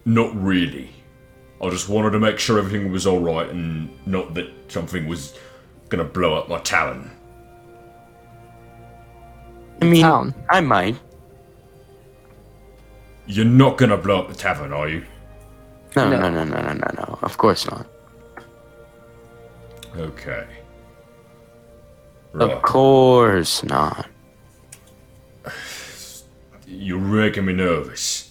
not 0.05 0.33
really. 0.33 1.00
I 1.61 1.69
just 1.69 1.89
wanted 1.89 2.11
to 2.11 2.19
make 2.19 2.39
sure 2.39 2.57
everything 2.57 2.91
was 2.91 3.05
all 3.05 3.19
right 3.19 3.47
and 3.49 3.89
not 4.07 4.33
that 4.33 4.49
something 4.67 5.07
was 5.07 5.37
gonna 5.89 6.03
blow 6.03 6.33
up 6.35 6.49
my 6.49 6.59
talon. 6.59 7.11
I 9.81 9.85
mean, 9.85 10.01
Town. 10.01 10.33
I 10.49 10.61
might. 10.61 10.95
You're 13.27 13.45
not 13.45 13.77
gonna 13.77 13.97
blow 13.97 14.19
up 14.19 14.27
the 14.29 14.33
tavern, 14.35 14.73
are 14.73 14.89
you? 14.89 15.05
No, 15.95 16.09
No. 16.09 16.19
no, 16.19 16.29
no, 16.29 16.43
no, 16.45 16.61
no, 16.61 16.73
no, 16.73 16.87
no. 16.97 17.19
Of 17.21 17.37
course 17.37 17.69
not. 17.69 17.85
Okay. 19.95 20.45
Of 22.33 22.61
course 22.61 23.63
not. 23.63 24.07
You're 26.65 26.99
making 26.99 27.45
me 27.45 27.53
nervous. 27.53 28.30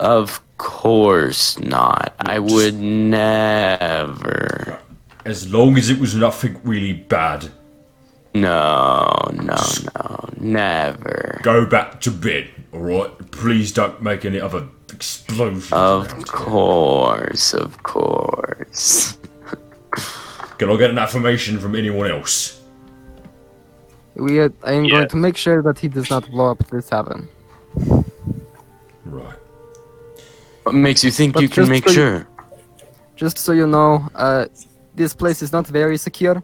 Of 0.00 0.40
course 0.56 1.58
not. 1.58 2.14
I 2.20 2.38
would 2.38 2.74
never. 2.74 4.78
As 5.26 5.52
long 5.52 5.76
as 5.76 5.90
it 5.90 6.00
was 6.00 6.14
nothing 6.14 6.58
really 6.64 6.94
bad, 6.94 7.50
No, 8.34 9.28
no, 9.34 9.56
no, 9.98 10.28
never. 10.38 11.40
go 11.42 11.66
back 11.66 12.00
to 12.02 12.10
bed, 12.10 12.48
alright? 12.72 13.30
Please 13.30 13.72
don't 13.72 14.00
make 14.02 14.24
any 14.24 14.40
other 14.40 14.66
explosions. 14.92 15.72
Of 15.72 16.06
around 16.08 16.16
here. 16.16 16.24
course, 16.26 17.54
of 17.54 17.82
course. 17.82 19.18
Can 20.58 20.70
I 20.70 20.76
get 20.76 20.90
an 20.90 20.98
affirmation 20.98 21.58
from 21.58 21.74
anyone 21.74 22.10
else? 22.10 22.60
We 24.14 24.38
are, 24.40 24.52
I 24.64 24.72
am 24.72 24.84
Yeah. 24.84 24.90
going 24.96 25.08
to 25.08 25.16
make 25.16 25.36
sure 25.36 25.62
that 25.62 25.78
he 25.78 25.88
does 25.88 26.10
not 26.10 26.30
blow 26.30 26.50
up 26.52 26.66
this 26.70 26.88
tavern. 26.88 27.28
Right. 29.04 29.36
What 30.64 30.74
makes 30.74 31.02
you 31.04 31.10
think 31.10 31.34
But 31.34 31.42
you 31.42 31.48
can 31.48 31.68
make 31.68 31.84
so 31.84 31.90
you- 31.90 31.94
sure? 31.94 32.26
Just 33.16 33.38
so 33.38 33.52
you 33.52 33.66
know, 33.66 34.08
uh, 34.14 34.46
this 34.94 35.14
place 35.14 35.42
is 35.42 35.52
not 35.52 35.66
very 35.66 35.98
secure, 35.98 36.42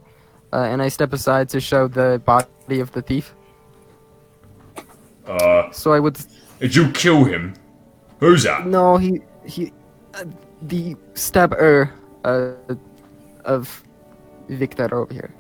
uh, 0.53 0.57
and 0.71 0.83
I 0.83 0.89
step 0.89 1.13
aside 1.13 1.49
to 1.51 1.61
show 1.61 1.89
the 1.89 2.21
body 2.25 2.81
of 2.81 2.91
the 2.93 3.03
thief. 3.03 3.35
Uh, 5.27 5.71
So 5.73 5.93
I 5.93 6.01
would 6.01 6.19
did 6.61 6.75
you 6.75 6.91
kill 6.93 7.25
him? 7.25 7.55
Who's 8.21 8.43
that? 8.45 8.67
no, 8.67 8.97
he 8.97 9.21
he, 9.45 9.73
uh, 10.15 10.25
the 10.63 10.97
stabber 11.15 11.91
uh, 12.25 12.53
of 13.45 13.83
Victor 14.49 14.95
over 14.95 15.13
here. 15.13 15.31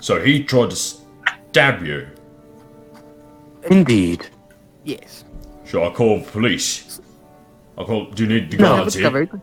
So 0.00 0.20
he 0.20 0.42
tried 0.44 0.70
to 0.70 0.76
stab 0.76 1.82
you. 1.84 2.06
Indeed. 3.70 4.26
Yes. 4.84 5.24
Should 5.64 5.82
I 5.82 5.90
call 5.92 6.20
the 6.20 6.30
police? 6.30 6.93
I 7.78 7.84
call. 7.84 8.06
Do 8.10 8.22
you 8.24 8.28
need 8.28 8.50
the 8.50 8.64
I 8.64 8.68
have 8.68 8.76
guards 8.78 8.94
here? 8.94 9.04
covered. 9.04 9.40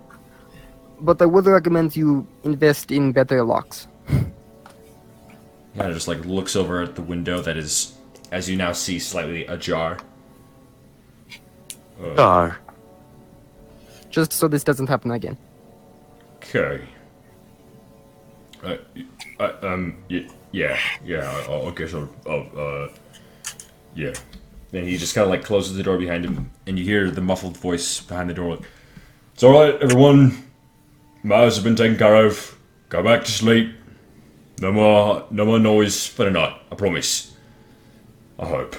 But 1.02 1.22
I 1.22 1.26
would 1.26 1.46
recommend 1.46 1.96
you 1.96 2.28
invest 2.44 2.92
in 2.92 3.12
better 3.12 3.44
locks. 3.44 3.88
Kind 4.08 4.32
of 5.90 5.94
just 5.94 6.08
like 6.08 6.24
looks 6.26 6.56
over 6.56 6.82
at 6.82 6.96
the 6.96 7.02
window 7.02 7.42
that 7.42 7.58
is, 7.58 7.96
as 8.32 8.50
you 8.50 8.58
now 8.58 8.72
see, 8.74 9.00
slightly 9.00 9.46
ajar. 9.48 9.98
Star. 12.14 12.58
Just 14.10 14.34
so 14.34 14.48
this 14.48 14.64
doesn't 14.64 14.88
happen 14.88 15.12
again. 15.12 15.38
Okay. 16.38 16.82
Uh, 18.64 18.76
uh, 19.40 19.54
um, 19.62 19.96
y- 20.10 20.28
yeah, 20.52 20.78
yeah, 21.06 21.30
I, 21.50 21.54
I 21.68 21.72
guess 21.72 21.94
I'll, 21.94 22.10
I'll, 22.28 22.48
uh, 22.58 22.88
yeah. 23.96 24.14
And 24.74 24.88
he 24.88 24.98
just 24.98 25.14
kind 25.14 25.26
of 25.26 25.30
like 25.30 25.44
closes 25.44 25.76
the 25.76 25.84
door 25.84 25.98
behind 25.98 26.24
him, 26.24 26.50
and 26.66 26.80
you 26.80 26.86
hear 26.86 27.12
the 27.12 27.22
muffled 27.22 27.58
voice 27.58 28.00
behind 28.00 28.30
the 28.30 28.34
door. 28.34 28.56
Like, 28.56 28.66
it's 29.34 29.44
all 29.44 29.52
right, 29.52 29.76
everyone. 29.82 30.50
Matters 31.24 31.56
have 31.56 31.64
been 31.64 31.76
taken 31.76 31.98
care 31.98 32.26
of. 32.26 32.58
Go 32.90 33.04
back 33.04 33.26
to 33.26 33.32
sleep. 33.32 33.74
No 34.60 34.72
more, 34.72 35.26
no 35.32 35.46
more 35.46 35.60
noise 35.60 36.08
for 36.08 36.26
the 36.26 36.32
night. 36.32 36.56
I 36.72 36.76
promise. 36.76 37.36
I 38.40 38.46
hope. 38.46 38.76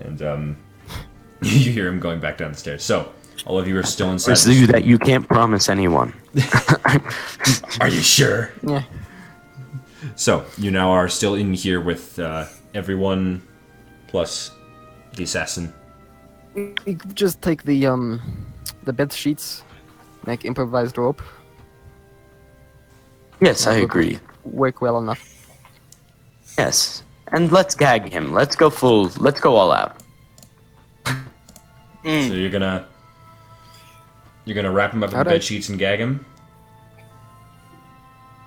And 0.00 0.22
um, 0.22 0.56
you 1.42 1.72
hear 1.72 1.88
him 1.88 2.00
going 2.00 2.20
back 2.20 2.38
down 2.38 2.52
the 2.52 2.58
stairs. 2.58 2.82
So 2.82 3.12
all 3.46 3.58
of 3.58 3.68
you 3.68 3.78
are 3.78 3.82
still 3.82 4.10
inside. 4.10 4.32
Pursue 4.32 4.66
that 4.68 4.84
you 4.84 4.98
can't 4.98 5.28
promise 5.28 5.68
anyone. 5.68 6.14
Are 7.80 7.88
you 7.88 8.00
sure? 8.00 8.52
Yeah. 8.62 8.84
So 10.16 10.44
you 10.58 10.70
now 10.70 10.90
are 10.90 11.08
still 11.08 11.34
in 11.34 11.54
here 11.54 11.80
with 11.80 12.18
uh, 12.18 12.46
everyone 12.74 13.42
plus 14.06 14.50
the 15.16 15.24
assassin. 15.24 15.72
We 16.54 16.94
could 16.94 17.14
just 17.16 17.42
take 17.42 17.64
the 17.64 17.86
um 17.86 18.20
the 18.84 18.92
bed 18.92 19.12
sheets, 19.12 19.62
make 20.26 20.44
improvised 20.44 20.98
rope, 20.98 21.22
Yes, 23.40 23.66
I 23.66 23.74
agree. 23.76 24.20
work 24.44 24.80
well 24.80 24.98
enough. 24.98 25.22
Yes. 26.58 27.02
And 27.32 27.50
let's 27.50 27.74
gag 27.74 28.10
him. 28.12 28.32
Let's 28.32 28.54
go 28.54 28.70
full. 28.70 29.10
Let's 29.18 29.40
go 29.40 29.56
all 29.56 29.72
out. 29.72 29.96
So 31.06 32.10
you're 32.34 32.50
gonna 32.50 32.86
you're 34.44 34.54
gonna 34.54 34.70
wrap 34.70 34.92
him 34.92 35.02
up 35.02 35.10
in 35.10 35.16
Alright. 35.16 35.34
bed 35.36 35.42
sheets 35.44 35.68
and 35.70 35.78
gag 35.78 35.98
him. 35.98 36.24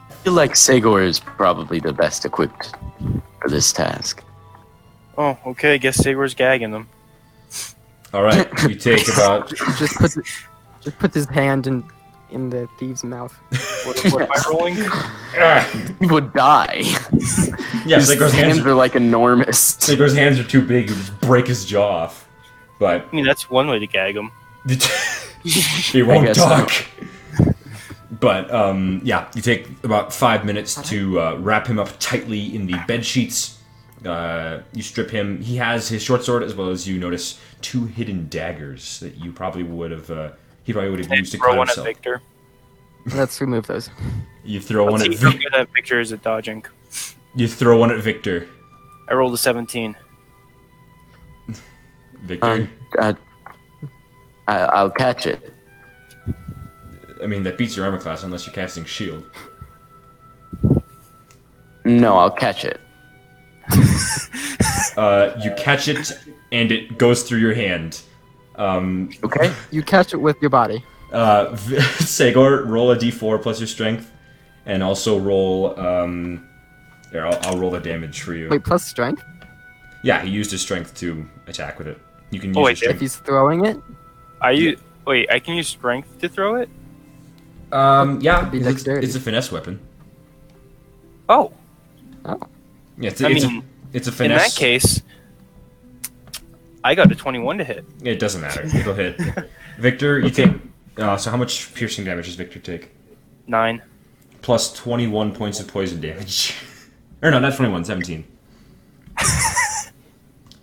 I 0.10 0.14
feel 0.24 0.34
like 0.34 0.52
Sagor 0.54 1.04
is 1.06 1.20
probably 1.20 1.80
the 1.80 1.92
best 1.94 2.24
equipped 2.26 2.76
for 3.42 3.50
this 3.50 3.74
task. 3.74 4.24
Oh, 5.18 5.38
okay. 5.48 5.76
I 5.76 5.78
Guess 5.78 5.98
Sagor's 5.98 6.34
gagging 6.34 6.72
them. 6.72 6.90
All 8.14 8.24
right, 8.24 8.48
you 8.64 8.76
take 8.76 9.08
about 9.10 9.50
Just 9.78 9.96
put 9.98 10.14
just 10.82 10.98
put 10.98 11.14
his 11.14 11.26
hand 11.26 11.68
in 11.68 11.84
in 12.32 12.50
the 12.50 12.68
thief's 12.80 13.04
mouth. 13.04 13.34
What, 13.86 14.14
what 14.14 14.22
am 14.22 14.32
I 14.32 14.44
rolling? 14.50 14.76
He 16.00 16.08
would 16.08 16.34
die. 16.34 16.84
yeah. 17.86 17.98
His 17.98 18.08
Sagor's 18.08 18.34
hands 18.34 18.56
hands 18.56 18.60
are 18.66 18.74
like 18.74 18.96
enormous. 18.96 19.60
Sagor's 19.80 20.16
hands 20.16 20.40
are 20.40 20.44
too 20.44 20.62
big. 20.62 20.90
You 20.90 20.96
just 20.96 21.20
break 21.22 21.48
his 21.48 21.66
jaw 21.66 22.04
off. 22.04 22.28
But 22.80 23.06
I 23.12 23.16
mean, 23.16 23.26
that's 23.26 23.50
one 23.50 23.68
way 23.68 23.80
to 23.80 23.88
gag 23.88 24.16
him. 24.16 24.32
he 25.44 26.02
won't 26.04 26.26
guess 26.26 26.38
so. 26.38 26.46
talk. 26.46 26.72
But 28.20 28.50
um, 28.52 29.02
yeah, 29.04 29.30
you 29.36 29.42
take 29.42 29.70
about 29.84 30.14
five 30.14 30.46
minutes 30.46 30.76
to 30.90 31.20
uh, 31.20 31.36
wrap 31.38 31.68
him 31.68 31.78
up 31.80 31.90
tightly 32.00 32.56
in 32.56 32.66
the 32.66 32.78
bed 32.88 33.06
sheets. 33.06 33.57
Uh, 34.06 34.60
you 34.74 34.84
strip 34.84 35.10
him. 35.10 35.42
He 35.42 35.58
has 35.58 35.88
his 35.90 36.04
short 36.04 36.24
sword 36.24 36.44
as 36.44 36.54
well 36.56 36.70
as 36.70 36.88
you 36.88 37.00
notice 37.00 37.40
two 37.62 37.86
hidden 37.86 38.28
daggers 38.30 39.00
that 39.00 39.16
you 39.18 39.32
probably 39.32 39.64
would 39.64 39.92
have. 39.92 40.10
Uh, 40.12 40.32
he 40.64 40.74
probably 40.74 40.92
would 40.92 41.00
have 41.00 41.12
used 41.18 41.32
to 41.32 41.38
throw 41.38 41.50
cut 41.50 41.58
one 41.58 41.68
at 41.70 41.76
himself. 41.76 41.88
Victor. 41.88 42.22
Let's 43.16 43.40
remove 43.42 43.68
those. 43.68 43.90
You 44.44 44.62
throw 44.62 44.86
one 44.86 45.02
Let's 45.02 45.06
at 45.16 45.18
see 45.20 45.26
how 45.26 45.32
Vic- 45.32 45.42
that 45.52 45.68
Victor 45.76 46.00
is 46.00 46.14
at 46.14 46.22
dodging. 46.22 46.64
you 47.36 47.50
throw 47.50 47.78
one 47.78 47.92
at 47.92 48.00
Victor. 48.02 48.48
I 49.10 49.14
rolled 49.14 49.34
a 49.34 49.38
17. 49.38 49.94
Victor. 52.22 52.48
Um, 52.48 52.70
uh, 52.98 53.14
I, 54.48 54.60
I'll 54.60 54.90
catch 54.90 55.28
it. 55.28 55.54
I 57.22 57.28
mean 57.28 57.44
that 57.44 57.58
beats 57.58 57.76
your 57.76 57.86
armor 57.86 58.00
class 58.00 58.24
unless 58.24 58.46
you're 58.46 58.54
casting 58.54 58.86
shield. 58.86 59.30
No, 61.84 62.18
I'll 62.18 62.32
catch 62.32 62.64
it. 62.64 62.80
Uh, 64.98 65.40
you 65.44 65.52
catch 65.58 65.88
it 65.88 66.12
and 66.52 66.72
it 66.72 66.98
goes 66.98 67.22
through 67.22 67.38
your 67.38 67.54
hand. 67.54 68.02
Um, 68.56 69.12
Okay. 69.24 69.54
You 69.70 69.84
catch 69.84 70.12
it 70.12 70.18
with 70.18 70.38
your 70.42 70.50
body. 70.50 70.84
Uh, 71.12 71.52
V- 71.54 71.76
Sagor, 72.04 72.66
roll 72.68 72.90
a 72.92 72.96
d4 72.98 73.40
plus 73.40 73.60
your 73.60 73.68
strength, 73.68 74.12
and 74.66 74.82
also 74.82 75.20
roll. 75.20 75.80
Um, 75.80 76.48
here, 77.12 77.28
I'll, 77.28 77.38
I'll 77.44 77.60
roll 77.60 77.70
the 77.70 77.80
damage 77.80 78.22
for 78.24 78.34
you. 78.34 78.50
Wait, 78.50 78.64
plus 78.64 78.86
strength. 78.88 79.24
Yeah, 80.04 80.22
he 80.24 80.32
used 80.32 80.50
his 80.50 80.62
strength 80.62 80.96
to 80.96 81.30
attack 81.46 81.78
with 81.78 81.88
it. 81.88 82.00
You 82.32 82.40
can 82.40 82.50
use 82.50 82.58
Oh, 82.58 82.62
your 82.62 82.66
wait, 82.66 82.82
If 82.82 83.00
he's 83.00 83.18
throwing 83.18 83.66
it, 83.66 83.78
I 84.42 84.52
u- 84.52 84.80
Wait, 85.06 85.30
I 85.32 85.38
can 85.40 85.56
use 85.56 85.68
strength 85.68 86.18
to 86.20 86.28
throw 86.28 86.56
it? 86.56 86.70
Um, 87.72 88.20
yeah, 88.20 88.50
it's, 88.52 88.88
it's 88.88 89.16
a 89.16 89.20
finesse 89.20 89.52
weapon. 89.52 89.80
Oh. 91.30 91.52
Oh, 92.26 92.40
Yeah, 92.98 93.12
it's, 93.12 93.22
I 93.22 93.30
it's, 93.30 93.46
mean, 93.46 93.64
a, 93.94 93.98
it's 93.98 94.08
a 94.08 94.24
in 94.24 94.32
that 94.32 94.56
case, 94.56 95.02
I 96.84 96.96
got 96.96 97.12
a 97.12 97.16
21 97.16 97.60
to 97.60 97.64
hit. 97.64 97.86
it 98.04 98.20
doesn't 98.20 98.42
matter. 98.42 98.64
It'll 98.64 98.94
hit. 98.94 99.20
Victor, 99.78 100.20
you 100.20 100.30
take. 100.30 100.52
Uh, 100.98 101.18
so 101.18 101.30
how 101.30 101.38
much 101.38 101.74
piercing 101.76 102.06
damage 102.06 102.26
does 102.26 102.36
Victor 102.36 102.60
take? 102.60 102.90
Nine. 103.46 103.82
Plus 104.42 104.74
21 104.74 105.34
points 105.34 105.60
of 105.60 105.68
poison 105.68 106.02
damage. 106.02 106.56
or 107.22 107.30
no, 107.30 107.40
not 107.40 107.56
21, 107.56 107.86
17. 107.86 108.26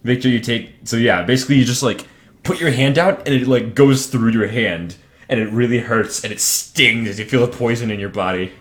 Victor, 0.02 0.28
you 0.28 0.40
take. 0.40 0.74
So 0.84 0.96
yeah, 0.96 1.22
basically 1.22 1.56
you 1.56 1.64
just 1.64 1.82
like 1.82 2.06
put 2.42 2.60
your 2.60 2.70
hand 2.70 2.98
out 2.98 3.26
and 3.26 3.34
it 3.34 3.46
like 3.46 3.74
goes 3.74 4.06
through 4.06 4.32
your 4.32 4.48
hand 4.48 4.96
and 5.28 5.40
it 5.40 5.50
really 5.50 5.78
hurts 5.78 6.24
and 6.24 6.32
it 6.32 6.40
stings 6.40 7.08
as 7.08 7.18
you 7.18 7.24
feel 7.24 7.46
the 7.46 7.56
poison 7.56 7.90
in 7.90 8.00
your 8.00 8.10
body. 8.10 8.52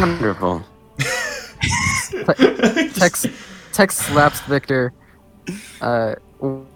Wonderful. 0.00 0.64
Tex, 2.94 3.26
Tex 3.72 3.96
slaps 3.96 4.40
Victor 4.42 4.92
uh, 5.80 6.14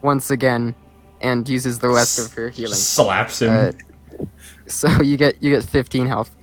once 0.03 0.31
again 0.31 0.75
and 1.21 1.49
uses 1.49 1.79
the 1.79 1.89
rest 1.89 2.19
of 2.19 2.33
her 2.35 2.49
healing. 2.49 2.75
Slaps 2.75 3.43
him. 3.43 3.51
Uh, 3.51 4.25
so 4.67 4.89
you 5.03 5.17
get 5.17 5.43
you 5.43 5.51
get 5.51 5.65
15 5.65 6.07
health. 6.07 6.35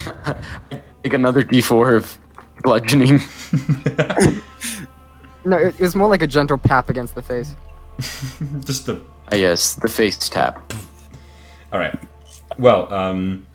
Take 1.02 1.14
another 1.14 1.42
d4 1.42 1.96
of 1.96 2.18
bludgeoning. 2.62 3.20
No, 5.46 5.56
it, 5.56 5.76
it 5.78 5.80
was 5.80 5.94
more 5.94 6.08
like 6.08 6.22
a 6.22 6.26
gentle 6.26 6.58
pap 6.58 6.90
against 6.90 7.14
the 7.14 7.22
face. 7.22 7.54
just 8.64 8.86
the 8.86 9.00
Ah, 9.32 9.34
yes, 9.34 9.74
the 9.74 9.88
face 9.88 10.28
tap. 10.28 10.72
All 11.72 11.80
right. 11.80 11.98
Well, 12.58 12.92
um, 12.92 13.46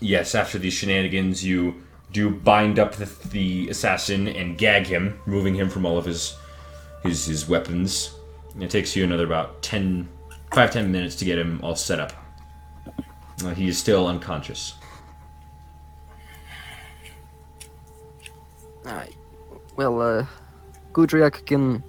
yes. 0.00 0.34
After 0.34 0.58
these 0.58 0.74
shenanigans, 0.74 1.44
you 1.44 1.82
do 2.12 2.30
bind 2.30 2.78
up 2.78 2.94
the, 2.96 3.06
the 3.30 3.68
assassin 3.68 4.28
and 4.28 4.58
gag 4.58 4.86
him, 4.86 5.20
removing 5.26 5.54
him 5.54 5.68
from 5.68 5.84
all 5.86 5.98
of 5.98 6.04
his 6.04 6.36
his 7.02 7.24
his 7.24 7.48
weapons. 7.48 8.14
And 8.54 8.62
it 8.62 8.70
takes 8.70 8.96
you 8.96 9.04
another 9.04 9.24
about 9.24 9.62
10, 9.62 10.08
5, 10.52 10.70
10 10.72 10.90
minutes 10.90 11.14
to 11.16 11.24
get 11.24 11.38
him 11.38 11.60
all 11.62 11.76
set 11.76 12.00
up. 12.00 12.12
Uh, 13.44 13.54
he 13.54 13.68
is 13.68 13.78
still 13.78 14.06
unconscious. 14.08 14.74
Alright. 18.84 19.14
Well, 19.76 20.00
uh, 20.00 20.26
Gruldrak 20.92 21.46
can 21.46 21.82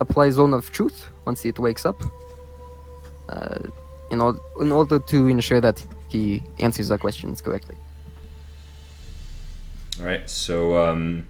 apply 0.00 0.30
Zone 0.30 0.54
of 0.54 0.70
Truth 0.70 1.08
once 1.26 1.44
it 1.44 1.58
wakes 1.58 1.84
up. 1.84 2.00
Uh, 3.28 3.58
in, 4.10 4.20
or- 4.20 4.40
in 4.60 4.72
order 4.72 4.98
to 4.98 5.26
ensure 5.28 5.60
that 5.60 5.84
he 6.08 6.42
answers 6.60 6.90
our 6.90 6.98
questions 6.98 7.42
correctly. 7.42 7.76
All 10.00 10.06
right. 10.06 10.28
So 10.28 10.78
um, 10.82 11.26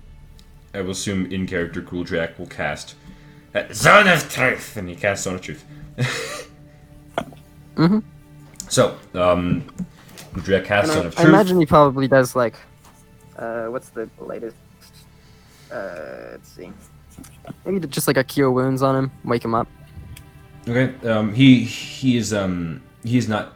I 0.75 0.81
will 0.81 0.91
assume 0.91 1.27
in 1.33 1.47
character 1.47 1.81
Gruldrak 1.81 2.39
will 2.39 2.47
cast 2.47 2.95
uh, 3.55 3.65
Zone 3.73 4.09
of 4.09 4.31
Truth, 4.33 4.77
and 4.77 4.89
he 4.89 4.97
casts 4.97 5.25
Zone 5.25 5.37
of 5.37 5.43
Truth. 5.43 5.65
mm-hmm. 7.77 7.99
So 8.69 8.99
um, 9.15 9.65
Gruldrak 10.35 10.65
casts 10.65 10.95
And 10.95 10.97
Zone 10.97 11.05
I, 11.05 11.09
of 11.09 11.19
I 11.19 11.29
imagine 11.29 11.59
he 11.59 11.67
probably 11.67 12.09
does 12.09 12.37
like, 12.37 12.57
uh, 13.37 13.67
what's 13.67 13.89
the 13.91 14.09
latest? 14.19 14.57
Uh, 15.71 16.33
let's 16.33 16.49
see. 16.49 16.73
Maybe 17.65 17.87
just 17.87 18.07
like 18.07 18.17
a 18.17 18.25
cure 18.25 18.51
wounds 18.51 18.83
on 18.83 18.97
him, 18.97 19.11
wake 19.25 19.45
him 19.45 19.55
up. 19.55 19.69
Okay. 20.69 20.95
Um, 21.09 21.33
he 21.33 21.65
he 21.65 22.17
is 22.17 22.33
um 22.35 22.83
he 23.03 23.17
is 23.17 23.29
not 23.29 23.55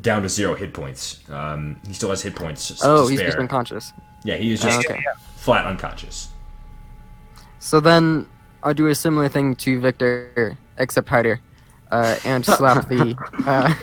down 0.00 0.22
to 0.22 0.28
zero 0.28 0.54
hit 0.54 0.72
points. 0.72 1.20
Um, 1.28 1.76
he 1.86 1.92
still 1.92 2.10
has 2.10 2.22
hit 2.22 2.34
points. 2.34 2.82
Oh, 2.82 3.06
he's 3.06 3.20
just 3.20 3.38
unconscious. 3.38 3.92
Yeah, 4.24 4.36
he 4.36 4.52
is 4.52 4.60
just 4.60 4.78
okay. 4.90 5.04
flat 5.36 5.66
unconscious. 5.66 6.28
So 7.58 7.78
then 7.78 8.26
I'll 8.62 8.74
do 8.74 8.88
a 8.88 8.94
similar 8.94 9.28
thing 9.28 9.54
to 9.56 9.78
Victor, 9.80 10.56
except 10.78 11.08
harder, 11.08 11.40
uh, 11.90 12.16
and 12.24 12.44
slap 12.44 12.88
the. 12.88 13.16
Uh, 13.46 13.74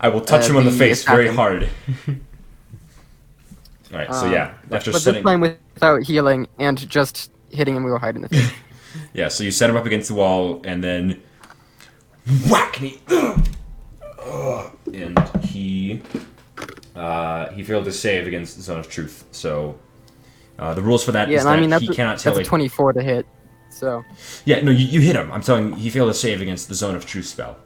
I 0.00 0.08
will 0.08 0.20
touch 0.20 0.46
Uh, 0.46 0.50
him 0.50 0.56
on 0.56 0.64
the 0.64 0.70
the 0.70 0.76
face 0.76 1.04
very 1.04 1.28
hard. 1.28 1.68
All 2.08 3.98
right. 3.98 4.12
So 4.12 4.26
yeah, 4.26 4.54
after 4.70 4.90
but 4.92 5.00
setting 5.00 5.22
this 5.22 5.30
time 5.30 5.40
without 5.40 6.02
healing 6.02 6.48
and 6.58 6.76
just 6.90 7.30
hitting 7.50 7.76
him 7.76 7.84
we 7.84 7.90
real 7.90 8.00
hard 8.00 8.16
in 8.16 8.22
the 8.22 8.28
face. 8.28 8.50
yeah, 9.14 9.28
so 9.28 9.44
you 9.44 9.50
set 9.50 9.70
him 9.70 9.76
up 9.76 9.86
against 9.86 10.08
the 10.08 10.14
wall 10.14 10.60
and 10.64 10.82
then 10.82 11.22
whack 12.50 12.80
me, 12.80 13.00
and 14.92 15.18
he 15.44 16.02
uh, 16.94 17.48
he 17.50 17.62
failed 17.62 17.84
to 17.86 17.92
save 17.92 18.26
against 18.26 18.56
the 18.56 18.62
Zone 18.62 18.78
of 18.80 18.88
Truth. 18.88 19.24
So 19.32 19.78
uh, 20.58 20.74
the 20.74 20.82
rules 20.82 21.04
for 21.04 21.12
that 21.12 21.28
is 21.28 21.32
yeah, 21.32 21.38
and 21.40 21.48
that 21.48 21.58
I 21.58 21.60
mean 21.60 21.70
that's 21.70 21.82
he 21.84 21.90
a, 21.90 21.94
cannot 21.94 22.18
tell 22.18 22.34
that's 22.34 22.46
a 22.46 22.48
24 22.48 22.92
to 22.94 23.02
hit. 23.02 23.26
So 23.70 24.04
Yeah, 24.44 24.60
no, 24.60 24.70
you, 24.70 24.86
you 24.86 25.00
hit 25.00 25.16
him. 25.16 25.32
I'm 25.32 25.42
telling 25.42 25.70
you, 25.70 25.74
he 25.76 25.90
failed 25.90 26.10
to 26.10 26.14
save 26.18 26.40
against 26.40 26.68
the 26.68 26.74
Zone 26.74 26.94
of 26.94 27.06
Truth 27.06 27.26
spell. 27.26 27.56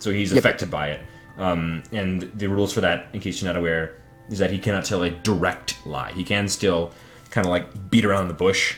So 0.00 0.10
he's 0.10 0.30
Yep. 0.32 0.38
affected 0.38 0.70
by 0.70 0.88
it. 0.90 1.00
Um, 1.36 1.82
and 1.92 2.22
the 2.34 2.48
rules 2.48 2.72
for 2.72 2.80
that, 2.80 3.08
in 3.12 3.20
case 3.20 3.42
you're 3.42 3.52
not 3.52 3.58
aware, 3.58 3.96
is 4.30 4.38
that 4.38 4.50
he 4.50 4.58
cannot 4.58 4.84
tell 4.84 5.02
a 5.02 5.10
direct 5.10 5.84
lie. 5.86 6.12
He 6.12 6.24
can 6.24 6.48
still 6.48 6.92
kind 7.30 7.46
of 7.46 7.50
like 7.50 7.90
beat 7.90 8.04
around 8.04 8.28
the 8.28 8.34
bush 8.34 8.76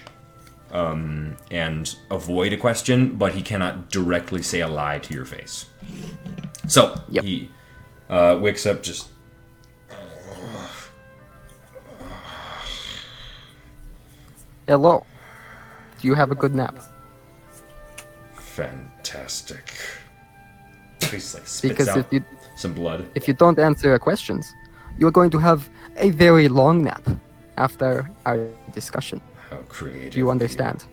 um, 0.72 1.36
and 1.50 1.94
avoid 2.10 2.52
a 2.52 2.56
question, 2.56 3.14
but 3.16 3.32
he 3.34 3.42
cannot 3.42 3.90
directly 3.90 4.42
say 4.42 4.60
a 4.60 4.68
lie 4.68 4.98
to 4.98 5.14
your 5.14 5.24
face. 5.24 5.66
So 6.66 7.00
Yep. 7.10 7.24
he 7.24 7.50
uh, 8.10 8.38
wakes 8.40 8.66
up 8.66 8.82
just. 8.82 9.08
Hello. 14.66 15.04
Do 16.00 16.08
you 16.08 16.14
have 16.14 16.30
a 16.30 16.34
good 16.34 16.54
nap? 16.54 16.78
Fantastic. 18.34 19.74
He 21.00 21.12
like, 21.12 21.22
spits 21.22 21.60
Because 21.60 21.88
out 21.88 21.98
if 21.98 22.12
you 22.12 22.24
some 22.56 22.72
blood. 22.72 23.06
if 23.14 23.28
you 23.28 23.34
don't 23.34 23.58
answer 23.58 23.92
our 23.92 23.98
questions, 23.98 24.52
you 24.98 25.06
are 25.06 25.10
going 25.10 25.30
to 25.30 25.38
have 25.38 25.68
a 25.96 26.10
very 26.10 26.48
long 26.48 26.82
nap 26.82 27.02
after 27.56 28.10
our 28.24 28.48
discussion. 28.72 29.20
How 29.50 29.58
creative. 29.68 30.12
Do 30.12 30.18
you 30.18 30.30
understand? 30.30 30.84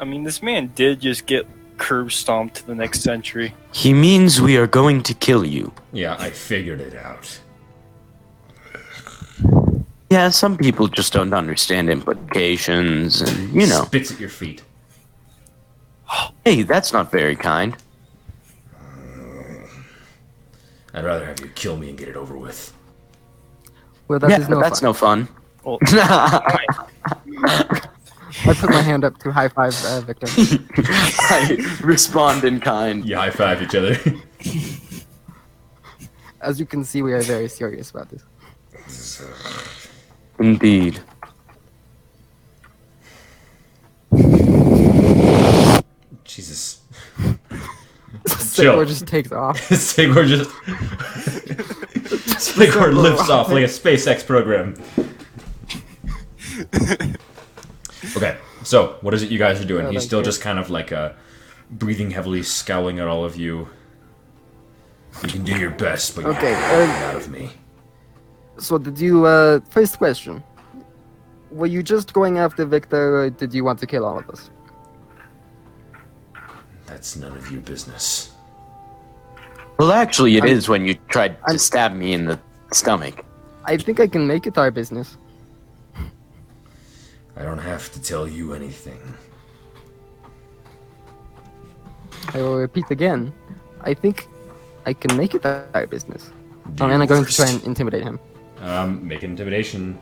I 0.00 0.04
mean, 0.04 0.22
this 0.22 0.42
man 0.42 0.70
did 0.74 1.00
just 1.00 1.26
get 1.26 1.46
curb 1.78 2.12
stomped 2.12 2.56
to 2.56 2.66
the 2.66 2.74
next 2.74 3.00
century. 3.00 3.54
He 3.72 3.92
means 3.92 4.40
we 4.40 4.56
are 4.56 4.66
going 4.66 5.02
to 5.04 5.14
kill 5.14 5.44
you. 5.44 5.72
Yeah, 5.92 6.16
I 6.18 6.30
figured 6.30 6.80
it 6.80 6.94
out. 6.94 7.40
Yeah, 10.10 10.28
some 10.28 10.56
people 10.56 10.86
just 10.88 11.12
don't 11.12 11.32
understand 11.32 11.90
implications, 11.90 13.20
and 13.22 13.52
you 13.52 13.66
know. 13.66 13.84
Spits 13.84 14.12
at 14.12 14.20
your 14.20 14.28
feet. 14.28 14.62
Hey, 16.44 16.62
that's 16.62 16.92
not 16.92 17.10
very 17.10 17.34
kind. 17.34 17.76
I'd 20.92 21.04
rather 21.04 21.24
have 21.26 21.40
you 21.40 21.48
kill 21.48 21.76
me 21.76 21.88
and 21.88 21.98
get 21.98 22.08
it 22.08 22.16
over 22.16 22.36
with. 22.36 22.72
Well, 24.06 24.18
that 24.20 24.30
is 24.30 24.38
yeah, 24.40 24.48
no 24.48 24.60
that's 24.60 24.80
fun. 24.80 24.88
no 24.88 24.92
fun. 24.92 25.28
Well, 25.64 25.78
I 28.46 28.52
put 28.54 28.70
my 28.70 28.82
hand 28.82 29.04
up 29.04 29.18
to 29.18 29.32
high 29.32 29.48
five 29.48 29.74
uh, 29.86 30.02
Victor. 30.02 30.26
I 30.78 31.78
respond 31.82 32.44
in 32.44 32.60
kind. 32.60 33.04
You 33.08 33.16
high 33.16 33.30
five 33.30 33.62
each 33.62 33.74
other. 33.74 33.96
As 36.40 36.60
you 36.60 36.66
can 36.66 36.84
see, 36.84 37.00
we 37.02 37.12
are 37.14 37.22
very 37.22 37.48
serious 37.48 37.90
about 37.90 38.10
this. 38.10 39.22
Indeed. 40.44 41.00
Jesus. 46.24 46.82
Sagor 48.26 48.86
just 48.86 49.06
takes 49.06 49.32
off. 49.32 49.58
Sagor 49.70 50.26
just. 50.26 50.50
Sagor 52.38 52.94
lifts 52.94 53.30
off 53.30 53.48
like 53.48 53.64
a 53.64 53.68
SpaceX 53.68 54.26
program. 54.26 54.74
okay, 58.16 58.36
so 58.62 58.98
what 59.00 59.14
is 59.14 59.22
it 59.22 59.30
you 59.30 59.38
guys 59.38 59.60
are 59.60 59.64
doing? 59.64 59.86
Oh, 59.86 59.90
He's 59.90 60.04
still 60.04 60.18
you. 60.20 60.24
just 60.26 60.40
kind 60.42 60.58
of 60.58 60.68
like 60.68 60.92
uh, 60.92 61.12
breathing 61.70 62.10
heavily, 62.10 62.42
scowling 62.42 62.98
at 63.00 63.06
all 63.08 63.24
of 63.24 63.36
you. 63.36 63.68
You 65.22 65.28
can 65.28 65.44
do 65.44 65.56
your 65.56 65.70
best, 65.70 66.14
but 66.14 66.24
you 66.24 66.30
Okay, 66.32 66.52
have 66.52 66.70
to 66.70 67.06
uh, 67.06 67.08
out 67.10 67.16
of 67.16 67.30
me. 67.30 67.50
So 68.58 68.78
did 68.78 68.98
you? 68.98 69.26
Uh, 69.26 69.60
first 69.70 69.98
question. 69.98 70.42
Were 71.50 71.66
you 71.66 71.82
just 71.82 72.12
going 72.12 72.38
after 72.38 72.64
Victor, 72.64 73.20
or 73.20 73.30
did 73.30 73.54
you 73.54 73.64
want 73.64 73.78
to 73.80 73.86
kill 73.86 74.04
all 74.04 74.18
of 74.18 74.28
us? 74.28 74.50
That's 76.86 77.16
none 77.16 77.36
of 77.36 77.50
your 77.50 77.60
business. 77.60 78.32
Well, 79.78 79.92
actually, 79.92 80.36
it 80.36 80.44
I'm- 80.44 80.52
is 80.52 80.68
when 80.68 80.84
you 80.86 80.94
tried 81.08 81.38
to 81.40 81.46
I'm- 81.48 81.58
stab 81.58 81.92
me 81.94 82.12
in 82.12 82.24
the 82.24 82.38
stomach. 82.72 83.24
I 83.64 83.76
think 83.76 83.98
I 84.00 84.06
can 84.06 84.26
make 84.26 84.46
it 84.46 84.58
our 84.58 84.70
business. 84.70 85.16
I 87.36 87.42
don't 87.42 87.58
have 87.58 87.90
to 87.92 88.00
tell 88.00 88.28
you 88.28 88.52
anything. 88.52 89.00
I 92.32 92.38
will 92.38 92.58
repeat 92.58 92.90
again. 92.90 93.32
I 93.80 93.94
think 93.94 94.28
I 94.86 94.92
can 94.92 95.16
make 95.16 95.34
it 95.34 95.44
our 95.46 95.86
business. 95.86 96.30
Oh, 96.80 96.86
and 96.86 97.02
I'm 97.02 97.08
going 97.08 97.24
to 97.24 97.32
try 97.34 97.48
and 97.48 97.62
intimidate 97.64 98.02
him. 98.04 98.18
Um, 98.64 99.06
make 99.06 99.22
an 99.22 99.32
intimidation 99.32 99.98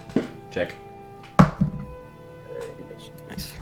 check. 0.53 0.73
Nice. 3.29 3.53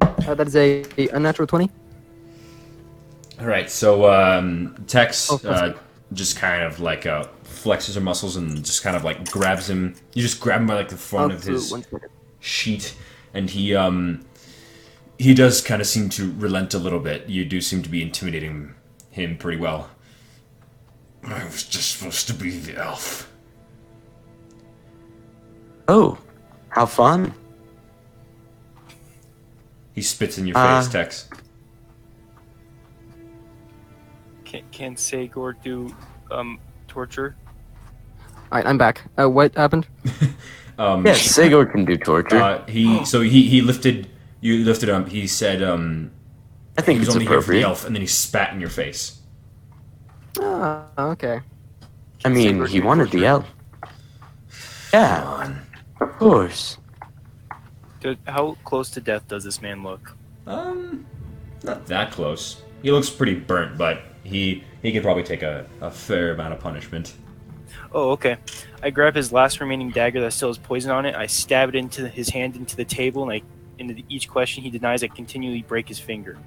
Uh, 0.00 0.34
that 0.34 0.48
is 0.48 0.56
a, 0.56 0.84
a 0.98 1.08
unnatural 1.10 1.46
20. 1.46 1.70
All 3.38 3.46
right, 3.46 3.70
so 3.70 4.10
um, 4.12 4.74
Tex 4.88 5.30
Oh, 5.30 5.40
uh, 5.48 5.74
just 6.14 6.36
kind 6.36 6.64
of 6.64 6.80
like 6.80 7.06
uh, 7.06 7.26
flexes 7.44 7.94
her 7.94 8.00
muscles 8.00 8.34
and 8.36 8.64
just 8.64 8.82
kind 8.82 8.96
of 8.96 9.04
like 9.04 9.30
grabs 9.30 9.70
him. 9.70 9.94
You 10.14 10.22
just 10.22 10.40
grab 10.40 10.62
him 10.62 10.66
by 10.66 10.74
like 10.74 10.88
the 10.88 10.96
front 10.96 11.32
Oh, 11.32 11.36
of 11.36 11.44
his 11.44 11.72
sheet, 12.40 12.96
and 13.34 13.48
he 13.48 13.74
um 13.76 14.24
he 15.18 15.32
does 15.32 15.60
kind 15.60 15.80
of 15.80 15.86
seem 15.86 16.08
to 16.10 16.32
relent 16.32 16.74
a 16.74 16.78
little 16.78 16.98
bit. 17.00 17.28
You 17.28 17.44
do 17.44 17.60
seem 17.60 17.82
to 17.84 17.88
be 17.88 18.02
intimidating 18.02 18.74
him 19.10 19.36
pretty 19.36 19.60
well. 19.60 19.90
I 21.24 21.44
was 21.44 21.62
just 21.62 21.96
supposed 21.98 22.26
to 22.28 22.34
be 22.34 22.50
the 22.50 22.76
elf. 22.76 23.30
Oh, 25.88 26.18
how 26.68 26.86
fun. 26.86 27.32
He 29.94 30.02
spits 30.02 30.36
in 30.38 30.46
your 30.46 30.56
Uh, 30.58 30.82
face, 30.82 30.90
Tex. 30.92 31.28
Can, 34.44 34.62
can 34.70 34.94
Sagor 34.96 35.54
do 35.62 35.94
um, 36.30 36.58
torture? 36.88 37.36
Alright, 38.52 38.66
I'm 38.66 38.78
back. 38.78 39.02
Uh, 39.18 39.28
what 39.28 39.54
happened? 39.54 39.86
Um, 40.78 41.06
Yes, 41.06 41.22
Sagor 41.34 41.64
can 41.72 41.86
do 41.86 41.96
torture. 41.96 42.36
Uh, 42.36 42.62
he 42.66 43.02
so 43.06 43.22
he 43.22 43.48
he 43.48 43.62
lifted 43.62 44.08
you 44.42 44.62
lifted 44.62 44.90
him. 44.90 45.06
He 45.06 45.26
said 45.26 45.62
um 45.62 46.10
I 46.76 46.82
think 46.82 46.96
he 46.96 47.00
was 47.00 47.08
it's 47.08 47.16
only 47.16 47.24
here 47.26 47.40
for 47.40 47.52
the 47.52 47.62
elf, 47.62 47.86
and 47.86 47.96
then 47.96 48.02
he 48.02 48.06
spat 48.06 48.52
in 48.52 48.60
your 48.60 48.68
face. 48.68 49.20
Ah, 50.38 50.84
okay. 50.98 51.40
I 52.26 52.28
mean, 52.28 52.58
Sagor 52.58 52.68
he 52.68 52.80
do 52.80 52.84
wanted 52.84 53.10
the 53.10 53.24
torture? 53.24 53.24
elf. 53.24 53.46
Yeah, 54.92 55.54
of 56.00 56.12
course. 56.18 56.78
Dude, 58.00 58.18
how 58.26 58.56
close 58.64 58.90
to 58.90 59.00
death 59.00 59.26
does 59.28 59.44
this 59.44 59.60
man 59.62 59.82
look? 59.82 60.16
Um, 60.46 61.06
not 61.62 61.86
that 61.86 62.12
close. 62.12 62.62
He 62.82 62.90
looks 62.90 63.10
pretty 63.10 63.34
burnt, 63.34 63.78
but 63.78 64.02
he 64.22 64.62
he 64.82 64.92
could 64.92 65.02
probably 65.02 65.22
take 65.22 65.42
a, 65.42 65.66
a 65.80 65.90
fair 65.90 66.32
amount 66.32 66.52
of 66.52 66.60
punishment. 66.60 67.14
Oh, 67.92 68.10
okay. 68.10 68.36
I 68.82 68.90
grab 68.90 69.14
his 69.14 69.32
last 69.32 69.60
remaining 69.60 69.90
dagger 69.90 70.20
that 70.20 70.32
still 70.32 70.48
has 70.48 70.58
poison 70.58 70.90
on 70.90 71.06
it. 71.06 71.14
I 71.14 71.26
stab 71.26 71.70
it 71.70 71.74
into 71.74 72.08
his 72.08 72.28
hand 72.28 72.56
into 72.56 72.76
the 72.76 72.84
table, 72.84 73.28
and 73.28 73.32
I, 73.32 73.42
into 73.78 74.02
each 74.08 74.28
question 74.28 74.62
he 74.62 74.70
denies, 74.70 75.02
I 75.02 75.08
continually 75.08 75.62
break 75.62 75.88
his 75.88 75.98
finger. 75.98 76.38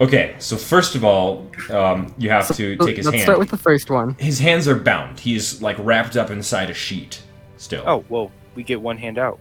Okay, 0.00 0.36
so 0.38 0.56
first 0.56 0.94
of 0.94 1.04
all, 1.04 1.50
um, 1.70 2.14
you 2.18 2.30
have 2.30 2.46
to 2.54 2.76
take 2.76 2.96
his 2.96 3.06
let's 3.06 3.16
hand. 3.16 3.22
start 3.22 3.38
with 3.38 3.50
the 3.50 3.56
first 3.56 3.90
one. 3.90 4.14
His 4.18 4.38
hands 4.38 4.68
are 4.68 4.76
bound. 4.76 5.18
He's 5.18 5.60
like 5.60 5.76
wrapped 5.80 6.16
up 6.16 6.30
inside 6.30 6.70
a 6.70 6.74
sheet 6.74 7.22
still. 7.58 7.84
Oh, 7.86 8.04
well, 8.08 8.30
We 8.54 8.62
get 8.62 8.80
one 8.80 8.96
hand 8.96 9.18
out. 9.18 9.38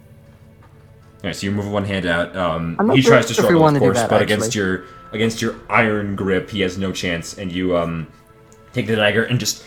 Alright, 1.23 1.35
so 1.35 1.47
you 1.47 1.51
move 1.51 1.71
one 1.71 1.85
hand 1.85 2.05
out. 2.05 2.35
Um, 2.35 2.77
he 2.93 3.01
sure 3.01 3.13
tries 3.13 3.25
to 3.25 3.31
if 3.31 3.37
struggle, 3.37 3.65
of 3.67 3.79
course, 3.79 3.97
that, 3.97 4.09
but 4.09 4.21
against 4.21 4.53
your 4.53 4.83
against 5.13 5.41
your 5.41 5.55
iron 5.69 6.15
grip, 6.15 6.49
he 6.49 6.61
has 6.61 6.77
no 6.77 6.91
chance. 6.91 7.37
And 7.37 7.51
you 7.51 7.75
um, 7.75 8.05
take 8.73 8.85
the 8.85 8.95
dagger 8.95 9.23
and 9.23 9.39
just 9.39 9.63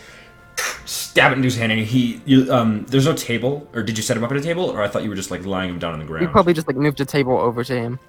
stab 0.85 1.31
it 1.33 1.35
into 1.35 1.47
his 1.47 1.57
hand. 1.57 1.71
And 1.73 1.81
he, 1.81 2.21
you, 2.25 2.51
um, 2.53 2.85
there's 2.87 3.05
no 3.05 3.13
table, 3.13 3.67
or 3.73 3.83
did 3.83 3.97
you 3.97 4.03
set 4.03 4.15
him 4.15 4.23
up 4.23 4.31
at 4.31 4.37
a 4.37 4.41
table, 4.41 4.65
or 4.69 4.81
I 4.81 4.87
thought 4.87 5.03
you 5.03 5.09
were 5.09 5.15
just 5.15 5.31
like 5.31 5.45
lying 5.45 5.69
him 5.69 5.79
down 5.79 5.91
on 5.93 5.99
the 5.99 6.05
ground. 6.05 6.23
You 6.23 6.29
probably 6.29 6.53
just 6.53 6.67
like 6.67 6.77
moved 6.77 7.01
a 7.01 7.05
table 7.05 7.37
over 7.37 7.63
to 7.65 7.73
him. 7.73 7.99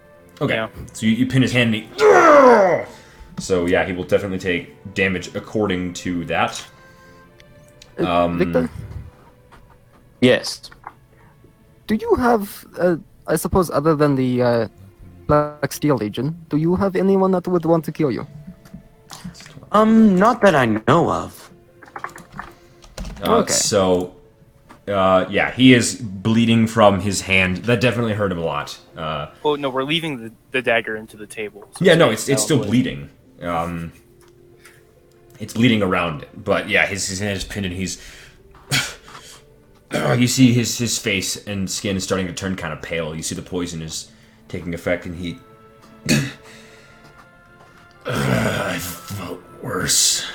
Okay. 0.40 0.54
Yeah. 0.54 0.68
So 0.92 1.06
you, 1.06 1.12
you 1.12 1.26
pin 1.26 1.42
his 1.42 1.52
hand 1.52 1.74
and 1.74 1.84
he. 1.84 1.88
So 3.38 3.66
yeah, 3.66 3.84
he 3.84 3.92
will 3.92 4.04
definitely 4.04 4.38
take 4.38 4.94
damage 4.94 5.34
according 5.34 5.94
to 5.94 6.24
that. 6.26 6.64
Uh, 7.98 8.24
Um, 8.24 8.38
Victor, 8.38 8.70
Yes. 10.22 10.70
do 11.88 11.94
you 11.96 12.14
have, 12.14 12.64
uh, 12.78 12.96
I 13.26 13.36
suppose, 13.36 13.70
other 13.70 13.94
than 13.96 14.14
the 14.14 14.42
uh, 14.42 14.68
Black 15.26 15.72
Steel 15.72 15.96
Legion, 15.96 16.28
do 16.48 16.56
you 16.56 16.76
have 16.76 16.94
anyone 16.96 17.32
that 17.32 17.46
would 17.48 17.64
want 17.66 17.84
to 17.86 17.92
kill 17.92 18.10
you? 18.10 18.26
Um, 19.72 20.16
not 20.16 20.40
that 20.42 20.54
I 20.54 20.66
know 20.66 21.10
of. 21.10 21.50
Uh, 23.22 23.38
Okay. 23.42 23.52
So, 23.52 24.14
uh, 24.88 25.26
yeah, 25.30 25.50
he 25.50 25.74
is 25.74 25.96
bleeding 25.96 26.66
from 26.66 27.00
his 27.00 27.20
hand. 27.22 27.58
That 27.68 27.80
definitely 27.80 28.14
hurt 28.14 28.32
him 28.32 28.38
a 28.38 28.44
lot. 28.44 28.78
Uh, 28.96 29.26
Oh, 29.44 29.54
no, 29.56 29.70
we're 29.70 29.84
leaving 29.84 30.12
the, 30.22 30.32
the 30.52 30.62
dagger 30.62 30.96
into 30.96 31.16
the 31.16 31.26
table. 31.26 31.68
so 31.76 31.84
yeah, 31.84 31.94
no, 31.94 32.10
it's 32.10 32.28
it's 32.28 32.42
still 32.42 32.58
valid. 32.58 32.70
bleeding. 32.70 33.10
Um, 33.40 33.92
it's 35.40 35.52
bleeding 35.54 35.82
around 35.82 36.22
it, 36.22 36.30
but 36.44 36.68
yeah, 36.68 36.86
his 36.86 37.08
his 37.08 37.18
hand 37.18 37.36
is 37.36 37.44
pinned, 37.44 37.66
and 37.66 37.74
he's. 37.74 37.98
you 40.18 40.26
see 40.26 40.52
his 40.52 40.78
his 40.78 40.98
face 40.98 41.46
and 41.46 41.70
skin 41.70 41.96
is 41.96 42.04
starting 42.04 42.26
to 42.26 42.32
turn 42.32 42.56
kind 42.56 42.72
of 42.72 42.80
pale. 42.82 43.14
You 43.14 43.22
see 43.22 43.34
the 43.34 43.42
poison 43.42 43.82
is 43.82 44.10
taking 44.48 44.74
effect, 44.74 45.06
and 45.06 45.14
he. 45.14 45.38
I 48.06 48.78
felt 48.78 49.40
worse. 49.62 50.26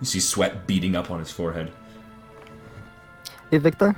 You 0.00 0.06
see 0.06 0.20
sweat 0.20 0.66
beating 0.66 0.94
up 0.96 1.10
on 1.10 1.18
his 1.18 1.30
forehead. 1.30 1.72
Hey, 3.50 3.58
Victor, 3.58 3.96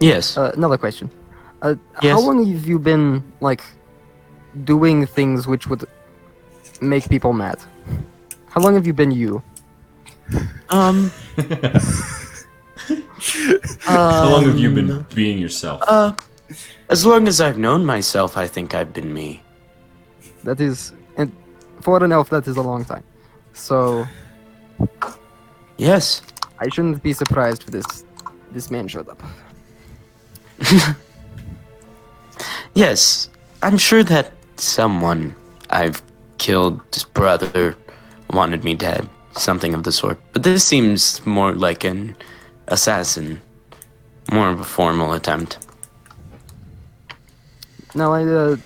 Yes. 0.00 0.36
uh, 0.36 0.50
another 0.56 0.76
question. 0.76 1.10
Uh, 1.62 1.76
How 2.02 2.18
long 2.20 2.44
have 2.52 2.66
you 2.66 2.78
been, 2.78 3.22
like, 3.40 3.62
doing 4.64 5.06
things 5.06 5.46
which 5.46 5.68
would 5.68 5.86
make 6.80 7.08
people 7.08 7.32
mad? 7.32 7.58
How 8.50 8.60
long 8.60 8.74
have 8.74 8.86
you 8.86 8.92
been 8.92 9.12
you? 9.12 9.42
um. 10.70 11.10
How 13.80 14.30
long 14.30 14.44
have 14.44 14.58
you 14.58 14.68
um, 14.68 14.74
been 14.74 15.06
being 15.14 15.38
yourself? 15.38 15.82
Uh, 15.86 16.12
as 16.88 17.04
long 17.04 17.28
as 17.28 17.40
I've 17.40 17.58
known 17.58 17.84
myself, 17.84 18.36
I 18.36 18.46
think 18.46 18.74
I've 18.74 18.92
been 18.92 19.12
me. 19.12 19.42
That 20.44 20.60
is, 20.60 20.92
and 21.16 21.32
for 21.80 22.02
an 22.02 22.12
elf, 22.12 22.30
that 22.30 22.46
is 22.46 22.56
a 22.56 22.62
long 22.62 22.84
time. 22.84 23.04
So 23.52 24.06
Yes. 25.78 26.22
I 26.58 26.68
shouldn't 26.68 27.02
be 27.02 27.12
surprised 27.12 27.62
if 27.62 27.70
this 27.70 28.04
this 28.52 28.70
man 28.70 28.88
showed 28.88 29.08
up. 29.08 29.22
Yes. 32.74 33.28
I'm 33.62 33.76
sure 33.78 34.04
that 34.04 34.32
someone 34.56 35.34
I've 35.70 36.00
killed's 36.38 37.02
brother 37.02 37.76
wanted 38.30 38.62
me 38.62 38.74
dead. 38.74 39.08
Something 39.32 39.74
of 39.74 39.82
the 39.82 39.90
sort. 39.90 40.20
But 40.32 40.44
this 40.44 40.64
seems 40.64 41.24
more 41.26 41.52
like 41.54 41.82
an 41.82 42.14
assassin. 42.68 43.40
More 44.30 44.50
of 44.50 44.60
a 44.60 44.64
formal 44.64 45.12
attempt. 45.14 45.58
Now, 47.94 48.12
I, 48.12 48.22
uh, 48.24 48.56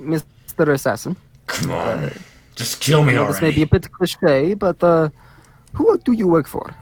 Mr. 0.00 0.72
Assassin, 0.72 1.16
Come 1.46 1.70
on. 1.70 2.10
Just 2.54 2.80
kill 2.80 3.04
me 3.04 3.12
I 3.12 3.16
know 3.16 3.26
this 3.26 3.42
may 3.42 3.50
be 3.50 3.62
a 3.62 3.66
bit 3.66 3.90
cliche, 3.92 4.54
but 4.54 4.82
uh, 4.82 5.10
who 5.74 5.98
do 5.98 6.12
you 6.12 6.26
work 6.26 6.48
for? 6.48 6.74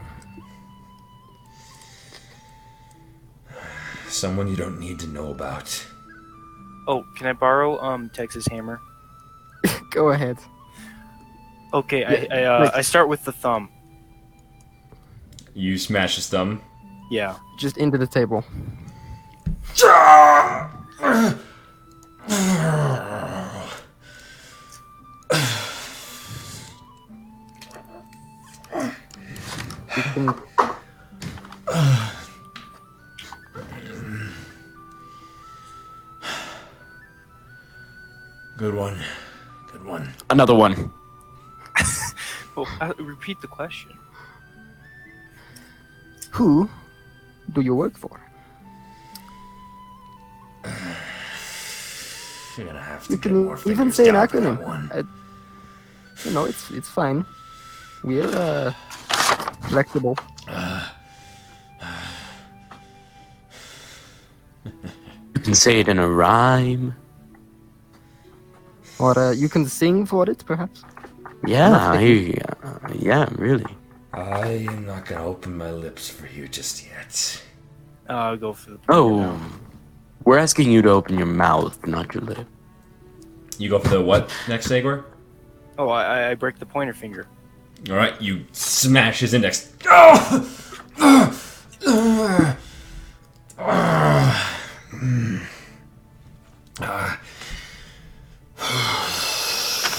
Someone 4.09 4.47
you 4.47 4.55
don't 4.57 4.79
need 4.79 5.01
to 5.01 5.09
know 5.09 5.31
about. 5.33 5.85
Oh, 6.87 7.05
can 7.17 7.27
I 7.27 7.33
borrow 7.33 7.79
um 7.81 8.11
Tex's 8.15 8.47
Hammer? 8.47 8.81
Go 9.91 10.11
ahead. 10.11 10.39
Okay, 11.73 12.03
Yeah, 12.03 12.27
I 12.31 12.39
I, 12.39 12.45
uh, 12.45 12.71
I 12.75 12.83
start 12.83 13.09
with 13.09 13.25
the 13.25 13.33
thumb. 13.33 13.69
You 15.55 15.79
smash 15.79 16.17
his 16.17 16.29
thumb. 16.29 16.61
Yeah. 17.11 17.37
Just 17.59 17.77
into 17.79 17.97
the 17.97 18.07
table. 18.07 18.45
You 29.97 30.03
can 30.13 30.35
Good 38.57 38.75
one. 38.75 39.01
Good 39.71 39.85
one. 39.85 40.15
Another 40.31 40.55
one. 40.55 40.93
Well, 42.57 42.67
uh, 42.81 42.93
repeat 42.99 43.41
the 43.41 43.49
question. 43.49 43.99
Who 46.35 46.69
do 47.53 47.61
you 47.61 47.75
work 47.77 47.97
for? 47.97 48.21
You're 52.57 52.67
gonna 52.67 52.83
have 52.83 53.07
to 53.07 53.13
You 53.13 53.19
can 53.19 53.57
even 53.67 53.93
say 53.93 54.09
an 54.09 54.15
down 54.15 54.29
for 54.29 54.41
that 54.41 54.59
acronym. 54.59 54.91
Uh, 54.91 55.03
you 56.25 56.31
know, 56.33 56.45
it's 56.45 56.71
it's 56.73 56.89
fine. 56.89 57.25
We're 58.03 58.27
uh, 58.27 58.73
flexible. 59.69 60.19
You 65.35 65.41
can 65.53 65.55
say 65.55 65.81
it 65.81 65.89
in 65.89 65.99
a 65.99 66.09
rhyme. 66.09 66.95
Or 68.99 69.19
uh, 69.19 69.33
you 69.33 69.51
can 69.51 69.67
sing 69.67 70.07
for 70.07 70.31
it, 70.31 70.43
perhaps. 70.47 70.83
Yeah, 71.47 71.93
I, 71.93 72.35
uh, 72.63 72.79
yeah, 72.99 73.29
really. 73.37 73.67
I 74.17 74.67
am 74.71 74.87
not 74.87 75.07
gonna 75.07 75.25
open 75.25 75.57
my 75.57 75.71
lips 75.71 76.09
for 76.09 76.27
you 76.29 76.47
just 76.49 76.87
yet. 76.87 77.43
I'll 78.09 78.37
go 78.37 78.53
for 78.53 78.71
the. 78.73 78.79
Oh, 78.89 79.41
we're 80.25 80.39
asking 80.39 80.71
you 80.71 80.83
to 80.83 80.91
open 80.91 81.17
your 81.19 81.27
mouth, 81.27 81.85
not 81.87 82.15
your 82.15 82.23
lip. 82.23 82.47
You 83.59 83.69
go 83.71 83.79
for 83.79 83.89
the 83.89 84.03
what 84.03 84.31
next, 84.49 84.69
Sagor? 84.69 85.05
Oh, 85.79 85.89
I, 85.89 86.05
I- 86.05 86.31
I 86.31 86.35
break 86.35 86.59
the 86.59 86.67
pointer 86.67 86.93
finger. 86.95 87.27
All 87.91 87.97
right, 87.97 88.21
you 88.21 88.45
smash 88.53 89.21
his 89.21 89.35
index. 89.35 89.73
Oh! 89.87 90.51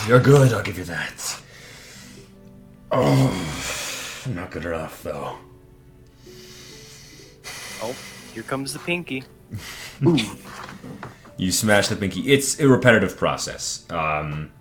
You're 0.08 0.20
good, 0.20 0.54
I'll 0.54 0.62
give 0.62 0.78
you 0.78 0.84
that. 0.84 1.42
Oh, 2.92 3.30
not 4.28 4.52
good 4.52 4.66
enough, 4.66 5.04
though. 5.04 5.38
Oh, 7.82 7.96
here 8.34 8.44
comes 8.44 8.74
the 8.74 8.80
pinky. 8.80 9.24
You 11.38 11.52
smash 11.52 11.90
the 11.90 11.98
pinky. 11.98 12.32
It's 12.32 12.62
a 12.62 12.68
repetitive 12.68 13.18
process. 13.18 13.86
Um, 13.90 14.52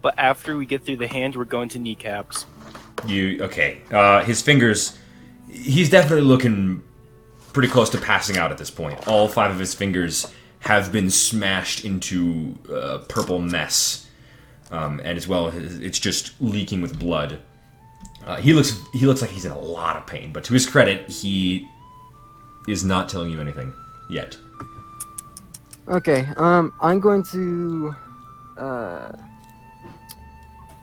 But 0.00 0.14
after 0.18 0.56
we 0.56 0.64
get 0.64 0.82
through 0.82 0.96
the 0.96 1.06
hand, 1.06 1.36
we're 1.36 1.44
going 1.44 1.68
to 1.70 1.78
kneecaps. 1.78 2.46
You 3.06 3.42
okay? 3.42 3.82
Uh, 3.90 4.24
his 4.24 4.40
fingers. 4.40 4.98
He's 5.50 5.90
definitely 5.90 6.24
looking 6.24 6.82
pretty 7.52 7.68
close 7.68 7.90
to 7.90 7.98
passing 7.98 8.38
out 8.38 8.50
at 8.52 8.56
this 8.58 8.70
point. 8.70 9.06
All 9.06 9.28
five 9.28 9.50
of 9.50 9.58
his 9.58 9.74
fingers 9.74 10.32
have 10.60 10.90
been 10.90 11.10
smashed 11.10 11.84
into 11.84 12.56
a 12.72 13.00
purple 13.00 13.38
mess, 13.38 14.06
um, 14.70 15.00
and 15.04 15.18
as 15.18 15.28
well, 15.28 15.48
it's 15.54 15.98
just 15.98 16.32
leaking 16.40 16.80
with 16.80 16.98
blood. 16.98 17.38
Uh, 18.26 18.36
he 18.36 18.54
looks 18.54 18.80
he 18.92 19.06
looks 19.06 19.20
like 19.20 19.30
he's 19.30 19.44
in 19.44 19.52
a 19.52 19.58
lot 19.58 19.96
of 19.96 20.06
pain, 20.06 20.32
but 20.32 20.44
to 20.44 20.54
his 20.54 20.66
credit, 20.66 21.10
he 21.10 21.68
is 22.66 22.84
not 22.84 23.08
telling 23.08 23.30
you 23.30 23.40
anything 23.40 23.72
yet. 24.08 24.36
Okay, 25.88 26.26
um, 26.38 26.72
I'm 26.80 26.98
going 26.98 27.22
to, 27.24 27.94
uh, 28.56 29.12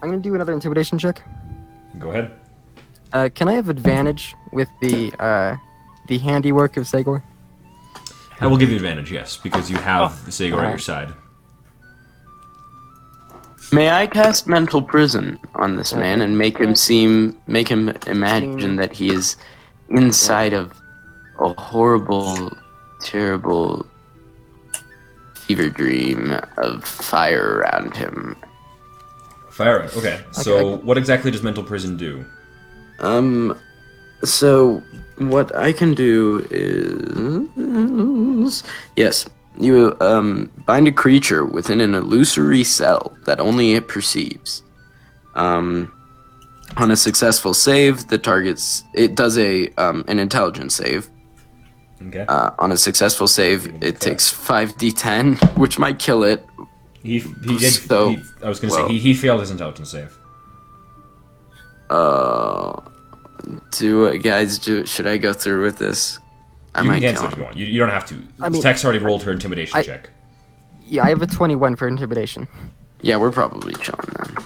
I'm 0.02 0.10
gonna 0.10 0.20
do 0.20 0.36
another 0.36 0.54
intimidation 0.54 1.00
check. 1.00 1.24
Go 1.98 2.12
ahead. 2.12 2.32
Uh, 3.12 3.30
can 3.34 3.48
I 3.48 3.54
have 3.54 3.68
advantage 3.70 4.36
with 4.54 4.70
the, 4.80 5.12
uh, 5.20 5.58
the 6.08 6.20
handiwork 6.20 6.78
of 6.78 6.86
Sagor? 6.86 7.24
I 8.40 8.48
will 8.48 8.58
give 8.58 8.70
you 8.70 8.76
advantage, 8.76 9.12
yes, 9.12 9.38
because 9.38 9.70
you 9.70 9.78
have 9.78 10.24
the 10.26 10.32
Sagor 10.32 10.64
at 10.64 10.70
your 10.70 10.78
side. 10.78 11.12
May 13.74 13.90
I 13.90 14.08
cast 14.08 14.48
mental 14.48 14.82
prison 14.82 15.40
on 15.56 15.78
this 15.78 15.94
man 15.94 16.22
and 16.22 16.38
make 16.38 16.58
him 16.58 16.76
seem, 16.76 17.40
make 17.48 17.70
him 17.70 17.90
imagine 18.06 18.76
that 18.76 18.92
he 18.92 19.14
is 19.14 19.38
inside 19.90 20.52
of 20.52 20.74
a 21.40 21.54
horrible, 21.54 22.52
terrible 23.02 23.86
fever 25.36 25.70
dream 25.70 26.38
of 26.58 26.84
fire 26.84 27.60
around 27.60 27.96
him. 27.96 28.36
Fire. 29.50 29.84
Okay. 29.96 30.20
So, 30.32 30.78
what 30.78 30.98
exactly 30.98 31.32
does 31.32 31.42
mental 31.42 31.64
prison 31.64 31.96
do? 31.96 32.26
Um, 33.00 33.58
so 34.24 34.84
what 35.18 35.56
I 35.56 35.74
can 35.74 35.94
do 35.94 36.46
is 36.52 38.64
yes, 38.96 39.26
you 39.60 39.96
um 40.00 40.52
bind 40.66 40.88
a 40.88 40.92
creature 40.92 41.46
within 41.46 41.82
an 41.82 41.94
illusory 41.94 42.64
cell 42.64 43.16
that 43.26 43.40
only 43.40 43.74
it 43.74 43.88
perceives. 43.88 44.64
Um, 45.36 45.92
on 46.78 46.92
a 46.92 46.96
successful 46.96 47.54
save, 47.54 48.08
the 48.08 48.18
target's 48.18 48.84
it 48.94 49.16
does 49.16 49.38
a 49.38 49.70
um 49.78 50.04
an 50.08 50.20
intelligence 50.20 50.76
save. 50.76 51.10
Okay. 52.08 52.26
Uh, 52.28 52.50
on 52.58 52.72
a 52.72 52.78
successful 52.78 53.28
save, 53.28 53.72
it 53.84 54.00
takes 54.00 54.28
five 54.30 54.76
d10, 54.78 55.58
which 55.58 55.78
might 55.78 56.00
kill 56.00 56.24
it. 56.24 56.44
He 57.04 57.20
he 57.20 57.58
did. 57.58 57.74
So, 57.74 58.10
he, 58.10 58.20
I 58.44 58.50
was 58.50 58.60
gonna 58.60 58.74
well- 58.74 58.88
say 58.88 58.94
he, 58.94 59.00
he 59.00 59.14
failed 59.14 59.42
his 59.42 59.52
intelligence 59.52 59.92
save. 59.92 60.18
Uh, 61.90 62.80
do 63.72 64.18
guys 64.20 64.58
do? 64.58 64.86
Should 64.86 65.08
I 65.08 65.18
go 65.18 65.34
through 65.34 65.64
with 65.64 65.78
this? 65.78 66.20
I 66.74 66.82
You 66.82 66.88
might 66.88 67.00
can 67.02 67.14
kill 67.14 67.22
cancel 67.22 67.28
if 67.28 67.38
you 67.38 67.44
want. 67.44 67.58
You, 67.58 67.66
you 67.66 67.80
don't 67.80 67.90
have 67.90 68.06
to. 68.08 68.16
I 68.40 68.50
mean- 68.50 68.62
Tex 68.62 68.84
already 68.84 69.00
rolled 69.00 69.24
her 69.24 69.32
intimidation 69.32 69.78
I- 69.78 69.84
check. 69.84 70.10
Yeah, 70.86 71.04
I 71.06 71.10
have 71.10 71.22
a 71.22 71.28
21 71.28 71.76
for 71.78 71.88
intimidation. 71.88 72.48
Yeah, 73.02 73.16
we're 73.16 73.32
probably 73.32 73.74
chilling 73.76 74.10
then. 74.18 74.46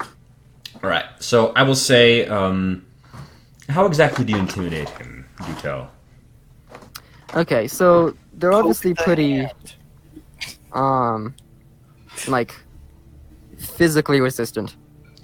All 0.84 0.90
right. 0.90 1.06
So 1.20 1.52
I 1.56 1.64
will 1.64 1.76
say, 1.76 2.28
um, 2.28 2.86
how 3.68 3.86
exactly 3.88 4.26
do 4.26 4.34
you 4.34 4.40
intimidate 4.40 4.90
him? 4.90 5.26
Do 5.46 5.54
tell. 5.56 5.92
Okay, 7.36 7.68
so 7.68 8.16
they're 8.34 8.54
obviously 8.54 8.94
the 8.94 9.04
pretty, 9.04 9.48
um, 10.72 11.34
like, 12.28 12.54
physically 13.58 14.22
resistant. 14.22 14.76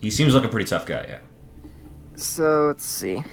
He 0.01 0.09
seems 0.09 0.33
like 0.33 0.43
a 0.43 0.49
pretty 0.49 0.65
tough 0.67 0.85
guy. 0.87 1.05
Yeah. 1.07 1.19
So 2.15 2.67
let's 2.67 2.83
see. 2.85 3.23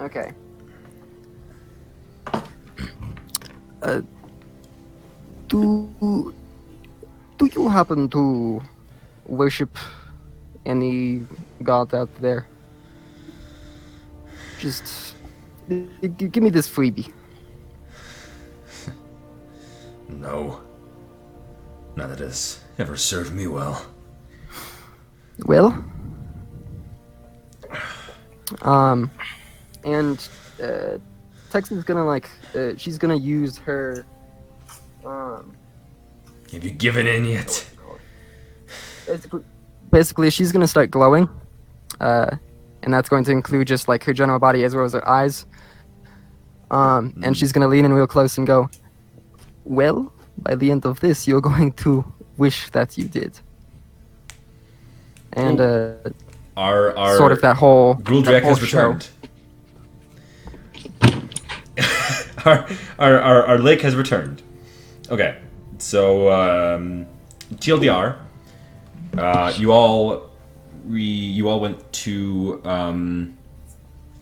Okay. 0.00 0.32
Uh, 3.82 4.00
do 5.48 6.34
do 7.36 7.46
you 7.46 7.68
happen 7.68 8.08
to 8.08 8.62
worship 9.26 9.76
any 10.64 11.26
god 11.62 11.94
out 11.94 12.08
there? 12.20 12.46
Just 14.58 15.14
g- 15.68 15.88
g- 16.02 16.28
give 16.28 16.42
me 16.42 16.50
this 16.50 16.68
freebie. 16.68 17.12
No. 20.08 20.60
None 21.96 22.10
that 22.10 22.18
has 22.18 22.60
ever 22.78 22.96
served 22.96 23.32
me 23.32 23.46
well. 23.46 23.86
Well, 25.46 25.72
um, 28.62 29.10
and 29.84 30.28
uh, 30.62 30.98
Texan's 31.50 31.84
gonna 31.84 32.04
like, 32.04 32.28
uh, 32.54 32.72
she's 32.76 32.98
gonna 32.98 33.16
use 33.16 33.58
her, 33.58 34.04
um, 35.04 35.54
Have 36.52 36.64
you 36.64 36.70
given 36.70 37.06
in 37.06 37.24
yet? 37.24 37.66
basically, 39.06 39.42
basically 39.90 40.30
she's 40.30 40.52
gonna 40.52 40.68
start 40.68 40.90
glowing, 40.90 41.28
uh, 42.00 42.36
and 42.82 42.92
that's 42.94 43.08
going 43.08 43.24
to 43.24 43.32
include 43.32 43.66
just 43.66 43.88
like 43.88 44.04
her 44.04 44.12
general 44.12 44.38
body 44.38 44.64
as 44.64 44.74
well 44.74 44.84
as 44.84 44.92
her 44.92 45.08
eyes. 45.08 45.46
Um, 46.70 47.14
and 47.24 47.36
she's 47.36 47.50
gonna 47.52 47.66
lean 47.68 47.84
in 47.84 47.92
real 47.92 48.06
close 48.06 48.38
and 48.38 48.46
go, 48.46 48.70
"Well, 49.64 50.12
by 50.38 50.54
the 50.54 50.70
end 50.70 50.86
of 50.86 51.00
this, 51.00 51.26
you're 51.26 51.40
going 51.52 51.72
to 51.72 52.04
wish 52.36 52.70
that 52.70 52.96
you 52.96 53.04
did." 53.08 53.38
And 55.32 55.60
uh, 55.60 55.94
Our 56.56 56.96
our 56.96 57.16
sort 57.16 57.32
of 57.32 57.40
that 57.42 57.56
whole 57.56 57.94
whole 57.94 58.22
has 58.22 58.58
show. 58.68 58.90
returned. 58.90 59.08
Our, 62.46 62.68
our, 62.98 63.20
our, 63.20 63.46
our 63.46 63.58
lake 63.58 63.80
has 63.82 63.94
returned. 63.94 64.42
Okay, 65.10 65.38
so 65.78 66.30
um, 66.30 67.06
TLDR, 67.54 68.16
uh, 69.18 69.52
you 69.56 69.72
all 69.72 70.30
re, 70.84 71.02
you 71.02 71.48
all 71.48 71.60
went 71.60 71.92
to. 71.92 72.60
Um, 72.64 73.36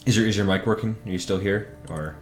is 0.07 0.17
your 0.17 0.27
is 0.27 0.37
your 0.37 0.47
mic 0.47 0.67
working? 0.67 0.97
Are 1.05 1.11
you 1.11 1.19
still 1.19 1.39
here 1.39 1.77
or? 1.91 2.17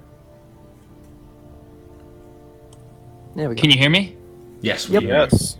There 3.37 3.49
we 3.49 3.55
go. 3.55 3.61
Can 3.61 3.71
you 3.71 3.79
hear 3.79 3.91
me? 3.91 4.17
Yes. 4.63 4.89
we 4.89 4.95
Yep. 4.95 5.03
Yes. 5.03 5.59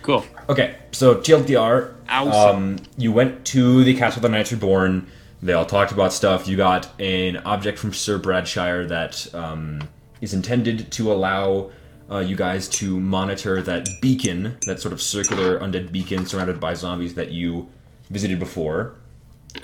Cool. 0.00 0.24
Okay, 0.48 0.76
so 0.90 1.14
TLDR, 1.16 1.94
Awesome. 2.08 2.56
um, 2.56 2.76
you 2.96 3.12
went 3.12 3.44
to 3.46 3.84
the 3.84 3.94
Castle 3.94 4.18
of 4.18 4.22
the 4.22 4.28
Knights 4.30 4.50
Reborn. 4.50 5.06
They 5.42 5.54
all 5.54 5.66
talked 5.66 5.90
about 5.90 6.12
stuff. 6.12 6.46
You 6.46 6.56
got 6.56 6.88
an 7.00 7.38
object 7.38 7.78
from 7.78 7.92
Sir 7.92 8.16
Bradshire 8.16 8.86
that 8.86 9.34
um, 9.34 9.88
is 10.20 10.34
intended 10.34 10.92
to 10.92 11.12
allow 11.12 11.72
uh, 12.08 12.18
you 12.20 12.36
guys 12.36 12.68
to 12.68 13.00
monitor 13.00 13.60
that 13.62 13.88
beacon, 14.00 14.56
that 14.66 14.80
sort 14.80 14.92
of 14.92 15.02
circular 15.02 15.58
undead 15.58 15.90
beacon 15.90 16.26
surrounded 16.26 16.60
by 16.60 16.74
zombies 16.74 17.14
that 17.14 17.32
you 17.32 17.68
visited 18.08 18.38
before. 18.38 18.94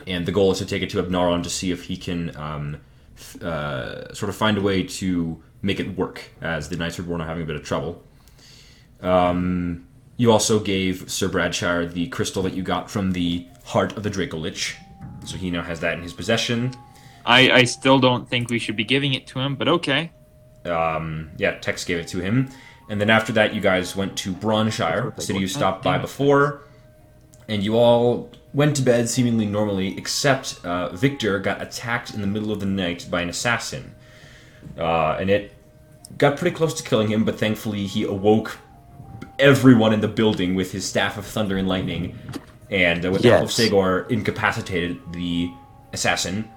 And 0.07 0.27
the 0.27 0.33
goal 0.33 0.51
is 0.51 0.59
to 0.59 0.67
take 0.67 0.83
it 0.83 0.91
to 0.91 1.03
Abnaron 1.03 1.45
to 1.45 1.51
see 1.51 1.71
if 1.71 1.85
he 1.85 1.97
can 1.97 2.37
um, 2.37 2.81
uh, 3.41 4.13
sort 4.13 4.31
of 4.31 4.37
find 4.37 4.59
a 4.59 4.61
way 4.61 4.83
to 4.83 5.41
make 5.63 5.79
it 5.79 5.97
work, 5.97 6.23
as 6.41 6.69
the 6.69 6.77
Knights 6.77 6.99
Reborn 6.99 7.21
are 7.21 7.27
having 7.27 7.45
a 7.45 7.47
bit 7.47 7.57
of 7.57 7.63
trouble. 7.63 8.03
Um, 9.01 9.87
you 10.17 10.33
also 10.33 10.59
gave 10.59 11.09
Sir 11.09 11.29
Bradshire 11.29 11.87
the 11.87 12.09
crystal 12.09 12.43
that 12.43 12.55
you 12.55 12.65
got 12.65 12.91
from 12.91 13.13
the 13.13 13.47
heart 13.65 13.97
of 13.97 14.03
the 14.03 14.11
Draco 14.11 14.39
Lich. 14.39 14.77
So 15.29 15.37
he 15.37 15.51
now 15.51 15.63
has 15.63 15.81
that 15.81 15.95
in 15.95 16.03
his 16.03 16.15
possession. 16.15 16.73
I, 17.27 17.51
I 17.51 17.65
still 17.65 17.99
don't 17.99 18.27
think 18.27 18.49
we 18.49 18.59
should 18.59 18.77
be 18.77 18.85
giving 18.85 19.13
it 19.13 19.27
to 19.29 19.39
him, 19.39 19.57
but 19.57 19.69
okay. 19.69 20.11
Um, 20.65 21.31
yeah, 21.37 21.59
Tex 21.59 21.85
gave 21.85 21.99
it 21.99 22.09
to 22.09 22.21
him. 22.21 22.49
And 22.89 22.99
then 22.99 23.11
after 23.11 23.33
that, 23.35 23.55
you 23.55 23.61
guys 23.61 23.95
went 23.95 24.17
to 24.19 24.33
Braunshire, 24.33 25.13
a 25.15 25.21
city 25.21 25.41
you 25.41 25.47
stopped 25.47 25.85
by 25.85 25.99
before, 25.99 26.63
and 27.47 27.63
you 27.63 27.77
all 27.77 28.31
went 28.55 28.77
to 28.77 28.83
bed 28.83 29.11
seemingly 29.11 29.45
normally, 29.45 29.99
except 29.99 30.65
uh, 30.65 30.89
Victor 30.97 31.39
got 31.39 31.61
attacked 31.61 32.15
in 32.15 32.23
the 32.23 32.27
middle 32.27 32.51
of 32.51 32.61
the 32.61 32.67
night 32.67 33.07
by 33.11 33.21
an 33.21 33.29
assassin. 33.29 33.95
Uh, 34.79 35.19
and 35.21 35.29
it 35.29 35.53
got 36.17 36.39
pretty 36.39 36.57
close 36.57 36.73
to 36.73 36.83
killing 36.83 37.09
him, 37.09 37.25
but 37.25 37.39
thankfully 37.39 37.87
he 37.87 38.05
awoke 38.05 38.57
everyone 39.39 39.93
in 39.93 40.01
the 40.01 40.09
building 40.09 40.55
with 40.55 40.73
his 40.73 40.87
staff 40.87 41.19
of 41.19 41.27
thunder 41.27 41.59
and 41.59 41.69
lightning, 41.69 42.19
and 42.71 43.05
uh, 43.05 43.11
with 43.11 43.23
the 43.23 43.31
help 43.31 43.45
of 43.45 43.59
Yes. 43.59 43.71
Sagor, 43.71 44.11
incapacitated 44.11 45.01
the 45.13 45.51
assassin. 45.93 46.49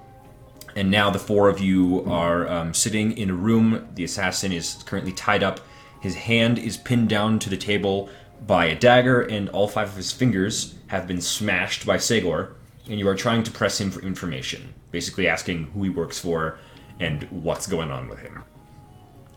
And 0.75 0.89
now 0.89 1.09
the 1.09 1.19
four 1.19 1.49
of 1.49 1.59
you 1.59 2.03
are 2.09 2.47
um, 2.47 2.73
sitting 2.73 3.17
in 3.17 3.29
a 3.29 3.33
room. 3.33 3.87
The 3.95 4.03
assassin 4.05 4.51
is 4.51 4.81
currently 4.85 5.11
tied 5.11 5.43
up. 5.43 5.59
His 6.01 6.15
hand 6.15 6.57
is 6.57 6.77
pinned 6.77 7.09
down 7.09 7.39
to 7.39 7.49
the 7.49 7.57
table 7.57 8.09
by 8.47 8.65
a 8.65 8.75
dagger, 8.75 9.21
and 9.21 9.49
all 9.49 9.67
five 9.67 9.89
of 9.89 9.95
his 9.95 10.11
fingers 10.11 10.75
have 10.87 11.07
been 11.07 11.21
smashed 11.21 11.85
by 11.85 11.97
Sagor. 11.97 12.53
And 12.89 12.99
you 12.99 13.07
are 13.07 13.15
trying 13.15 13.43
to 13.43 13.51
press 13.51 13.79
him 13.79 13.91
for 13.91 14.01
information, 14.01 14.73
basically 14.91 15.27
asking 15.27 15.65
who 15.73 15.83
he 15.83 15.89
works 15.89 16.17
for 16.17 16.57
and 16.99 17.23
what's 17.31 17.67
going 17.67 17.91
on 17.91 18.07
with 18.07 18.19
him. 18.19 18.43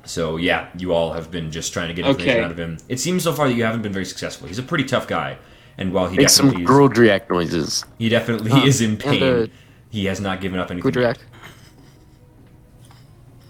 So 0.05 0.37
yeah, 0.37 0.69
you 0.77 0.93
all 0.93 1.13
have 1.13 1.31
been 1.31 1.51
just 1.51 1.73
trying 1.73 1.89
to 1.89 1.95
get 1.95 2.07
information 2.07 2.31
Okay. 2.37 2.45
out 2.45 2.51
of 2.51 2.59
him. 2.59 2.79
It 2.89 3.01
seems 3.01 3.23
so 3.25 3.33
far 3.33 3.49
that 3.49 3.55
you 3.55 3.65
haven't 3.65 3.83
been 3.83 3.93
very 3.93 4.05
successful. 4.05 4.49
He's 4.49 4.59
a 4.59 4.63
pretty 4.63 4.85
tough 4.85 5.07
guy, 5.07 5.39
and 5.79 5.93
while 5.93 6.09
he 6.09 6.17
Make 6.17 6.29
some 6.29 6.47
definitely 6.51 6.65
is, 6.65 6.71
Gruldrak 6.71 7.31
noises. 7.31 7.85
he 7.99 8.09
definitely 8.09 8.51
Uh, 8.53 8.65
is 8.65 8.81
in 8.81 8.91
and, 8.91 9.01
pain, 9.01 9.23
uh, 9.23 9.47
he 9.91 10.05
has 10.07 10.21
not 10.21 10.41
given 10.41 10.59
up 10.59 10.71
anything. 10.71 10.83
Good 10.91 10.97
react. 10.97 11.25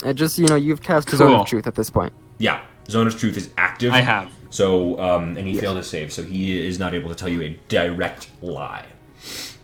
Uh, 0.04 0.12
just 0.12 0.38
you 0.38 0.46
know, 0.46 0.56
you've 0.56 0.82
cast 0.82 1.08
Cool. 1.08 1.18
Zone 1.18 1.40
of 1.40 1.46
Truth 1.46 1.66
at 1.66 1.74
this 1.74 1.90
point. 1.90 2.12
Yeah, 2.38 2.60
Zone 2.88 3.06
of 3.06 3.18
Truth 3.18 3.36
is 3.36 3.50
active. 3.56 3.92
I 3.92 4.00
have. 4.00 4.30
So, 4.50 5.00
um, 5.00 5.36
and 5.36 5.46
he 5.48 5.58
failed 5.58 5.76
his 5.78 5.88
save, 5.88 6.12
so 6.12 6.22
he 6.22 6.64
is 6.66 6.78
not 6.78 6.94
able 6.94 7.08
to 7.08 7.14
tell 7.14 7.28
you 7.28 7.42
a 7.42 7.58
direct 7.68 8.28
lie. 8.40 8.84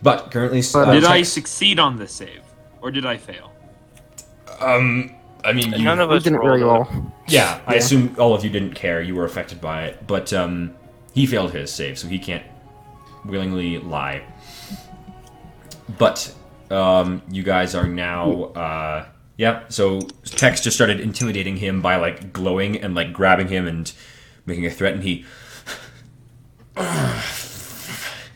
But 0.02 0.30
currently, 0.30 0.62
But, 0.72 0.88
uh, 0.88 0.92
Did 0.92 1.04
I 1.04 1.22
succeed 1.22 1.78
on 1.78 1.96
this 1.96 2.12
save? 2.12 2.40
Or 2.80 2.90
did 2.90 3.04
I 3.06 3.16
fail? 3.18 3.52
Um, 4.60 5.14
I 5.44 5.52
mean, 5.52 5.72
you, 5.74 5.84
None 5.84 6.00
of 6.00 6.10
us 6.10 6.22
didn't 6.24 6.40
really 6.40 6.62
it. 6.62 6.64
roll. 6.64 6.88
yeah, 7.28 7.60
I 7.66 7.74
assume 7.76 8.16
all 8.18 8.34
of 8.34 8.42
you 8.42 8.50
didn't 8.50 8.74
care. 8.74 9.00
You 9.02 9.14
were 9.14 9.24
affected 9.24 9.60
by 9.60 9.84
it, 9.84 10.06
but 10.06 10.32
um, 10.32 10.74
he 11.12 11.26
failed 11.26 11.52
his 11.52 11.72
save, 11.72 11.98
so 11.98 12.08
he 12.08 12.18
can't 12.18 12.44
willingly 13.24 13.78
lie. 13.78 14.22
But 15.98 16.34
um, 16.70 17.22
you 17.30 17.42
guys 17.42 17.74
are 17.74 17.86
now, 17.86 18.44
uh, 18.54 19.06
yeah. 19.36 19.62
So 19.68 20.00
Tex 20.24 20.60
just 20.60 20.76
started 20.76 21.00
intimidating 21.00 21.56
him 21.56 21.82
by 21.82 21.96
like 21.96 22.32
glowing 22.32 22.76
and 22.80 22.94
like 22.94 23.12
grabbing 23.12 23.48
him 23.48 23.66
and 23.66 23.92
making 24.46 24.66
a 24.66 24.70
threat, 24.70 24.94
and 24.94 25.02
he 25.02 25.24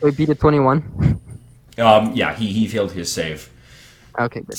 We 0.01 0.11
beat 0.11 0.29
it 0.29 0.39
21. 0.39 1.19
Um, 1.77 2.13
yeah, 2.13 2.35
he, 2.35 2.51
he 2.53 2.67
failed 2.67 2.91
his 2.91 3.11
save. 3.11 3.49
Okay, 4.19 4.41
good. 4.41 4.55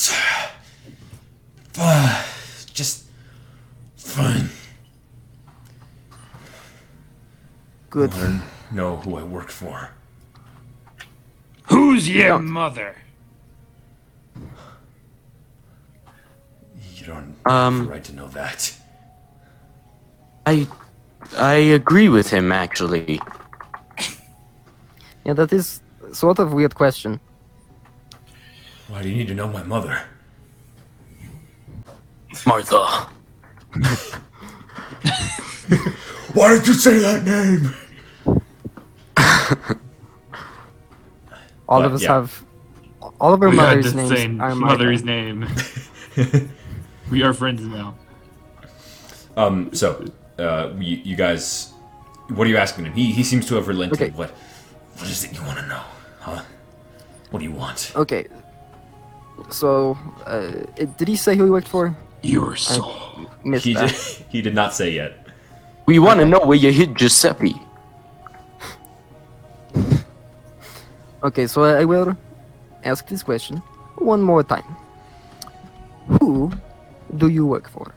Just 2.74 3.06
fine. 3.96 4.50
Good. 7.96 8.12
I 8.12 8.40
know 8.72 8.96
who 8.96 9.16
I 9.16 9.22
work 9.22 9.48
for. 9.50 9.88
Who's 11.70 12.06
your 12.06 12.38
mother? 12.38 12.94
You 16.94 17.06
don't 17.06 17.34
Um, 17.46 17.78
have 17.78 17.86
the 17.86 17.92
right 17.94 18.04
to 18.04 18.14
know 18.14 18.28
that. 18.28 18.74
I 20.44 20.66
I 21.38 21.54
agree 21.54 22.10
with 22.10 22.28
him 22.28 22.52
actually. 22.52 23.18
Yeah, 25.24 25.32
that 25.32 25.50
is 25.54 25.80
sort 26.12 26.38
of 26.38 26.52
a 26.52 26.54
weird 26.54 26.74
question. 26.74 27.18
Why 28.88 29.00
do 29.02 29.08
you 29.08 29.16
need 29.16 29.28
to 29.28 29.34
know 29.34 29.48
my 29.48 29.62
mother? 29.62 30.02
Martha. 32.44 33.08
Why 36.34 36.48
did 36.58 36.66
you 36.68 36.74
say 36.74 36.98
that 36.98 37.24
name? 37.24 37.74
All 41.68 41.80
But, 41.80 41.86
of 41.86 41.94
us 41.94 42.02
yeah. 42.02 42.14
have. 42.14 42.44
All 43.20 43.32
of 43.34 43.42
our 43.42 43.48
We 43.50 43.56
had 43.56 43.76
mothers' 43.78 43.92
the 43.92 44.02
names 44.02 44.18
same 44.18 44.40
are 44.40 44.54
mother's 44.54 45.02
Martha. 45.04 45.48
name. 46.26 46.50
we 47.10 47.22
are 47.22 47.32
friends 47.32 47.60
now. 47.62 47.94
Um, 49.36 49.72
so, 49.74 50.04
uh, 50.38 50.70
you, 50.78 50.96
you 51.04 51.16
guys, 51.16 51.72
what 52.28 52.46
are 52.46 52.50
you 52.50 52.56
asking 52.56 52.86
him? 52.86 52.92
He, 52.94 53.12
he 53.12 53.22
seems 53.22 53.46
to 53.48 53.54
have 53.56 53.68
relented. 53.68 54.00
Okay. 54.00 54.10
What? 54.16 54.30
What 54.30 55.08
is 55.10 55.24
it 55.24 55.32
you 55.34 55.42
want 55.42 55.58
to 55.58 55.66
know? 55.66 55.82
Huh? 56.20 56.42
What 57.30 57.40
do 57.40 57.44
you 57.44 57.52
want? 57.52 57.92
Okay. 57.96 58.26
So, 59.50 59.98
uh, 60.24 60.52
it- 60.76 60.96
did 60.96 61.08
he 61.08 61.16
say 61.16 61.36
who 61.36 61.44
he 61.44 61.50
worked 61.50 61.68
for? 61.68 61.96
Your 62.22 62.56
soul. 62.56 62.94
Missed 63.44 63.64
He 63.64 63.74
did, 63.74 63.90
he 64.30 64.42
did 64.42 64.54
not 64.54 64.72
say 64.74 64.90
yet. 64.90 65.26
We 65.86 65.98
want 66.00 66.18
to 66.20 66.26
know 66.26 66.40
where 66.40 66.56
you 66.56 66.72
hid 66.72 66.96
Giuseppe. 66.96 67.54
Okay, 71.22 71.46
so 71.46 71.64
I 71.64 71.84
will 71.84 72.16
ask 72.84 73.06
this 73.08 73.22
question 73.22 73.58
one 73.96 74.22
more 74.22 74.42
time. 74.42 74.76
Who 76.20 76.52
do 77.16 77.28
you 77.28 77.46
work 77.46 77.68
for? 77.68 77.92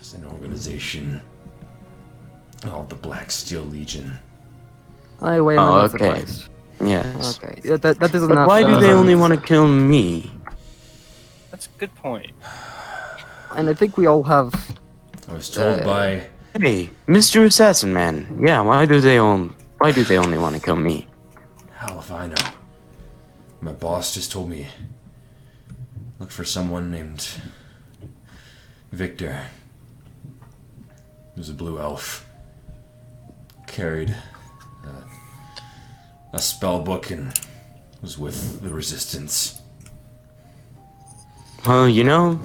It's 0.00 0.14
an 0.14 0.24
organization 0.26 1.20
called 2.62 2.90
the 2.90 2.96
Black 2.96 3.30
Steel 3.30 3.62
Legion. 3.62 4.18
I 5.20 5.40
wait 5.40 5.58
Oh, 5.58 5.80
okay. 5.82 5.88
surprised. 5.92 6.48
Yes. 6.84 7.38
Okay, 7.38 7.60
yeah, 7.64 7.76
that, 7.76 8.00
that 8.00 8.14
is 8.14 8.22
But 8.26 8.32
enough. 8.32 8.48
why 8.48 8.62
do 8.62 8.72
uh, 8.74 8.80
they 8.80 8.90
only 8.92 9.14
want 9.14 9.32
to 9.34 9.40
kill 9.40 9.68
me? 9.68 10.30
That's 11.50 11.66
a 11.66 11.78
good 11.78 11.94
point. 11.94 12.32
And 13.54 13.68
I 13.68 13.74
think 13.74 13.96
we 13.96 14.06
all 14.06 14.24
have. 14.24 14.52
I 15.28 15.32
was 15.34 15.48
told 15.48 15.80
Uh, 15.80 15.84
by 15.84 16.26
Hey, 16.54 16.90
Mr. 17.08 17.46
Assassin 17.46 17.94
Man. 17.94 18.38
Yeah, 18.38 18.60
why 18.60 18.84
do 18.84 19.00
they 19.00 19.16
on 19.16 19.54
why 19.78 19.90
do 19.90 20.04
they 20.04 20.18
only 20.18 20.36
want 20.36 20.54
to 20.54 20.60
kill 20.60 20.76
me? 20.76 21.08
Hell 21.74 21.98
if 21.98 22.12
I 22.12 22.26
know. 22.26 22.34
My 23.62 23.72
boss 23.72 24.12
just 24.12 24.30
told 24.30 24.50
me 24.50 24.68
look 26.18 26.30
for 26.30 26.44
someone 26.44 26.90
named 26.90 27.26
Victor. 28.92 29.46
He 31.34 31.40
was 31.40 31.48
a 31.48 31.54
blue 31.54 31.78
elf. 31.78 32.28
Carried 33.66 34.14
uh, 34.84 35.04
a 36.34 36.38
spell 36.38 36.80
book 36.80 37.10
and 37.10 37.32
was 38.02 38.18
with 38.18 38.60
the 38.60 38.68
resistance. 38.68 39.62
Well, 41.66 41.88
you 41.88 42.04
know, 42.04 42.38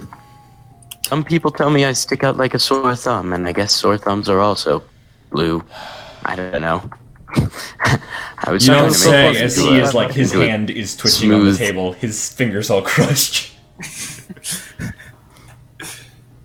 some 1.07 1.23
people 1.23 1.51
tell 1.51 1.69
me 1.69 1.85
I 1.85 1.93
stick 1.93 2.23
out 2.25 2.35
like 2.37 2.53
a 2.53 2.59
sore 2.59 2.95
thumb, 2.95 3.31
and 3.33 3.47
I 3.47 3.53
guess 3.53 3.73
sore 3.73 3.97
thumbs 3.97 4.27
are 4.29 4.39
also 4.41 4.83
blue. 5.31 5.63
I 6.25 6.35
don't 6.35 6.61
know. 6.61 6.89
I 8.45 8.51
was 8.51 8.67
You 8.67 8.73
trying 8.73 8.83
don't 8.83 8.93
to 8.93 9.11
make 9.11 9.35
say 9.37 9.43
as 9.43 9.55
he 9.57 9.77
is 9.79 9.93
like 9.93 10.11
his 10.11 10.33
hand 10.33 10.69
is 10.69 10.95
twitching 10.97 11.33
on 11.33 11.45
the 11.45 11.55
table, 11.55 11.93
his 11.93 12.31
fingers 12.33 12.69
all 12.69 12.81
crushed. 12.93 13.53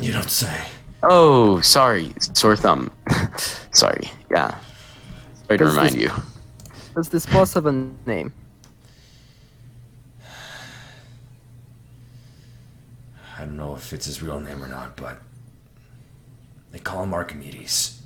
You 0.00 0.12
don't 0.12 0.30
say. 0.30 0.60
Oh, 1.02 1.60
sorry, 1.60 2.12
sore 2.32 2.56
thumb. 2.56 2.90
sorry, 3.72 4.10
yeah. 4.30 4.56
Sorry 5.46 5.58
to 5.58 5.64
Does 5.64 5.74
remind 5.74 5.94
this- 5.96 6.02
you. 6.02 6.10
Does 6.94 7.08
this 7.08 7.26
boss 7.26 7.54
have 7.54 7.66
a 7.66 7.72
name? 8.06 8.32
I 13.42 13.44
don't 13.44 13.56
know 13.56 13.74
if 13.74 13.92
it's 13.92 14.06
his 14.06 14.22
real 14.22 14.38
name 14.38 14.62
or 14.62 14.68
not, 14.68 14.94
but 14.96 15.18
they 16.70 16.78
call 16.78 17.02
him 17.02 17.12
Archimedes. 17.12 18.00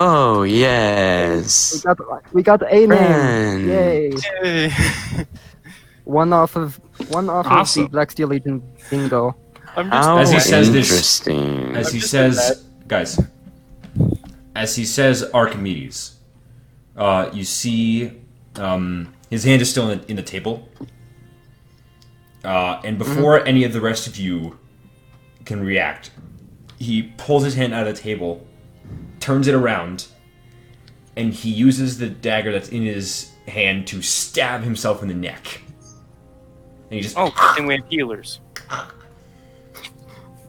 Oh 0.00 0.42
We 0.42 0.60
yes. 0.60 1.80
got 1.82 1.98
we 2.34 2.42
got 2.42 2.60
a 2.70 2.86
name. 2.86 2.88
Friend. 2.88 3.64
Yay! 3.66 4.70
One 6.04 6.34
off 6.34 6.56
of 6.56 6.76
one 7.10 7.30
off 7.30 7.46
of 7.46 7.72
the 7.74 7.88
Black 7.88 8.10
Steel 8.10 8.28
Legion 8.28 8.62
bingo. 8.90 9.34
I'm 9.76 9.90
just 9.90 10.04
How 10.06 10.18
As 10.18 10.30
he 10.30 10.40
says 10.40 10.70
this- 10.72 10.90
interesting. 10.90 11.74
As 11.74 11.90
he 11.90 12.00
says, 12.00 12.64
guys, 12.86 13.18
as 14.54 14.76
he 14.76 14.84
says 14.84 15.24
Archimedes, 15.32 16.16
uh, 16.98 17.30
you 17.32 17.44
see 17.44 18.12
um, 18.56 19.14
his 19.30 19.44
hand 19.44 19.62
is 19.62 19.70
still 19.70 19.88
in 19.90 20.00
in 20.06 20.16
the 20.16 20.22
table. 20.22 20.68
Uh, 22.48 22.80
and 22.82 22.96
before 22.96 23.44
any 23.46 23.62
of 23.64 23.74
the 23.74 23.80
rest 23.80 24.06
of 24.06 24.16
you 24.16 24.58
can 25.44 25.60
react, 25.62 26.10
he 26.78 27.02
pulls 27.18 27.44
his 27.44 27.54
hand 27.54 27.74
out 27.74 27.86
of 27.86 27.94
the 27.94 28.00
table, 28.00 28.46
turns 29.20 29.46
it 29.48 29.54
around, 29.54 30.06
and 31.14 31.34
he 31.34 31.50
uses 31.50 31.98
the 31.98 32.08
dagger 32.08 32.50
that's 32.50 32.70
in 32.70 32.82
his 32.82 33.32
hand 33.48 33.86
to 33.88 34.00
stab 34.00 34.62
himself 34.62 35.02
in 35.02 35.08
the 35.08 35.14
neck. 35.14 35.60
And 36.90 36.94
he 36.94 37.00
just 37.02 37.16
Oh, 37.18 37.30
and 37.58 37.66
we 37.66 37.76
have 37.76 37.86
healers. 37.88 38.40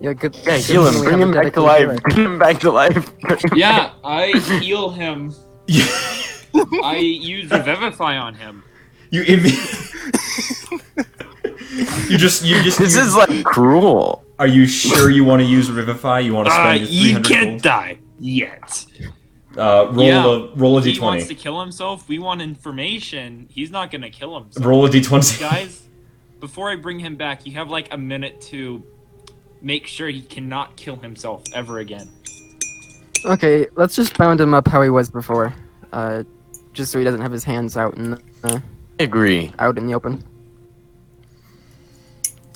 Yeah, 0.01 0.13
good. 0.13 0.33
Yeah, 0.45 0.55
heal 0.55 0.87
him. 0.87 1.01
we 1.01 1.07
Bring 1.07 1.19
him 1.19 1.33
back 1.33 1.53
to 1.55 1.61
life. 1.61 2.01
Bring 2.03 2.15
him 2.15 2.39
back 2.39 2.61
to 2.61 2.71
life. 2.71 3.11
Yeah, 3.53 3.91
I 4.05 4.27
heal 4.61 4.91
him. 4.91 5.35
I 6.81 6.95
use 6.95 7.51
Revivify 7.51 8.15
on 8.15 8.33
him. 8.33 8.63
you 9.09 9.23
imme- 9.23 9.89
You 11.71 12.17
just 12.17 12.43
you 12.43 12.61
just 12.63 12.79
This 12.79 12.95
you- 12.95 13.01
is 13.01 13.15
like 13.15 13.43
cruel. 13.43 14.23
Are 14.39 14.47
you 14.47 14.65
sure 14.67 15.09
you 15.11 15.23
want 15.25 15.41
to 15.41 15.45
use 15.47 15.69
Revivify? 15.69 16.19
You 16.19 16.33
want 16.33 16.47
to 16.47 16.53
Uh, 16.53 16.75
spend 16.75 16.89
your 16.89 16.89
you 17.17 17.19
can't 17.21 17.49
gold? 17.51 17.61
die 17.61 17.97
yet. 18.19 18.85
Uh, 19.57 19.87
roll 19.91 20.05
Yeah. 20.05 20.25
a 20.25 20.47
roll 20.55 20.77
a 20.77 20.81
He 20.81 20.99
wants 20.99 21.27
to 21.27 21.35
kill 21.35 21.59
himself. 21.59 22.07
We 22.07 22.19
want 22.19 22.41
information. 22.41 23.47
He's 23.49 23.69
not 23.71 23.91
gonna 23.91 24.09
kill 24.09 24.39
himself. 24.39 24.65
Roll 24.65 24.85
a 24.85 24.89
d20. 24.89 25.39
Guys, 25.39 25.81
before 26.39 26.69
I 26.71 26.75
bring 26.75 26.99
him 26.99 27.15
back, 27.15 27.45
you 27.45 27.53
have 27.53 27.69
like 27.69 27.93
a 27.93 27.97
minute 27.97 28.39
to 28.49 28.81
make 29.61 29.85
sure 29.87 30.07
he 30.07 30.21
cannot 30.21 30.75
kill 30.77 30.95
himself 30.95 31.43
ever 31.53 31.79
again. 31.79 32.07
Okay, 33.25 33.67
let's 33.75 33.95
just 33.95 34.17
bound 34.17 34.39
him 34.39 34.53
up 34.53 34.67
how 34.67 34.81
he 34.81 34.89
was 34.89 35.09
before. 35.09 35.53
Uh, 35.91 36.23
just 36.73 36.91
so 36.91 36.99
he 36.99 37.03
doesn't 37.03 37.21
have 37.21 37.31
his 37.33 37.43
hands 37.43 37.75
out 37.75 37.95
in 37.97 38.11
the, 38.11 38.21
uh, 38.45 38.59
I 38.99 39.03
agree. 39.03 39.51
out 39.59 39.77
in 39.77 39.87
the 39.87 39.93
open. 39.95 40.23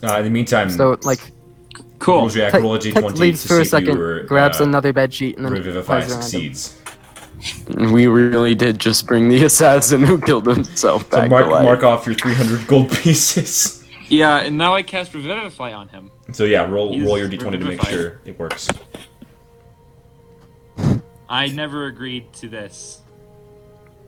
Uh, 0.03 0.17
in 0.17 0.25
the 0.25 0.29
meantime, 0.29 0.69
So 0.69 0.97
like, 1.03 1.31
Cool. 1.99 2.27
Jack, 2.27 2.51
Tech 2.51 2.61
roll 2.61 2.73
a 2.73 2.79
Tech 2.79 2.93
d20 3.01 3.17
leaves 3.17 3.47
for 3.47 3.53
a 3.53 3.57
see 3.57 3.61
if 3.61 3.67
second, 3.69 3.97
were, 3.97 4.23
grabs 4.23 4.59
uh, 4.59 4.65
another 4.65 4.91
bed 4.91 5.13
sheet, 5.13 5.37
and 5.37 5.45
then 5.45 5.53
Revivify 5.53 6.01
flies 6.01 6.11
around 6.11 6.17
him. 6.17 6.21
succeeds. 6.23 6.79
We 7.91 8.07
really 8.07 8.55
did 8.55 8.77
just 8.79 9.07
bring 9.07 9.29
the 9.29 9.43
assassin 9.45 10.03
who 10.03 10.19
killed 10.19 10.45
himself 10.45 11.03
So 11.09 11.21
back 11.21 11.29
mark 11.29 11.45
to 11.45 11.51
life. 11.51 11.63
mark 11.63 11.83
off 11.83 12.05
your 12.05 12.15
300 12.15 12.67
gold 12.67 12.91
pieces. 12.91 13.85
Yeah, 14.09 14.39
and 14.41 14.57
now 14.57 14.75
I 14.75 14.83
cast 14.83 15.13
Revivify 15.13 15.71
on 15.73 15.87
him. 15.87 16.11
So 16.33 16.43
yeah, 16.43 16.65
roll 16.69 16.93
He's 16.93 17.03
roll 17.05 17.17
your 17.17 17.29
d20 17.29 17.51
to 17.51 17.57
make 17.59 17.81
sure 17.85 18.19
it 18.25 18.37
works. 18.37 18.67
I 21.29 21.47
never 21.47 21.85
agreed 21.87 22.31
to 22.33 22.49
this 22.49 22.99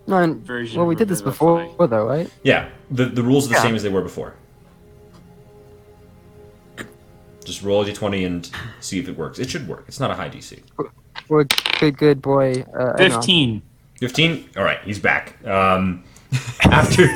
No, 0.05 0.17
and- 0.17 0.45
version. 0.45 0.77
well, 0.77 0.87
we 0.87 0.93
of 0.95 0.99
did 0.99 1.07
this 1.07 1.21
before, 1.21 1.67
though, 1.79 2.05
right? 2.05 2.29
Yeah, 2.43 2.69
the 2.91 3.05
the 3.05 3.23
rules 3.23 3.45
are 3.45 3.49
the 3.49 3.55
Yeah. 3.55 3.61
same 3.63 3.75
as 3.75 3.83
they 3.83 3.89
were 3.89 4.01
before. 4.01 4.35
Just 7.45 7.61
roll 7.61 7.81
a 7.81 7.85
d20 7.85 8.25
and 8.25 8.51
see 8.79 8.99
if 8.99 9.07
it 9.07 9.17
works. 9.17 9.39
It 9.39 9.49
should 9.49 9.67
work. 9.67 9.85
It's 9.87 9.99
not 9.99 10.11
a 10.11 10.15
high 10.15 10.29
DC. 10.29 10.61
We're 11.29 11.45
good, 11.79 11.97
good 11.97 12.21
boy. 12.21 12.65
Uh, 12.77 12.97
Fifteen. 12.97 13.61
15? 13.99 14.49
All 14.57 14.63
right, 14.63 14.79
he's 14.83 14.99
back. 14.99 15.43
Um, 15.45 16.03
after. 16.63 17.07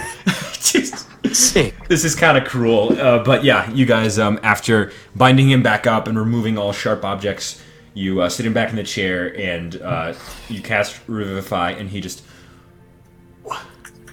Jeez. 0.60 1.06
Sick. 1.36 1.76
This 1.90 2.06
is 2.06 2.16
kind 2.16 2.38
of 2.38 2.46
cruel, 2.46 2.94
uh, 3.00 3.24
but 3.24 3.44
yeah, 3.44 3.70
you 3.72 3.86
guys, 3.86 4.20
um, 4.20 4.40
after 4.44 4.92
binding 5.16 5.50
him 5.50 5.64
back 5.64 5.88
up 5.88 6.08
and 6.08 6.18
removing 6.18 6.58
all 6.58 6.72
sharp 6.72 7.04
objects, 7.04 7.62
you 7.96 8.22
uh, 8.22 8.30
sit 8.30 8.46
him 8.46 8.54
back 8.54 8.70
in 8.70 8.76
the 8.76 8.84
chair 8.84 9.36
and 9.38 9.82
uh, 9.82 10.14
you 10.48 10.62
cast 10.62 11.00
Revivify, 11.08 11.72
and 11.72 11.90
he 11.90 12.00
just. 12.00 12.24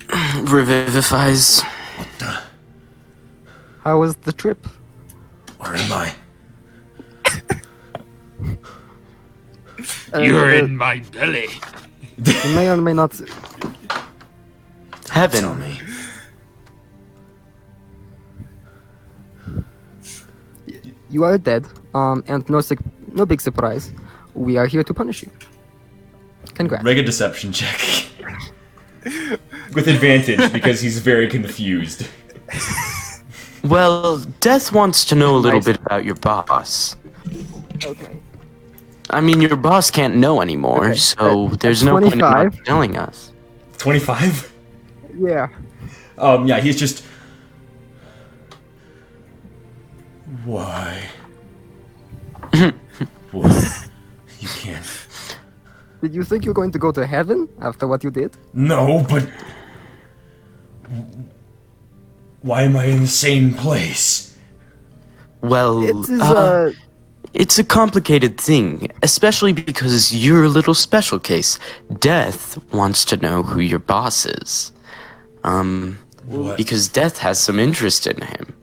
Revivifies. 0.08 1.62
What 1.96 2.08
the? 2.18 2.42
How 3.84 4.00
was 4.00 4.16
the 4.16 4.32
trip? 4.32 4.66
Where 5.66 5.74
am 5.76 5.92
I? 5.92 6.14
Uh, 10.14 10.20
You're 10.20 10.54
uh, 10.54 10.58
in 10.58 10.76
my 10.76 11.00
belly. 11.10 11.48
You 12.24 12.54
may 12.54 12.70
or 12.70 12.76
may 12.76 12.92
not. 12.92 13.20
Heaven. 15.10 15.44
On 15.44 15.58
me. 15.58 15.80
You 21.10 21.24
are 21.24 21.36
dead. 21.36 21.66
Um, 21.94 22.22
and 22.28 22.48
no, 22.48 22.60
sig- 22.60 22.78
no 23.12 23.26
big 23.26 23.40
surprise. 23.40 23.92
We 24.34 24.56
are 24.58 24.66
here 24.66 24.84
to 24.84 24.94
punish 24.94 25.24
you. 25.24 25.30
Congrats. 26.54 26.84
Make 26.84 26.98
a 26.98 27.02
deception 27.02 27.52
check. 27.52 27.80
With 29.74 29.88
advantage, 29.88 30.52
because 30.52 30.80
he's 30.80 31.00
very 31.00 31.28
confused. 31.28 32.06
Well, 33.68 34.18
Death 34.40 34.72
wants 34.72 35.04
to 35.06 35.14
know 35.14 35.36
a 35.36 35.38
little 35.38 35.60
bit 35.60 35.76
about 35.76 36.04
your 36.04 36.14
boss. 36.14 36.96
Okay. 37.84 38.16
I 39.10 39.20
mean, 39.20 39.40
your 39.40 39.56
boss 39.56 39.90
can't 39.90 40.16
know 40.16 40.40
anymore, 40.40 40.86
Okay, 40.90 40.96
so 40.98 41.48
at- 41.48 41.60
there's 41.60 41.82
at 41.82 41.86
no 41.86 41.98
point 42.00 42.14
in 42.14 42.64
telling 42.64 42.96
us. 42.96 43.32
25? 43.78 44.52
Yeah. 45.18 45.48
Um, 46.18 46.46
yeah, 46.46 46.60
he's 46.60 46.76
just. 46.78 47.04
Why? 50.44 51.02
what? 53.32 53.88
You 54.40 54.48
can't. 54.48 54.86
Did 56.02 56.14
you 56.14 56.24
think 56.24 56.44
you're 56.44 56.54
going 56.54 56.72
to 56.72 56.78
go 56.78 56.92
to 56.92 57.06
heaven 57.06 57.48
after 57.60 57.86
what 57.86 58.04
you 58.04 58.10
did? 58.10 58.36
No, 58.52 59.04
but. 59.08 59.28
Why 62.46 62.62
am 62.62 62.76
I 62.76 62.84
in 62.84 63.00
the 63.00 63.08
same 63.08 63.54
place? 63.54 64.32
Well, 65.40 65.82
It 65.82 65.96
is, 65.96 66.20
uh, 66.20 66.24
uh, 66.24 66.72
it's 67.34 67.58
a 67.58 67.64
complicated 67.64 68.40
thing, 68.40 68.88
especially 69.02 69.52
because 69.52 70.14
you're 70.14 70.44
a 70.44 70.48
little 70.48 70.72
special 70.72 71.18
case. 71.18 71.58
Death 71.98 72.56
wants 72.72 73.04
to 73.06 73.16
know 73.16 73.42
who 73.42 73.58
your 73.58 73.80
boss 73.80 74.26
is. 74.26 74.70
Um, 75.42 75.98
What? 76.26 76.56
because 76.56 76.86
Death 76.88 77.18
has 77.18 77.40
some 77.40 77.58
interest 77.58 78.06
in 78.06 78.20
him. 78.22 78.54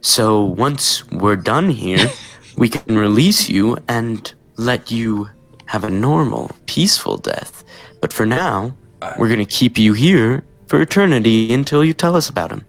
So 0.00 0.42
once 0.42 1.08
we're 1.12 1.36
done 1.36 1.70
here, 1.70 2.10
we 2.56 2.68
can 2.68 2.98
release 2.98 3.48
you 3.48 3.76
and 3.86 4.34
let 4.56 4.90
you 4.90 5.28
have 5.66 5.84
a 5.84 5.90
normal, 5.90 6.50
peaceful 6.66 7.16
death. 7.18 7.62
But 8.00 8.12
for 8.12 8.26
now, 8.26 8.74
we're 9.16 9.28
gonna 9.28 9.44
keep 9.60 9.78
you 9.78 9.92
here 9.92 10.42
for 10.66 10.82
eternity 10.82 11.54
until 11.54 11.84
you 11.84 11.94
tell 11.94 12.16
us 12.16 12.28
about 12.28 12.50
him. 12.50 12.64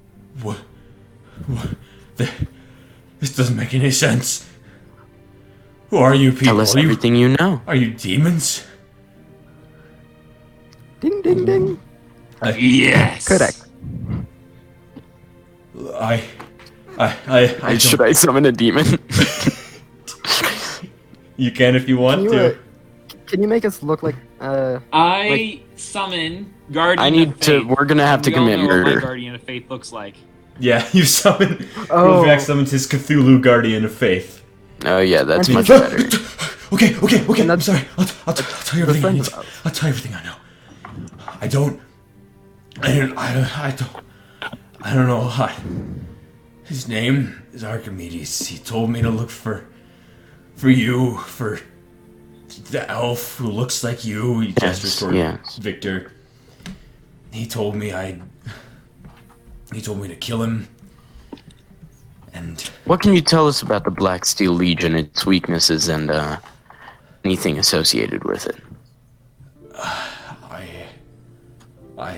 What? 1.49 1.57
What? 1.65 1.75
Th- 2.17 2.31
This 3.19 3.35
doesn't 3.35 3.55
make 3.57 3.73
any 3.73 3.91
sense. 3.91 4.45
Who 5.89 5.97
are 5.97 6.13
you 6.15 6.31
people? 6.31 6.45
Tell 6.55 6.61
us 6.61 6.75
are, 6.75 6.79
everything 6.79 7.15
you 7.15 7.35
know. 7.39 7.61
are 7.67 7.75
you 7.75 7.91
demons? 7.91 8.63
ding, 11.01 11.21
ding, 11.21 11.45
ding. 11.45 11.79
Yes. 12.55 13.27
Correct. 13.27 13.59
I. 15.95 16.23
I. 16.97 17.07
I. 17.27 17.41
I 17.63 17.77
Should 17.77 18.01
I 18.01 18.11
summon 18.13 18.45
a 18.45 18.51
demon? 18.51 18.85
You 21.39 21.51
can 21.51 21.73
if 21.73 21.87
you 21.87 21.95
want 21.97 22.19
Can 22.19 22.23
you, 22.25 22.31
to. 22.31 22.51
uh, 22.51 22.57
can 23.25 23.41
you 23.41 23.47
make 23.47 23.63
us 23.63 23.81
look 23.81 24.03
like 24.03 24.15
uh 24.41 24.79
I 24.91 25.61
summon 25.77 26.53
Guardian. 26.69 26.99
I 26.99 27.07
of 27.07 27.13
need 27.13 27.41
to. 27.47 27.63
We're 27.63 27.85
gonna 27.85 28.05
have 28.05 28.21
to 28.23 28.29
We 28.29 28.35
all 28.35 28.43
commit 28.43 28.59
know 28.59 28.67
what 28.67 28.75
my 28.75 28.83
murder. 28.83 28.99
Guardian 28.99 29.35
of 29.35 29.43
Faith 29.43 29.69
looks 29.71 29.93
like. 29.93 30.15
Yeah, 30.59 30.87
you 30.93 31.03
summon. 31.03 31.67
Oh. 31.89 32.23
Rovak 32.23 32.41
summons 32.41 32.71
his 32.71 32.87
Cthulhu 32.87 33.41
Guardian 33.41 33.85
of 33.85 33.93
Faith. 33.93 34.43
Oh 34.85 34.99
yeah, 34.99 35.23
that's 35.23 35.47
And 35.47 35.55
much 35.55 35.67
better. 35.67 35.97
okay, 36.73 36.95
okay, 36.97 37.25
okay. 37.27 37.49
I'm 37.49 37.61
sorry. 37.61 37.81
I'll, 37.97 38.07
I'll, 38.27 38.33
t- 38.33 38.45
I'll 38.47 38.63
tell 38.63 38.79
you 38.79 38.85
everything. 38.85 39.05
I 39.05 39.11
need. 39.11 39.33
I'll 39.65 39.71
tell 39.71 39.89
you 39.89 39.95
everything 39.95 40.13
I 40.15 40.23
know. 40.23 40.35
I 41.41 41.47
don't. 41.47 41.81
I 42.81 42.95
don't. 42.95 43.17
I 43.17 43.33
don't. 43.33 43.59
I 43.59 43.71
don't. 43.71 44.05
I 44.81 44.93
don't 44.93 45.07
know. 45.07 45.21
I, 45.21 45.53
his 46.63 46.87
name 46.87 47.41
is 47.51 47.63
Archimedes. 47.63 48.47
He 48.47 48.57
told 48.57 48.89
me 48.89 49.01
to 49.01 49.09
look 49.09 49.29
for, 49.29 49.65
for 50.55 50.69
you, 50.69 51.17
for 51.17 51.59
the 52.71 52.89
elf 52.89 53.37
who 53.37 53.47
looks 53.47 53.83
like 53.83 54.05
you. 54.05 54.39
He 54.39 54.53
gestures 54.53 54.99
toward 54.99 55.15
yes. 55.15 55.57
Victor. 55.57 56.11
He 57.31 57.45
told 57.45 57.75
me 57.75 57.93
I. 57.93 58.21
He 59.73 59.81
told 59.81 60.01
me 60.01 60.07
to 60.07 60.15
kill 60.15 60.41
him. 60.41 60.67
And 62.33 62.61
What 62.85 63.01
can 63.01 63.13
you 63.13 63.21
tell 63.21 63.47
us 63.47 63.61
about 63.61 63.83
the 63.83 63.91
Black 63.91 64.25
Steel 64.25 64.53
Legion, 64.53 64.95
its 64.95 65.25
weaknesses, 65.25 65.87
and 65.87 66.11
uh, 66.11 66.37
anything 67.23 67.57
associated 67.57 68.23
with 68.23 68.45
it? 68.45 68.57
I, 69.75 70.87
I, 71.97 72.11
I 72.11 72.13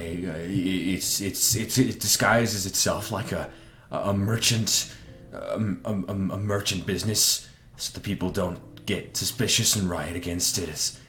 it's, 0.48 1.22
it's, 1.22 1.56
it's, 1.56 1.78
it 1.78 2.00
disguises 2.00 2.66
itself 2.66 3.12
like 3.12 3.32
a, 3.32 3.50
a 3.90 4.14
merchant, 4.14 4.94
um, 5.34 5.82
a, 5.86 5.92
a, 5.94 6.36
a 6.36 6.38
merchant 6.38 6.86
business, 6.86 7.48
so 7.78 7.94
the 7.94 8.00
people 8.02 8.30
don't 8.30 8.86
get 8.86 9.16
suspicious 9.16 9.76
and 9.76 9.90
riot 9.90 10.16
against 10.16 10.58
it. 10.58 10.70
It's, 10.70 11.00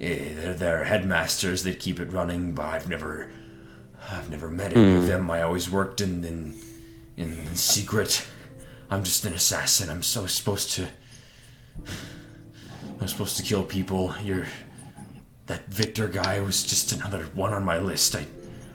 eh, 0.00 0.34
they're, 0.34 0.54
they're 0.54 0.84
headmasters 0.84 1.62
that 1.64 1.80
keep 1.80 1.98
it 2.00 2.12
running, 2.12 2.52
but 2.52 2.66
I've 2.66 2.88
never, 2.88 3.30
I've 4.10 4.30
never 4.30 4.48
met 4.48 4.76
any 4.76 4.96
of 4.96 5.02
hmm. 5.02 5.06
them. 5.06 5.30
I 5.30 5.42
always 5.42 5.70
worked 5.70 6.00
in, 6.00 6.24
in, 6.24 6.54
in 7.16 7.54
secret. 7.54 8.26
I'm 8.90 9.04
just 9.04 9.24
an 9.24 9.34
assassin. 9.34 9.90
I'm 9.90 10.02
so 10.02 10.26
supposed 10.26 10.70
to. 10.72 10.88
I'm 13.00 13.06
supposed 13.08 13.36
to 13.36 13.42
kill 13.42 13.64
people. 13.64 14.14
You're 14.22 14.46
that 15.48 15.66
Victor 15.66 16.08
guy 16.08 16.40
was 16.40 16.62
just 16.62 16.92
another 16.92 17.24
one 17.34 17.52
on 17.52 17.64
my 17.64 17.78
list. 17.78 18.14
I, 18.14 18.26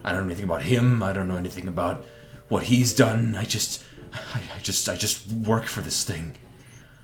I 0.03 0.11
don't 0.11 0.21
know 0.21 0.25
anything 0.27 0.45
about 0.45 0.63
him. 0.63 1.01
I 1.01 1.13
don't 1.13 1.27
know 1.27 1.37
anything 1.37 1.67
about 1.67 2.05
what 2.49 2.63
he's 2.63 2.93
done. 2.93 3.35
I 3.35 3.43
just, 3.43 3.83
I, 4.11 4.41
I 4.55 4.59
just, 4.61 4.89
I 4.89 4.95
just 4.95 5.31
work 5.31 5.65
for 5.65 5.81
this 5.81 6.03
thing. 6.03 6.35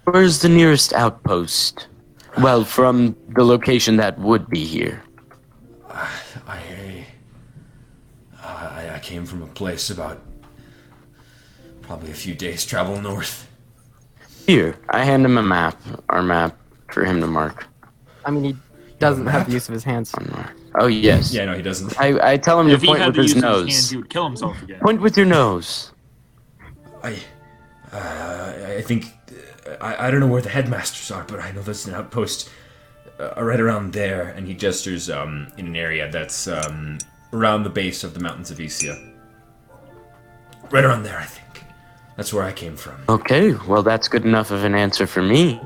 Where's 0.06 0.42
the 0.42 0.50
nearest 0.50 0.94
outpost? 0.94 1.88
Well, 2.40 2.64
from 2.64 3.16
the 3.30 3.44
location 3.44 3.98
that 3.98 4.18
would 4.20 4.50
be 4.50 4.66
here. 4.66 5.04
I, 8.60 8.96
I 8.96 9.00
came 9.00 9.26
from 9.26 9.42
a 9.42 9.48
place 9.48 9.90
about 9.90 10.22
probably 11.82 12.12
a 12.12 12.16
few 12.16 12.36
days 12.36 12.66
travel 12.66 13.02
north. 13.02 13.48
Here, 14.46 14.76
I 14.90 15.04
hand 15.04 15.26
him 15.26 15.38
a 15.38 15.44
map, 15.44 15.80
our 16.10 16.24
map, 16.24 16.58
for 16.92 17.06
him 17.06 17.22
to 17.22 17.28
mark. 17.28 17.68
I 18.26 18.32
mean, 18.32 18.44
he 18.44 18.56
doesn't 19.00 19.28
have 19.28 19.48
the 19.48 19.54
use 19.54 19.68
of 19.70 19.74
his 19.74 19.84
hands. 19.84 20.14
Oh 20.76 20.88
yes. 20.88 21.34
Yeah, 21.34 21.46
no, 21.46 21.56
he 21.56 21.62
doesn't. 21.62 22.00
I, 22.00 22.34
I 22.34 22.38
tell 22.38 22.60
him 22.60 22.68
to 22.68 22.74
If 22.74 22.82
he 22.82 22.88
point 22.88 23.00
had 23.00 23.08
with 23.08 23.16
the 23.16 23.22
his 23.24 23.36
use 23.36 23.44
of 23.44 23.50
nose. 23.50 23.66
his 23.66 23.76
hands, 23.76 23.90
he 23.92 23.98
would 23.98 24.10
kill 24.10 24.26
himself 24.26 24.62
again. 24.62 24.80
Point 24.82 25.02
with 25.02 25.18
your 25.18 25.26
nose. 25.26 25.92
I, 27.04 27.18
uh, 27.92 28.54
I 28.78 28.82
think, 28.82 29.06
uh, 29.68 29.76
I, 29.82 30.08
I 30.08 30.12
don't 30.12 30.20
know 30.20 30.28
where 30.28 30.42
the 30.42 30.50
headmasters 30.50 31.12
are, 31.12 31.24
but 31.24 31.40
I 31.40 31.52
know 31.52 31.62
there's 31.62 31.88
an 31.88 31.94
outpost 31.96 32.50
uh, 33.20 33.34
right 33.44 33.60
around 33.60 33.94
there. 33.94 34.30
And 34.30 34.48
he 34.48 34.54
gestures 34.54 35.10
um, 35.10 35.48
in 35.58 35.66
an 35.68 35.76
area 35.76 36.10
that's 36.12 36.48
um, 36.48 36.98
around 37.34 37.64
the 37.64 37.70
base 37.70 38.04
of 38.04 38.14
the 38.14 38.20
mountains 38.20 38.52
of 38.52 38.58
Isia. 38.60 39.14
Right 40.72 40.84
around 40.84 41.04
there, 41.04 41.18
I 41.18 41.26
think. 41.26 41.64
That's 42.16 42.34
where 42.34 42.44
I 42.44 42.52
came 42.52 42.76
from. 42.76 42.96
Okay, 43.08 43.54
well 43.68 43.82
that's 43.82 44.08
good 44.08 44.26
enough 44.26 44.52
of 44.52 44.64
an 44.66 44.76
answer 44.76 45.08
for 45.08 45.22
me. 45.22 45.62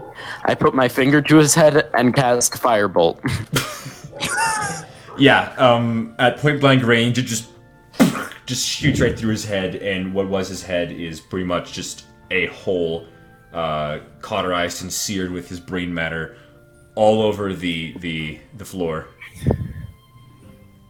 I 0.45 0.53
put 0.53 0.76
my 0.76 0.88
finger 0.88 1.22
to 1.22 1.38
his 1.38 1.56
head 1.56 1.90
and 1.95 2.14
cast 2.14 2.53
firebolt. 2.53 3.19
Yeah, 5.18 5.53
um, 5.57 6.15
at 6.18 6.38
point 6.38 6.60
blank 6.60 6.84
range, 6.84 7.18
it 7.18 7.23
just 7.23 7.49
just 8.45 8.68
shoots 8.68 8.99
right 8.99 9.18
through 9.18 9.31
his 9.31 9.45
head, 9.45 9.76
and 9.76 10.14
what 10.14 10.27
was 10.27 10.48
his 10.49 10.64
head 10.64 10.91
is 10.91 11.19
pretty 11.22 11.45
much 11.45 11.72
just 11.72 12.06
a 12.31 12.48
hole, 12.48 13.06
uh, 13.53 13.99
cauterized 14.22 14.81
and 14.81 14.91
seared 14.91 15.31
with 15.31 15.48
his 15.48 15.60
brain 15.60 15.94
matter, 15.94 16.38
all 16.95 17.22
over 17.22 17.53
the 17.53 17.95
the 17.99 18.40
the 18.57 18.65
floor. 18.65 19.07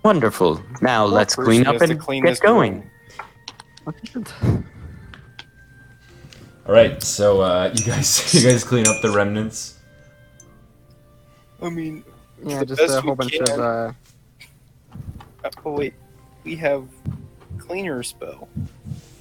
Wonderful. 0.03 0.61
Now 0.81 1.05
let's 1.05 1.35
clean 1.35 1.65
up 1.65 1.81
and 1.81 1.99
clean 1.99 2.23
get 2.23 2.31
this 2.31 2.39
going. 2.39 2.89
room. 4.13 4.65
All 6.65 6.73
right, 6.73 7.01
so 7.03 7.41
uh, 7.41 7.73
you 7.75 7.83
guys 7.85 8.33
you 8.43 8.49
guys 8.49 8.63
clean 8.63 8.87
up 8.87 9.01
the 9.01 9.11
remnants. 9.11 9.79
I 11.61 11.69
mean, 11.69 12.03
Yeah, 12.43 12.59
the 12.63 12.75
just 12.75 12.93
a 12.97 13.01
whole 13.01 13.15
bunch 13.15 13.31
can. 13.33 13.43
of 13.43 13.59
uh, 13.59 13.91
oh 15.65 15.71
wait, 15.71 15.93
we 16.43 16.55
have 16.57 16.87
cleaner 17.57 18.03
spell, 18.03 18.49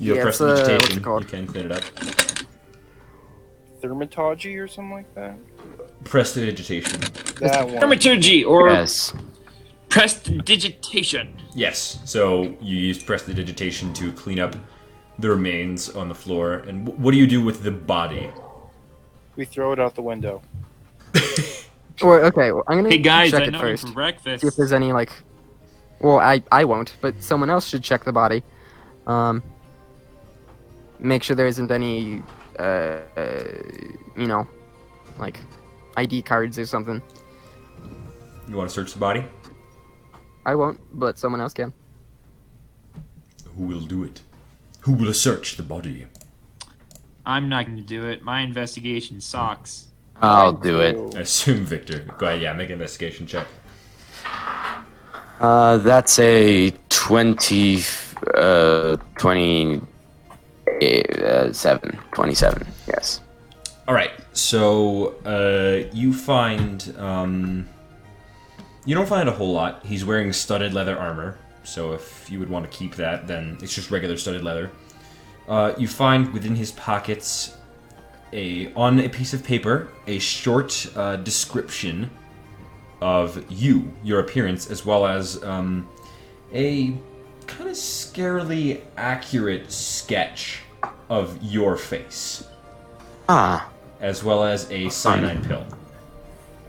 You 0.01 0.15
Yeah, 0.15 0.21
have 0.21 0.29
it's, 0.29 0.41
uh, 0.41 0.79
what's 0.81 0.97
it 0.97 1.03
called? 1.03 1.23
You 1.25 1.29
can 1.29 1.47
clean 1.47 1.67
it 1.67 1.73
up. 1.73 1.83
thermatology 3.81 4.59
or 4.61 4.67
something 4.69 4.93
like 4.93 5.15
that. 5.15 5.37
Prestidigitation. 6.05 7.01
That 7.41 7.69
one. 7.69 7.79
Dramaturgy 7.79 8.45
or 8.45 8.69
Yes. 8.71 9.13
Prestidigitation. 9.93 11.35
Yes. 11.55 12.01
So 12.07 12.57
you 12.61 12.77
use 12.79 13.03
prestidigitation 13.03 13.93
to 13.95 14.11
clean 14.13 14.41
up 14.41 14.57
the 15.19 15.29
remains 15.29 15.91
on 15.91 16.09
the 16.09 16.15
floor. 16.15 16.55
And 16.67 16.89
wh- 16.89 16.99
what 16.99 17.13
do 17.13 17.19
you 17.19 17.27
do 17.27 17.45
with 17.45 17.63
the 17.63 17.71
body? 17.71 18.31
We 19.37 19.45
throw 19.45 19.73
it 19.73 19.79
out 19.79 19.95
the 19.95 20.03
window. 20.03 20.43
or 22.03 22.25
okay, 22.25 22.53
well, 22.53 22.65
I'm 22.69 22.79
gonna 22.79 22.89
Hey 22.89 22.99
guys, 22.99 23.33
check 23.33 23.43
I 23.43 23.47
it 23.47 23.51
know 23.51 23.59
you 23.59 23.65
first. 23.65 23.87
for 23.87 23.93
breakfast. 23.93 24.41
See 24.41 24.49
if 24.49 24.57
there's 24.57 24.73
any 24.73 24.93
like. 24.93 25.13
Well, 26.01 26.19
I 26.19 26.43
I 26.51 26.65
won't, 26.65 26.97
but 27.01 27.23
someone 27.23 27.51
else 27.51 27.69
should 27.69 27.85
check 27.85 28.05
the 28.05 28.13
body. 28.13 28.43
Um. 29.07 29.43
Make 30.99 31.25
sure 31.25 31.35
there 31.35 31.49
isn't 31.49 31.71
any, 31.73 32.23
uh, 32.61 32.63
uh 32.63 33.45
you 34.17 34.29
know, 34.29 34.47
like, 35.19 35.41
ID 35.97 36.23
cards 36.23 36.61
or 36.61 36.65
something. 36.65 37.03
You 38.49 38.57
want 38.57 38.71
to 38.71 38.75
search 38.75 38.93
the 38.93 39.01
body? 39.01 39.25
I 40.45 40.55
won't, 40.55 40.81
but 40.93 41.19
someone 41.19 41.41
else 41.41 41.53
can. 41.53 41.73
Who 43.57 43.65
will 43.65 43.81
do 43.81 44.03
it? 44.05 44.23
Who 44.81 44.93
will 44.93 45.15
search 45.15 45.57
the 45.57 45.63
body? 45.63 46.07
I'm 47.25 47.49
not 47.49 47.67
going 47.67 47.77
to 47.77 47.83
do 47.83 48.09
it. 48.09 48.23
My 48.23 48.41
investigation 48.41 49.21
sucks. 49.21 49.87
I'll 50.21 50.53
do 50.53 50.81
it. 50.81 51.17
I 51.17 51.21
assume 51.27 51.65
Victor. 51.65 52.01
Go 52.19 52.27
ahead, 52.27 52.43
yeah, 52.43 52.53
make 52.53 52.69
an 52.69 52.75
investigation 52.75 53.27
check. 53.27 53.47
Uh, 55.41 55.79
that's 55.79 56.19
a 56.19 56.71
20, 56.89 57.83
uh, 58.35 58.97
20, 59.19 59.83
uh, 61.25 61.53
7, 61.53 61.99
27, 62.13 62.67
yes. 62.87 63.21
All 63.89 63.95
right, 63.95 64.13
so 64.33 65.17
uh, 65.25 65.89
you 65.93 66.13
find 66.13 66.95
um, 66.99 67.69
you 68.85 68.95
don't 68.95 69.09
find 69.09 69.29
a 69.29 69.33
whole 69.33 69.53
lot. 69.53 69.85
He's 69.85 70.05
wearing 70.05 70.33
studded 70.33 70.75
leather 70.75 70.99
armor, 70.99 71.39
so 71.65 71.93
if 71.93 72.31
you 72.31 72.39
would 72.39 72.51
want 72.51 72.71
to 72.71 72.77
keep 72.77 72.97
that, 72.97 73.27
then 73.27 73.59
it's 73.63 73.75
just 73.75 73.91
regular 73.91 74.17
studded 74.17 74.43
leather. 74.43 74.71
Uh, 75.49 75.75
you 75.77 75.89
find 75.89 76.33
within 76.33 76.55
his 76.55 76.73
pockets 76.73 77.57
a 78.33 78.73
on 78.75 79.01
a 79.01 79.09
piece 79.09 79.35
of 79.35 79.45
paper 79.45 79.89
a 80.07 80.19
short 80.19 80.91
uh, 80.97 81.17
description 81.17 82.11
of 83.01 83.45
you, 83.51 83.93
your 84.05 84.21
appearance, 84.21 84.71
as 84.71 84.87
well 84.87 85.07
as 85.07 85.43
um, 85.43 85.89
a 86.53 86.97
kind 87.47 87.69
of 87.69 87.77
scarily 87.77 88.83
accurate 88.97 89.71
sketch 89.71 90.61
of 91.09 91.37
your 91.43 91.77
face 91.77 92.47
Ah, 93.29 93.69
as 94.01 94.23
well 94.25 94.45
as 94.45 94.71
a 94.71 94.89
cyanide 94.89 95.45
pill. 95.45 95.67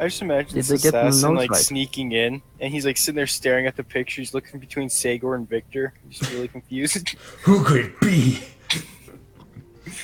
I 0.04 0.08
just 0.08 0.22
imagine 0.22 0.56
Did 0.56 0.66
this 0.66 0.68
they 0.68 0.78
get 0.78 0.92
the 0.92 1.08
assassin 1.08 1.36
like 1.36 1.50
right? 1.50 1.60
sneaking 1.60 2.12
in, 2.12 2.42
and 2.60 2.74
he's 2.74 2.86
like 2.86 2.98
sitting 2.98 3.16
there 3.16 3.26
staring 3.26 3.68
at 3.68 3.78
the 3.78 3.84
pictures, 3.86 4.34
looking 4.34 4.60
between 4.60 4.90
Sagor 4.90 5.36
and 5.36 5.48
Victor. 5.48 5.94
He's 6.10 6.30
really 6.34 6.50
confused. 6.50 7.10
Who 7.44 7.64
could 7.64 7.86
it 7.86 8.00
be? 8.02 8.44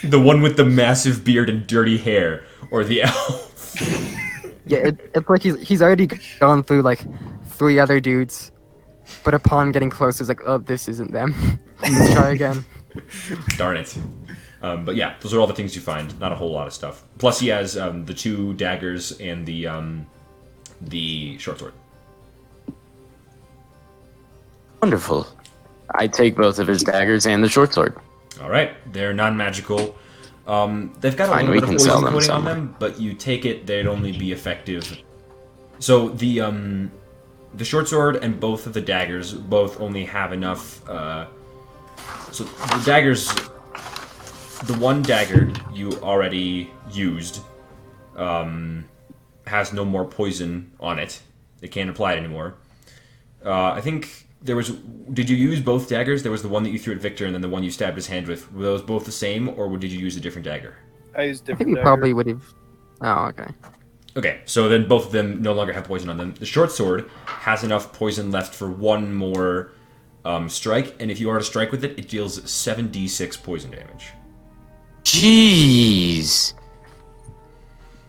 the 0.03 0.19
one 0.19 0.41
with 0.41 0.55
the 0.55 0.63
massive 0.63 1.25
beard 1.25 1.49
and 1.49 1.67
dirty 1.67 1.97
hair, 1.97 2.45
or 2.71 2.85
the 2.85 3.03
elf? 3.03 3.75
Yeah, 4.65 4.79
it, 4.79 5.11
it's 5.13 5.29
like 5.29 5.43
he's 5.43 5.59
he's 5.67 5.81
already 5.81 6.07
gone 6.39 6.63
through 6.63 6.83
like 6.83 7.03
three 7.47 7.77
other 7.77 7.99
dudes, 7.99 8.51
but 9.25 9.33
upon 9.33 9.73
getting 9.73 9.89
close, 9.89 10.19
he's 10.19 10.29
like, 10.29 10.41
oh, 10.45 10.59
this 10.59 10.87
isn't 10.87 11.11
them. 11.11 11.59
Let's 11.81 12.13
try 12.13 12.29
again. 12.29 12.63
Darn 13.57 13.77
it. 13.77 13.97
Um, 14.61 14.83
but 14.83 14.95
yeah, 14.95 15.15
those 15.21 15.33
are 15.33 15.39
all 15.39 15.47
the 15.47 15.53
things 15.53 15.75
you 15.75 15.81
find. 15.81 16.17
Not 16.19 16.31
a 16.31 16.35
whole 16.35 16.51
lot 16.51 16.67
of 16.67 16.73
stuff. 16.73 17.03
Plus, 17.17 17.39
he 17.39 17.47
has 17.47 17.77
um, 17.77 18.05
the 18.05 18.13
two 18.13 18.53
daggers 18.55 19.13
and 19.19 19.45
the 19.45 19.67
um, 19.67 20.05
the 20.81 21.37
short 21.37 21.59
sword. 21.59 21.73
wonderful. 24.81 25.27
I 25.95 26.07
take 26.07 26.35
both 26.35 26.59
of 26.59 26.67
his 26.67 26.83
daggers 26.83 27.25
and 27.25 27.43
the 27.43 27.49
short 27.49 27.73
sword. 27.73 27.97
All 28.41 28.49
right, 28.49 28.71
they're 28.93 29.13
non-magical. 29.13 29.95
Um, 30.47 30.93
they've 30.99 31.15
got 31.15 31.29
a 31.29 31.31
Fine, 31.33 31.47
little 31.47 31.61
bit 31.61 31.63
of 31.63 31.69
poison 31.69 32.01
coating 32.01 32.29
on 32.31 32.45
them, 32.45 32.75
but 32.79 32.99
you 32.99 33.13
take 33.13 33.45
it, 33.45 33.65
they'd 33.67 33.87
only 33.87 34.11
be 34.11 34.31
effective. 34.31 34.97
So 35.79 36.09
the 36.09 36.41
um, 36.41 36.91
the 37.53 37.65
short 37.65 37.87
sword 37.87 38.17
and 38.17 38.39
both 38.39 38.67
of 38.67 38.73
the 38.73 38.81
daggers 38.81 39.33
both 39.33 39.79
only 39.81 40.05
have 40.05 40.33
enough. 40.33 40.87
Uh, 40.89 41.27
so 42.31 42.43
the 42.45 42.83
daggers, 42.85 43.31
the 44.65 44.73
one 44.75 45.01
dagger 45.01 45.51
you 45.73 45.91
already 46.01 46.71
used, 46.91 47.41
um, 48.15 48.85
has 49.47 49.73
no 49.73 49.85
more 49.85 50.05
poison 50.05 50.71
on 50.79 50.99
it. 50.99 51.21
It 51.61 51.69
can't 51.71 51.89
apply 51.89 52.13
it 52.13 52.17
anymore. 52.17 52.55
Uh, 53.45 53.71
I 53.71 53.81
think 53.81 54.27
there 54.41 54.55
was. 54.55 54.69
Did 55.13 55.29
you 55.29 55.35
use 55.35 55.59
both 55.59 55.89
daggers? 55.89 56.23
There 56.23 56.31
was 56.31 56.41
the 56.41 56.49
one 56.49 56.63
that 56.63 56.69
you 56.71 56.79
threw 56.79 56.93
at 56.93 57.01
Victor, 57.01 57.25
and 57.25 57.33
then 57.33 57.41
the 57.41 57.49
one 57.49 57.63
you 57.63 57.71
stabbed 57.71 57.95
his 57.95 58.07
hand 58.07 58.27
with. 58.27 58.51
Were 58.53 58.63
those 58.63 58.81
both 58.81 59.05
the 59.05 59.11
same, 59.11 59.49
or 59.49 59.75
did 59.77 59.91
you 59.91 59.99
use 59.99 60.15
a 60.17 60.19
different 60.19 60.45
dagger? 60.45 60.75
I 61.15 61.23
use 61.23 61.41
I 61.41 61.45
different. 61.45 61.57
think 61.57 61.67
we 61.69 61.75
dagger. 61.75 61.83
probably 61.83 62.13
would 62.13 62.27
have. 62.27 62.43
Oh, 63.01 63.25
okay. 63.27 63.47
Okay, 64.17 64.41
so 64.45 64.67
then 64.67 64.87
both 64.87 65.05
of 65.07 65.11
them 65.11 65.41
no 65.41 65.53
longer 65.53 65.71
have 65.71 65.85
poison 65.85 66.09
on 66.09 66.17
them. 66.17 66.33
The 66.33 66.45
short 66.45 66.71
sword 66.71 67.09
has 67.25 67.63
enough 67.63 67.93
poison 67.93 68.31
left 68.31 68.53
for 68.53 68.69
one 68.69 69.13
more 69.13 69.71
um, 70.25 70.49
strike, 70.49 70.95
and 70.99 71.09
if 71.11 71.19
you 71.19 71.29
are 71.29 71.37
to 71.37 71.43
strike 71.43 71.71
with 71.71 71.83
it, 71.85 71.97
it 71.97 72.09
deals 72.09 72.39
7d6 72.41 73.41
poison 73.43 73.71
damage. 73.71 74.07
Jeez. 75.03 76.53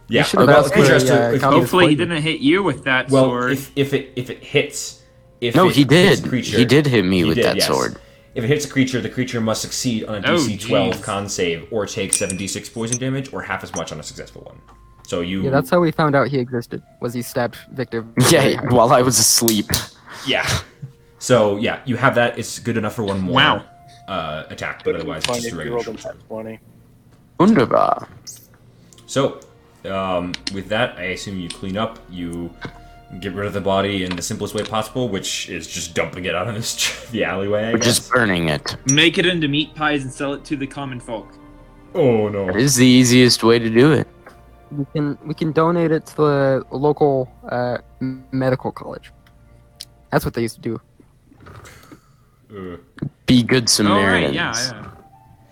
Yeah, 0.09 0.25
should've 0.25 0.49
well, 0.49 0.65
asked 0.65 0.75
if 0.75 0.79
for 0.79 0.85
it 0.85 0.89
has 0.93 1.03
a, 1.05 1.07
to- 1.07 1.29
uh, 1.29 1.33
if- 1.33 1.43
Hopefully 1.43 1.89
he 1.89 1.95
didn't 1.95 2.23
hit 2.23 2.41
you 2.41 2.63
with 2.63 2.85
that 2.85 3.11
well, 3.11 3.27
sword. 3.27 3.53
if, 3.53 3.71
if 3.77 3.95
it 3.95 4.13
if 4.17 4.29
it 4.31 4.43
hits, 4.43 5.03
if 5.41 5.55
No, 5.55 5.69
it 5.69 5.75
he 5.77 5.83
hits 5.83 6.21
did. 6.21 6.27
a 6.27 6.29
creature, 6.29 6.59
He 6.59 6.65
did 6.65 6.87
hit 6.87 7.05
me 7.05 7.25
with 7.25 7.37
did, 7.37 7.45
that 7.45 7.57
yes. 7.57 7.67
sword. 7.69 7.97
If 8.35 8.45
it 8.45 8.49
hits 8.49 8.65
a 8.65 8.69
creature, 8.69 9.01
the 9.01 9.09
creature 9.09 9.41
must 9.41 9.61
succeed 9.63 10.05
on 10.05 10.25
a 10.25 10.29
Oh, 10.33 10.37
DC 10.37 10.61
12 10.61 11.03
con 11.03 11.29
save 11.29 11.67
or 11.73 11.85
take 11.87 12.13
7d6 12.13 12.73
poison 12.73 12.99
damage 12.99 13.33
or 13.33 13.43
half 13.43 13.63
as 13.65 13.75
much 13.75 13.91
on 13.93 13.99
a 14.01 14.03
successful 14.03 14.43
one. 14.43 14.61
So 15.07 15.21
you 15.21 15.43
Yeah, 15.43 15.51
that's 15.51 15.71
how 15.71 15.81
we 15.81 15.91
found 15.91 16.15
out 16.15 16.29
he 16.29 16.39
existed. 16.39 16.83
Was 17.01 17.13
he 17.15 17.23
stabbed 17.23 17.57
Victor? 17.73 18.05
Yeah, 18.31 18.61
while 18.73 18.93
I 18.93 19.03
was 19.03 19.19
asleep. 19.19 19.67
yeah. 20.27 20.49
So 21.19 21.57
yeah, 21.57 21.81
you 21.85 21.97
have 21.97 22.15
that. 22.17 22.39
It's 22.39 22.59
good 22.59 22.77
enough 22.77 22.95
for 22.95 23.05
one 23.05 23.21
more 23.21 23.35
Wow. 23.35 23.65
uh, 24.09 24.45
attack, 24.49 24.83
but 24.85 24.95
otherwise 24.97 25.25
it's 25.29 25.43
just 25.43 25.53
a 25.53 25.57
regular 25.57 25.77
rolled 25.85 25.99
Wunderbar. 27.41 28.07
So, 29.07 29.41
um, 29.87 30.33
with 30.53 30.69
that, 30.69 30.97
I 30.99 31.05
assume 31.17 31.41
you 31.41 31.49
clean 31.49 31.77
up, 31.79 31.99
you 32.11 32.51
get 33.21 33.33
rid 33.33 33.47
of 33.47 33.55
the 33.55 33.61
body 33.63 34.05
in 34.05 34.15
the 34.15 34.23
simplest 34.23 34.55
way 34.55 34.63
possible, 34.63 35.09
which 35.09 35.49
is 35.49 35.67
just 35.67 35.95
dumping 35.95 36.27
it 36.27 36.35
out 36.35 36.47
in 36.49 36.55
this 36.55 37.09
the 37.13 37.25
alleyway. 37.25 37.65
I 37.65 37.73
Or 37.73 37.77
guess. 37.79 37.87
just 37.87 38.11
burning 38.13 38.51
it. 38.51 38.77
Make 38.93 39.17
it 39.19 39.25
into 39.27 39.49
meat 39.49 39.75
pies 39.75 40.03
and 40.05 40.13
sell 40.13 40.35
it 40.35 40.45
to 40.45 40.57
the 40.57 40.67
common 40.67 41.01
folk. 41.01 41.29
oh 41.95 42.29
no. 42.29 42.47
That 42.47 42.57
is 42.57 42.77
the 42.77 42.87
easiest 42.87 43.43
way 43.43 43.59
to 43.59 43.71
do 43.71 43.91
it. 43.93 44.07
We 44.71 44.85
can 44.93 45.19
we 45.25 45.35
can 45.35 45.51
donate 45.51 45.91
it 45.91 46.07
to 46.07 46.17
the 46.17 46.65
local 46.71 47.29
uh, 47.49 47.79
medical 48.31 48.71
college. 48.71 49.11
That's 50.13 50.25
what 50.27 50.35
they 50.35 50.43
used 50.43 50.57
to 50.57 50.61
do. 50.61 50.81
Uh, 52.55 52.77
Be 53.27 53.43
good 53.43 53.65
Oh, 53.65 53.67
Samaritans. 53.67 54.25
right, 54.27 54.35
yeah, 54.35 54.83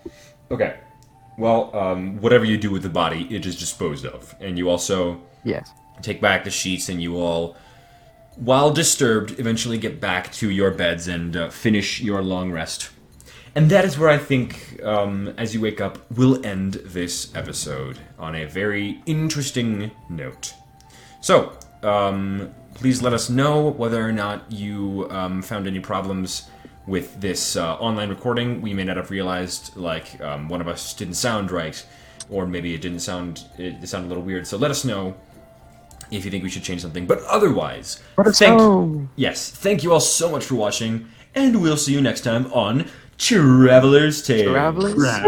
yeah. 0.07 0.55
okay. 0.55 0.77
Well, 1.39 1.75
um, 1.75 2.21
whatever 2.21 2.45
you 2.45 2.59
do 2.59 2.71
with 2.71 2.83
the 2.83 2.89
body, 2.89 3.29
it 3.35 3.47
is 3.47 3.57
disposed 3.57 4.05
of, 4.05 4.35
and 4.41 4.59
you 4.59 4.69
also 4.69 5.21
Yes. 5.45 5.71
take 6.03 6.21
back 6.21 6.43
the 6.45 6.51
sheets, 6.51 6.89
and 6.89 7.01
you 7.01 7.17
all, 7.17 7.57
while 8.37 8.71
disturbed, 8.73 9.39
eventually 9.39 9.79
get 9.79 10.01
back 10.01 10.33
to 10.33 10.51
your 10.51 10.73
beds 10.73 11.07
and 11.07 11.37
uh, 11.37 11.49
finish 11.49 12.01
your 12.01 12.23
long 12.23 12.51
rest. 12.51 12.91
And 13.55 13.71
that 13.71 13.85
is 13.85 13.97
where 13.99 14.09
I 14.09 14.19
think, 14.19 14.81
um, 14.83 15.33
as 15.39 15.55
you 15.55 15.61
wake 15.61 15.81
up, 15.81 15.99
we'll 16.11 16.45
end 16.45 16.75
this 16.85 17.35
episode 17.35 17.99
on 18.19 18.35
a 18.35 18.45
very 18.45 19.01
interesting 19.07 19.91
note. 20.11 20.55
So, 21.21 21.53
um, 21.83 22.51
please 22.75 23.01
let 23.03 23.13
us 23.13 23.31
know 23.31 23.71
whether 23.71 24.05
or 24.05 24.13
not 24.13 24.51
you 24.51 25.09
um, 25.11 25.43
found 25.43 25.67
any 25.67 25.81
problems 25.81 26.49
with 26.89 27.21
this 27.21 27.55
uh, 27.57 27.75
online 27.77 28.09
recording. 28.09 28.63
We 28.63 28.73
may 28.73 28.85
not 28.85 28.97
have 28.97 29.11
realized, 29.11 29.77
like, 29.77 30.21
um, 30.21 30.49
one 30.49 30.61
of 30.61 30.69
us 30.69 30.95
didn't 30.95 31.15
sound 31.15 31.51
right, 31.51 31.85
or 32.31 32.47
maybe 32.47 32.75
it 32.75 32.81
didn't 32.81 33.01
sound, 33.01 33.45
it 33.59 33.87
sounded 33.87 34.09
a 34.09 34.11
little 34.11 34.25
weird. 34.25 34.47
So 34.47 34.57
let 34.57 34.71
us 34.71 34.85
know 34.85 35.15
if 36.11 36.25
you 36.25 36.31
think 36.31 36.43
we 36.43 36.51
should 36.51 36.63
change 36.63 36.81
something. 36.81 37.07
But 37.07 37.23
otherwise, 37.25 38.03
thank 38.39 38.59
yes, 39.17 39.51
thank 39.51 39.83
you 39.83 39.93
all 39.93 40.01
so 40.01 40.31
much 40.31 40.47
for 40.47 40.55
watching, 40.55 41.09
and 41.35 41.61
we'll 41.61 41.77
see 41.77 41.93
you 41.93 42.01
next 42.01 42.23
time 42.23 42.51
on 42.53 42.87
Traveler's 43.19 44.23
Tales. 44.23 44.53
Travelers. 44.53 44.95
Right. 44.95 45.23